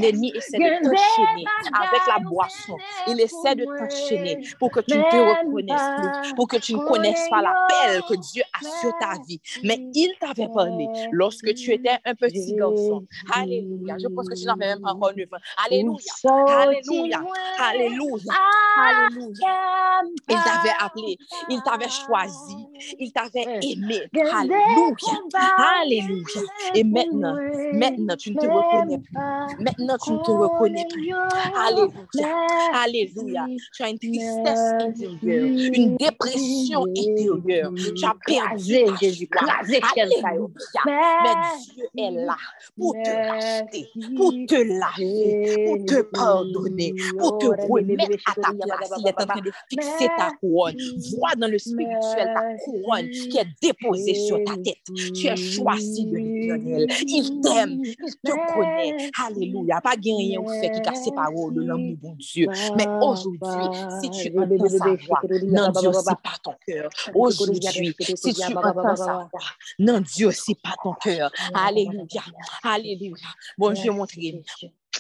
l'ennemi 0.01 0.33
essaie 0.35 0.59
de 0.59 0.83
t'enchaîner 0.83 1.45
avec 1.73 2.01
la 2.07 2.19
boisson. 2.29 2.77
Il 3.09 3.21
essaie 3.21 3.55
de 3.55 3.65
t'enchaîner 3.65 4.47
pour 4.59 4.71
que 4.71 4.81
tu 4.81 4.97
ne 4.97 5.03
te 5.03 5.17
reconnaisses 5.17 5.91
plus, 5.97 6.34
pour 6.35 6.49
que 6.49 6.57
tu 6.57 6.75
ne 6.75 6.79
connaisses 6.79 7.29
pas 7.31 7.43
l'appel 7.43 8.03
que 8.09 8.15
Dieu 8.15 8.43
a 8.53 8.65
sur 8.81 8.93
ta 8.99 9.15
vie. 9.27 9.41
Mais 9.63 9.79
il 9.95 10.13
t'avait 10.21 10.49
parlé 10.53 10.89
lorsque 11.13 11.53
tu 11.55 11.73
étais 11.73 11.99
un 12.05 12.15
petit 12.15 12.55
garçon. 12.55 13.07
Alléluia. 13.33 13.97
Je 14.01 14.09
pense 14.09 14.29
que 14.29 14.35
tu 14.35 14.45
n'avais 14.47 14.67
même 14.67 14.81
pas 14.81 14.93
encore 14.93 15.13
9 15.17 15.27
ans. 15.33 15.39
Alléluia. 15.67 15.99
Alléluia. 16.59 17.23
Alléluia. 17.61 18.35
Alléluia. 18.79 20.03
Il 20.29 20.37
t'avait 20.37 20.75
appelé. 20.81 21.19
Il 21.49 21.63
t'avait 21.63 21.89
choisi. 21.89 22.57
Il 22.99 23.13
t'avait 23.13 23.61
aimé. 23.63 24.03
Alléluia. 24.33 24.95
Alléluia. 25.81 26.25
Et 26.75 26.85
maintenant, 26.85 27.37
maintenant, 27.73 28.17
tu 28.17 28.31
ne 28.33 28.41
te 28.41 28.47
reconnais 28.47 28.99
plus. 28.99 29.15
Maintenant, 29.61 29.97
tu 30.03 30.13
ne 30.13 30.19
te 30.19 30.31
reconnais 30.31 30.87
plus. 30.91 31.13
Alléluia. 31.57 31.93
Alléluia. 32.75 33.47
Tu 33.73 33.83
as 33.83 33.89
une 33.89 33.99
tristesse 33.99 34.73
intérieure, 34.81 35.71
une 35.73 35.97
dépression 35.97 36.24
intérieure. 36.27 37.73
Tu 37.75 38.05
as 38.05 38.15
perdu 38.27 39.29
ta 39.29 39.45
Alléluia. 39.65 40.51
Mais 40.87 41.35
Dieu 41.75 41.85
est 41.97 42.11
là 42.11 42.37
pour 42.77 42.93
te 42.93 43.11
racheter, 43.11 43.89
pour 44.17 44.31
te 44.31 44.55
laver, 44.55 45.67
pour 45.67 45.85
te 45.87 46.03
pardonner, 46.03 46.95
pour 47.19 47.39
te 47.39 47.47
remettre 47.47 48.19
à 48.27 48.35
ta 48.35 48.53
place. 48.53 48.93
Il 48.99 49.09
est 49.09 49.23
en 49.23 49.27
train 49.27 49.41
de 49.41 49.53
fixer 49.69 50.09
ta 50.17 50.31
couronne. 50.41 50.77
Vois 51.19 51.35
dans 51.37 51.49
le 51.49 51.59
spirituel 51.59 52.33
ta 52.35 52.43
couronne 52.65 53.11
qui 53.11 53.39
est 53.39 53.47
déposée 53.63 54.15
sur 54.15 54.43
ta 54.45 54.57
tête. 54.57 54.79
Tu 55.15 55.27
es 55.27 55.37
choisi 55.37 56.07
de 56.07 56.17
l'éternel. 56.17 56.87
Il 57.07 57.41
t'aime, 57.41 57.83
il 57.83 57.97
te 57.97 58.55
connaît. 58.55 59.11
Alléluia. 59.27 59.81
Pas 59.81 59.95
rien 60.03 60.41
ou 60.41 60.49
fait 60.49 60.71
qui 60.71 60.83
casse 60.83 61.05
parole 61.15 61.55
de 61.55 61.63
l'amour 61.63 61.97
bon 62.01 62.17
Dieu. 62.19 62.49
Mais 62.77 62.87
aujourd'hui, 62.87 63.79
si 64.01 64.11
tu 64.11 64.39
entends 64.39 64.69
sa 64.69 64.85
voix, 65.07 66.14
pas 66.23 66.37
ton 66.43 66.55
cœur. 66.67 66.91
Aujourd'hui, 67.15 67.95
si 68.01 68.35
tu 68.35 68.57
entends 68.57 68.97
sa 68.97 69.29
voix, 69.31 69.41
n'endurcis 69.79 70.55
pas 70.55 70.75
ton 70.83 70.95
cœur. 70.95 71.31
Alléluia. 71.55 72.23
Alléluia. 72.63 73.29
Bon, 73.59 73.75
je 73.75 73.83
vais 73.83 73.91
montrer 73.91 74.43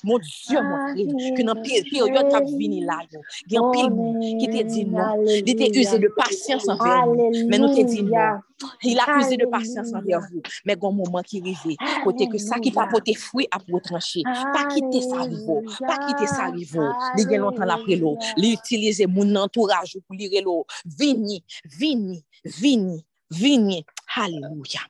Mon 0.02 0.18
Dieu, 0.18 0.60
mon 0.60 0.94
Dieu, 0.94 1.34
que 1.36 1.42
dans 1.42 1.54
période 1.54 1.84
qui 1.84 2.00
a 2.00 2.40
vini 2.40 2.84
là, 2.84 2.98
il 3.46 3.52
y 3.52 3.56
a 3.56 3.60
un 3.60 3.70
pile 3.70 4.38
qui 4.38 4.48
te 4.48 4.62
dit 4.62 4.84
non. 4.84 5.22
Il 5.24 5.48
était 5.48 5.78
usé 5.78 5.98
de 5.98 6.08
patience 6.08 6.68
envers 6.68 7.06
nous. 7.06 7.30
Mais 7.48 7.58
nous 7.58 7.74
te 7.74 7.82
dit 7.82 8.02
non. 8.02 8.40
Il 8.82 8.98
a 8.98 9.18
usé 9.18 9.36
de 9.36 9.46
patience 9.46 9.92
envers 9.94 10.20
vous. 10.20 10.42
Mais 10.64 10.74
il 10.74 10.82
y 10.82 10.84
a 10.84 10.88
un 10.88 10.92
moment 10.92 11.22
qui 11.22 11.40
arrive, 11.40 11.76
côté 12.02 12.28
que 12.28 12.38
ça 12.38 12.58
qui 12.58 12.70
pas 12.70 12.86
porter 12.86 13.14
fruit 13.14 13.46
à 13.50 13.58
retrancher. 13.72 14.22
Pas 14.24 14.66
quitter 14.66 15.02
ça 15.02 15.26
vivant. 15.26 15.62
Pas 15.86 15.98
quitter 16.06 16.26
ça 16.26 16.50
vivant. 16.50 16.92
Il 17.18 17.30
y 17.30 17.34
a 17.34 17.38
longtemps 17.38 17.68
après 17.68 17.96
l'eau. 17.96 18.18
Il 18.36 18.54
utiliser 18.54 19.06
mon 19.06 19.34
entourage 19.36 19.98
pour 20.06 20.16
lire 20.16 20.42
l'eau. 20.44 20.66
Vini, 20.84 21.44
vini, 21.64 22.24
vini, 22.44 23.04
vini. 23.30 23.84
Alléluia. 24.16 24.80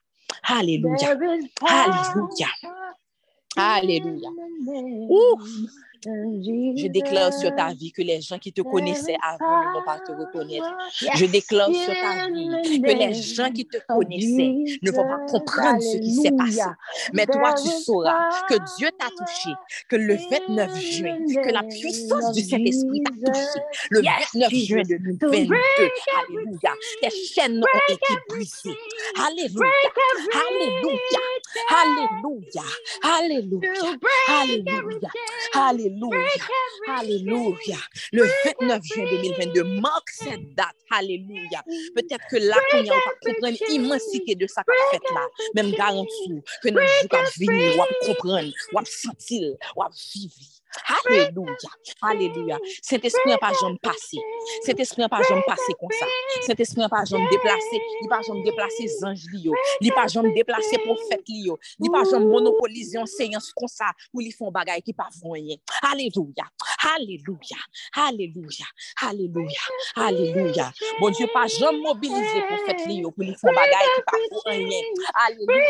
Alléluia. 0.42 1.16
Alléluia. 1.66 2.48
Alléluia. 3.56 4.28
Ouf. 5.08 5.48
Je 6.06 6.88
déclare 6.88 7.32
sur 7.32 7.54
ta 7.54 7.72
vie 7.72 7.90
que 7.92 8.02
les 8.02 8.20
gens 8.20 8.38
qui 8.38 8.52
te 8.52 8.60
connaissaient 8.60 9.16
avant 9.22 9.60
ne 9.60 9.78
vont 9.78 9.84
pas 9.84 9.98
te 10.00 10.12
reconnaître. 10.12 10.76
Je 11.14 11.24
déclare 11.26 11.72
sur 11.72 11.94
ta 11.94 12.28
vie 12.30 12.82
que 12.82 12.92
les 12.92 13.14
gens 13.14 13.50
qui 13.50 13.64
te 13.66 13.78
connaissaient 13.88 14.78
ne 14.82 14.90
vont 14.90 15.06
pas 15.06 15.20
comprendre 15.26 15.80
ce 15.80 15.96
qui 15.98 16.14
s'est 16.14 16.32
passé. 16.32 16.60
Mais 17.12 17.26
toi, 17.26 17.54
tu 17.54 17.68
sauras 17.68 18.28
que 18.48 18.54
Dieu 18.76 18.90
t'a 18.98 19.08
touché, 19.08 19.50
que 19.88 19.96
le 19.96 20.16
29 20.16 20.78
juin, 20.78 21.16
que 21.42 21.50
la 21.50 21.62
puissance 21.62 22.32
du 22.32 22.42
Saint-Esprit 22.42 23.02
t'a 23.02 23.32
touché. 23.32 23.60
Le 23.90 24.02
29 24.02 24.52
juin 24.52 24.82
2022, 24.86 25.54
Alléluia, 26.28 26.72
tes 27.00 27.10
chaînes 27.10 27.62
ont 27.62 27.92
été 27.92 28.14
brisées. 28.28 28.76
Alléluia, 29.26 29.70
Alléluia, 30.34 31.20
Alléluia, 31.70 32.62
Alléluia, 33.02 33.70
Alléluia, 34.28 34.74
Alléluia. 34.76 35.10
Alléluia. 35.54 36.18
Alléluia. 36.88 37.76
Le 38.12 38.24
29 38.44 38.82
juin 38.84 39.04
2022 39.04 39.64
marque 39.80 40.10
cette 40.10 40.54
date. 40.54 40.74
Alléluia. 40.90 41.62
Peut-être 41.94 42.24
que 42.30 42.36
là, 42.36 42.56
on 42.74 42.80
a 42.80 42.84
pas 42.84 43.14
comprendre 43.22 43.56
l'immensité 43.68 44.34
de 44.34 44.46
qu'a 44.46 44.74
fait 44.90 45.14
là. 45.14 45.26
Même 45.54 45.70
garantie 45.72 46.42
que 46.62 46.68
nous 46.68 46.78
avons 46.78 47.24
venir, 47.38 47.78
on 47.78 48.06
comprendre, 48.06 48.52
on 48.74 48.84
sentir, 48.84 49.54
on 49.76 49.84
vivre. 50.14 50.53
Alléluia. 51.06 51.70
Alléluia. 52.02 52.58
Saint-Esprit 52.82 53.30
n'a 53.30 53.38
pas 53.38 53.52
jamais 53.60 53.78
passé. 53.82 54.18
Saint-Esprit 54.64 55.02
n'a 55.02 55.08
pas 55.08 55.22
jamais 55.22 55.42
passé 55.46 55.72
comme 55.78 55.90
ça. 55.98 56.06
Saint-Esprit 56.42 56.80
n'a 56.80 56.88
pas 56.88 57.04
jamais 57.04 57.28
déplacé. 57.30 57.80
Il 58.02 58.08
n'a 58.08 58.16
pas 58.16 58.22
jamais 58.22 58.42
déplacé 58.42 58.86
anges 59.04 59.24
Lio. 59.32 59.54
Il 59.80 59.88
n'a 59.88 59.94
pas 59.94 60.06
jamais 60.08 60.32
déplacé 60.32 60.78
prophète 60.78 61.22
Lio. 61.28 61.58
Il 61.80 61.90
n'a 61.90 61.98
pas 61.98 62.10
jamais 62.10 62.26
monopolisé 62.26 62.98
en 62.98 63.06
séance 63.06 63.52
comme 63.54 63.68
ça 63.68 63.86
où 64.12 64.20
ils 64.20 64.32
font 64.32 64.50
bagaille 64.50 64.82
qui 64.82 64.92
pas 64.92 65.08
rien. 65.22 65.56
Alléluia. 65.82 66.44
Alléluia. 66.96 67.58
Alléluia. 67.94 68.66
Alléluia. 69.02 69.60
Alléluia. 69.96 70.72
Bon 71.00 71.10
Dieu, 71.10 71.26
pas 71.32 71.46
jamais 71.46 71.78
mobilisé 71.78 72.42
prophète 72.48 72.86
Lio 72.86 73.10
pour 73.10 73.24
ils 73.24 73.36
font 73.36 73.52
bagaille 73.52 73.88
qui 73.94 74.02
pas 74.02 74.50
rien. 74.50 74.82
Alléluia. 75.14 75.64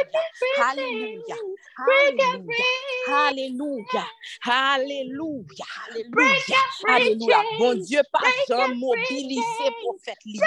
Alléluia. 0.57 1.37
Alléluia. 1.79 2.67
Alléluia. 3.07 4.07
Alléluia. 4.47 4.94
Alléluia, 5.01 5.67
alléluia, 5.87 6.57
alléluia. 6.89 7.39
Bon 7.59 7.75
Dieu, 7.75 8.01
pas 8.13 8.21
jamais 8.49 8.75
mobilisé 8.75 9.71
prophète 9.83 10.19
libre 10.25 10.47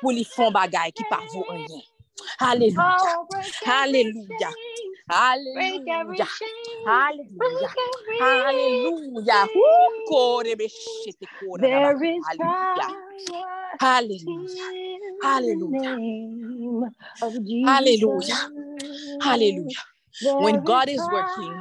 pour 0.00 0.12
les 0.12 0.24
fonds 0.24 0.50
bagaille 0.52 0.92
qui 0.92 1.04
pas 1.04 1.20
vaut 1.32 1.44
rien. 1.48 1.66
Alléluia, 2.38 2.96
alléluia, 3.66 4.50
alléluia, 5.08 6.28
alléluia, 6.86 7.70
alléluia. 8.20 9.48
Alléluia, 13.80 14.36
alléluia, 15.22 15.92
alléluia, 17.66 18.36
alléluia. 19.20 19.80
When 20.38 20.60
God 20.64 20.88
is 20.88 21.00
working, 21.12 21.60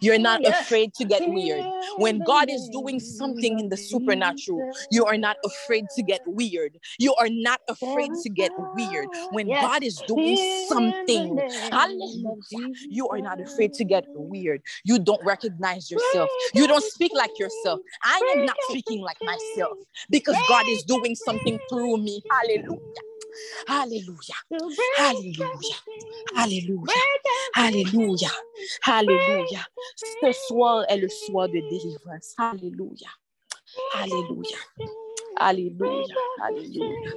you're 0.00 0.18
not 0.18 0.40
afraid 0.46 0.94
to 0.94 1.04
get 1.04 1.22
weird. 1.26 1.64
When 1.96 2.22
God 2.22 2.48
is 2.50 2.68
doing 2.68 3.00
something 3.00 3.58
in 3.58 3.68
the 3.68 3.76
supernatural, 3.76 4.72
you 4.90 5.04
are 5.04 5.16
not 5.16 5.36
afraid 5.44 5.86
to 5.96 6.02
get 6.02 6.20
weird. 6.26 6.78
You 6.98 7.14
are 7.16 7.28
not 7.30 7.60
afraid 7.68 8.10
to 8.22 8.28
get 8.30 8.52
weird. 8.74 9.08
When 9.30 9.48
God 9.60 9.82
is 9.82 10.00
doing 10.06 10.36
something, 10.36 11.42
hallelujah, 11.70 12.70
you 12.90 13.08
are 13.08 13.20
not 13.20 13.40
afraid 13.40 13.72
to 13.74 13.84
get 13.84 14.06
weird. 14.14 14.62
You 14.84 14.98
don't 14.98 15.24
recognize 15.24 15.90
yourself. 15.90 16.30
You 16.54 16.66
don't 16.68 16.84
speak 16.84 17.12
like 17.14 17.38
yourself. 17.38 17.80
I 18.04 18.20
am 18.36 18.44
not 18.46 18.56
speaking 18.70 19.00
like 19.00 19.18
myself 19.22 19.78
because 20.10 20.36
God 20.48 20.68
is 20.68 20.82
doing 20.84 21.14
something 21.14 21.58
through 21.68 21.98
me. 21.98 22.22
Hallelujah. 22.30 22.78
Alléluia. 23.66 24.36
Alléluia. 24.98 25.76
Alléluia. 26.36 26.94
Alléluia. 27.54 28.30
Alléluia. 28.82 29.66
Ce 29.96 30.32
soir 30.48 30.84
est 30.88 30.96
le 30.96 31.08
soir 31.08 31.48
de 31.48 31.60
délivrance. 31.70 32.34
Alléluia. 32.38 33.10
Alléluia. 33.94 34.58
Alléluia. 35.36 36.16
Alléluia. 36.40 37.12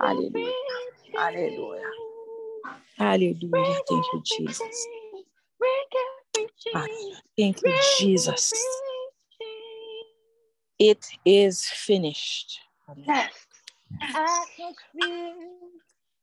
Alléluia. 0.00 0.52
Alléluia. 1.16 1.90
Alléluia. 2.98 3.82
Thank 3.88 4.04
you, 4.12 4.22
Jesus. 4.24 4.86
Thank 7.36 7.62
you, 7.62 7.72
Jesus. 7.98 8.52
It 10.78 11.04
is 11.24 11.66
finished. 11.68 12.58
Yes. 12.96 13.49
Atmosphere 14.14 15.34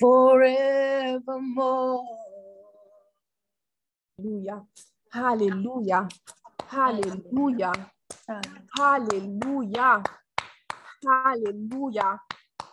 forevermore. 0.00 2.04
Hallelujah. 5.12 6.08
Hallelujah. 6.70 7.72
Hallelujah. 8.78 10.02
Hallelujah. 11.06 12.18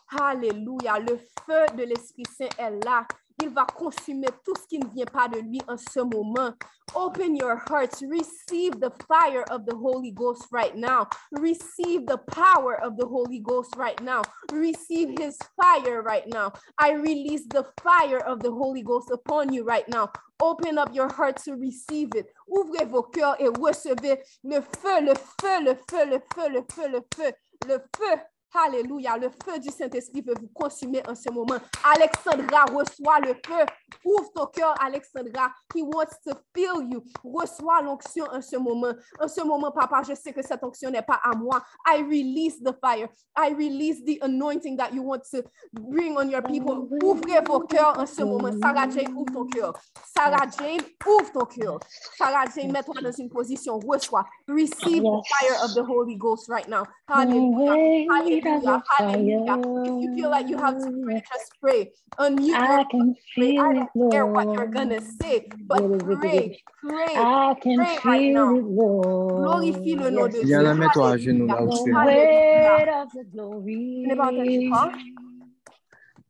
Hallelujah. 0.07 0.99
Le 0.99 1.17
feu 1.17 1.65
de 1.77 1.83
l'Esprit 1.83 2.25
Saint 2.25 2.49
est 2.57 2.85
là. 2.85 3.05
Il 3.41 3.49
va 3.49 3.65
consumer 3.65 4.27
tout 4.43 4.53
ce 4.55 4.67
qui 4.67 4.79
ne 4.79 4.87
vient 4.87 5.05
pas 5.05 5.27
de 5.27 5.39
lui 5.39 5.61
en 5.67 5.77
ce 5.77 5.99
moment. 6.01 6.53
Open 6.95 7.35
your 7.35 7.55
hearts. 7.69 8.01
Receive 8.01 8.79
the 8.79 8.91
fire 9.07 9.43
of 9.51 9.65
the 9.65 9.75
Holy 9.75 10.11
Ghost 10.11 10.47
right 10.51 10.75
now. 10.75 11.07
Receive 11.31 12.05
the 12.05 12.17
power 12.17 12.75
of 12.83 12.97
the 12.97 13.05
Holy 13.05 13.39
Ghost 13.39 13.75
right 13.77 13.99
now. 14.01 14.21
Receive 14.51 15.17
his 15.19 15.37
fire 15.55 16.01
right 16.01 16.27
now. 16.27 16.51
I 16.77 16.93
release 16.93 17.45
the 17.47 17.65
fire 17.81 18.19
of 18.19 18.41
the 18.41 18.51
Holy 18.51 18.81
Ghost 18.81 19.09
upon 19.11 19.53
you 19.53 19.63
right 19.63 19.87
now. 19.87 20.09
Open 20.41 20.77
up 20.77 20.93
your 20.93 21.09
heart 21.09 21.37
to 21.43 21.55
receive 21.55 22.15
it. 22.15 22.27
Ouvrez 22.47 22.85
vos 22.85 23.03
cœurs 23.03 23.35
et 23.39 23.49
recevez 23.49 24.17
le 24.43 24.61
feu, 24.61 25.01
le 25.01 25.13
feu, 25.15 25.63
le 25.63 25.75
feu, 25.89 26.05
le 26.05 26.19
feu, 26.33 26.49
le 26.49 26.63
feu, 26.71 26.87
le 26.89 27.01
feu, 27.13 27.31
le 27.67 27.79
feu. 27.95 28.19
Alléluia. 28.53 29.17
Le 29.17 29.29
feu 29.29 29.59
du 29.59 29.69
Saint-Esprit 29.69 30.21
veut 30.21 30.33
vous 30.39 30.49
consumer 30.53 31.01
en 31.07 31.13
ce 31.13 31.31
moment. 31.31 31.57
Alexandra, 31.83 32.65
reçois 32.65 33.19
le 33.19 33.33
feu. 33.45 33.65
Ouvre 34.03 34.31
ton 34.33 34.47
cœur, 34.47 34.73
Alexandra. 34.81 35.51
He 35.75 35.81
wants 35.81 36.17
to 36.25 36.33
fill 36.55 36.89
you. 36.89 37.03
Reçois 37.23 37.81
l'onction 37.81 38.25
en 38.31 38.41
ce 38.41 38.57
moment. 38.57 38.93
En 39.19 39.27
ce 39.27 39.41
moment, 39.43 39.71
papa, 39.71 40.01
je 40.07 40.15
sais 40.15 40.33
que 40.33 40.41
cette 40.41 40.63
onction 40.63 40.89
n'est 40.89 41.03
pas 41.03 41.19
à 41.23 41.35
moi. 41.35 41.61
I 41.87 42.01
release 42.01 42.59
the 42.63 42.73
fire. 42.83 43.07
I 43.37 43.53
release 43.53 44.03
the 44.03 44.17
anointing 44.21 44.77
that 44.77 44.93
you 44.93 45.03
want 45.03 45.21
to 45.31 45.43
bring 45.73 46.17
on 46.17 46.29
your 46.29 46.41
people. 46.41 46.87
Ouvrez 47.03 47.41
vos 47.45 47.59
cœurs 47.61 47.99
en 47.99 48.05
ce 48.05 48.23
moment. 48.23 48.51
Sarah 48.61 48.89
Jane, 48.89 49.13
ouvre 49.15 49.31
ton 49.31 49.45
cœur. 49.45 49.73
Sarah 50.15 50.47
Jane, 50.57 50.81
ouvre 51.07 51.31
ton 51.31 51.45
cœur. 51.45 51.79
Sarah 52.17 52.45
Jane, 52.55 52.71
mets-toi 52.71 52.95
dans 53.01 53.11
une 53.11 53.29
position. 53.29 53.79
Reçois. 53.79 54.25
Receive 54.47 55.03
the 55.03 55.21
fire 55.27 55.63
of 55.63 55.73
the 55.75 55.83
Holy 55.87 56.15
Ghost 56.15 56.49
right 56.49 56.67
now. 56.67 56.83
Hallelujah. 57.07 58.07
Hallelujah. 58.09 58.38
Hallelujah. 58.43 58.83
Hallelujah. 58.97 59.57
If 59.85 60.03
you 60.03 60.15
feel 60.15 60.29
like 60.29 60.49
you 60.49 60.57
have 60.57 60.77
to 60.77 61.01
pray, 61.03 61.23
just 61.31 61.51
pray. 61.61 61.91
Unmute 62.19 62.55
I 62.55 62.83
can 62.89 63.13
pray. 63.13 63.23
feel 63.35 63.61
I 63.61 63.73
don't 63.73 64.11
care 64.11 64.25
what 64.25 64.53
you're 64.53 64.67
gonna 64.67 65.01
say, 65.01 65.47
but 65.67 65.81
pray, 65.99 66.61
pray. 66.83 67.15
I 67.15 67.55
can 67.61 67.77
Pray 67.77 67.99
right 68.03 68.21
feel 68.21 68.33
now. 68.33 68.55
it, 68.55 68.65
Lord. 68.65 69.39
Glorifie 69.39 69.95
le 69.95 70.09
nom 70.09 70.27
de 70.27 70.37
Yes, 70.37 70.45
Dieu. 70.45 70.59
Viens, 70.59 70.73
mets-toi 70.73 71.09
à 71.09 71.17
genoux 71.17 71.47
là 71.47 71.63
où 71.63 71.69
tu 71.69 71.89
es. 71.89 71.93
The 71.93 71.97
Hallelujah. 71.97 73.07
the 73.13 73.23
glory. 73.31 74.05
Pas 74.17 74.27
entendu? 74.27 74.69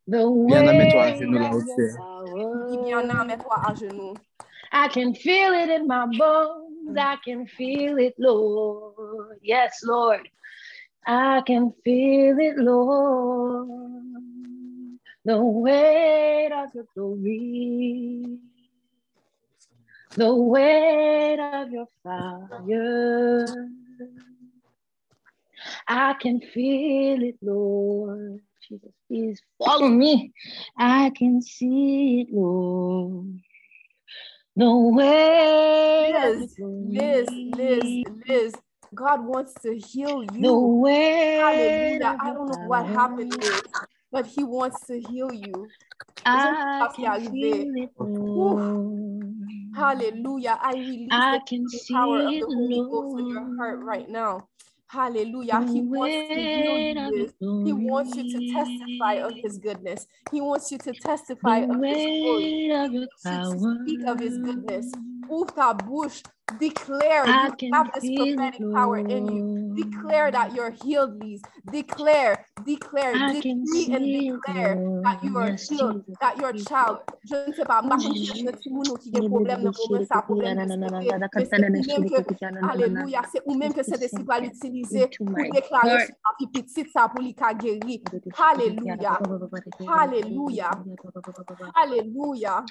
The 0.07 0.25
Viens, 0.47 0.73
mets-toi 0.73 1.03
à 1.03 1.15
genoux 1.15 1.39
là 1.39 1.55
où 1.55 1.61
tu 1.63 1.81
es. 1.81 1.91
Dis 2.69 2.93
mets-toi 3.27 3.61
à 3.65 3.73
genoux. 3.73 4.13
I 4.71 4.87
can 4.87 5.13
feel 5.13 5.53
it 5.53 5.69
in 5.69 5.87
my 5.87 6.05
bones. 6.17 6.95
I 6.97 7.17
can 7.25 7.47
feel 7.47 7.97
it, 7.97 8.13
Lord. 8.17 9.37
Yes, 9.41 9.79
Lord. 9.83 10.27
I 11.05 11.41
can 11.45 11.73
feel 11.83 12.37
it, 12.39 12.57
Lord. 12.57 13.67
The 15.25 15.37
weight 15.41 16.51
of 16.53 16.73
your 16.73 16.85
glory. 16.95 18.37
The 20.15 20.33
weight 20.33 21.39
of 21.39 21.71
your 21.71 21.87
fire. 22.03 23.45
I 25.87 26.13
can 26.13 26.41
feel 26.41 27.23
it, 27.23 27.37
Lord. 27.41 28.41
Jesus, 28.67 28.91
please 29.07 29.41
follow 29.63 29.87
me. 29.87 30.31
I 30.77 31.11
can 31.15 31.41
see 31.41 32.21
it, 32.21 32.33
Lord. 32.33 33.39
The 34.55 34.65
Liz, 34.65 36.55
your 36.57 36.69
Liz, 36.69 37.29
Liz. 37.31 38.03
Liz. 38.27 38.53
God 38.95 39.25
wants 39.25 39.53
to 39.61 39.77
heal 39.77 40.23
The 40.23 40.37
you. 40.39 40.59
weight 40.59 41.39
Hallelujah. 41.39 42.17
I 42.19 42.33
don't 42.33 42.49
know 42.49 42.67
what 42.67 42.85
happened, 42.85 43.33
but 44.11 44.25
He 44.25 44.43
wants 44.43 44.85
to 44.87 44.99
heal 44.99 45.31
you. 45.33 45.69
I 46.25 46.53
pas 46.79 46.89
ce 46.91 46.95
qui 46.95 47.05
est 47.05 47.07
can 47.07 47.31
feel 47.31 47.77
it, 47.83 47.89
Hallelujah. 49.75 50.59
I 50.61 50.73
release 50.73 51.09
I 51.11 51.37
the 51.37 51.45
can 51.45 51.65
healing 51.67 51.93
power 51.93 52.19
of 52.19 52.33
the 52.33 52.45
Holy 52.45 52.79
Ghost 52.89 53.15
on 53.15 53.29
your 53.29 53.55
heart 53.57 53.79
right 53.83 54.09
now. 54.09 54.47
Hallelujah. 54.87 55.65
He 55.71 55.81
wants 55.81 56.15
to 56.15 56.35
heal 56.35 56.79
you. 56.79 56.99
of 56.99 57.11
Liz. 57.13 57.33
your 57.39 57.65
He 57.65 57.73
wants 57.73 58.17
you 58.17 58.23
to 58.23 58.39
testify 58.51 59.13
of 59.13 59.35
his 59.35 59.57
goodness. 59.59 60.07
He 60.31 60.41
wants 60.41 60.71
you 60.71 60.77
to 60.79 60.93
testify 60.93 61.59
of 61.59 61.81
his 61.83 62.05
glory. 62.21 62.43
He 62.43 62.69
wants 62.69 63.25
you 63.25 63.37
to 63.37 63.79
speak 63.83 64.03
of 64.07 64.19
his 64.19 64.37
goodness. 64.39 64.91
Ouvre 66.51 66.57
ta 66.57 66.57
bouche. 66.57 66.59
Declare 66.59 67.23
I 67.27 67.45
you 67.47 67.53
can 67.57 67.73
have 67.73 67.91
this 67.93 68.01
feel 68.03 68.25
it, 68.27 68.35
prophetic 68.35 68.73
power 68.73 68.97
in 68.97 69.25
you. 69.27 69.43
Lord. 69.43 69.75
Declare 69.75 70.31
that 70.31 70.53
you're 70.55 70.71
healed, 70.83 71.23
Lise. 71.23 71.41
Declare, 71.71 72.45
declare, 72.65 73.13
I 73.15 73.39
can 73.41 73.63
decree 73.63 73.93
and 73.93 74.03
see 74.03 74.27
it, 74.27 74.33
declare 74.33 74.75
that 75.03 75.23
you 75.23 75.31
Lord. 75.33 75.43
are 75.43 75.51
Yes, 75.51 75.69
healed, 75.69 76.03
Jesus. 76.05 76.17
that 76.19 76.37
your 76.37 76.51
Jesus. 76.53 76.67
child, 76.67 76.97
je 77.23 77.35
ne 77.47 77.53
sais 77.53 77.65
pas, 77.65 77.81
par 77.81 77.97
contre, 77.97 78.01
si 78.15 78.25
c'est 78.25 78.47
un 78.47 78.51
petit 78.51 78.69
mounou 78.71 78.95
qui 78.95 79.11
a 79.15 79.19
un 79.23 79.29
problème 79.29 79.63
dans 79.63 79.71
le 79.71 79.89
moment, 79.93 80.05
ça, 80.05 80.21
problème 80.23 80.57
de 80.57 80.67
santé, 80.67 81.69
mais 81.69 81.83
c'est 81.83 81.97
ou 81.97 82.01
même 82.01 82.09
que, 82.09 82.69
alléluia, 82.71 83.21
c'est 83.31 83.41
ou 83.45 83.53
même 83.55 83.73
que 83.73 83.83
cet 83.83 84.01
esprit 84.01 84.23
va 84.23 84.39
l'utiliser 84.39 85.03
Into 85.03 85.23
pour 85.25 85.29
my 85.37 85.49
déclarer 85.51 85.89
heart. 85.89 86.05
sur 86.07 86.15
la 86.25 86.31
vie 86.39 86.47
petite, 86.47 86.89
ça 86.91 87.07
pour 87.09 87.21
lui 87.21 87.33
qu'a 87.33 87.53
guéri. 87.53 88.03
Alléluia. 88.37 89.19
Alléluia. 89.87 90.71
Alléluia. 91.75 92.65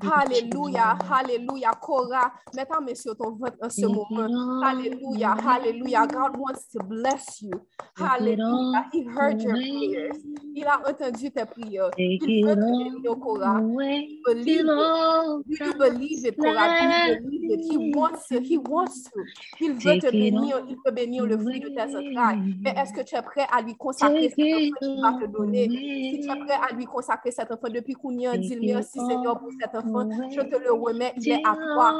Alléluia. 0.00 0.96
Alléluia. 1.12 1.70
Cora, 1.80 2.32
mets 2.54 2.64
ta 2.66 2.80
main 2.80 2.94
sur 2.94 3.16
ton 3.18 3.30
ventre 3.32 3.56
en 3.62 3.70
ce 3.70 3.86
moment. 3.86 4.62
Hallelujah, 4.62 5.36
hallelujah. 5.44 6.06
God 6.06 6.36
wants 6.38 6.68
to 6.72 6.78
bless 6.84 7.42
you. 7.42 7.50
Hallelujah. 7.96 8.86
He 8.92 9.04
heard 9.04 9.42
your 9.42 9.52
prayers. 9.52 10.18
Il 10.54 10.64
a 10.64 10.80
entendu 10.88 11.30
tes 11.30 11.44
prières. 11.44 11.90
Il 11.98 12.46
veut 12.46 12.54
te 12.54 12.60
bénir, 12.60 13.18
Cora. 13.20 13.60
Believe 13.60 14.60
it. 14.60 15.60
you 15.60 15.74
believe 15.78 16.24
it, 16.26 16.36
Cora? 16.36 17.08
You 17.08 17.20
believe 17.20 17.52
it? 17.52 17.60
He 17.70 17.92
wants 17.94 18.28
to. 18.28 18.40
He 18.40 18.58
wants 18.58 19.04
to. 19.04 19.20
Il 19.60 19.72
veut 19.72 19.98
te 19.98 20.10
bénir. 20.10 20.64
Il 20.68 20.76
veut 20.84 20.92
bénir 20.92 21.26
le 21.26 21.38
fruit 21.38 21.60
de 21.60 21.68
tes 21.68 21.80
entrailles. 21.80 22.56
Mais 22.60 22.74
est-ce 22.76 22.92
que 22.92 23.02
tu 23.02 23.16
es 23.16 23.22
prêt 23.22 23.46
à 23.52 23.62
lui 23.62 23.74
consacrer 23.76 24.28
cet 24.30 24.38
enfant 24.38 24.74
qu'il 24.80 25.00
va 25.00 25.12
te 25.12 25.24
all 25.24 25.32
donner? 25.32 25.68
Si 25.68 26.20
tu 26.20 26.30
es 26.30 26.36
prêt 26.44 26.58
à 26.68 26.74
lui 26.74 26.84
consacrer 26.86 27.30
cet 27.30 27.50
enfant 27.50 27.68
depuis 27.72 27.94
qu'on 27.94 28.12
y 28.12 28.26
a 28.26 28.36
dit 28.36 28.58
merci 28.62 28.98
Seigneur 28.98 29.38
pour 29.38 29.50
cet 29.60 29.74
enfant, 29.74 30.08
je 30.30 30.40
te 30.40 30.56
le 30.56 30.72
remets. 30.72 31.12
Il 31.16 31.32
est 31.32 31.42
à 31.44 31.54
toi. 31.54 31.94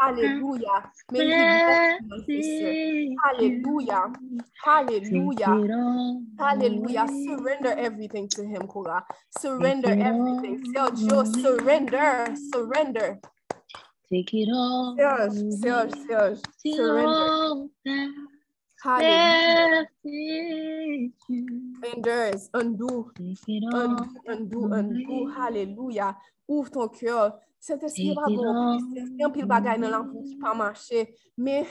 Alléluia. 0.00 0.63
May 1.10 1.24
he 1.24 1.34
bless 1.34 2.00
my 2.08 2.18
sister. 2.26 2.74
Hallelujah. 3.24 4.12
Hallelujah. 4.64 5.94
Hallelujah. 6.38 7.06
Surrender 7.26 7.74
everything 7.76 8.28
to 8.30 8.44
him, 8.44 8.66
Cora. 8.66 9.04
Surrender 9.38 9.90
everything. 9.90 10.62
Sergio, 10.74 11.20
away. 11.20 11.42
surrender. 11.42 12.34
Surrender. 12.52 13.20
Take 14.10 14.34
it 14.34 14.48
all. 14.52 14.96
Serge, 14.98 15.52
Serge, 15.60 15.94
Serge. 16.08 16.38
Surrender. 16.64 17.68
Hallelujah. 18.82 19.64
left 19.70 19.90
is 20.04 21.10
you. 21.28 21.74
Surrenders. 21.82 22.50
Undo. 22.52 23.10
Take 23.16 23.48
it 23.48 23.64
all. 23.72 24.08
Undo, 24.26 24.68
undo, 24.68 24.72
undo. 24.72 25.28
Hallelujah. 25.28 26.16
Ouvre 26.48 26.70
ton 26.70 26.88
cœur. 26.88 27.32
Saint-Esprit 27.66 28.14
va 28.14 28.26
bon. 28.26 28.78
Il 28.94 29.32
pile 29.32 29.46
bagaille 29.46 29.80
dans 29.80 30.04
qui 30.22 30.36
pas 30.36 30.54
marcher. 30.54 31.14
Mais, 31.38 31.64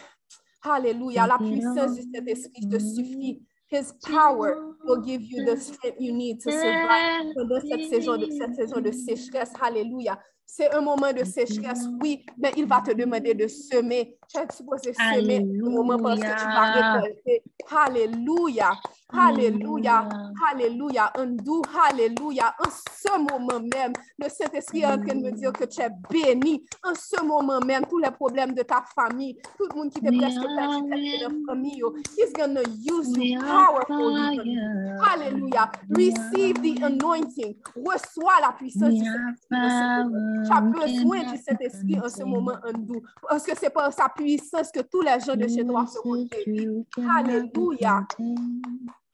Hallelujah. 0.63 1.27
La 1.27 1.37
puissance 1.37 1.93
du. 1.93 2.01
Saint-Esprit 2.01 2.67
te 2.67 2.79
suffit. 2.79 3.45
His 3.71 3.93
power 4.03 4.55
will 4.85 5.01
give 5.03 5.21
you 5.23 5.45
the 5.45 5.55
strength 5.57 5.97
you 5.99 6.13
need 6.13 6.39
to 6.41 6.51
survive 6.51 7.33
pendant 7.33 7.59
cette 7.59 7.89
saison 7.89 8.17
de, 8.17 8.29
cette 8.29 8.55
saison 8.55 8.81
de 8.81 8.91
sécheresse. 8.91 9.51
Hallelujah. 9.59 10.19
C'est 10.45 10.71
un 10.73 10.81
moment 10.81 11.11
de 11.11 11.23
sécheresse, 11.23 11.87
oui, 12.01 12.25
mais 12.37 12.51
il 12.57 12.65
va 12.67 12.79
te 12.81 12.91
demander 12.91 13.33
de 13.33 13.47
semer. 13.47 14.15
Tu 14.29 14.37
es 14.39 14.45
supposé 14.55 14.93
semer 14.93 15.37
un 15.39 15.69
moment 15.69 15.97
parce 15.97 16.19
que 16.19 16.25
tu 16.25 16.45
vas 16.45 16.61
Alléluia. 16.61 17.01
récolter. 17.01 17.43
Hallelujah. 17.71 18.71
Hallelujah. 19.11 20.07
Hallelujah. 20.45 21.11
Undo. 21.17 21.61
Hallelujah. 21.73 22.53
En 22.59 22.69
ce 22.69 23.17
moment 23.17 23.59
même, 23.73 23.93
le 24.19 24.29
Saint-Esprit 24.29 24.81
est 24.81 24.85
en 24.85 24.97
train 24.97 25.15
de 25.15 25.21
me 25.23 25.31
dire 25.31 25.53
que 25.53 25.63
tu 25.65 25.81
es 25.81 25.89
béni. 26.09 26.63
En 26.83 26.93
ce 26.93 27.23
moment 27.23 27.59
même, 27.59 27.85
tous 27.89 27.99
les 27.99 28.11
problèmes 28.11 28.53
de 28.53 28.61
ta 28.63 28.83
famille, 28.93 29.37
tout 29.57 29.67
le 29.71 29.75
monde 29.75 29.91
qui 29.91 30.01
te 30.01 30.09
We 30.09 30.17
presque 30.19 30.41
perdu 30.41 30.83
wind. 30.83 31.45
famille, 31.47 31.83
oh, 31.83 31.95
he's 32.17 32.33
going 32.33 32.55
to 32.55 32.63
use 32.69 33.09
you 33.17 33.39
powerfully. 33.39 34.39
Hallelujah. 35.01 35.71
Receive 35.89 36.61
the 36.61 36.83
anointing. 36.83 37.55
Reçois 37.75 38.39
la 38.41 38.51
puissance 38.51 38.93
du 38.93 39.03
Saint-Esprit. 39.05 40.32
Tu 40.45 40.51
as 40.51 40.61
besoin 40.61 41.23
du 41.31 41.37
Saint-Esprit 41.41 41.99
en 41.99 42.09
ce 42.09 42.23
moment 42.23 42.57
en 42.65 42.73
nous. 42.73 43.01
Parce 43.27 43.43
que 43.43 43.57
c'est 43.57 43.69
par 43.69 43.91
sa 43.93 44.09
puissance 44.09 44.71
que 44.71 44.81
tous 44.81 45.01
les 45.01 45.19
gens 45.25 45.35
de 45.35 45.47
chez 45.47 45.65
toi 45.65 45.85
se 45.87 45.99
Holy 46.03 46.29
contiennent. 46.29 46.41
Spirit, 46.41 46.69
we 46.69 46.85
cannot 46.95 48.07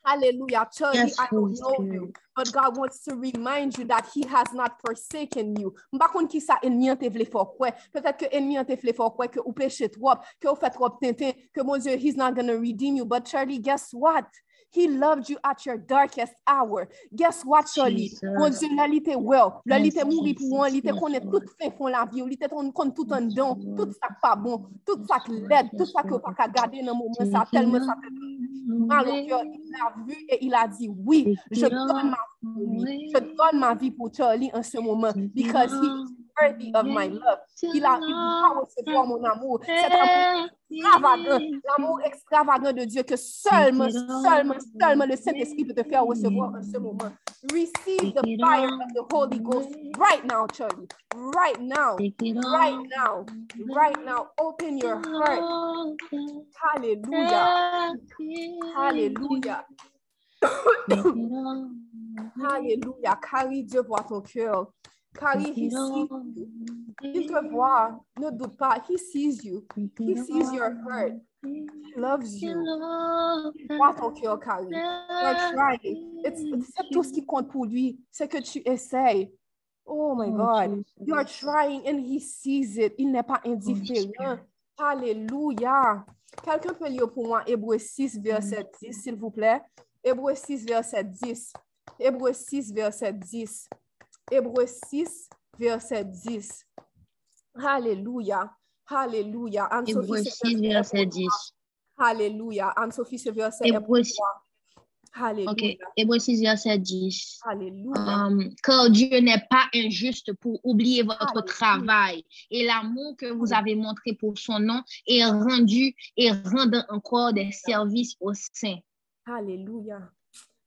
Hallelujah. 0.09 0.67
Charlie, 0.73 0.99
Yes, 0.99 1.19
I 1.19 1.27
don't 1.29 1.53
know 1.59 1.75
you, 1.83 2.13
but 2.35 2.51
God 2.51 2.77
wants 2.77 3.03
to 3.03 3.15
remind 3.15 3.77
you 3.77 3.83
that 3.85 4.09
He 4.11 4.25
has 4.25 4.51
not 4.53 4.79
forsaken 4.81 5.55
you. 5.55 5.75
Mpa 5.93 6.07
kon 6.11 6.27
ki 6.27 6.39
sa 6.39 6.57
ennemi 6.63 6.89
an 6.89 6.97
te 6.97 7.09
vle 7.13 7.27
fò 7.29 7.43
kwe. 7.45 7.69
Peut-être 7.93 8.17
que 8.17 8.29
ennemi 8.31 8.57
an 8.57 8.65
te 8.65 8.77
vle 8.79 8.93
fò 8.97 9.11
kwe, 9.13 9.27
que 9.29 9.43
ou 9.43 9.53
peche 9.53 9.89
trop, 9.91 10.17
que 10.39 10.47
ou 10.47 10.55
fait 10.55 10.71
trop 10.71 10.97
tintin, 11.01 11.33
que 11.53 11.61
mon 11.61 11.77
Dieu, 11.77 11.95
He's 11.95 12.17
not 12.17 12.33
going 12.33 12.47
to 12.47 12.57
redeem 12.57 12.95
you. 12.95 13.05
But 13.05 13.25
Charlie, 13.25 13.59
guess 13.59 13.93
what? 13.93 14.25
He 14.71 14.87
loved 14.87 15.29
you 15.29 15.37
at 15.43 15.65
your 15.65 15.77
darkest 15.77 16.33
hour. 16.47 16.87
Guess 17.15 17.43
what, 17.43 17.65
Charlie? 17.73 18.11
Mon 18.23 18.49
Dieu, 18.49 18.67
là, 18.75 18.87
il 18.87 18.97
était 18.97 19.15
well. 19.15 19.61
Là, 19.65 19.79
il 19.79 19.87
était 19.87 20.05
mouru 20.05 20.33
pour 20.35 20.47
moi. 20.49 20.69
Il 20.69 20.77
était 20.77 20.91
connaît 20.91 21.21
tout 21.21 21.41
fait 21.59 21.71
fond 21.77 21.87
la 21.87 22.05
vie. 22.05 22.23
Il 22.25 22.33
était 22.33 22.47
connaît 22.47 22.93
tout 22.93 23.11
en 23.11 23.21
don. 23.21 23.55
Tout 23.55 23.91
ça 23.93 24.09
pas 24.21 24.35
bon. 24.35 24.65
Tout 24.85 25.03
ça 25.07 25.19
qui 25.25 25.31
l'aide. 25.31 25.69
Tout 25.77 25.85
ça 25.85 26.03
que 26.03 26.15
pas 26.15 26.33
qu'à 26.33 26.47
garder 26.47 26.81
dans 26.83 26.93
le 26.93 26.97
moment. 26.97 27.31
Ça 27.31 27.45
tellement 27.51 27.79
ça 27.83 27.95
mal 28.69 29.07
au 29.07 29.25
cœur. 29.27 29.43
Il 29.43 29.71
l'a 29.71 29.93
vu 30.05 30.15
et 30.29 30.45
il 30.45 30.53
a 30.53 30.67
dit 30.67 30.89
oui, 31.05 31.35
je 31.51 31.65
donne 31.65 32.11
ma 32.11 32.17
vie 32.41 32.53
pour 32.53 32.83
lui. 32.83 33.11
Je 33.13 33.19
donne 33.19 33.59
ma 33.59 33.75
vie 33.75 33.91
pour 33.91 34.13
Charlie 34.13 34.51
en 34.53 34.63
ce 34.63 34.77
moment 34.77 35.13
because 35.33 35.71
he 35.71 36.18
worthy 36.41 36.71
of 36.73 36.85
my 36.85 37.07
love. 37.07 37.39
Il 37.61 37.85
a 37.85 37.99
il 38.01 38.13
doit 38.13 38.61
recevoir 38.61 39.05
mon 39.05 39.23
amour. 39.23 39.59
Cet 39.65 39.91
amour 39.91 40.49
extravagant, 40.71 41.39
l'amour 41.67 42.01
extravagant 42.03 42.73
de 42.73 42.85
Dieu 42.85 43.03
que 43.03 43.15
seulement, 43.15 43.89
seulement, 43.89 44.55
seulement 44.81 45.05
le 45.05 45.15
Saint-Esprit 45.15 45.65
peut 45.65 45.73
te 45.73 45.87
faire 45.87 46.05
recevoir 46.05 46.53
en 46.55 46.63
ce 46.63 46.77
moment. 46.77 47.11
Receive 47.51 48.13
the 48.13 48.21
fire 48.41 48.67
of 48.67 48.93
the 48.93 49.03
Holy 49.13 49.39
Ghost 49.39 49.69
right 49.97 50.23
now, 50.25 50.45
Charlie. 50.47 50.87
Right 51.15 51.59
now. 51.59 51.97
Right 51.97 52.77
now. 52.95 53.25
Right 53.73 53.97
now. 54.05 54.27
Open 54.39 54.77
your 54.77 54.97
heart. 54.97 55.43
Hallelujah. 56.61 57.93
Hallelujah. 58.75 59.65
Hallelujah. 62.41 63.19
Carry 63.21 63.63
Dieu 63.63 63.81
voit 63.81 64.03
ton 64.03 64.21
cœur. 64.21 64.67
Carry, 65.15 65.51
he 65.53 65.69
sees 65.69 65.71
you. 65.71 66.07
Il 67.01 67.27
te 67.27 67.49
voit. 67.49 68.03
Ne 68.19 68.29
doute 68.31 68.57
pas. 68.57 68.83
He 68.87 68.97
sees 68.97 69.43
you. 69.43 69.65
He 69.75 70.15
sees 70.15 70.53
your 70.53 70.71
hurt. 70.85 71.13
He 71.43 71.65
loves 71.95 72.41
you. 72.41 72.51
Il 73.55 73.77
voit 73.77 73.93
ton 73.93 74.11
cœur, 74.11 74.39
Carrie. 74.39 74.69
You're 74.69 75.51
trying. 75.53 76.21
It's, 76.25 76.41
c'est 76.75 76.89
tout 76.91 77.03
ce 77.03 77.11
qui 77.11 77.25
compte 77.25 77.49
pour 77.49 77.65
lui. 77.65 77.99
C'est 78.11 78.27
que 78.27 78.41
tu 78.41 78.61
essayes. 78.65 79.31
Oh 79.85 80.13
my 80.15 80.29
God. 80.29 80.83
You're 81.05 81.25
trying 81.25 81.81
and 81.87 81.99
he 81.99 82.19
sees 82.19 82.77
it. 82.77 82.93
Il 82.97 83.11
n'est 83.11 83.23
pas 83.23 83.41
indifférent. 83.45 84.37
Alléluia. 84.77 86.05
Quelqu'un 86.43 86.73
peut 86.73 86.87
lire 86.87 87.11
pour 87.11 87.27
moi 87.27 87.43
Hébreu 87.47 87.79
6, 87.79 88.19
verset 88.19 88.65
10, 88.81 88.93
s'il 88.93 89.15
vous 89.15 89.31
plaît. 89.31 89.61
Hébreu 90.03 90.35
6, 90.35 90.65
verset 90.65 91.03
10. 91.03 91.53
Hébreu 91.99 92.33
6, 92.33 92.71
verset 92.71 93.13
10. 93.13 93.67
Hébreu 94.31 94.65
6, 94.67 95.29
verset 95.57 96.05
10. 96.05 96.65
Alléluia. 97.55 98.51
Alléluia. 98.87 99.69
Hébreu 99.87 100.23
ce 100.23 100.29
6, 100.29 100.61
verset 100.61 100.67
verset 100.67 100.97
est 101.01 101.05
pour 101.05 101.11
10. 101.11 101.21
moi. 101.23 102.07
Alléluia. 102.09 102.67
Anne-Sophie, 102.69 103.19
ce 103.19 103.29
verset 103.29 103.67
est 103.67 103.71
pour 103.73 103.97
Hébreu 103.97 104.03
6. 104.03 104.15
toi. 104.15 104.27
Alléluia. 105.13 105.51
Ok, 105.51 105.77
Hébreu 105.97 106.19
6, 106.19 106.41
verset 106.41 106.77
10. 106.77 107.39
Alléluia. 107.43 108.27
Um, 108.27 108.53
car 108.63 108.89
Dieu 108.89 109.19
n'est 109.19 109.43
pas 109.49 109.65
injuste 109.73 110.33
pour 110.33 110.59
oublier 110.63 111.01
votre 111.03 111.21
Alléluia. 111.21 111.41
travail 111.53 112.25
et 112.51 112.65
l'amour 112.65 113.15
que 113.17 113.25
vous 113.31 113.51
avez 113.51 113.75
montré 113.75 114.13
pour 114.13 114.37
son 114.37 114.59
nom 114.59 114.81
et 115.07 115.25
rendu 115.25 115.95
et 116.15 116.31
rendant 116.31 116.85
encore 116.89 117.33
des 117.33 117.51
services 117.51 118.15
aux 118.19 118.33
saints. 118.33 118.77
Alléluia. 119.25 119.99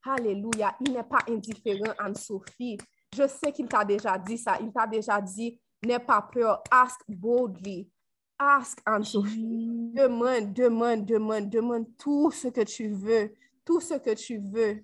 Alléluia. 0.05 0.75
Il 0.85 0.93
n'est 0.93 1.05
pas 1.05 1.21
indifférent, 1.29 1.95
Anne-Sophie. 1.99 2.79
Je 3.15 3.29
sais 3.29 3.53
qu'il 3.53 3.67
t'a 3.67 3.85
déjà 3.85 4.19
dit 4.19 4.39
ça. 4.39 4.59
Il 4.61 4.73
t'a 4.73 4.87
déjà 4.87 5.21
dit, 5.21 5.59
n'aie 5.85 5.99
pas 5.99 6.23
peur. 6.23 6.63
Ask 6.71 7.01
boldly. 7.09 7.89
Ask, 8.39 8.79
Anne-Sophie. 8.85 9.93
Demande, 9.95 10.53
demande, 10.53 11.05
demande, 11.05 11.49
demande 11.49 11.87
tout 11.99 12.31
ce 12.31 12.49
que 12.49 12.63
tu 12.63 12.89
veux. 12.89 13.33
Tout 13.65 13.81
ce 13.81 13.95
que 13.95 14.15
tu 14.15 14.39
veux. 14.39 14.83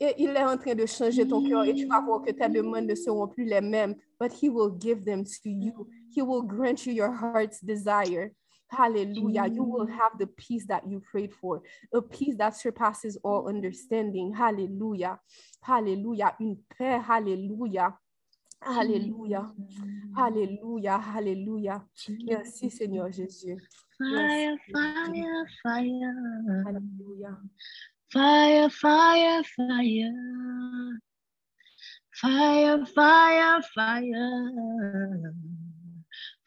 Et 0.00 0.14
il 0.18 0.30
est 0.30 0.44
en 0.44 0.56
train 0.56 0.74
de 0.74 0.86
changer 0.86 1.26
ton 1.26 1.46
cœur 1.46 1.64
et 1.64 1.74
tu 1.74 1.86
vas 1.86 2.00
voir 2.00 2.22
que 2.22 2.30
tes 2.30 2.48
demandes 2.48 2.86
ne 2.86 2.94
seront 2.94 3.28
plus 3.28 3.44
les 3.44 3.60
mêmes. 3.60 3.94
But 4.20 4.32
he 4.32 4.48
will 4.48 4.72
give 4.78 5.04
them 5.04 5.24
to 5.24 5.48
you. 5.48 5.88
He 6.10 6.22
will 6.22 6.42
grant 6.42 6.86
you 6.86 6.92
your 6.92 7.12
heart's 7.12 7.62
desire. 7.62 8.30
Hallelujah. 8.76 9.46
You 9.46 9.62
will 9.62 9.86
mm. 9.86 9.92
have 9.92 10.18
the 10.18 10.26
peace 10.26 10.66
that 10.66 10.86
you 10.86 11.00
prayed 11.00 11.32
for, 11.32 11.62
a 11.92 12.02
peace 12.02 12.36
that 12.38 12.56
surpasses 12.56 13.16
all 13.22 13.48
understanding. 13.48 14.32
Hallelujah. 14.34 15.18
Hallelujah. 15.62 16.34
Une 16.40 16.56
paix. 16.76 16.98
Hallelujah. 16.98 17.94
Alléluia. 18.66 19.52
Alléluia. 20.16 21.00
Alléluia. 21.14 21.84
Merci 22.26 22.70
Seigneur 22.70 23.12
Jésus. 23.12 23.58
Fire, 23.98 24.56
fire, 24.72 25.46
fire. 25.62 26.66
Alléluia. 26.66 27.38
Fire, 28.10 28.72
fire, 28.72 29.44
fire. 29.54 30.12
Fire, 32.12 32.88
fire, 32.88 33.60
fire. 33.74 35.34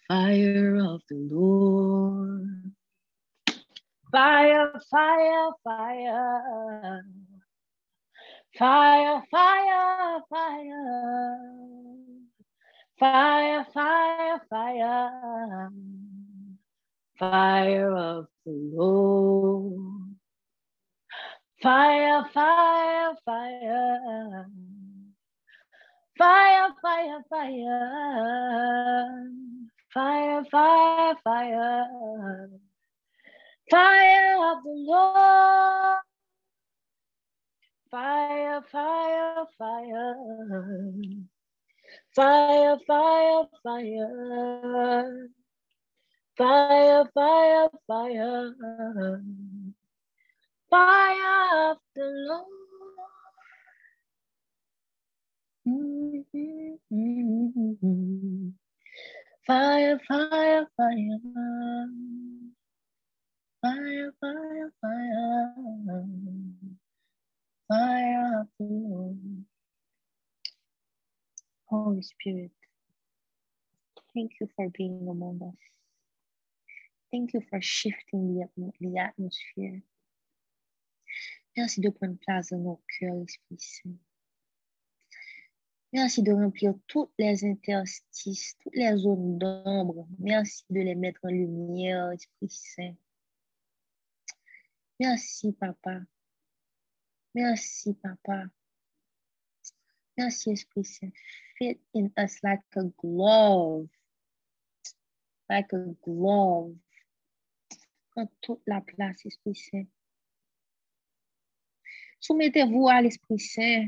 Fire 0.08 0.76
of 0.78 1.02
the 1.10 1.28
Lord. 1.30 2.72
Fire, 4.10 4.72
fire, 4.90 5.50
fire. 5.66 7.04
Fire, 8.58 9.22
fire, 9.30 10.22
fire. 10.30 11.38
Fire, 12.98 13.66
fire, 13.74 14.42
fire. 14.50 15.72
Fire 17.20 17.92
of 17.98 18.28
the 18.46 18.52
Lord. 18.76 20.16
Fire, 21.62 22.24
fire, 22.34 23.14
fire. 23.26 24.46
Fire, 26.18 26.70
fire, 26.82 27.24
fire. 27.30 28.18
Fire, 29.98 30.46
fire, 30.52 31.16
fire. 31.24 32.50
Fire 33.72 34.38
of 34.52 34.64
the 34.64 34.76
Lord. 34.76 36.02
Fire, 37.90 38.62
fire, 38.72 39.46
fire. 39.58 40.16
Fire, 42.16 42.78
fire, 42.86 43.44
fire. 43.64 45.30
Fire, 46.38 47.06
fire, 47.16 47.70
fire. 47.88 48.54
Fire 50.70 51.72
of 51.72 51.78
the 51.96 52.06
Lord. 52.06 52.46
Mm-hmm. 55.68 57.08
Fire, 59.48 59.98
fire, 60.06 60.68
fire. 60.76 61.20
Fire, 63.62 64.14
fire, 64.20 64.74
fire. 64.82 65.54
Fire 67.70 68.48
of. 68.60 69.16
Holy 71.68 72.02
Spirit, 72.02 72.52
thank 74.14 74.32
you 74.42 74.50
for 74.56 74.70
being 74.70 75.08
among 75.10 75.42
us. 75.42 75.56
Thank 77.12 77.34
you 77.34 77.42
for 77.50 77.62
shifting 77.62 78.36
the, 78.58 78.72
the 78.82 78.98
atmosphere. 78.98 79.82
Merci 81.56 81.82
de 81.82 81.90
prendre 81.90 82.18
place 82.20 82.50
dans 82.52 82.60
nos 82.60 82.82
cœurs, 83.00 83.24
Esprit 83.24 83.60
Saint. 83.60 84.07
Merci 85.98 86.22
de 86.22 86.32
remplir 86.32 86.76
toutes 86.86 87.12
les 87.18 87.44
interstices, 87.44 88.56
toutes 88.60 88.76
les 88.76 88.96
zones 88.98 89.40
d'ombre. 89.40 90.08
Merci 90.20 90.64
de 90.70 90.82
les 90.82 90.94
mettre 90.94 91.22
en 91.24 91.30
lumière, 91.30 92.12
Esprit 92.12 92.50
Saint. 92.50 92.94
Merci, 95.00 95.54
Papa. 95.54 96.02
Merci, 97.34 97.96
Papa. 97.96 98.44
Merci, 100.16 100.52
Esprit 100.52 100.86
Saint. 100.86 101.10
Fit 101.58 101.80
in 101.96 102.12
us 102.16 102.44
like 102.44 102.62
a 102.76 102.84
glove. 103.02 103.88
Like 105.50 105.74
a 105.74 105.84
glove. 106.04 106.76
Prends 108.12 108.30
toute 108.42 108.62
la 108.68 108.82
place, 108.82 109.26
Esprit 109.26 109.56
Saint. 109.56 109.86
Soumettez-vous 112.20 112.88
à 112.88 113.02
l'Esprit 113.02 113.40
Saint. 113.40 113.88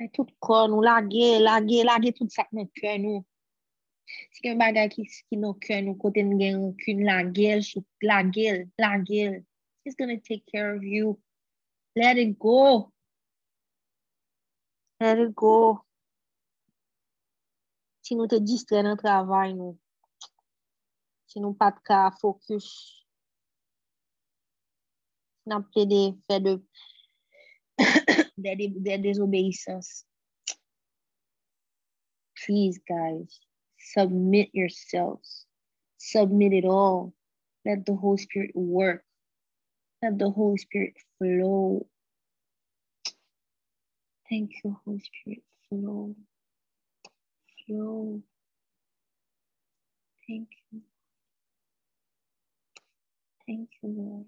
Ay 0.00 0.08
tout 0.14 0.30
kon 0.42 0.72
nou 0.72 0.82
lage, 0.82 1.38
lage, 1.38 1.78
lage 1.86 2.10
tout 2.18 2.30
sak 2.34 2.48
nan 2.56 2.66
kwen 2.80 3.04
nou. 3.04 3.22
Si 4.34 4.42
gen 4.42 4.58
bagay 4.58 4.88
ki 4.90 5.04
skin 5.06 5.44
nan 5.44 5.54
kwen 5.62 5.86
nou, 5.86 5.98
kote 6.02 6.24
nou 6.26 6.38
gen 6.40 6.56
yon 6.56 6.72
kwen 6.80 7.04
lage, 7.06 7.52
lage, 8.02 8.48
lage. 8.82 9.22
He's 9.84 9.94
gonna 9.94 10.18
take 10.18 10.44
care 10.50 10.74
of 10.74 10.82
you. 10.82 11.18
Let 11.94 12.18
it 12.18 12.38
go. 12.38 12.90
Let 15.00 15.18
it 15.18 15.34
go. 15.36 15.84
Si 18.02 18.16
nou 18.18 18.26
te 18.26 18.40
distre 18.42 18.82
nan 18.82 18.98
travay 18.98 19.54
nou. 19.54 19.76
Si 21.30 21.38
nou 21.44 21.54
pat 21.60 21.78
ka 21.86 22.08
fokus. 22.18 22.66
Nan 25.46 25.62
ple 25.70 25.86
de 25.86 26.02
fe 26.26 26.40
de... 26.42 26.58
their, 28.36 28.56
their 28.80 28.98
disobedience. 28.98 30.04
Please, 32.44 32.80
guys, 32.88 33.40
submit 33.78 34.50
yourselves. 34.52 35.46
Submit 35.98 36.52
it 36.52 36.64
all. 36.64 37.14
Let 37.64 37.86
the 37.86 37.94
Holy 37.94 38.18
Spirit 38.18 38.50
work. 38.54 39.02
Let 40.02 40.18
the 40.18 40.30
Holy 40.30 40.58
Spirit 40.58 40.94
flow. 41.18 41.86
Thank 44.28 44.52
you, 44.64 44.76
Holy 44.84 45.00
Spirit. 45.00 45.42
Flow. 45.68 46.14
Flow. 47.66 48.22
Thank 50.28 50.48
you. 50.72 50.80
Thank 53.46 53.70
you, 53.82 53.88
Lord. 53.96 54.26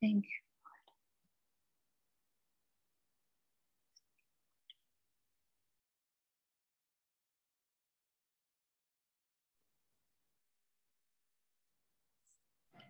Thank 0.00 0.24
you. 0.24 0.43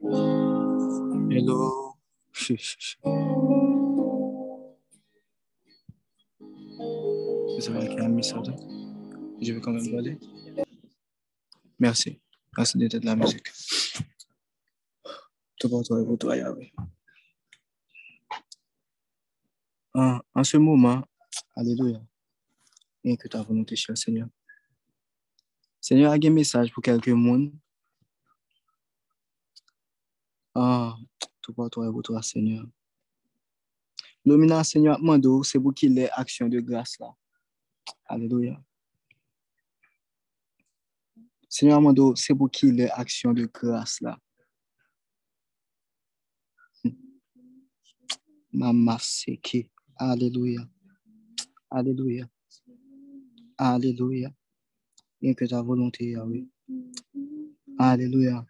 Hello. 0.05 1.95
Vous 7.57 7.69
avez 7.69 8.01
un 8.01 8.09
message. 8.09 8.53
Je 9.41 9.53
vais 9.53 9.61
quand 9.61 9.73
même 9.73 9.91
parler. 9.91 10.19
Merci. 11.79 12.21
Merci 12.57 12.79
d'être 12.79 12.99
de 12.99 13.07
la 13.07 13.17
musique. 13.17 13.49
Tout 15.59 15.71
pour 15.71 15.83
toi 15.85 16.01
et 16.01 16.05
pour 16.05 16.19
toi, 16.19 16.37
Yahweh. 16.37 16.73
En, 19.95 20.19
en 20.35 20.45
ce 20.45 20.57
moment, 20.59 21.03
Alléluia, 21.57 22.01
rien 23.05 23.17
que 23.17 23.29
ta 23.29 23.43
volonté, 23.43 23.77
cher 23.77 23.97
Seigneur. 23.97 24.29
Seigneur, 25.81 26.13
a 26.13 26.17
un 26.17 26.31
message 26.31 26.73
pour 26.73 26.83
quelques 26.83 27.09
monde. 27.09 27.53
Ah, 30.55 30.97
tout 31.41 31.53
pour 31.53 31.69
toi 31.71 31.89
et 31.89 31.91
pour 31.91 32.03
toi, 32.03 32.23
Seigneur. 32.23 32.65
L'omina, 34.25 34.65
Seigneur, 34.65 35.01
mando, 35.03 35.43
c'est 35.43 35.59
pour 35.61 35.75
qu'il 35.75 35.99
ait 35.99 36.11
action 36.11 36.49
de 36.49 36.61
grâce 36.61 36.99
là. 36.99 37.15
Alléluia. 38.07 38.63
Seigneur 41.49 41.81
Mando, 41.81 42.17
c'est 42.17 42.35
pour 42.35 42.51
qu'il 42.51 42.81
ait 42.81 42.91
action 42.91 43.33
de 43.33 43.45
grâce 43.47 44.01
là. 44.01 44.19
Mama 48.53 48.99
Seki. 49.01 49.71
Alléluia. 49.97 50.69
Alléluia. 51.71 52.29
Alléluia. 53.57 54.33
Bien 55.21 55.35
que 55.35 55.45
ta 55.45 55.63
volonté, 55.63 56.11
Yahweh. 56.11 56.49
Alléluia. 57.79 58.45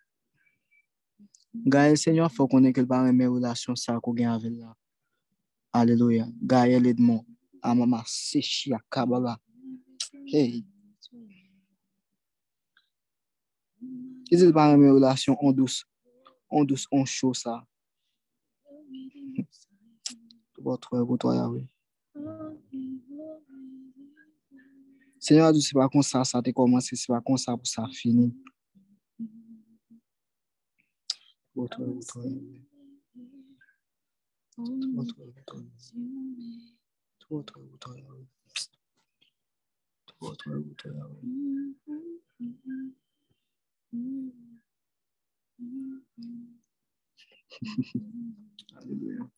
Gaye, 1.54 1.96
Senyor, 1.96 2.32
fò 2.34 2.48
konen 2.50 2.74
ke 2.74 2.82
l 2.82 2.88
barè 2.90 3.12
mè 3.14 3.28
relasyon 3.30 3.78
sa 3.78 3.94
kou 4.02 4.16
gen 4.18 4.32
avè 4.32 4.50
la. 4.50 4.72
Aleluya. 5.78 6.26
Gaye 6.42 6.80
lè 6.82 6.94
d'mon. 6.98 7.22
Amama 7.62 8.00
ah, 8.02 8.08
sechi 8.10 8.74
akabala. 8.74 9.36
Hey. 10.32 10.64
Izil 14.34 14.50
barè 14.56 14.74
mè 14.80 14.90
relasyon 14.90 15.38
on 15.38 15.54
dous. 15.54 15.84
On 16.50 16.66
dous, 16.66 16.88
on 16.90 17.06
chou 17.06 17.34
sa. 17.38 17.60
Tou 20.54 20.66
botwe, 20.66 21.04
botwe 21.06 21.36
ya 21.38 21.46
we. 21.52 21.62
Senyor, 25.22 25.54
adou 25.54 25.62
se 25.62 25.72
pa 25.72 25.86
kon 25.88 26.02
sa 26.04 26.26
sa 26.28 26.42
te 26.44 26.52
komanse, 26.52 26.98
se 26.98 27.08
pa 27.08 27.22
kon 27.24 27.38
sa 27.40 27.54
pou 27.56 27.64
sa 27.64 27.86
fini. 27.94 28.34
Votre 31.54 31.78
pour 31.84 32.04
toi, 32.04 32.24
Yahweh. 32.24 32.62
Votre 34.56 34.88
pour 34.94 35.04
toi, 35.06 35.24
Yahweh. 35.26 35.66
Votre 37.30 37.60
pour 37.60 37.78
toi, 37.78 37.96
Yahweh. 37.96 38.26
Votre 40.20 40.44
pour 40.60 40.76
toi, 40.76 40.92
Yahweh. 40.92 41.22
Alléluia. 48.76 49.30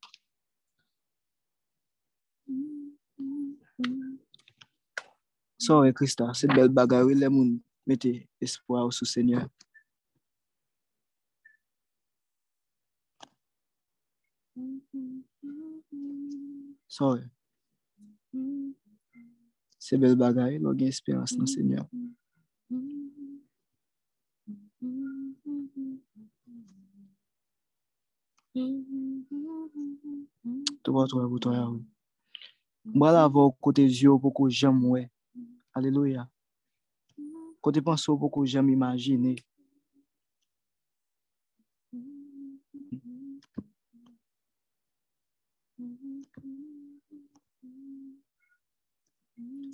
Sorry, 5.58 5.92
Christa, 5.92 6.32
c'est 6.34 6.46
belle 6.48 6.68
bagarre, 6.68 7.08
Soye. 16.88 17.24
Se 19.78 19.98
bel 20.00 20.16
bagay, 20.18 20.58
nou 20.58 20.74
gen 20.74 20.90
esperans 20.90 21.34
nan 21.38 21.46
Senyor. 21.50 21.86
Tou 30.82 30.96
wot 30.96 31.12
wè 31.16 31.26
bouton 31.30 31.54
ya 31.54 31.66
wè. 31.68 31.82
Mwa 32.96 33.10
la 33.14 33.26
vò 33.28 33.48
kote 33.62 33.84
zyo 33.90 34.16
pou 34.22 34.34
kou 34.36 34.48
jam 34.50 34.78
wè. 34.92 35.04
Aleluya. 35.76 36.24
Kote 37.60 37.82
panso 37.84 38.14
pou 38.16 38.32
kou 38.32 38.48
jam 38.48 38.70
imajine. 38.72 39.36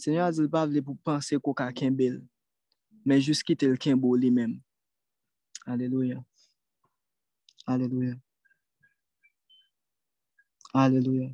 Senyor 0.02 0.26
a 0.26 0.32
zil 0.34 0.48
pa 0.50 0.64
vle 0.66 0.80
pou 0.82 0.98
panse 1.06 1.36
kou 1.38 1.54
ka 1.54 1.68
kembel, 1.78 2.16
men 3.06 3.20
jous 3.22 3.38
ki 3.46 3.54
tel 3.54 3.76
kembo 3.78 4.10
li 4.18 4.32
men. 4.34 4.56
Aleluya. 5.62 6.16
Aleluya. 7.70 8.16
Aleluya. 10.74 11.28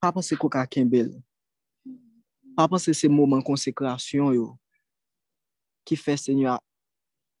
Pa 0.00 0.08
panse 0.14 0.38
kou 0.40 0.48
ka 0.48 0.64
kembel. 0.64 1.12
Pa 2.56 2.64
panse 2.64 2.96
se 2.96 3.12
mouman 3.12 3.44
konsekrasyon 3.44 4.32
yo 4.38 4.48
ki 5.84 6.00
fe 6.00 6.16
senyor 6.16 6.56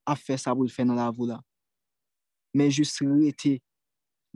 a 0.04 0.18
fe 0.20 0.36
sa 0.36 0.52
pou 0.52 0.68
l 0.68 0.72
fe 0.72 0.84
nan 0.84 1.00
la 1.00 1.08
vou 1.08 1.24
la. 1.30 1.40
Men 2.52 2.68
jous 2.68 2.92
rete 3.00 3.56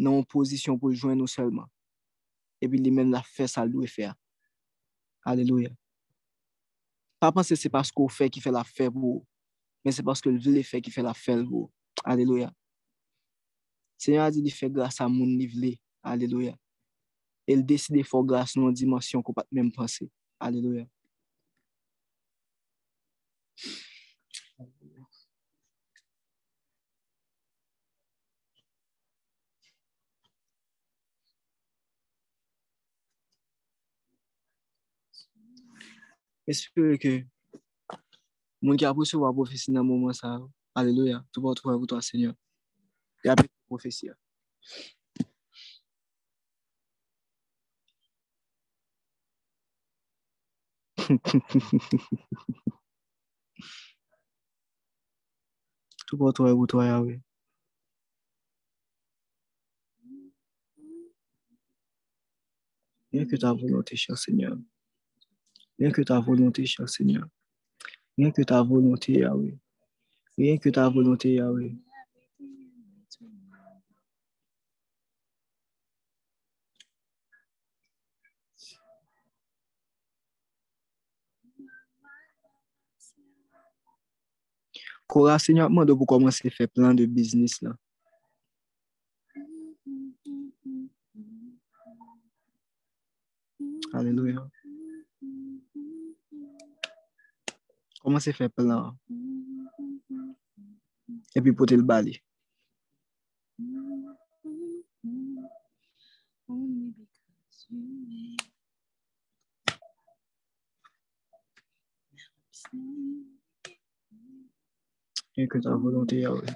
nan 0.01 0.16
oposisyon 0.24 0.81
pou 0.81 0.97
jwen 0.97 1.20
nou 1.20 1.28
selman. 1.28 1.69
epi 2.62 2.78
li 2.78 2.93
men 2.94 3.11
la 3.11 3.23
fè 3.27 3.49
sa 3.51 3.65
lou 3.66 3.82
e 3.82 3.90
fè 3.90 4.07
a. 4.12 4.15
Aleluya. 5.24 5.70
Pa 7.23 7.31
panse 7.35 7.57
se 7.57 7.70
paske 7.70 8.03
ou 8.03 8.11
fe 8.11 8.27
ki 8.32 8.43
fe 8.43 8.51
la 8.51 8.65
fe 8.66 8.89
pou 8.90 9.19
ou, 9.19 9.27
men 9.86 9.94
se 9.94 10.03
paske 10.07 10.27
ou 10.31 10.40
vle 10.43 10.65
fe 10.66 10.81
ki 10.82 10.90
fe 10.90 11.05
la 11.07 11.15
fe 11.15 11.36
pou 11.44 11.66
ou. 11.66 11.70
Aleluya. 12.03 12.51
Senyor 14.03 14.27
a 14.27 14.32
di 14.35 14.43
li 14.43 14.51
fe 14.51 14.66
grasa 14.66 15.07
moun 15.07 15.36
li 15.39 15.47
vle. 15.47 15.77
Aleluya. 16.03 16.57
El 17.47 17.62
deside 17.66 18.03
fò 18.07 18.24
grasa 18.27 18.59
nou 18.59 18.74
dimansyon 18.74 19.23
ko 19.23 19.35
pat 19.36 19.47
men 19.55 19.70
panse. 19.74 20.09
Aleluya. 20.43 20.89
espere 36.53 36.97
ke 37.03 37.12
moun 38.62 38.79
ki 38.79 38.87
apose 38.89 39.15
wap 39.23 39.35
profesi 39.39 39.69
nan 39.73 39.87
mouman 39.89 40.15
sa, 40.20 40.29
aleluya, 40.79 41.19
tou 41.33 41.43
pa 41.45 41.55
trouve 41.59 41.79
pou 41.81 41.89
to 41.91 41.97
a 41.99 42.03
senyor. 42.09 42.35
E 43.24 43.29
api 43.33 43.47
profesi 43.69 44.07
ya. 44.09 44.15
tou 56.07 56.16
pa 56.20 56.33
trouve 56.37 56.53
pou 56.59 56.66
to 56.70 56.77
a 56.85 56.87
yawe. 56.93 57.15
Yon 63.12 63.27
ki 63.29 63.37
ta 63.43 63.51
voulote, 63.53 63.95
chèr 64.03 64.16
senyor. 64.16 64.55
Rien 65.82 65.90
que 65.90 66.02
ta 66.02 66.20
volonté, 66.20 66.64
cher 66.64 66.88
Seigneur. 66.88 67.26
Rien 68.16 68.30
que 68.30 68.42
ta 68.42 68.62
volonté, 68.62 69.14
Yahweh. 69.14 69.59
Rien 70.38 70.56
que 70.56 70.70
ta 70.70 70.88
volonté, 70.88 71.34
Yahweh. 71.34 71.74
Kora, 85.09 85.36
Seigneur, 85.40 85.68
demande 85.68 85.92
pour 85.92 86.06
commencer 86.06 86.46
à 86.46 86.50
faire 86.52 86.68
plein 86.68 86.94
de 86.94 87.06
business 87.06 87.60
là. 87.60 87.74
Alléluia. 93.92 94.48
Komanse 98.03 98.33
fè 98.35 98.47
plan. 98.57 98.97
E 101.37 101.39
pi 101.45 101.51
pote 101.59 101.74
l 101.79 101.85
bali. 101.91 102.15
Et 115.37 115.49
que 115.49 115.59
ta 115.59 115.74
volonté, 115.77 116.20
Yahweh. 116.20 116.55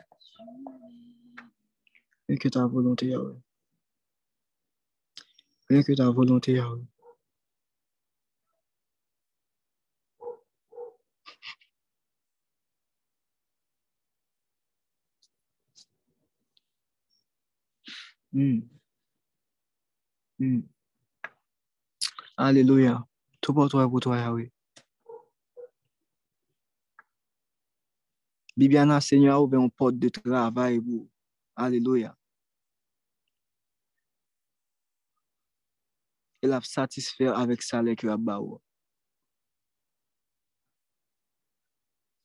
Et 2.28 2.36
que 2.36 2.48
ta 2.48 2.66
volonté, 2.66 3.06
Yahweh. 3.06 3.38
Et 5.70 5.82
que 5.84 5.94
ta 5.94 6.10
volonté, 6.10 6.52
Yahweh. 6.54 6.84
Mm. 18.36 18.60
Mm. 20.38 20.60
Aleluya. 22.36 23.06
Tout 23.40 23.54
bon 23.54 23.62
pour 23.62 23.70
toi, 23.70 23.88
pour 23.88 24.00
toi, 24.00 24.18
Yahweh. 24.18 24.50
Bibiana, 28.56 29.00
Seigneur, 29.00 29.42
ouvre 29.42 29.54
une 29.56 29.70
porte 29.70 29.98
de 29.98 30.10
travail 30.10 30.80
pour. 30.80 31.08
Aleluya. 31.56 32.14
El 36.42 36.52
ap 36.52 36.64
satisfer 36.68 37.32
avèk 37.32 37.62
salèk 37.64 38.04
yo 38.04 38.12
ap 38.12 38.20
ba 38.20 38.36
ou. 38.44 38.60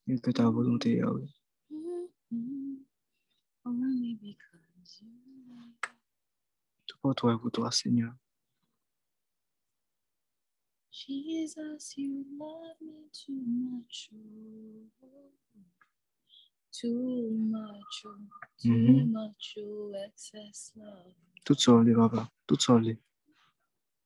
Yon 0.06 0.20
ke 0.20 0.36
ta 0.36 0.50
volonté, 0.52 0.98
Yahweh. 1.00 1.32
Mm-hmm. 1.72 2.04
Mm-hmm. 2.36 2.76
Oh, 3.64 3.72
Tout 7.02 7.08
pour 7.08 7.14
toi 7.16 7.34
et 7.34 7.38
pour 7.38 7.50
toi, 7.50 7.70
Seigneur. 7.72 8.12
Jesus, 10.92 11.94
you 11.96 12.24
love 12.38 12.76
me 12.80 13.08
too 13.12 13.34
much. 13.44 14.10
oh. 14.14 15.08
Too 16.72 17.30
much, 17.32 18.04
oh, 18.06 18.14
too 18.62 18.68
Mhm. 18.70 19.10
much, 19.12 19.58
oh, 19.58 19.92
excess 20.06 20.72
love. 20.76 21.14
Tout 21.44 21.58
sauvé, 21.58 21.92
papa. 21.94 22.30
Tout 22.46 22.60
sauvé. 22.60 22.98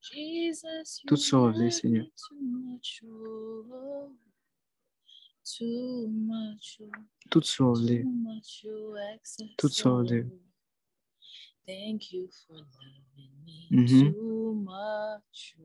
Jesus, 0.00 1.02
you 1.02 1.08
Tout 1.08 1.16
sauvé, 1.18 1.64
love 1.64 1.72
Seigneur. 1.72 2.06
too 2.16 2.40
much, 2.40 3.02
oh, 3.04 4.16
too 5.44 6.08
much, 6.08 6.80
Tout 7.30 7.42
sauvé. 7.44 8.02
too 8.02 8.10
much, 8.10 8.64
excess 9.12 9.56
Tout 9.58 9.68
sauvé. 9.68 10.26
Thank 11.66 12.12
you 12.12 12.28
for 12.46 12.54
loving 12.56 13.32
me 13.44 13.66
Mhm. 13.70 14.12
too 14.12 14.54
much, 14.54 15.56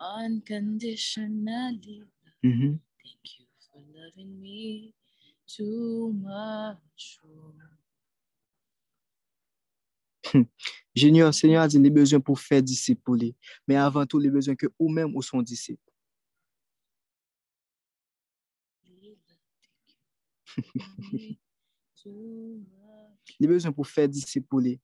unconditionally. 0.00 2.04
Mhm. 2.42 2.80
Thank 3.02 3.38
you 3.38 3.46
for 3.60 3.80
loving 3.94 4.40
me 4.40 4.94
too 5.46 6.12
much. 6.14 7.18
Junior, 10.94 11.32
Seigneur 11.34 11.62
a 11.62 11.68
dit 11.68 11.78
les 11.78 11.90
besoins 11.90 12.20
pour 12.20 12.40
faire 12.40 12.62
disciple 12.62 13.02
pour 13.04 13.14
lui. 13.16 13.34
Mais 13.68 13.76
avant 13.76 14.06
tout, 14.06 14.18
les 14.18 14.30
besoins 14.30 14.54
que 14.56 14.66
ou 14.78 14.88
même 14.90 15.14
ou 15.14 15.20
son 15.22 15.42
disciple 15.42 15.82
pour 24.48 24.60
lui. 24.60 24.80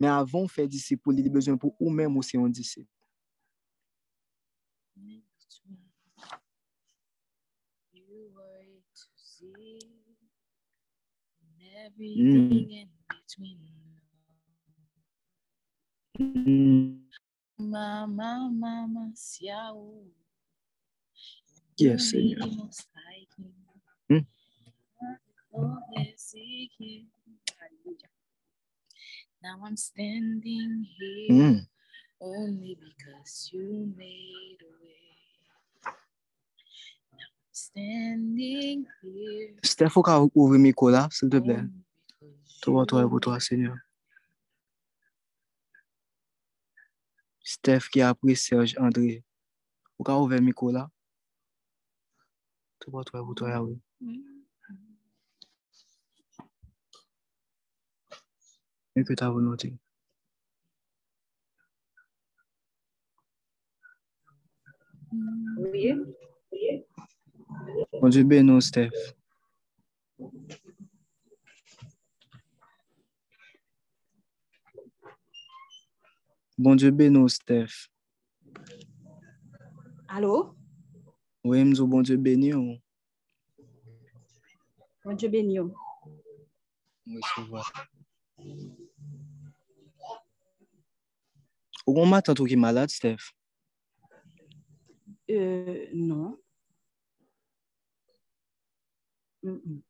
Mais 0.00 0.08
avant 0.08 0.44
de 0.44 0.50
faire 0.50 0.68
disciple 0.68 1.02
pour 1.02 1.12
lui, 1.12 1.22
les 1.22 1.30
besoins 1.30 1.56
pour 1.56 1.74
ou 1.80 1.90
même 1.90 2.16
ou 2.16 2.22
son 2.22 2.48
disciple. 2.48 2.90
Mm. 16.18 17.00
Mama. 17.58 18.50
Yes. 21.76 22.14
Hmm. 24.08 24.18
Now 29.44 29.60
I'm 29.62 29.76
standing 29.76 30.86
here 30.98 31.28
mm. 31.30 31.66
only 32.18 32.78
because 32.80 33.50
you 33.52 33.92
made 33.94 34.56
a 34.62 34.72
way. 34.80 35.92
Now 37.12 37.18
I'm 37.18 37.52
standing 37.52 38.86
here. 39.02 39.54
Steph, 39.62 40.00
ka 40.02 40.24
ouvre 40.34 40.56
micro 40.56 40.88
là, 40.88 41.08
s'il 41.10 41.28
te 41.28 41.38
plaît. 41.38 41.62
Tout 42.62 42.72
Toi, 42.72 42.86
toi, 42.86 43.06
pour 43.06 43.20
toi, 43.20 43.38
Seigneur. 43.38 43.76
Steph 47.42 47.90
qui 47.92 48.00
a 48.00 48.14
pris 48.14 48.36
Serge 48.36 48.74
André. 48.78 49.22
Ou 49.98 50.04
ka 50.04 50.16
ouvre 50.16 50.38
micro 50.40 50.70
là. 50.70 50.88
Tout 52.78 52.90
Toi, 52.90 53.04
toi, 53.04 53.22
pour 53.22 53.34
toi, 53.34 53.50
Yahweh. 53.50 53.76
Mm. 54.00 54.33
Et 58.96 59.04
que 59.04 59.14
ta 59.14 59.28
volonté. 59.30 59.74
Oui. 65.58 65.94
Bon 68.00 68.08
Dieu 68.08 68.24
bénisse, 68.24 68.66
Steph? 68.66 69.14
Bon 76.56 76.76
Dieu 76.76 76.90
bénisse, 76.90 77.34
Steph? 77.34 77.88
Allô? 80.08 80.54
Oui, 81.42 81.64
m'dou 81.64 81.86
bon 81.86 82.02
Dieu 82.02 82.16
béni 82.16 82.54
ou? 82.54 82.76
Bon 85.04 85.14
Dieu 85.14 85.28
béni. 85.28 85.56
yo. 85.56 85.74
Oui, 87.06 87.20
c'est 87.34 87.42
vrai. 87.42 87.62
Ou 91.86 91.94
kon 91.96 92.08
matan 92.08 92.36
tou 92.36 92.48
ki 92.48 92.56
malade, 92.56 92.92
Steph? 92.94 93.32
Euh, 95.30 95.88
non. 95.92 96.38
Mm 99.42 99.60
-mm. 99.60 99.82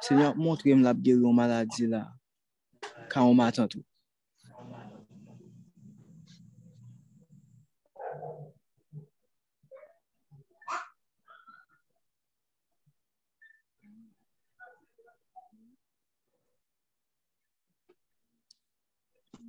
Seigneur, 0.00 0.36
montre 0.36 0.68
m 0.70 0.82
la 0.82 0.94
bgeri 0.94 1.24
ou 1.24 1.32
maladi 1.32 1.86
la. 1.86 2.02
Ka 3.10 3.24
ou 3.24 3.34
matan 3.34 3.68
tou. 3.68 3.87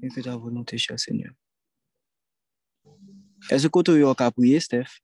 Et 0.02 0.10
que 0.10 0.22
ta 0.22 0.36
volonté, 0.36 0.78
cher 0.78 1.00
Seigneur. 1.00 1.34
Est-ce 3.50 3.68
que 3.68 3.82
tu 3.82 4.06
as 4.06 4.32
prié, 4.32 4.60
Steph? 4.60 5.02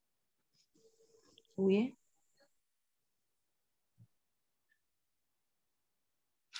Oui. 1.57 1.97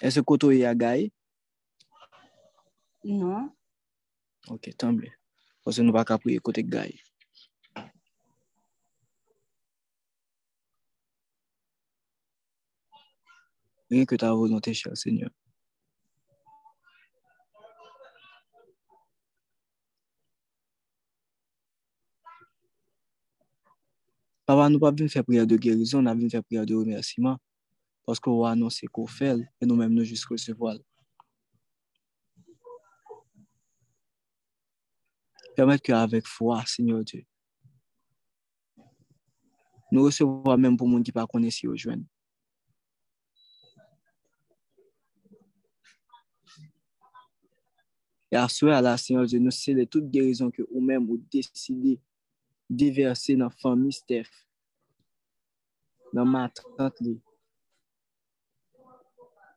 Est-ce 0.02 0.20
que 0.20 0.38
tu 0.38 0.64
as 0.66 0.76
gaï? 0.76 1.12
Non. 3.04 3.56
Ok, 4.48 4.70
tant 4.78 4.92
mieux. 4.92 5.12
Parce 5.64 5.78
que 5.78 5.82
nous 5.82 5.88
ne 5.88 5.92
pouvons 5.92 6.04
pas 6.04 6.18
prier 6.18 6.40
côté 6.40 6.64
gaï. 6.64 7.00
Rien 13.90 14.06
que 14.06 14.16
ta 14.16 14.34
volonté, 14.34 14.74
cher 14.74 14.98
Seigneur. 14.98 15.30
Papa, 24.46 24.68
nou 24.70 24.78
pa 24.78 24.92
vin 24.94 25.10
fè 25.10 25.24
prière 25.26 25.48
de 25.50 25.58
guérison, 25.58 26.04
nou 26.06 26.22
vin 26.22 26.30
fè 26.30 26.40
prière 26.46 26.68
de 26.70 26.76
remerciement, 26.78 27.40
paske 28.06 28.30
ou 28.30 28.44
anonsè 28.46 28.86
kou 28.94 29.10
fèl, 29.10 29.42
e 29.58 29.66
nou 29.66 29.78
mèm 29.80 29.90
nou 29.90 30.06
jist 30.06 30.30
resevoal. 30.30 30.78
Permèt 35.58 35.82
ke 35.82 35.96
avèk 35.98 36.30
fwa, 36.30 36.60
Seigneur 36.70 37.02
Dieu. 37.02 37.24
Nou 39.90 40.06
resevoal 40.06 40.62
mèm 40.62 40.78
pou 40.78 40.86
moun 40.86 41.02
ki 41.02 41.16
pa 41.16 41.26
konè 41.32 41.50
si 41.50 41.66
yo 41.66 41.74
jwen. 41.74 42.06
E 48.30 48.38
aswe 48.38 48.70
ala, 48.78 48.94
Seigneur 49.02 49.26
Dieu, 49.26 49.42
nou 49.42 49.50
se 49.50 49.74
de 49.74 49.90
tout 49.90 50.06
guérison 50.06 50.54
ke 50.54 50.62
ou 50.70 50.86
mèm 50.86 51.10
ou 51.10 51.18
dans 52.70 53.38
la 53.38 53.50
famille 53.50 53.94
Steph, 53.94 54.30
dans 56.14 56.26
ma 56.26 56.50
tante 56.50 57.02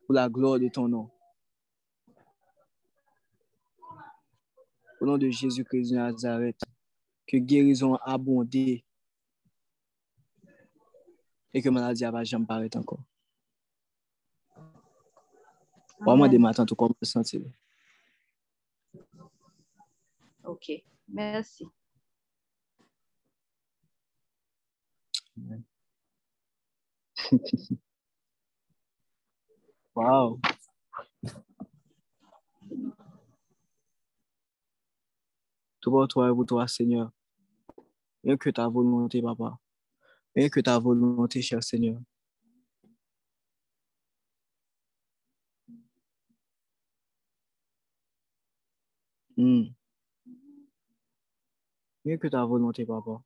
pour 0.05 0.15
la 0.15 0.29
gloire 0.29 0.59
de 0.59 0.67
ton 0.69 0.87
nom. 0.87 1.09
Au 5.01 5.05
nom 5.05 5.17
de 5.17 5.29
Jésus-Christ 5.29 5.91
de 5.91 5.95
Nazareth, 5.95 6.59
que 7.25 7.37
guérison 7.37 7.95
abondée 7.95 8.83
et 11.53 11.61
que 11.61 11.69
maladie 11.69 12.03
va 12.03 12.23
jamais 12.23 12.45
paraître 12.45 12.77
encore. 12.77 13.03
Vraiment, 15.99 16.27
des 16.27 16.37
matins, 16.37 16.65
tout 16.65 16.75
comme 16.75 16.93
sentir. 17.01 17.41
Ok, 20.43 20.71
merci. 21.07 21.67
wow. 29.95 30.39
Pour 35.81 36.07
toi 36.07 36.29
et 36.29 36.33
pour 36.33 36.45
toi, 36.45 36.67
Seigneur. 36.67 37.11
Rien 38.23 38.37
que 38.37 38.49
ta 38.49 38.67
volonté, 38.67 39.21
papa. 39.21 39.57
Rien 40.35 40.49
que 40.49 40.59
ta 40.59 40.77
volonté, 40.79 41.41
cher 41.41 41.63
Seigneur. 41.63 41.99
Mm. 49.37 49.73
Rien 52.05 52.17
que 52.17 52.27
ta 52.27 52.43
volonté, 52.45 52.85
papa. 52.85 53.23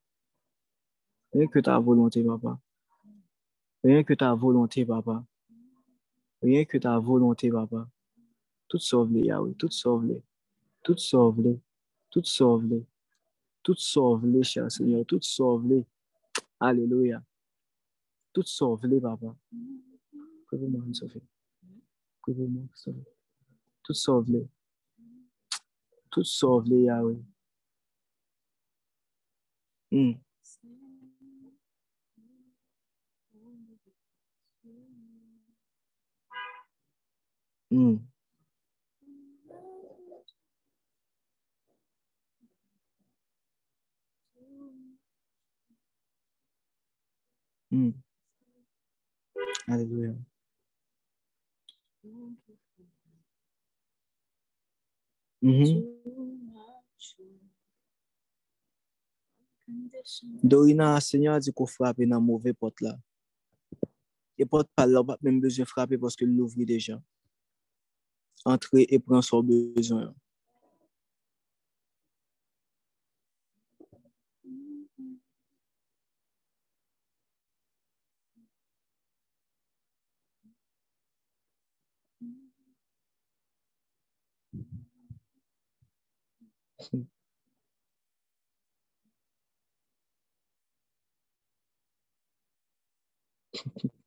Rien 1.33 1.47
que 1.47 1.59
ta 1.59 1.79
volonté, 1.79 2.23
papa. 2.23 2.59
Rien 3.83 4.03
que 4.03 4.13
ta 4.13 4.33
volonté, 4.35 4.85
papa. 4.85 5.25
Rien 6.41 6.63
que 6.65 6.77
ta 6.77 6.99
volonté, 6.99 7.49
papa. 7.49 7.89
Tout 8.67 8.77
sauve-les, 8.77 9.21
Yahweh. 9.27 9.55
Tout 9.55 9.71
sauve-les. 9.71 10.21
Tout 10.83 10.97
sauve-les. 10.97 11.59
Tout 12.11 12.23
sauve-les. 12.23 12.85
Tout 13.63 13.75
sauve-les, 13.75 14.43
cher 14.43 14.71
Seigneur. 14.71 15.05
Tout 15.05 15.21
sauve-les. 15.21 15.85
Alléluia. 16.59 17.23
Tout 18.31 18.43
sauve-les, 18.45 19.01
papa. 19.01 19.35
moi 20.51 20.83
Sophie. 20.93 21.21
moi 22.27 22.63
Sophie. 22.75 23.03
Tout 23.83 23.93
sauve-les. 23.93 24.47
Tout 26.11 26.23
sauve-les, 26.23 26.83
Yahweh. 26.83 27.19
Mm. 29.91 30.13
Mm. 37.73 37.97
Mm. 47.71 47.91
Alléluia. 49.67 50.13
Mm-hmm. 55.41 55.83
Dorina, 60.43 60.99
Seigneur 61.01 61.33
a 61.33 61.39
dit 61.39 61.51
qu'on 61.51 61.65
frappe 61.65 61.99
dans 62.01 62.21
mauvais 62.21 62.53
porte 62.53 62.81
là. 62.81 62.99
Et 64.37 64.45
porte 64.45 64.69
pas 64.75 64.85
là, 64.85 65.03
pas 65.03 65.17
même 65.23 65.41
besoin 65.41 65.63
de 65.63 65.69
frapper 65.69 65.97
parce 65.97 66.15
que 66.15 66.25
l'ouvre 66.25 66.55
déjà. 66.57 67.01
Entrez 68.45 68.85
et 68.89 68.99
prend 68.99 69.21
son 69.21 69.43
besoin. 69.43 70.13
Alléluia. 86.79 87.07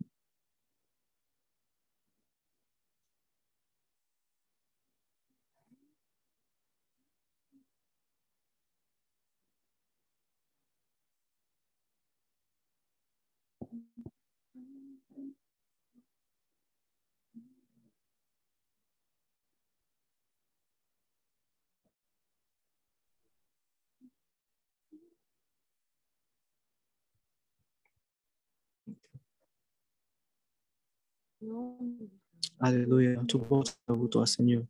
Tout 31.40 33.38
porte 33.40 33.78
à 33.86 33.92
vous, 33.92 34.08
toi, 34.08 34.26
Seigneur. 34.26 34.64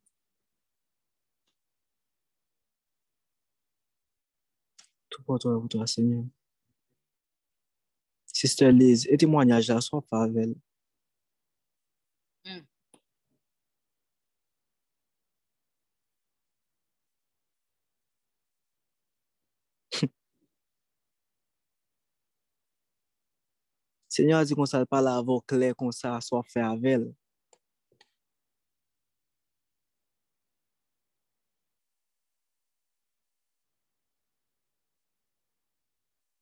Tout 5.09 5.23
porte 5.23 5.47
à 5.47 5.51
vous, 5.51 5.69
toi, 5.69 5.87
Seigneur. 5.87 6.25
Sister 8.27 8.73
Liz, 8.73 9.07
et 9.09 9.17
témoignage 9.17 9.69
là, 9.69 9.81
soit 9.81 10.03
Pavel. 10.03 10.55
Senyor 24.17 24.45
di 24.49 24.55
kon 24.57 24.65
sa 24.73 24.81
l 24.81 24.89
pala 24.89 25.13
avon 25.21 25.45
kler 25.51 25.75
kon 25.77 25.93
sa 25.93 26.11
so 26.25 26.41
fe 26.53 26.61
avel. 26.65 27.03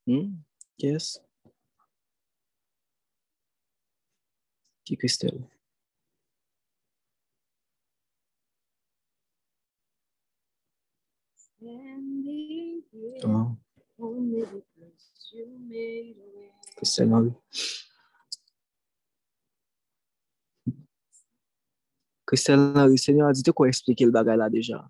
Hmm? 0.07 0.39
Yes. 0.79 1.19
Ki 4.87 4.95
kristel. 5.01 5.37
Standing 11.37 12.83
here, 12.93 13.25
oh. 13.27 13.57
only 13.99 14.43
because 14.55 15.05
you 15.33 15.47
made 15.69 16.17
a 16.23 16.29
way. 16.39 16.64
Questionnement. 16.77 17.33
Christelle 22.27 22.73
Henry, 22.75 22.99
Seigneur, 22.99 23.33
di 23.33 23.43
te 23.45 23.53
kon 23.53 23.69
explike 23.69 24.07
l 24.07 24.13
bagay 24.15 24.37
la 24.41 24.49
deja. 24.51 24.81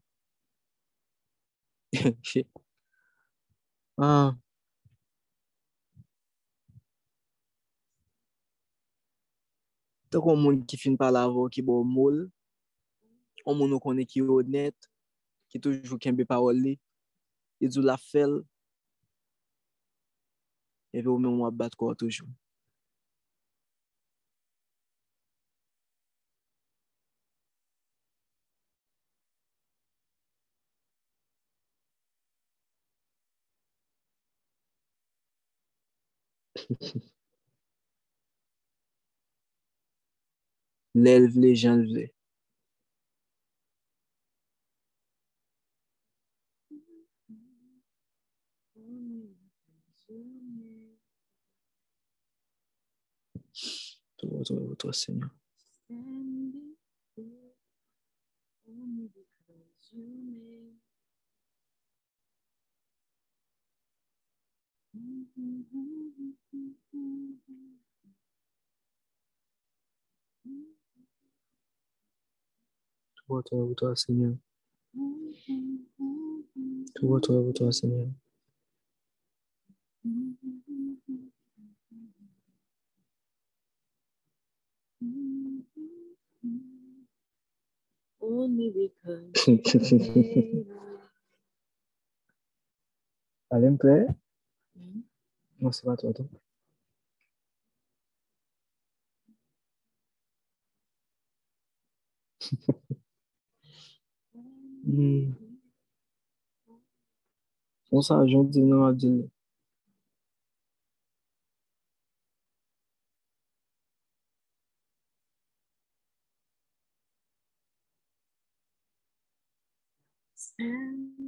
ah. 3.98 4.32
Te 10.08 10.22
kon 10.22 10.38
moun 10.38 10.62
ki 10.62 10.78
fin 10.78 10.96
pala 10.96 11.24
avon 11.26 11.50
ki 11.50 11.62
bo 11.66 11.82
moul, 11.84 12.22
an 13.44 13.58
moun 13.58 13.70
nou 13.74 13.82
konen 13.82 14.06
ki 14.06 14.22
yo 14.22 14.38
net, 14.46 14.76
ki 15.50 15.58
toujou 15.58 15.98
kenbe 15.98 16.24
parol 16.30 16.54
li, 16.54 16.78
e 17.58 17.66
djou 17.66 17.82
la 17.84 17.98
fel, 17.98 18.38
Epe 20.96 21.08
ou 21.12 21.18
men 21.24 21.38
wap 21.42 21.54
bat 21.60 21.74
kwa 21.78 21.94
toujou. 22.00 22.28
Lèl 41.04 41.28
vle, 41.34 41.54
jan 41.62 41.82
vle. 41.88 42.13
Toi, 54.28 54.44
toi, 54.44 54.58
toi, 54.78 54.92
Seigneur. 54.92 55.30
Toi, 73.26 73.42
toi, 73.44 73.74
toi, 73.76 73.96
Seigneur. 73.96 74.36
Toi, 76.96 77.20
toi, 77.20 77.52
toi, 77.54 77.72
Seigneur. 77.72 78.08
Only 88.20 88.70
because 88.70 89.34
Allez, 93.50 93.70
plaît? 93.78 94.06
Mhm. 94.76 95.02
Non, 95.60 95.72
c'est 95.72 95.84
pas 95.84 95.96
toi, 95.96 96.12
toi. 96.12 96.26
Hmm. 104.84 105.32
Son 107.88 108.00
sa 108.06 108.14
ajon 108.22 108.44
di 108.52 108.60
nan 108.62 108.82
ap 108.88 108.94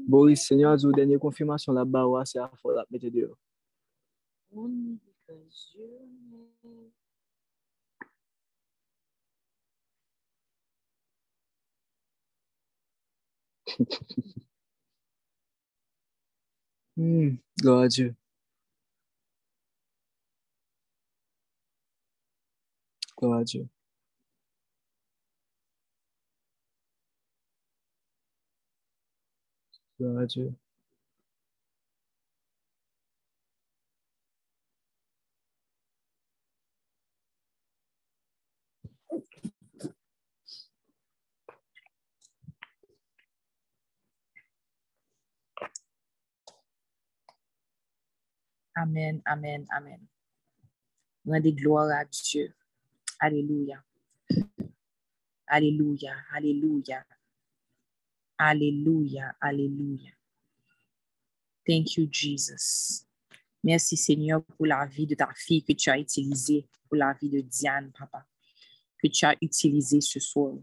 Boris, 0.08 0.46
Seigneur 0.46 0.72
a 0.72 0.76
di 0.76 0.86
ou 0.86 0.94
denye 0.96 1.18
konfirmasyon 1.18 1.74
la 1.76 1.84
ba 1.84 2.06
wa 2.08 2.24
se 2.26 2.38
a 2.40 2.48
fol 2.62 2.78
ap 2.78 2.90
mette 2.90 3.10
diyo. 3.10 3.36
only 4.56 4.98
because. 5.04 5.76
Gloire 17.60 17.82
à 17.82 17.88
Dieu. 17.88 18.14
Gloire 23.18 23.40
à 23.40 23.44
Dieu. 23.44 23.68
Dieu. 29.98 30.54
Amen, 48.76 49.22
amen, 49.26 49.66
amen. 49.70 50.00
Rendez 51.26 51.52
gloire 51.54 51.90
à 51.92 52.04
Dieu. 52.06 52.54
Alléluia. 53.20 53.82
Alléluia, 55.48 56.14
alléluia. 56.32 57.06
Alléluia, 58.38 59.34
alléluia. 59.40 60.12
Thank 61.66 61.96
you, 61.96 62.06
Jesus. 62.10 63.06
Merci, 63.64 63.96
Seigneur, 63.96 64.44
pour 64.44 64.66
la 64.66 64.86
vie 64.86 65.06
de 65.06 65.14
ta 65.14 65.28
fille 65.34 65.64
que 65.64 65.72
tu 65.72 65.90
as 65.90 65.98
utilisée, 65.98 66.68
pour 66.88 66.96
la 66.96 67.12
vie 67.14 67.30
de 67.30 67.40
Diane, 67.40 67.90
papa, 67.98 68.24
que 69.02 69.08
tu 69.08 69.24
as 69.24 69.34
utilisée 69.40 70.00
ce 70.00 70.20
soir. 70.20 70.54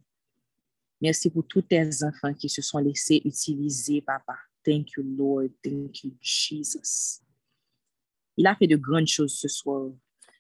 Merci 1.02 1.30
pour 1.30 1.46
tous 1.46 1.64
tes 1.64 2.04
enfants 2.04 2.34
qui 2.34 2.48
se 2.48 2.62
sont 2.62 2.78
laissés 2.78 3.22
utiliser, 3.26 4.02
papa. 4.02 4.38
Thank 4.64 4.92
you, 4.96 5.04
Lord. 5.04 5.50
Thank 5.62 6.04
you, 6.04 6.16
Jesus. 6.22 7.22
Il 8.38 8.48
a 8.48 8.56
fait 8.56 8.68
de 8.68 8.78
grandes 8.78 9.08
choses 9.08 9.38
ce 9.38 9.48
soir. 9.48 9.92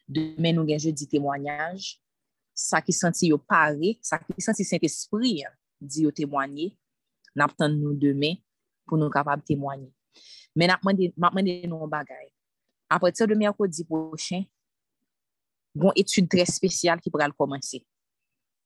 Demain, 0.08 0.54
nous 0.54 0.62
avons 0.62 0.78
jeudi 0.78 1.08
témoignage. 1.08 2.00
Ça 2.54 2.82
qui 2.82 2.94
senti 2.94 3.28
yo 3.28 3.38
paré, 3.40 3.98
ça 4.02 4.20
qui 4.20 4.42
senti 4.42 4.64
Saint-Esprit 4.64 5.44
hein, 5.44 5.52
dit 5.82 6.04
yo 6.04 6.12
témoigner. 6.12 6.78
N'attend 7.36 7.70
nous 7.70 7.94
demain 7.94 8.36
pour 8.86 8.98
nous 8.98 9.10
capables 9.10 9.44
témoigner. 9.44 9.92
Mais 10.56 10.68
n'a 10.68 10.78
demandé 10.82 11.14
m'a 11.18 11.30
demandé 11.30 11.66
nous 11.68 11.84
un 11.84 11.88
bagay. 11.88 12.32
Partir 12.88 13.28
de 13.28 13.34
mercredi 13.34 13.84
prochain, 13.84 14.44
bon 15.74 15.92
étude 15.96 16.30
très 16.30 16.46
spéciale 16.46 17.02
qui 17.02 17.10
pourra 17.10 17.30
commencer. 17.32 17.86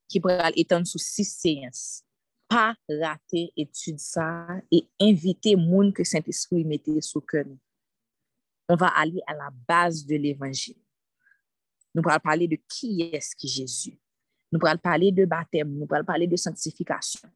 Qui 0.10 0.20
pourra 0.20 0.50
étendre 0.56 0.86
sous 0.86 0.98
six 0.98 1.26
séances. 1.26 2.04
Pas 2.50 2.76
rater 2.90 3.52
étude 3.56 4.00
ça 4.00 4.48
et 4.72 4.88
inviter 5.00 5.56
moun 5.56 5.92
que 5.94 6.04
Saint-Esprit 6.04 6.66
sous 7.02 7.22
cœur. 7.22 7.46
nous. 7.46 7.60
On 8.70 8.76
va 8.76 8.88
aller 8.88 9.22
à 9.28 9.34
la 9.34 9.50
base 9.68 10.06
de 10.06 10.16
l'évangile. 10.16 10.78
Nous 11.96 12.02
pourrons 12.02 12.20
parler 12.20 12.48
de 12.48 12.58
est-ce 13.14 13.36
qui 13.36 13.48
Jésus. 13.48 13.98
Nous 14.52 14.60
pourrons 14.60 14.78
parler 14.78 15.12
de 15.12 15.26
baptême, 15.26 15.78
nous 15.78 15.88
pourrons 15.88 16.04
parler 16.04 16.28
de 16.28 16.36
sanctification. 16.36 17.30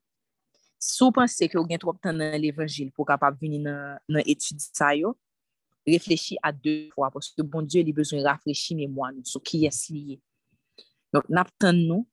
Vous 1.00 1.12
pensez 1.12 1.48
que 1.48 1.58
vous 1.58 1.66
avez 1.66 1.78
trop 1.78 1.94
de 1.94 2.00
temps 2.00 2.14
dans 2.14 2.42
l'évangile 2.42 2.92
pour 2.92 3.06
capable 3.06 3.38
venir 3.40 3.64
dans, 3.64 4.00
dans 4.10 4.24
l'étude 4.26 4.60
ça, 4.60 4.96
yo, 4.96 5.18
à 6.44 6.52
deux 6.52 6.90
fois 6.92 7.10
parce 7.12 7.32
que 7.32 7.42
bon 7.42 7.62
Dieu 7.62 7.82
il 7.82 7.90
a 7.90 7.94
besoin 7.94 8.20
de 8.20 8.26
rafraîchir 8.26 8.78
mémoire 8.78 9.12
nous 9.12 9.26
sur 9.26 9.42
qui 9.42 9.66
est 9.66 9.90
lié. 9.90 10.22
Donc, 11.14 11.28
n'attendons 11.30 11.98
nous 11.98 12.08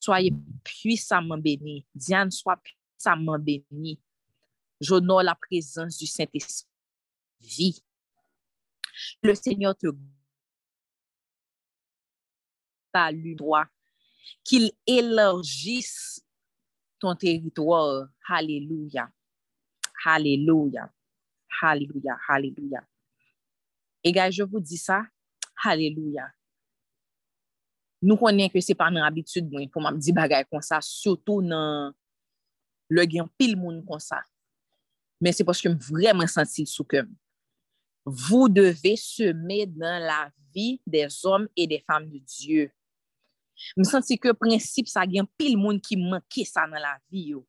soyez 0.00 0.32
puissamment 0.64 1.38
bénis. 1.38 1.86
Diane, 1.94 2.30
sois 2.30 2.56
puissamment 2.56 3.38
bénie. 3.38 4.00
J'honore 4.80 5.22
la 5.22 5.34
présence 5.34 5.98
du 5.98 6.06
Saint-Esprit. 6.06 7.84
Le 9.22 9.34
Seigneur 9.34 9.76
te 9.76 9.88
salut 12.94 13.34
droit, 13.34 13.66
qu'il 14.44 14.72
élargisse 14.86 16.24
ton 16.98 17.14
territoire. 17.14 18.08
Alléluia. 18.28 19.10
Alléluia. 20.04 20.92
Alléluia. 21.60 22.18
Alléluia. 22.28 22.86
Et 24.04 24.12
gars, 24.12 24.30
je 24.30 24.42
vous 24.42 24.60
dis 24.60 24.78
ça. 24.78 25.04
Alléluia. 25.62 26.32
Nou 28.00 28.16
konen 28.16 28.48
ke 28.48 28.62
se 28.64 28.72
pa 28.76 28.88
nan 28.88 29.04
abitud 29.04 29.50
mwen 29.52 29.68
pou 29.68 29.84
mam 29.84 29.98
di 30.00 30.12
bagay 30.16 30.46
kon 30.48 30.62
sa, 30.64 30.78
soto 30.80 31.40
nan 31.44 31.92
le 32.88 33.04
gen 33.04 33.28
pil 33.36 33.58
moun 33.60 33.82
kon 33.84 34.00
sa. 34.00 34.22
Men 35.20 35.36
se 35.36 35.44
poske 35.44 35.68
m 35.68 35.76
vremen 35.84 36.30
sensil 36.30 36.68
sou 36.68 36.86
kem. 36.88 37.10
Vous 38.06 38.48
devez 38.48 38.96
semer 38.96 39.66
dans 39.66 40.00
la 40.00 40.32
vie 40.54 40.80
des 40.86 41.08
hommes 41.26 41.46
et 41.54 41.66
des 41.66 41.84
femmes 41.86 42.08
de 42.08 42.18
Dieu. 42.18 42.70
M 43.76 43.84
senti 43.88 44.18
ke 44.20 44.34
prinsip 44.36 44.88
sa 44.90 45.06
gen 45.08 45.28
pil 45.38 45.56
moun 45.60 45.80
ki 45.82 45.98
manke 46.00 46.46
sa 46.48 46.66
nan 46.70 46.82
la 46.82 46.96
vi 47.10 47.30
yo. 47.32 47.44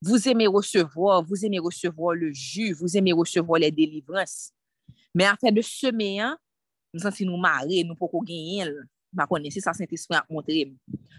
Vous 0.00 0.28
aimez 0.28 0.46
recevoir, 0.46 1.24
vous 1.24 1.44
aimez 1.44 1.58
recevoir 1.58 2.14
le 2.14 2.32
jus, 2.32 2.72
vous 2.72 2.96
aimez 2.96 3.12
recevoir 3.12 3.58
les 3.58 3.72
délivrances. 3.72 4.52
Mais 5.12 5.28
en 5.28 5.34
fait 5.34 5.50
de 5.50 5.62
semeyan, 5.62 6.36
m 6.94 7.02
senti 7.02 7.26
nou 7.26 7.40
mare, 7.40 7.82
nou 7.84 7.98
poko 7.98 8.22
genyen 8.26 8.70
l. 8.70 8.78
Ma 9.12 9.26
kone, 9.26 9.50
ça, 9.50 9.72
Saint-Esprit 9.72 10.16
a 10.16 10.24
montré. 10.28 10.74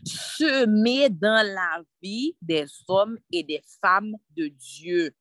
Semer 0.05 1.09
dans 1.09 1.45
la 1.45 1.81
vie 2.01 2.35
des 2.41 2.65
hommes 2.87 3.17
et 3.31 3.43
des 3.43 3.61
femmes 3.81 4.15
de 4.35 4.47
Dieu. 4.47 5.11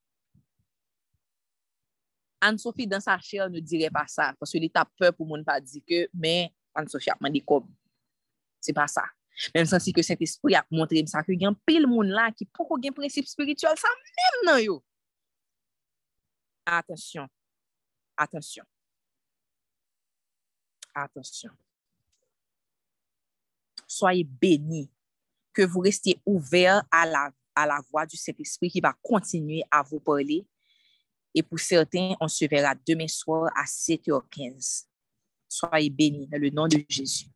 Anne-Sophie 2.40 2.86
dans 2.86 3.00
sa 3.00 3.18
chair, 3.18 3.48
ne 3.50 3.58
dirait 3.58 3.90
pas 3.90 4.06
ça. 4.06 4.34
parce 4.38 4.52
que 4.52 4.58
l'état 4.58 4.88
peur 4.98 5.14
pour 5.14 5.36
ne 5.36 5.42
pas 5.42 5.60
dire 5.60 5.82
que, 5.88 6.08
mais 6.14 6.52
Anne-Sophie 6.74 7.10
a 7.10 7.30
di 7.30 7.40
kom. 7.40 7.66
Comme. 8.58 8.60
C'est 8.60 8.72
pas 8.72 8.86
ça. 8.86 9.04
Même 9.54 9.66
si 9.66 9.92
que 9.92 10.02
Saint-Esprit 10.02 10.54
a 10.54 10.66
montré 10.70 11.04
ça, 11.06 11.22
que 11.22 11.32
y 11.32 11.44
a 11.44 11.48
un 11.48 11.54
pile 11.66 11.86
monde 11.86 12.06
là 12.06 12.32
qui 12.32 12.44
pour 12.44 12.76
un 12.76 12.92
principe 12.92 13.26
spirituel, 13.26 13.72
ça 13.76 13.88
même 13.88 14.54
non 14.54 14.58
yo. 14.58 14.84
Attention. 16.66 17.26
Attention. 18.16 18.64
Attention. 20.94 21.50
Soyez 23.86 24.24
bénis. 24.24 24.90
Que 25.52 25.62
vous 25.62 25.80
restiez 25.80 26.20
ouverts 26.24 26.84
la, 26.92 27.32
à 27.54 27.66
la 27.66 27.80
voix 27.90 28.06
du 28.06 28.16
Saint-Esprit 28.16 28.70
qui 28.70 28.80
va 28.80 28.94
continuer 29.02 29.62
à 29.70 29.82
vous 29.82 29.98
parler. 29.98 30.46
Et 31.34 31.42
pour 31.42 31.58
certains, 31.58 32.14
on 32.20 32.28
se 32.28 32.44
verra 32.44 32.74
demain 32.86 33.08
soir 33.08 33.50
à 33.56 33.64
7h15. 33.64 34.84
Soyez 35.48 35.90
bénis 35.90 36.28
dans 36.28 36.40
le 36.40 36.50
nom 36.50 36.68
de 36.68 36.84
Jésus. 36.88 37.26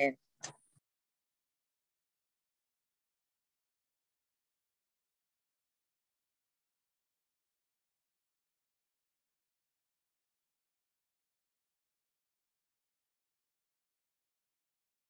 Amen. 0.00 0.16